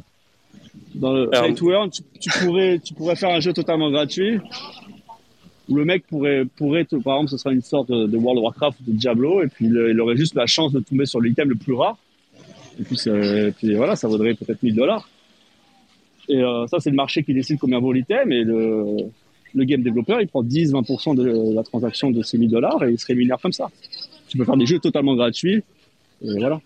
dans 0.96 1.14
le 1.14 1.30
Play 1.30 1.54
to 1.54 1.72
Earn, 1.72 1.90
tu, 1.90 2.30
pourrais, 2.40 2.80
tu 2.80 2.94
pourrais 2.94 3.16
faire 3.16 3.30
un 3.30 3.40
jeu 3.40 3.54
totalement 3.54 3.92
gratuit 3.92 4.40
où 5.70 5.76
le 5.76 5.86
mec 5.86 6.08
pourrait, 6.08 6.46
pourrait 6.56 6.86
par 6.86 7.18
exemple, 7.18 7.32
ce 7.32 7.38
sera 7.38 7.54
une 7.54 7.62
sorte 7.62 7.90
de, 7.90 8.18
World 8.18 8.40
of 8.40 8.44
Warcraft 8.46 8.80
ou 8.82 8.92
de 8.92 8.98
Diablo, 8.98 9.44
et 9.44 9.48
puis 9.48 9.66
il, 9.66 10.00
aurait 10.00 10.16
juste 10.16 10.36
la 10.36 10.46
chance 10.46 10.72
de 10.72 10.80
tomber 10.80 11.06
sur 11.06 11.20
l'item 11.20 11.50
le 11.50 11.56
plus 11.56 11.74
rare. 11.74 11.98
Et 12.80 12.84
puis, 12.84 12.98
puis 13.58 13.76
voilà, 13.76 13.96
ça 13.96 14.08
vaudrait 14.08 14.34
peut-être 14.36 14.64
1000 14.64 14.76
dollars. 14.76 15.10
Et 16.30 16.42
euh, 16.42 16.68
ça, 16.68 16.80
c'est 16.80 16.90
le 16.90 16.96
marché 16.96 17.24
qui 17.24 17.34
décide 17.34 17.58
combien 17.60 17.80
vaut 17.80 17.92
l'item, 17.92 18.32
et 18.32 18.44
le, 18.44 19.10
le 19.54 19.64
game 19.64 19.82
développeur, 19.82 20.22
il 20.22 20.28
prend 20.28 20.44
10-20% 20.44 21.16
de 21.16 21.54
la 21.54 21.64
transaction 21.64 22.12
de 22.12 22.22
ces 22.22 22.38
1000 22.38 22.50
dollars 22.50 22.84
et 22.84 22.92
il 22.92 23.00
se 23.00 23.06
rémunère 23.06 23.40
comme 23.42 23.54
ça. 23.54 23.70
Tu 24.28 24.38
peux 24.38 24.46
faire 24.46 24.58
des 24.58 24.66
jeux 24.66 24.80
totalement 24.80 25.16
gratuits, 25.16 25.64
et 26.22 26.40
voilà. 26.40 26.62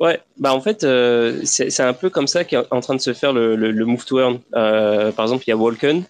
Ouais, 0.00 0.20
bah 0.36 0.54
en 0.54 0.60
fait, 0.60 0.84
euh, 0.84 1.40
c'est 1.44 1.80
un 1.80 1.92
peu 1.92 2.08
comme 2.08 2.28
ça 2.28 2.44
qu'est 2.44 2.58
en 2.70 2.80
train 2.80 2.94
de 2.94 3.00
se 3.00 3.12
faire 3.12 3.32
le, 3.32 3.56
le, 3.56 3.72
le 3.72 3.84
move 3.84 4.04
to 4.04 4.20
earn. 4.20 4.38
Euh, 4.54 5.10
par 5.10 5.24
exemple, 5.24 5.44
il 5.46 5.50
y 5.50 5.52
a 5.52 5.56
Walken 5.56 6.04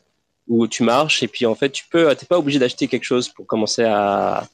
où 0.47 0.66
tu 0.66 0.82
marches 0.82 1.22
et 1.22 1.28
puis 1.28 1.47
en 1.47 1.55
fait, 1.55 1.70
tu 1.70 1.84
peux, 1.91 2.14
t'es 2.14 2.26
pas 2.26 2.39
obligé 2.39 2.59
d'acheter 2.59 2.86
quelque 2.86 3.05
chose 3.05 3.28
pour 3.28 3.47
commencer 3.47 3.84
à, 3.84 4.47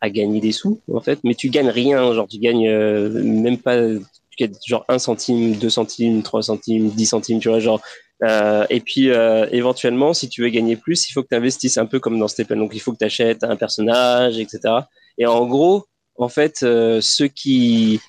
à 0.00 0.10
gagner 0.10 0.40
des 0.40 0.52
sous 0.52 0.80
en 0.92 1.00
fait, 1.00 1.20
mais 1.24 1.34
tu 1.34 1.48
gagnes 1.50 1.70
rien, 1.70 2.12
genre 2.12 2.28
tu 2.28 2.38
gagnes 2.38 2.68
euh, 2.68 3.08
même 3.10 3.58
pas, 3.58 3.76
tu 3.78 4.36
gagnes 4.38 4.54
genre 4.66 4.84
un 4.88 4.98
centime, 4.98 5.54
deux 5.54 5.70
centimes, 5.70 6.22
trois 6.22 6.42
centimes, 6.42 6.90
dix 6.90 7.06
centimes, 7.06 7.40
tu 7.40 7.48
vois, 7.48 7.60
genre. 7.60 7.80
Euh, 8.22 8.64
et 8.70 8.80
puis 8.80 9.10
euh, 9.10 9.46
éventuellement, 9.50 10.14
si 10.14 10.28
tu 10.28 10.42
veux 10.42 10.48
gagner 10.48 10.76
plus, 10.76 11.08
il 11.08 11.12
faut 11.12 11.22
que 11.22 11.28
tu 11.28 11.34
investisses 11.34 11.78
un 11.78 11.86
peu 11.86 12.00
comme 12.00 12.18
dans 12.18 12.28
Stephen. 12.28 12.58
Donc 12.58 12.72
il 12.74 12.80
faut 12.80 12.92
que 12.92 12.98
tu 12.98 13.04
achètes 13.04 13.44
un 13.44 13.56
personnage, 13.56 14.38
etc. 14.38 14.60
Et 15.18 15.26
en 15.26 15.46
gros, 15.46 15.86
en 16.16 16.28
fait, 16.28 16.58
ceux 16.58 17.28
qui 17.28 18.00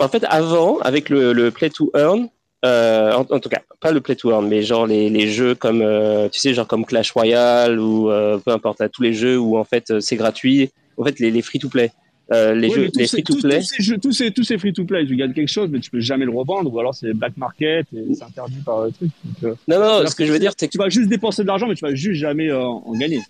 en 0.00 0.08
fait, 0.08 0.24
avant, 0.28 0.78
avec 0.80 1.08
le, 1.08 1.32
le 1.32 1.50
Play 1.50 1.70
to 1.70 1.90
Earn, 1.94 2.28
euh, 2.64 3.12
en, 3.12 3.38
tout 3.38 3.48
cas, 3.48 3.62
pas 3.80 3.92
le 3.92 4.00
Play 4.00 4.16
to 4.16 4.30
Earn, 4.30 4.48
mais 4.48 4.62
genre 4.62 4.86
les, 4.86 5.10
les 5.10 5.28
jeux 5.28 5.54
comme, 5.54 5.80
euh, 5.80 6.28
tu 6.28 6.40
sais, 6.40 6.54
genre 6.54 6.66
comme 6.66 6.84
Clash 6.84 7.12
Royale 7.12 7.78
ou 7.78 8.10
euh, 8.10 8.38
peu 8.38 8.50
importe, 8.50 8.82
tous 8.92 9.02
les 9.02 9.14
jeux 9.14 9.38
où 9.38 9.56
en 9.56 9.64
fait 9.64 9.90
euh, 9.90 10.00
c'est 10.00 10.16
gratuit. 10.16 10.70
En 10.96 11.04
fait, 11.04 11.20
les, 11.20 11.30
les 11.30 11.42
free 11.42 11.60
to 11.60 11.68
play. 11.68 11.92
les 12.30 12.70
jeux, 12.70 12.90
les 12.96 13.06
free 13.06 13.22
to 13.22 13.36
play. 13.36 13.60
Tous, 14.02 14.12
ces, 14.12 14.32
tous 14.32 14.42
ces 14.42 14.58
free 14.58 14.72
to 14.72 14.84
play, 14.84 15.06
tu 15.06 15.14
gagnes 15.14 15.32
quelque 15.32 15.50
chose, 15.50 15.68
mais 15.70 15.78
tu 15.78 15.90
peux 15.90 16.00
jamais 16.00 16.24
le 16.24 16.32
revendre, 16.32 16.72
ou 16.72 16.80
alors 16.80 16.94
c'est 16.94 17.12
black 17.12 17.36
market 17.36 17.86
et 17.96 18.14
c'est 18.14 18.24
interdit 18.24 18.60
par 18.64 18.86
le 18.86 18.90
truc. 18.90 19.10
non, 19.42 19.78
non, 19.78 20.06
ce 20.06 20.16
que 20.16 20.26
je 20.26 20.32
veux 20.32 20.40
dire, 20.40 20.52
c'est 20.56 20.66
que 20.66 20.72
tu 20.72 20.78
vas 20.78 20.88
juste 20.88 21.08
dépenser 21.08 21.42
de 21.42 21.46
l'argent, 21.46 21.68
mais 21.68 21.76
tu 21.76 21.84
vas 21.84 21.94
juste 21.94 22.20
jamais 22.20 22.50
en 22.50 22.92
gagner. 22.92 23.20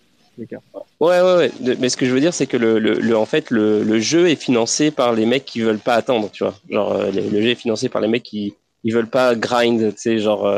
Ouais, 1.00 1.20
ouais, 1.20 1.36
ouais. 1.36 1.76
Mais 1.78 1.88
ce 1.88 1.96
que 1.96 2.06
je 2.06 2.12
veux 2.12 2.20
dire, 2.20 2.34
c'est 2.34 2.46
que 2.46 2.56
le, 2.56 2.78
le, 2.78 3.16
en 3.16 3.26
fait, 3.26 3.50
le, 3.50 3.82
le, 3.82 3.98
jeu 3.98 4.28
est 4.28 4.36
financé 4.36 4.90
par 4.90 5.12
les 5.12 5.26
mecs 5.26 5.44
qui 5.44 5.60
veulent 5.60 5.78
pas 5.78 5.94
attendre, 5.94 6.30
tu 6.32 6.44
vois. 6.44 6.54
Genre, 6.70 6.92
euh, 6.92 7.10
le, 7.10 7.42
jeu 7.42 7.48
est 7.48 7.54
financé 7.54 7.88
par 7.88 8.00
les 8.00 8.08
mecs 8.08 8.22
qui, 8.22 8.54
ils 8.84 8.92
veulent 8.92 9.10
pas 9.10 9.34
grind, 9.34 9.94
tu 9.94 10.00
sais, 10.00 10.18
genre 10.18 10.48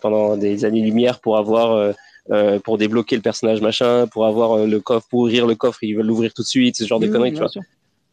pendant 0.00 0.36
des 0.36 0.64
années-lumière 0.64 1.18
pour 1.20 1.38
avoir 1.38 1.94
pour 2.62 2.78
débloquer 2.78 3.16
le 3.16 3.22
personnage 3.22 3.60
machin, 3.60 4.06
pour 4.06 4.26
avoir 4.26 4.66
le 4.66 4.80
coffre, 4.80 5.06
pour 5.08 5.20
ouvrir 5.20 5.46
le 5.46 5.54
coffre, 5.54 5.82
ils 5.82 5.96
veulent 5.96 6.06
l'ouvrir 6.06 6.32
tout 6.34 6.42
de 6.42 6.46
suite, 6.46 6.76
ce 6.76 6.84
genre 6.84 7.00
de 7.00 7.06
conneries, 7.06 7.32
tu 7.32 7.38
vois. 7.38 7.48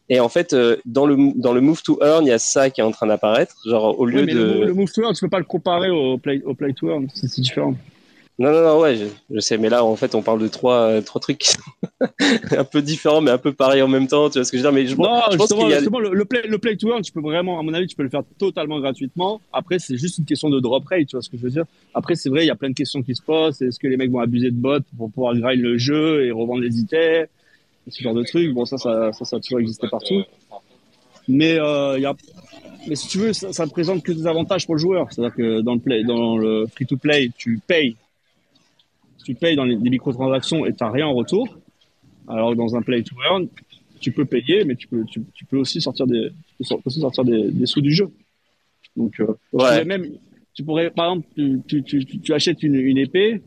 Et 0.08 0.20
en 0.20 0.30
fait, 0.30 0.56
dans 0.86 1.04
le 1.04 1.16
dans 1.34 1.52
le 1.52 1.60
move 1.60 1.82
to 1.82 1.98
earn, 2.02 2.24
il 2.24 2.28
y 2.28 2.32
a 2.32 2.38
ça 2.38 2.70
qui 2.70 2.80
est 2.80 2.84
en 2.84 2.92
train 2.92 3.06
d'apparaître. 3.06 3.56
Genre 3.68 3.98
au 4.00 4.06
lieu 4.06 4.24
de 4.24 4.64
le, 4.64 4.72
move 4.72 4.90
to 4.90 5.02
earn, 5.02 5.12
tu 5.12 5.20
peux 5.20 5.28
pas 5.28 5.38
le 5.38 5.44
comparer 5.44 5.90
au 5.90 6.16
play 6.16 6.40
au 6.44 6.54
play 6.54 6.72
to 6.72 6.88
earn, 6.88 7.08
c'est 7.12 7.40
différent. 7.40 7.74
Non, 8.40 8.52
non, 8.52 8.62
non, 8.62 8.80
ouais, 8.80 8.96
je, 9.30 9.40
sais, 9.40 9.58
mais 9.58 9.68
là, 9.68 9.84
en 9.84 9.96
fait, 9.96 10.14
on 10.14 10.22
parle 10.22 10.40
de 10.40 10.46
trois, 10.46 10.82
euh, 10.82 11.00
trois 11.00 11.20
trucs 11.20 11.38
qui 11.38 11.48
sont 11.48 11.60
un 12.56 12.62
peu 12.62 12.82
différents, 12.82 13.20
mais 13.20 13.32
un 13.32 13.38
peu 13.38 13.52
pareils 13.52 13.82
en 13.82 13.88
même 13.88 14.06
temps, 14.06 14.30
tu 14.30 14.38
vois 14.38 14.44
ce 14.44 14.52
que 14.52 14.58
je 14.58 14.62
veux 14.62 14.70
dire 14.70 14.72
mais 14.72 14.86
je, 14.86 14.94
Non, 14.96 15.22
justement, 15.32 15.98
le, 15.98 16.24
play, 16.24 16.42
le 16.46 16.58
play 16.58 16.76
to 16.76 16.88
earn, 16.88 17.02
tu 17.02 17.10
peux 17.10 17.20
vraiment, 17.20 17.58
à 17.58 17.64
mon 17.64 17.74
avis, 17.74 17.88
tu 17.88 17.96
peux 17.96 18.04
le 18.04 18.10
faire 18.10 18.22
totalement 18.38 18.78
gratuitement. 18.78 19.40
Après, 19.52 19.80
c'est 19.80 19.96
juste 19.96 20.18
une 20.18 20.24
question 20.24 20.50
de 20.50 20.60
drop 20.60 20.86
rate, 20.86 21.08
tu 21.08 21.16
vois 21.16 21.22
ce 21.22 21.28
que 21.28 21.36
je 21.36 21.42
veux 21.42 21.50
dire. 21.50 21.64
Après, 21.94 22.14
c'est 22.14 22.28
vrai, 22.28 22.44
il 22.44 22.46
y 22.46 22.50
a 22.50 22.54
plein 22.54 22.68
de 22.68 22.74
questions 22.74 23.02
qui 23.02 23.16
se 23.16 23.22
posent. 23.22 23.60
Est-ce 23.60 23.80
que 23.80 23.88
les 23.88 23.96
mecs 23.96 24.12
vont 24.12 24.20
abuser 24.20 24.52
de 24.52 24.56
bots 24.56 24.78
pour 24.96 25.10
pouvoir 25.10 25.34
grind 25.34 25.60
le 25.60 25.76
jeu 25.76 26.24
et 26.24 26.30
revendre 26.30 26.60
les 26.60 26.78
items 26.78 27.26
Ce 27.88 28.00
genre 28.00 28.14
de 28.14 28.22
trucs? 28.22 28.54
Bon, 28.54 28.64
ça, 28.66 28.78
ça, 28.78 29.10
ça, 29.14 29.24
ça 29.24 29.36
a 29.36 29.40
toujours 29.40 29.58
existé 29.58 29.88
partout. 29.90 30.22
Mais, 31.26 31.58
euh, 31.58 31.98
y 31.98 32.06
a... 32.06 32.14
mais 32.86 32.94
si 32.94 33.08
tu 33.08 33.18
veux, 33.18 33.32
ça, 33.32 33.52
ça 33.52 33.66
ne 33.66 33.70
présente 33.70 34.04
que 34.04 34.12
des 34.12 34.28
avantages 34.28 34.64
pour 34.64 34.76
le 34.76 34.80
joueur. 34.80 35.08
C'est-à-dire 35.10 35.34
que 35.34 35.60
dans 35.60 35.74
le, 35.74 35.80
play, 35.80 36.04
dans 36.04 36.38
le 36.38 36.68
free-to-play, 36.68 37.32
tu 37.36 37.60
payes 37.66 37.96
tu 39.28 39.34
payes 39.34 39.56
dans 39.56 39.64
les, 39.64 39.76
microtransactions 39.76 40.64
et 40.64 40.72
tu 40.72 40.82
n'as 40.82 40.90
rien 40.90 41.06
en 41.06 41.12
retour. 41.12 41.58
Alors 42.28 42.56
dans 42.56 42.74
un 42.76 42.80
play 42.80 43.02
to 43.02 43.14
earn, 43.30 43.46
tu 44.00 44.10
peux 44.10 44.24
payer, 44.24 44.64
mais 44.64 44.74
tu 44.74 44.88
peux, 44.88 45.04
tu, 45.04 45.44
peux 45.44 45.58
aussi 45.58 45.82
sortir 45.82 46.06
des, 46.06 46.30
aussi 46.58 46.98
sortir 46.98 47.24
des, 47.24 47.66
sous 47.66 47.82
du 47.82 47.92
jeu. 47.92 48.08
Donc, 48.96 49.20
euh, 49.20 49.84
même, 49.84 50.06
tu 50.54 50.64
pourrais, 50.64 50.88
par 50.90 51.10
exemple, 51.10 51.28
tu, 51.66 51.82
tu, 51.82 52.06
tu, 52.06 52.32
achètes 52.32 52.62
une, 52.62 52.76
une, 52.76 52.96
épée, 52.96 53.42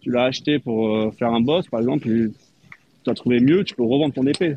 tu 0.00 0.10
l'as 0.10 0.24
acheté 0.24 0.58
pour 0.58 0.94
euh, 0.94 1.10
faire 1.10 1.32
un 1.32 1.40
boss, 1.40 1.66
par 1.68 1.80
exemple, 1.80 2.06
tu 2.06 3.10
as 3.10 3.14
trouvé 3.14 3.40
mieux, 3.40 3.64
tu 3.64 3.74
peux 3.74 3.84
revendre 3.84 4.12
ton 4.12 4.26
épée. 4.26 4.56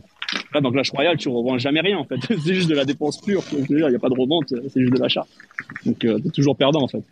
Là, 0.54 0.60
dans 0.60 0.72
Clash 0.72 0.92
Royale, 0.92 1.16
tu 1.16 1.30
revends 1.30 1.58
jamais 1.58 1.80
rien, 1.80 1.98
en 1.98 2.04
fait. 2.04 2.18
c'est 2.44 2.54
juste 2.54 2.70
de 2.70 2.76
la 2.76 2.84
dépense 2.84 3.22
pure. 3.22 3.42
Il 3.70 3.74
n'y 3.74 3.84
a 3.84 4.00
pas 4.00 4.10
de 4.10 4.20
revente, 4.20 4.50
c'est 4.50 4.82
juste 4.82 4.94
de 4.94 5.00
l'achat. 5.00 5.26
Donc, 5.86 6.04
euh, 6.04 6.20
tu 6.20 6.28
es 6.28 6.32
toujours 6.32 6.58
perdant, 6.58 6.82
en 6.82 6.88
fait. 6.90 7.04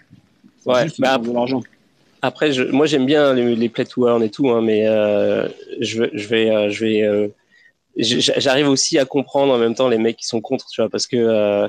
Ouais, 0.65 0.87
bah, 0.99 1.17
de 1.17 1.31
l'argent. 1.31 1.61
Après, 2.23 2.53
je, 2.53 2.63
moi 2.63 2.85
j'aime 2.85 3.05
bien 3.05 3.33
les, 3.33 3.53
les 3.53 3.67
play 3.67 3.83
to 3.83 4.07
earn 4.07 4.23
et 4.23 4.29
tout, 4.29 4.49
hein, 4.49 4.61
mais 4.61 4.87
euh, 4.87 5.45
je, 5.81 6.05
je, 6.13 6.27
vais, 6.29 6.49
euh, 6.49 6.69
je 6.69 6.85
vais, 6.85 7.01
euh, 7.01 7.27
j'arrive 7.97 8.69
aussi 8.69 8.97
à 8.97 9.03
comprendre 9.03 9.51
en 9.51 9.57
même 9.57 9.75
temps 9.75 9.89
les 9.89 9.97
mecs 9.97 10.15
qui 10.15 10.25
sont 10.25 10.39
contre, 10.39 10.67
tu 10.69 10.81
vois, 10.81 10.89
parce 10.89 11.05
que 11.05 11.17
euh, 11.17 11.67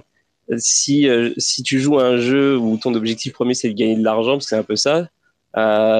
si 0.56 1.08
si 1.38 1.64
tu 1.64 1.80
joues 1.80 1.98
à 1.98 2.04
un 2.04 2.18
jeu 2.18 2.56
où 2.56 2.76
ton 2.76 2.94
objectif 2.94 3.32
premier 3.32 3.54
c'est 3.54 3.68
de 3.68 3.74
gagner 3.74 3.96
de 3.96 4.04
l'argent, 4.04 4.34
parce 4.34 4.44
que 4.44 4.50
c'est 4.50 4.56
un 4.56 4.62
peu 4.62 4.76
ça, 4.76 5.08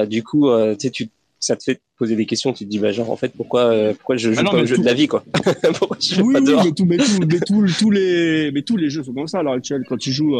du 0.05 0.23
coup, 0.23 0.49
tu 0.49 0.75
sais, 0.79 0.89
tu 0.89 1.09
ça 1.37 1.57
te 1.57 1.63
fait 1.63 1.81
poser 1.97 2.15
des 2.15 2.25
questions. 2.25 2.53
Tu 2.53 2.63
te 2.63 2.69
dis, 2.69 2.79
bah, 2.79 2.91
genre, 2.91 3.11
en 3.11 3.17
fait, 3.17 3.33
pourquoi, 3.35 3.93
pourquoi 3.93 4.15
je 4.15 4.31
joue 4.31 4.41
ah 4.47 4.51
pas 4.51 4.61
au 4.61 4.65
jeu 4.65 4.77
de 4.77 4.85
la 4.85 4.93
vie, 4.93 5.07
quoi 5.07 5.23
pourquoi 5.77 5.97
je 5.99 6.15
joue 6.15 6.27
oui, 6.27 6.33
pas 6.33 6.39
oui, 6.39 6.55
mais, 6.63 6.71
tout, 6.71 6.85
mais, 6.85 6.97
tout, 6.97 7.61
mais 7.61 7.71
tous 7.77 7.91
les, 7.91 8.51
mais 8.51 8.61
tous 8.61 8.77
les 8.77 8.89
jeux 8.89 9.03
sont 9.03 9.13
comme 9.13 9.27
ça 9.27 9.39
à 9.39 9.43
l'heure 9.43 9.53
actuelle. 9.53 9.83
Quand 9.87 9.97
tu 9.97 10.13
joues, 10.13 10.37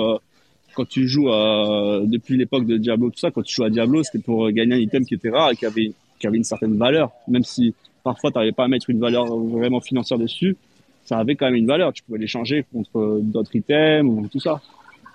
quand 0.76 0.88
tu 0.88 1.07
joues 1.07 1.30
à, 1.32 2.01
depuis 2.05 2.38
l'époque 2.38 2.65
de 2.65 2.78
Diablo, 2.78 3.09
tout 3.09 3.19
ça, 3.19 3.32
quand 3.32 3.41
tu 3.41 3.55
joues 3.55 3.63
à 3.63 3.69
Diablo, 3.69 4.03
c'était 4.03 4.19
pour 4.19 4.49
gagner 4.51 4.76
un 4.76 4.80
item 4.80 5.05
qui 5.05 5.15
était 5.15 5.30
rare 5.30 5.51
et 5.51 5.55
qui 5.55 5.65
avait, 5.65 5.91
une 6.23 6.43
certaine 6.43 6.78
valeur. 6.78 7.11
Même 7.28 7.43
si 7.43 7.73
parfois 8.03 8.32
tu 8.32 8.38
n'arrivais 8.38 8.53
pas 8.53 8.65
à 8.65 8.67
mettre 8.67 8.89
une 8.89 8.99
valeur 8.99 9.26
vraiment 9.26 9.80
financière 9.80 10.19
dessus, 10.19 10.57
ça 11.05 11.17
avait 11.17 11.36
quand 11.36 11.45
même 11.45 11.55
une 11.55 11.67
valeur. 11.67 11.93
Tu 11.93 12.03
pouvais 12.03 12.19
l'échanger 12.19 12.65
contre 12.71 13.19
d'autres 13.21 13.55
items 13.55 14.11
ou 14.11 14.28
tout 14.28 14.39
ça. 14.39 14.61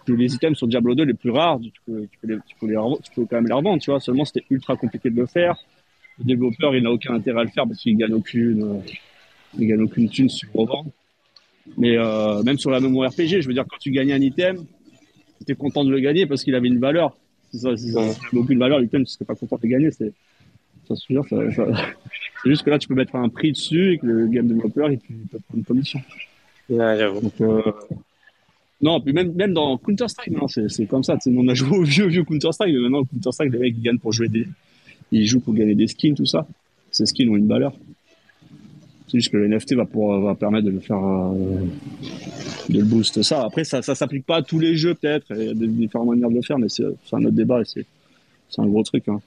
les 0.06 0.34
items 0.34 0.56
sur 0.56 0.66
Diablo 0.66 0.94
2 0.94 1.04
les 1.04 1.14
plus 1.14 1.30
rares, 1.30 1.58
tu 1.60 1.80
peux, 1.86 2.06
les, 2.24 2.36
tu 2.46 2.56
peux, 3.14 3.24
quand 3.26 3.36
même 3.36 3.46
les 3.46 3.52
revendre, 3.52 3.82
tu 3.82 3.90
vois. 3.90 4.00
Seulement 4.00 4.24
c'était 4.24 4.44
ultra 4.50 4.76
compliqué 4.76 5.10
de 5.10 5.16
le 5.16 5.26
faire. 5.26 5.56
Le 6.18 6.24
développeur, 6.24 6.74
il 6.76 6.82
n'a 6.82 6.90
aucun 6.90 7.14
intérêt 7.14 7.40
à 7.40 7.44
le 7.44 7.50
faire 7.50 7.66
parce 7.66 7.80
qu'il 7.80 7.96
gagne 7.96 8.14
aucune, 8.14 8.82
il 9.58 9.66
gagne 9.66 9.82
aucune 9.82 10.08
thune 10.08 10.28
sur 10.28 10.48
revendre. 10.52 10.90
Mais 11.76 11.96
euh, 11.96 12.42
même 12.42 12.58
sur 12.58 12.70
la 12.70 12.80
même 12.80 12.96
RPG, 12.96 13.40
je 13.40 13.46
veux 13.48 13.54
dire, 13.54 13.64
quand 13.68 13.78
tu 13.78 13.90
gagnais 13.90 14.12
un 14.12 14.20
item, 14.20 14.64
tu 15.46 15.54
content 15.56 15.84
de 15.84 15.90
le 15.90 16.00
gagner 16.00 16.26
parce 16.26 16.44
qu'il 16.44 16.54
avait 16.54 16.68
une 16.68 16.78
valeur. 16.78 17.16
Si 17.50 17.58
ça, 17.58 17.76
si 17.76 17.90
ça 17.90 18.00
aucune 18.32 18.58
valeur, 18.58 18.78
l'item, 18.78 19.04
tu 19.04 19.12
serais 19.12 19.24
pas 19.24 19.34
content 19.34 19.58
de 19.60 19.66
gagner. 19.66 19.90
C'est, 19.90 20.12
ça, 20.88 20.94
ça, 20.96 21.50
ça... 21.50 21.66
c'est 22.42 22.50
juste 22.50 22.62
que 22.62 22.70
là, 22.70 22.78
tu 22.78 22.88
peux 22.88 22.94
mettre 22.94 23.16
un 23.16 23.28
prix 23.28 23.52
dessus 23.52 23.94
et 23.94 23.98
que 23.98 24.06
le 24.06 24.26
game 24.28 24.46
développeur, 24.46 24.90
il 24.90 24.98
peut 24.98 25.38
prendre 25.38 25.58
une 25.58 25.64
commission. 25.64 26.00
Donc, 26.68 27.40
euh... 27.40 27.62
Non, 28.80 29.00
puis 29.00 29.12
même, 29.12 29.32
même 29.34 29.52
dans 29.52 29.76
Counter-Strike, 29.76 30.34
c'est, 30.48 30.68
c'est 30.70 30.86
comme 30.86 31.04
ça. 31.04 31.18
On 31.26 31.48
a 31.48 31.54
joué 31.54 31.76
au 31.76 31.82
vieux, 31.82 32.06
vieux 32.06 32.24
Counter-Strike, 32.24 32.72
mais 32.72 32.80
maintenant, 32.80 33.04
Counter-Strike, 33.04 33.52
les 33.52 33.58
mecs, 33.58 33.74
ils 33.76 33.82
gagnent 33.82 33.98
pour 33.98 34.12
jouer 34.12 34.28
des. 34.28 34.46
Ils 35.12 35.26
jouent 35.26 35.40
pour 35.40 35.54
gagner 35.54 35.74
des 35.74 35.88
skins, 35.88 36.14
tout 36.14 36.24
ça. 36.24 36.46
Ces 36.90 37.06
skins 37.06 37.28
ont 37.28 37.36
une 37.36 37.48
valeur. 37.48 37.72
C'est 39.10 39.18
juste 39.18 39.32
que 39.32 39.38
le 39.38 39.48
NFT 39.48 39.74
va, 39.74 39.86
pour, 39.86 40.20
va 40.20 40.36
permettre 40.36 40.66
de 40.66 40.70
le 40.70 40.78
faire, 40.78 41.04
euh, 41.04 41.34
de 42.68 42.78
le 42.78 42.84
boost 42.84 43.22
ça. 43.22 43.44
Après, 43.44 43.64
ça, 43.64 43.82
ça 43.82 43.96
s'applique 43.96 44.24
pas 44.24 44.36
à 44.36 44.42
tous 44.42 44.60
les 44.60 44.76
jeux 44.76 44.94
peut-être. 44.94 45.26
Il 45.30 45.44
y 45.44 45.48
a 45.48 45.54
des 45.54 45.66
différentes 45.66 46.08
manières 46.08 46.30
de 46.30 46.36
le 46.36 46.42
faire, 46.42 46.58
mais 46.58 46.68
c'est 46.68 46.84
un 46.84 47.24
autre 47.24 47.34
débat 47.34 47.60
et 47.60 47.64
c'est 47.64 47.84
un 48.58 48.66
gros 48.66 48.84
truc. 48.84 49.08
Hein. 49.08 49.20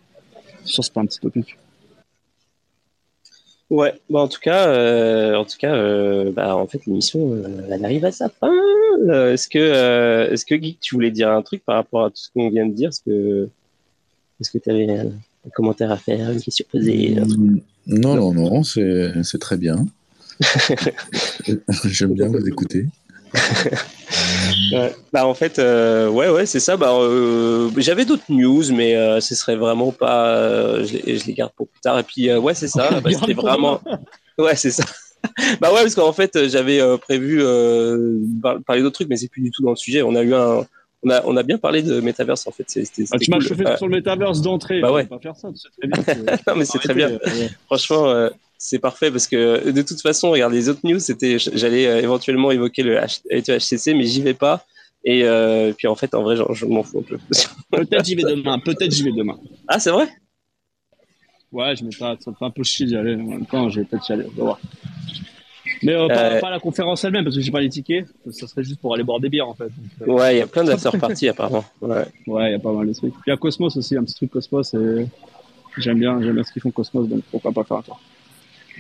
sûr, 0.63 0.85
c'est 0.85 0.93
pas 0.93 1.01
un 1.01 1.05
petit 1.05 1.19
topic. 1.19 1.57
Ouais, 3.69 3.93
bah 4.09 4.19
en 4.19 4.27
tout 4.29 4.39
cas, 4.39 4.69
euh, 4.69 5.35
en 5.35 5.43
tout 5.43 5.57
cas, 5.57 5.75
euh, 5.75 6.31
bah, 6.31 6.55
en 6.55 6.67
fait, 6.67 6.85
l'émission, 6.85 7.35
elle 7.69 7.83
arrive 7.83 8.05
à 8.05 8.11
sa 8.13 8.29
fin. 8.29 8.53
est-ce 9.09 9.49
que, 9.49 10.31
est-ce 10.31 10.45
que 10.45 10.55
Geek, 10.55 10.79
tu 10.79 10.95
voulais 10.95 11.11
dire 11.11 11.29
un 11.29 11.41
truc 11.41 11.65
par 11.65 11.75
rapport 11.75 12.05
à 12.05 12.09
tout 12.09 12.17
ce 12.17 12.29
qu'on 12.29 12.49
vient 12.49 12.67
de 12.67 12.73
dire? 12.73 12.89
Est-ce 12.89 13.01
que, 13.01 13.49
est-ce 14.39 14.49
que 14.49 14.59
tu 14.59 14.69
avais 14.69 14.89
un, 14.89 15.11
commentaire 15.53 15.91
à 15.91 15.97
faire, 15.97 16.31
une 16.31 16.41
question 16.41 16.65
posée 16.71 17.17
non, 17.87 18.15
non, 18.15 18.33
non, 18.33 18.63
c'est 18.63 19.39
très 19.39 19.57
bien. 19.57 19.85
J'aime 21.85 22.13
bien 22.13 22.27
vous 22.27 22.47
écouter. 22.47 22.87
bah 25.11 25.25
en 25.25 25.33
fait, 25.33 25.59
euh, 25.59 26.09
ouais, 26.09 26.29
ouais, 26.29 26.45
c'est 26.45 26.59
ça. 26.59 26.77
Bah, 26.77 26.93
euh, 26.93 27.69
j'avais 27.77 28.05
d'autres 28.05 28.29
news, 28.29 28.63
mais 28.73 28.95
euh, 28.95 29.19
ce 29.19 29.35
serait 29.35 29.55
vraiment 29.55 29.91
pas. 29.91 30.83
Je 30.83 30.93
les, 30.93 31.17
je, 31.17 31.25
les, 31.25 31.33
garde 31.33 31.51
pour 31.55 31.67
plus 31.67 31.81
tard. 31.81 31.99
Et 31.99 32.03
puis, 32.03 32.33
ouais, 32.33 32.53
c'est 32.53 32.67
ça. 32.67 32.89
Bah, 33.01 33.09
C'était 33.11 33.33
vraiment. 33.33 33.81
Ouais, 34.39 34.55
c'est 34.55 34.71
ça. 34.71 34.83
bah 35.61 35.71
ouais, 35.71 35.83
parce 35.83 35.93
qu'en 35.93 36.11
fait, 36.11 36.47
j'avais 36.47 36.81
prévu 36.97 37.37
parler 38.65 38.81
d'autres 38.81 38.95
trucs, 38.95 39.09
mais 39.09 39.15
c'est 39.15 39.27
plus 39.27 39.43
du 39.43 39.51
tout 39.51 39.61
dans 39.61 39.69
le 39.69 39.75
sujet. 39.75 40.01
On 40.01 40.15
a 40.15 40.23
eu 40.23 40.33
un, 40.33 40.65
on 41.03 41.09
a, 41.09 41.21
on 41.25 41.37
a 41.37 41.43
bien 41.43 41.57
parlé 41.57 41.81
de 41.81 41.99
Metaverse 41.99 42.47
en 42.47 42.51
fait. 42.51 42.65
Ah, 43.11 43.17
tu 43.17 43.31
m'as 43.31 43.39
chauffé 43.39 43.63
sur 43.77 43.87
le 43.87 43.95
Metaverse 43.97 44.41
d'entrée. 44.41 44.81
Bah 44.81 44.91
ouais. 44.91 45.05
Pas 45.05 45.19
faire 45.19 45.35
ça, 45.35 45.49
très 45.77 45.87
bien. 45.87 46.03
non 46.47 46.55
mais 46.55 46.65
c'est 46.65 46.79
très 46.79 46.93
bien. 46.93 47.19
Franchement, 47.65 48.09
euh, 48.09 48.29
c'est 48.57 48.79
parfait 48.79 49.11
parce 49.11 49.27
que 49.27 49.69
de 49.69 49.81
toute 49.81 50.01
façon, 50.01 50.31
regarde 50.31 50.53
les 50.53 50.69
autres 50.69 50.81
news, 50.83 50.99
c'était, 50.99 51.37
j'allais 51.37 51.87
euh, 51.87 52.01
éventuellement 52.01 52.51
évoquer 52.51 52.83
le 52.83 52.97
HCC, 52.97 53.93
mais 53.93 54.05
j'y 54.05 54.21
vais 54.21 54.33
pas. 54.33 54.65
Et 55.05 55.23
euh, 55.25 55.73
puis 55.73 55.87
en 55.87 55.95
fait, 55.95 56.15
en 56.15 56.23
vrai, 56.23 56.37
je 56.37 56.65
m'en 56.65 56.83
fous 56.83 56.99
un 56.99 57.01
peu. 57.01 57.17
peut-être 57.71 58.05
j'y 58.05 58.15
vais 58.15 58.23
demain. 58.23 58.59
Peut-être 58.59 58.91
j'y 58.91 59.03
vais 59.03 59.11
demain. 59.11 59.37
Ah, 59.67 59.79
c'est 59.79 59.91
vrai? 59.91 60.07
Ouais, 61.51 61.75
je 61.75 61.83
me 61.83 61.91
ça 61.91 62.15
me 62.15 62.33
fait 62.33 62.45
un 62.45 62.49
peu 62.49 62.63
chier 62.63 62.85
d'y 62.85 62.95
aller. 62.95 63.15
En 63.15 63.23
même 63.23 63.45
temps, 63.45 63.69
je 63.69 63.81
vais 63.81 63.85
peut-être 63.85 64.09
y 64.09 64.13
aller. 64.13 64.25
On 64.25 64.37
va 64.37 64.43
voir. 64.43 64.59
Mais 65.83 65.93
euh, 65.93 66.07
pas, 66.07 66.13
euh, 66.13 66.39
pas, 66.39 66.49
la 66.49 66.59
conférence 66.59 67.03
elle-même, 67.03 67.23
parce 67.23 67.35
que 67.35 67.41
j'ai 67.41 67.51
pas 67.51 67.61
les 67.61 67.69
tickets. 67.69 68.07
Ça 68.31 68.47
serait 68.47 68.63
juste 68.63 68.79
pour 68.79 68.93
aller 68.93 69.03
boire 69.03 69.19
des 69.19 69.29
bières, 69.29 69.47
en 69.47 69.53
fait. 69.53 69.69
Euh, 70.01 70.05
ouais, 70.05 70.35
il 70.35 70.39
y 70.39 70.41
a 70.41 70.47
plein 70.47 70.63
d'after 70.63 70.97
parties, 70.99 71.27
apparemment. 71.27 71.65
Ouais, 71.81 72.05
il 72.27 72.51
y 72.51 72.55
a 72.55 72.59
pas 72.59 72.71
mal 72.71 72.87
de 72.87 72.93
trucs. 72.93 73.13
Il 73.25 73.29
y 73.29 73.33
a 73.33 73.37
Cosmos 73.37 73.75
aussi, 73.75 73.97
un 73.97 74.03
petit 74.03 74.15
truc 74.15 74.31
Cosmos. 74.31 74.73
Et 74.73 75.07
j'aime 75.77 75.99
bien, 75.99 76.21
j'aime 76.21 76.35
bien 76.35 76.43
ce 76.43 76.51
qu'ils 76.51 76.61
font 76.61 76.71
Cosmos, 76.71 77.07
donc 77.07 77.21
pourquoi 77.31 77.51
pas 77.51 77.63
faire 77.63 77.77
un 77.77 77.81
tour. 77.81 77.99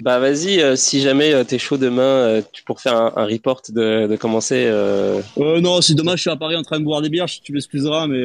Bah 0.01 0.17
vas-y, 0.17 0.75
si 0.75 1.01
jamais 1.01 1.45
t'es 1.45 1.59
chaud 1.59 1.77
demain, 1.77 2.41
tu 2.51 2.63
pour 2.63 2.81
faire 2.81 2.95
un, 2.95 3.25
report 3.25 3.61
de, 3.69 4.07
de 4.07 4.15
commencer. 4.15 4.67
Non, 5.37 5.81
si 5.81 5.93
demain 5.93 6.15
je 6.15 6.21
suis 6.21 6.31
à 6.31 6.35
Paris 6.35 6.55
en 6.55 6.63
train 6.63 6.79
de 6.79 6.85
boire 6.85 7.01
des 7.01 7.09
bières, 7.09 7.27
tu 7.27 7.53
m'excuseras, 7.53 8.07
mais 8.07 8.23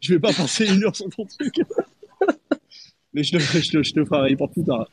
je, 0.00 0.14
vais 0.14 0.18
pas 0.18 0.32
passer 0.32 0.66
une 0.66 0.82
heure 0.82 0.96
sur 0.96 1.10
ton 1.10 1.26
truc. 1.26 1.56
mais 3.12 3.22
je 3.22 3.32
te, 3.32 3.38
je, 3.38 3.70
te, 3.70 3.82
je 3.82 3.92
te 3.92 4.04
ferai 4.04 4.20
un 4.20 4.30
report 4.30 4.50
plus 4.50 4.64
tard. 4.64 4.88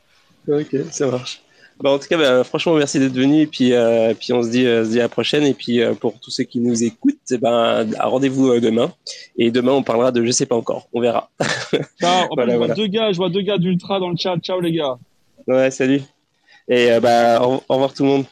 Ok, 0.49 0.75
ça 0.91 1.07
marche. 1.07 1.41
Bah, 1.81 1.91
en 1.91 1.99
tout 1.99 2.07
cas, 2.09 2.17
bah, 2.17 2.43
franchement, 2.43 2.75
merci 2.75 2.99
d'être 2.99 3.13
venu. 3.13 3.41
Et 3.41 3.47
puis, 3.47 3.73
euh, 3.73 4.13
puis 4.13 4.33
on 4.33 4.43
se 4.43 4.49
dit, 4.49 4.65
euh, 4.65 4.83
se 4.83 4.89
dit 4.89 4.99
à 4.99 5.03
la 5.03 5.09
prochaine. 5.09 5.45
Et 5.45 5.53
puis, 5.53 5.81
euh, 5.81 5.93
pour 5.93 6.19
tous 6.19 6.29
ceux 6.29 6.43
qui 6.43 6.59
nous 6.59 6.83
écoutent, 6.83 7.17
eh 7.31 7.37
ben, 7.37 7.87
rendez-vous 7.99 8.59
demain. 8.59 8.91
Et 9.37 9.49
demain, 9.51 9.71
on 9.71 9.83
parlera 9.83 10.11
de 10.11 10.25
je 10.25 10.31
sais 10.31 10.45
pas 10.45 10.55
encore. 10.55 10.89
On 10.93 11.01
verra. 11.01 11.29
Voilà, 12.35 12.53
je, 12.53 12.57
vois 12.57 12.67
deux 12.69 12.87
gars, 12.87 13.11
je 13.11 13.17
vois 13.17 13.29
deux 13.29 13.41
gars 13.41 13.57
d'Ultra 13.57 13.99
dans 13.99 14.09
le 14.09 14.17
chat. 14.17 14.37
Ciao, 14.39 14.59
les 14.59 14.71
gars. 14.71 14.97
Ouais, 15.47 15.71
salut. 15.71 16.01
Et 16.67 16.89
bah, 17.01 17.41
au 17.41 17.61
revoir 17.69 17.93
tout 17.93 18.03
le 18.03 18.09
monde. 18.09 18.25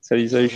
Salut, 0.00 0.28
salut. 0.28 0.50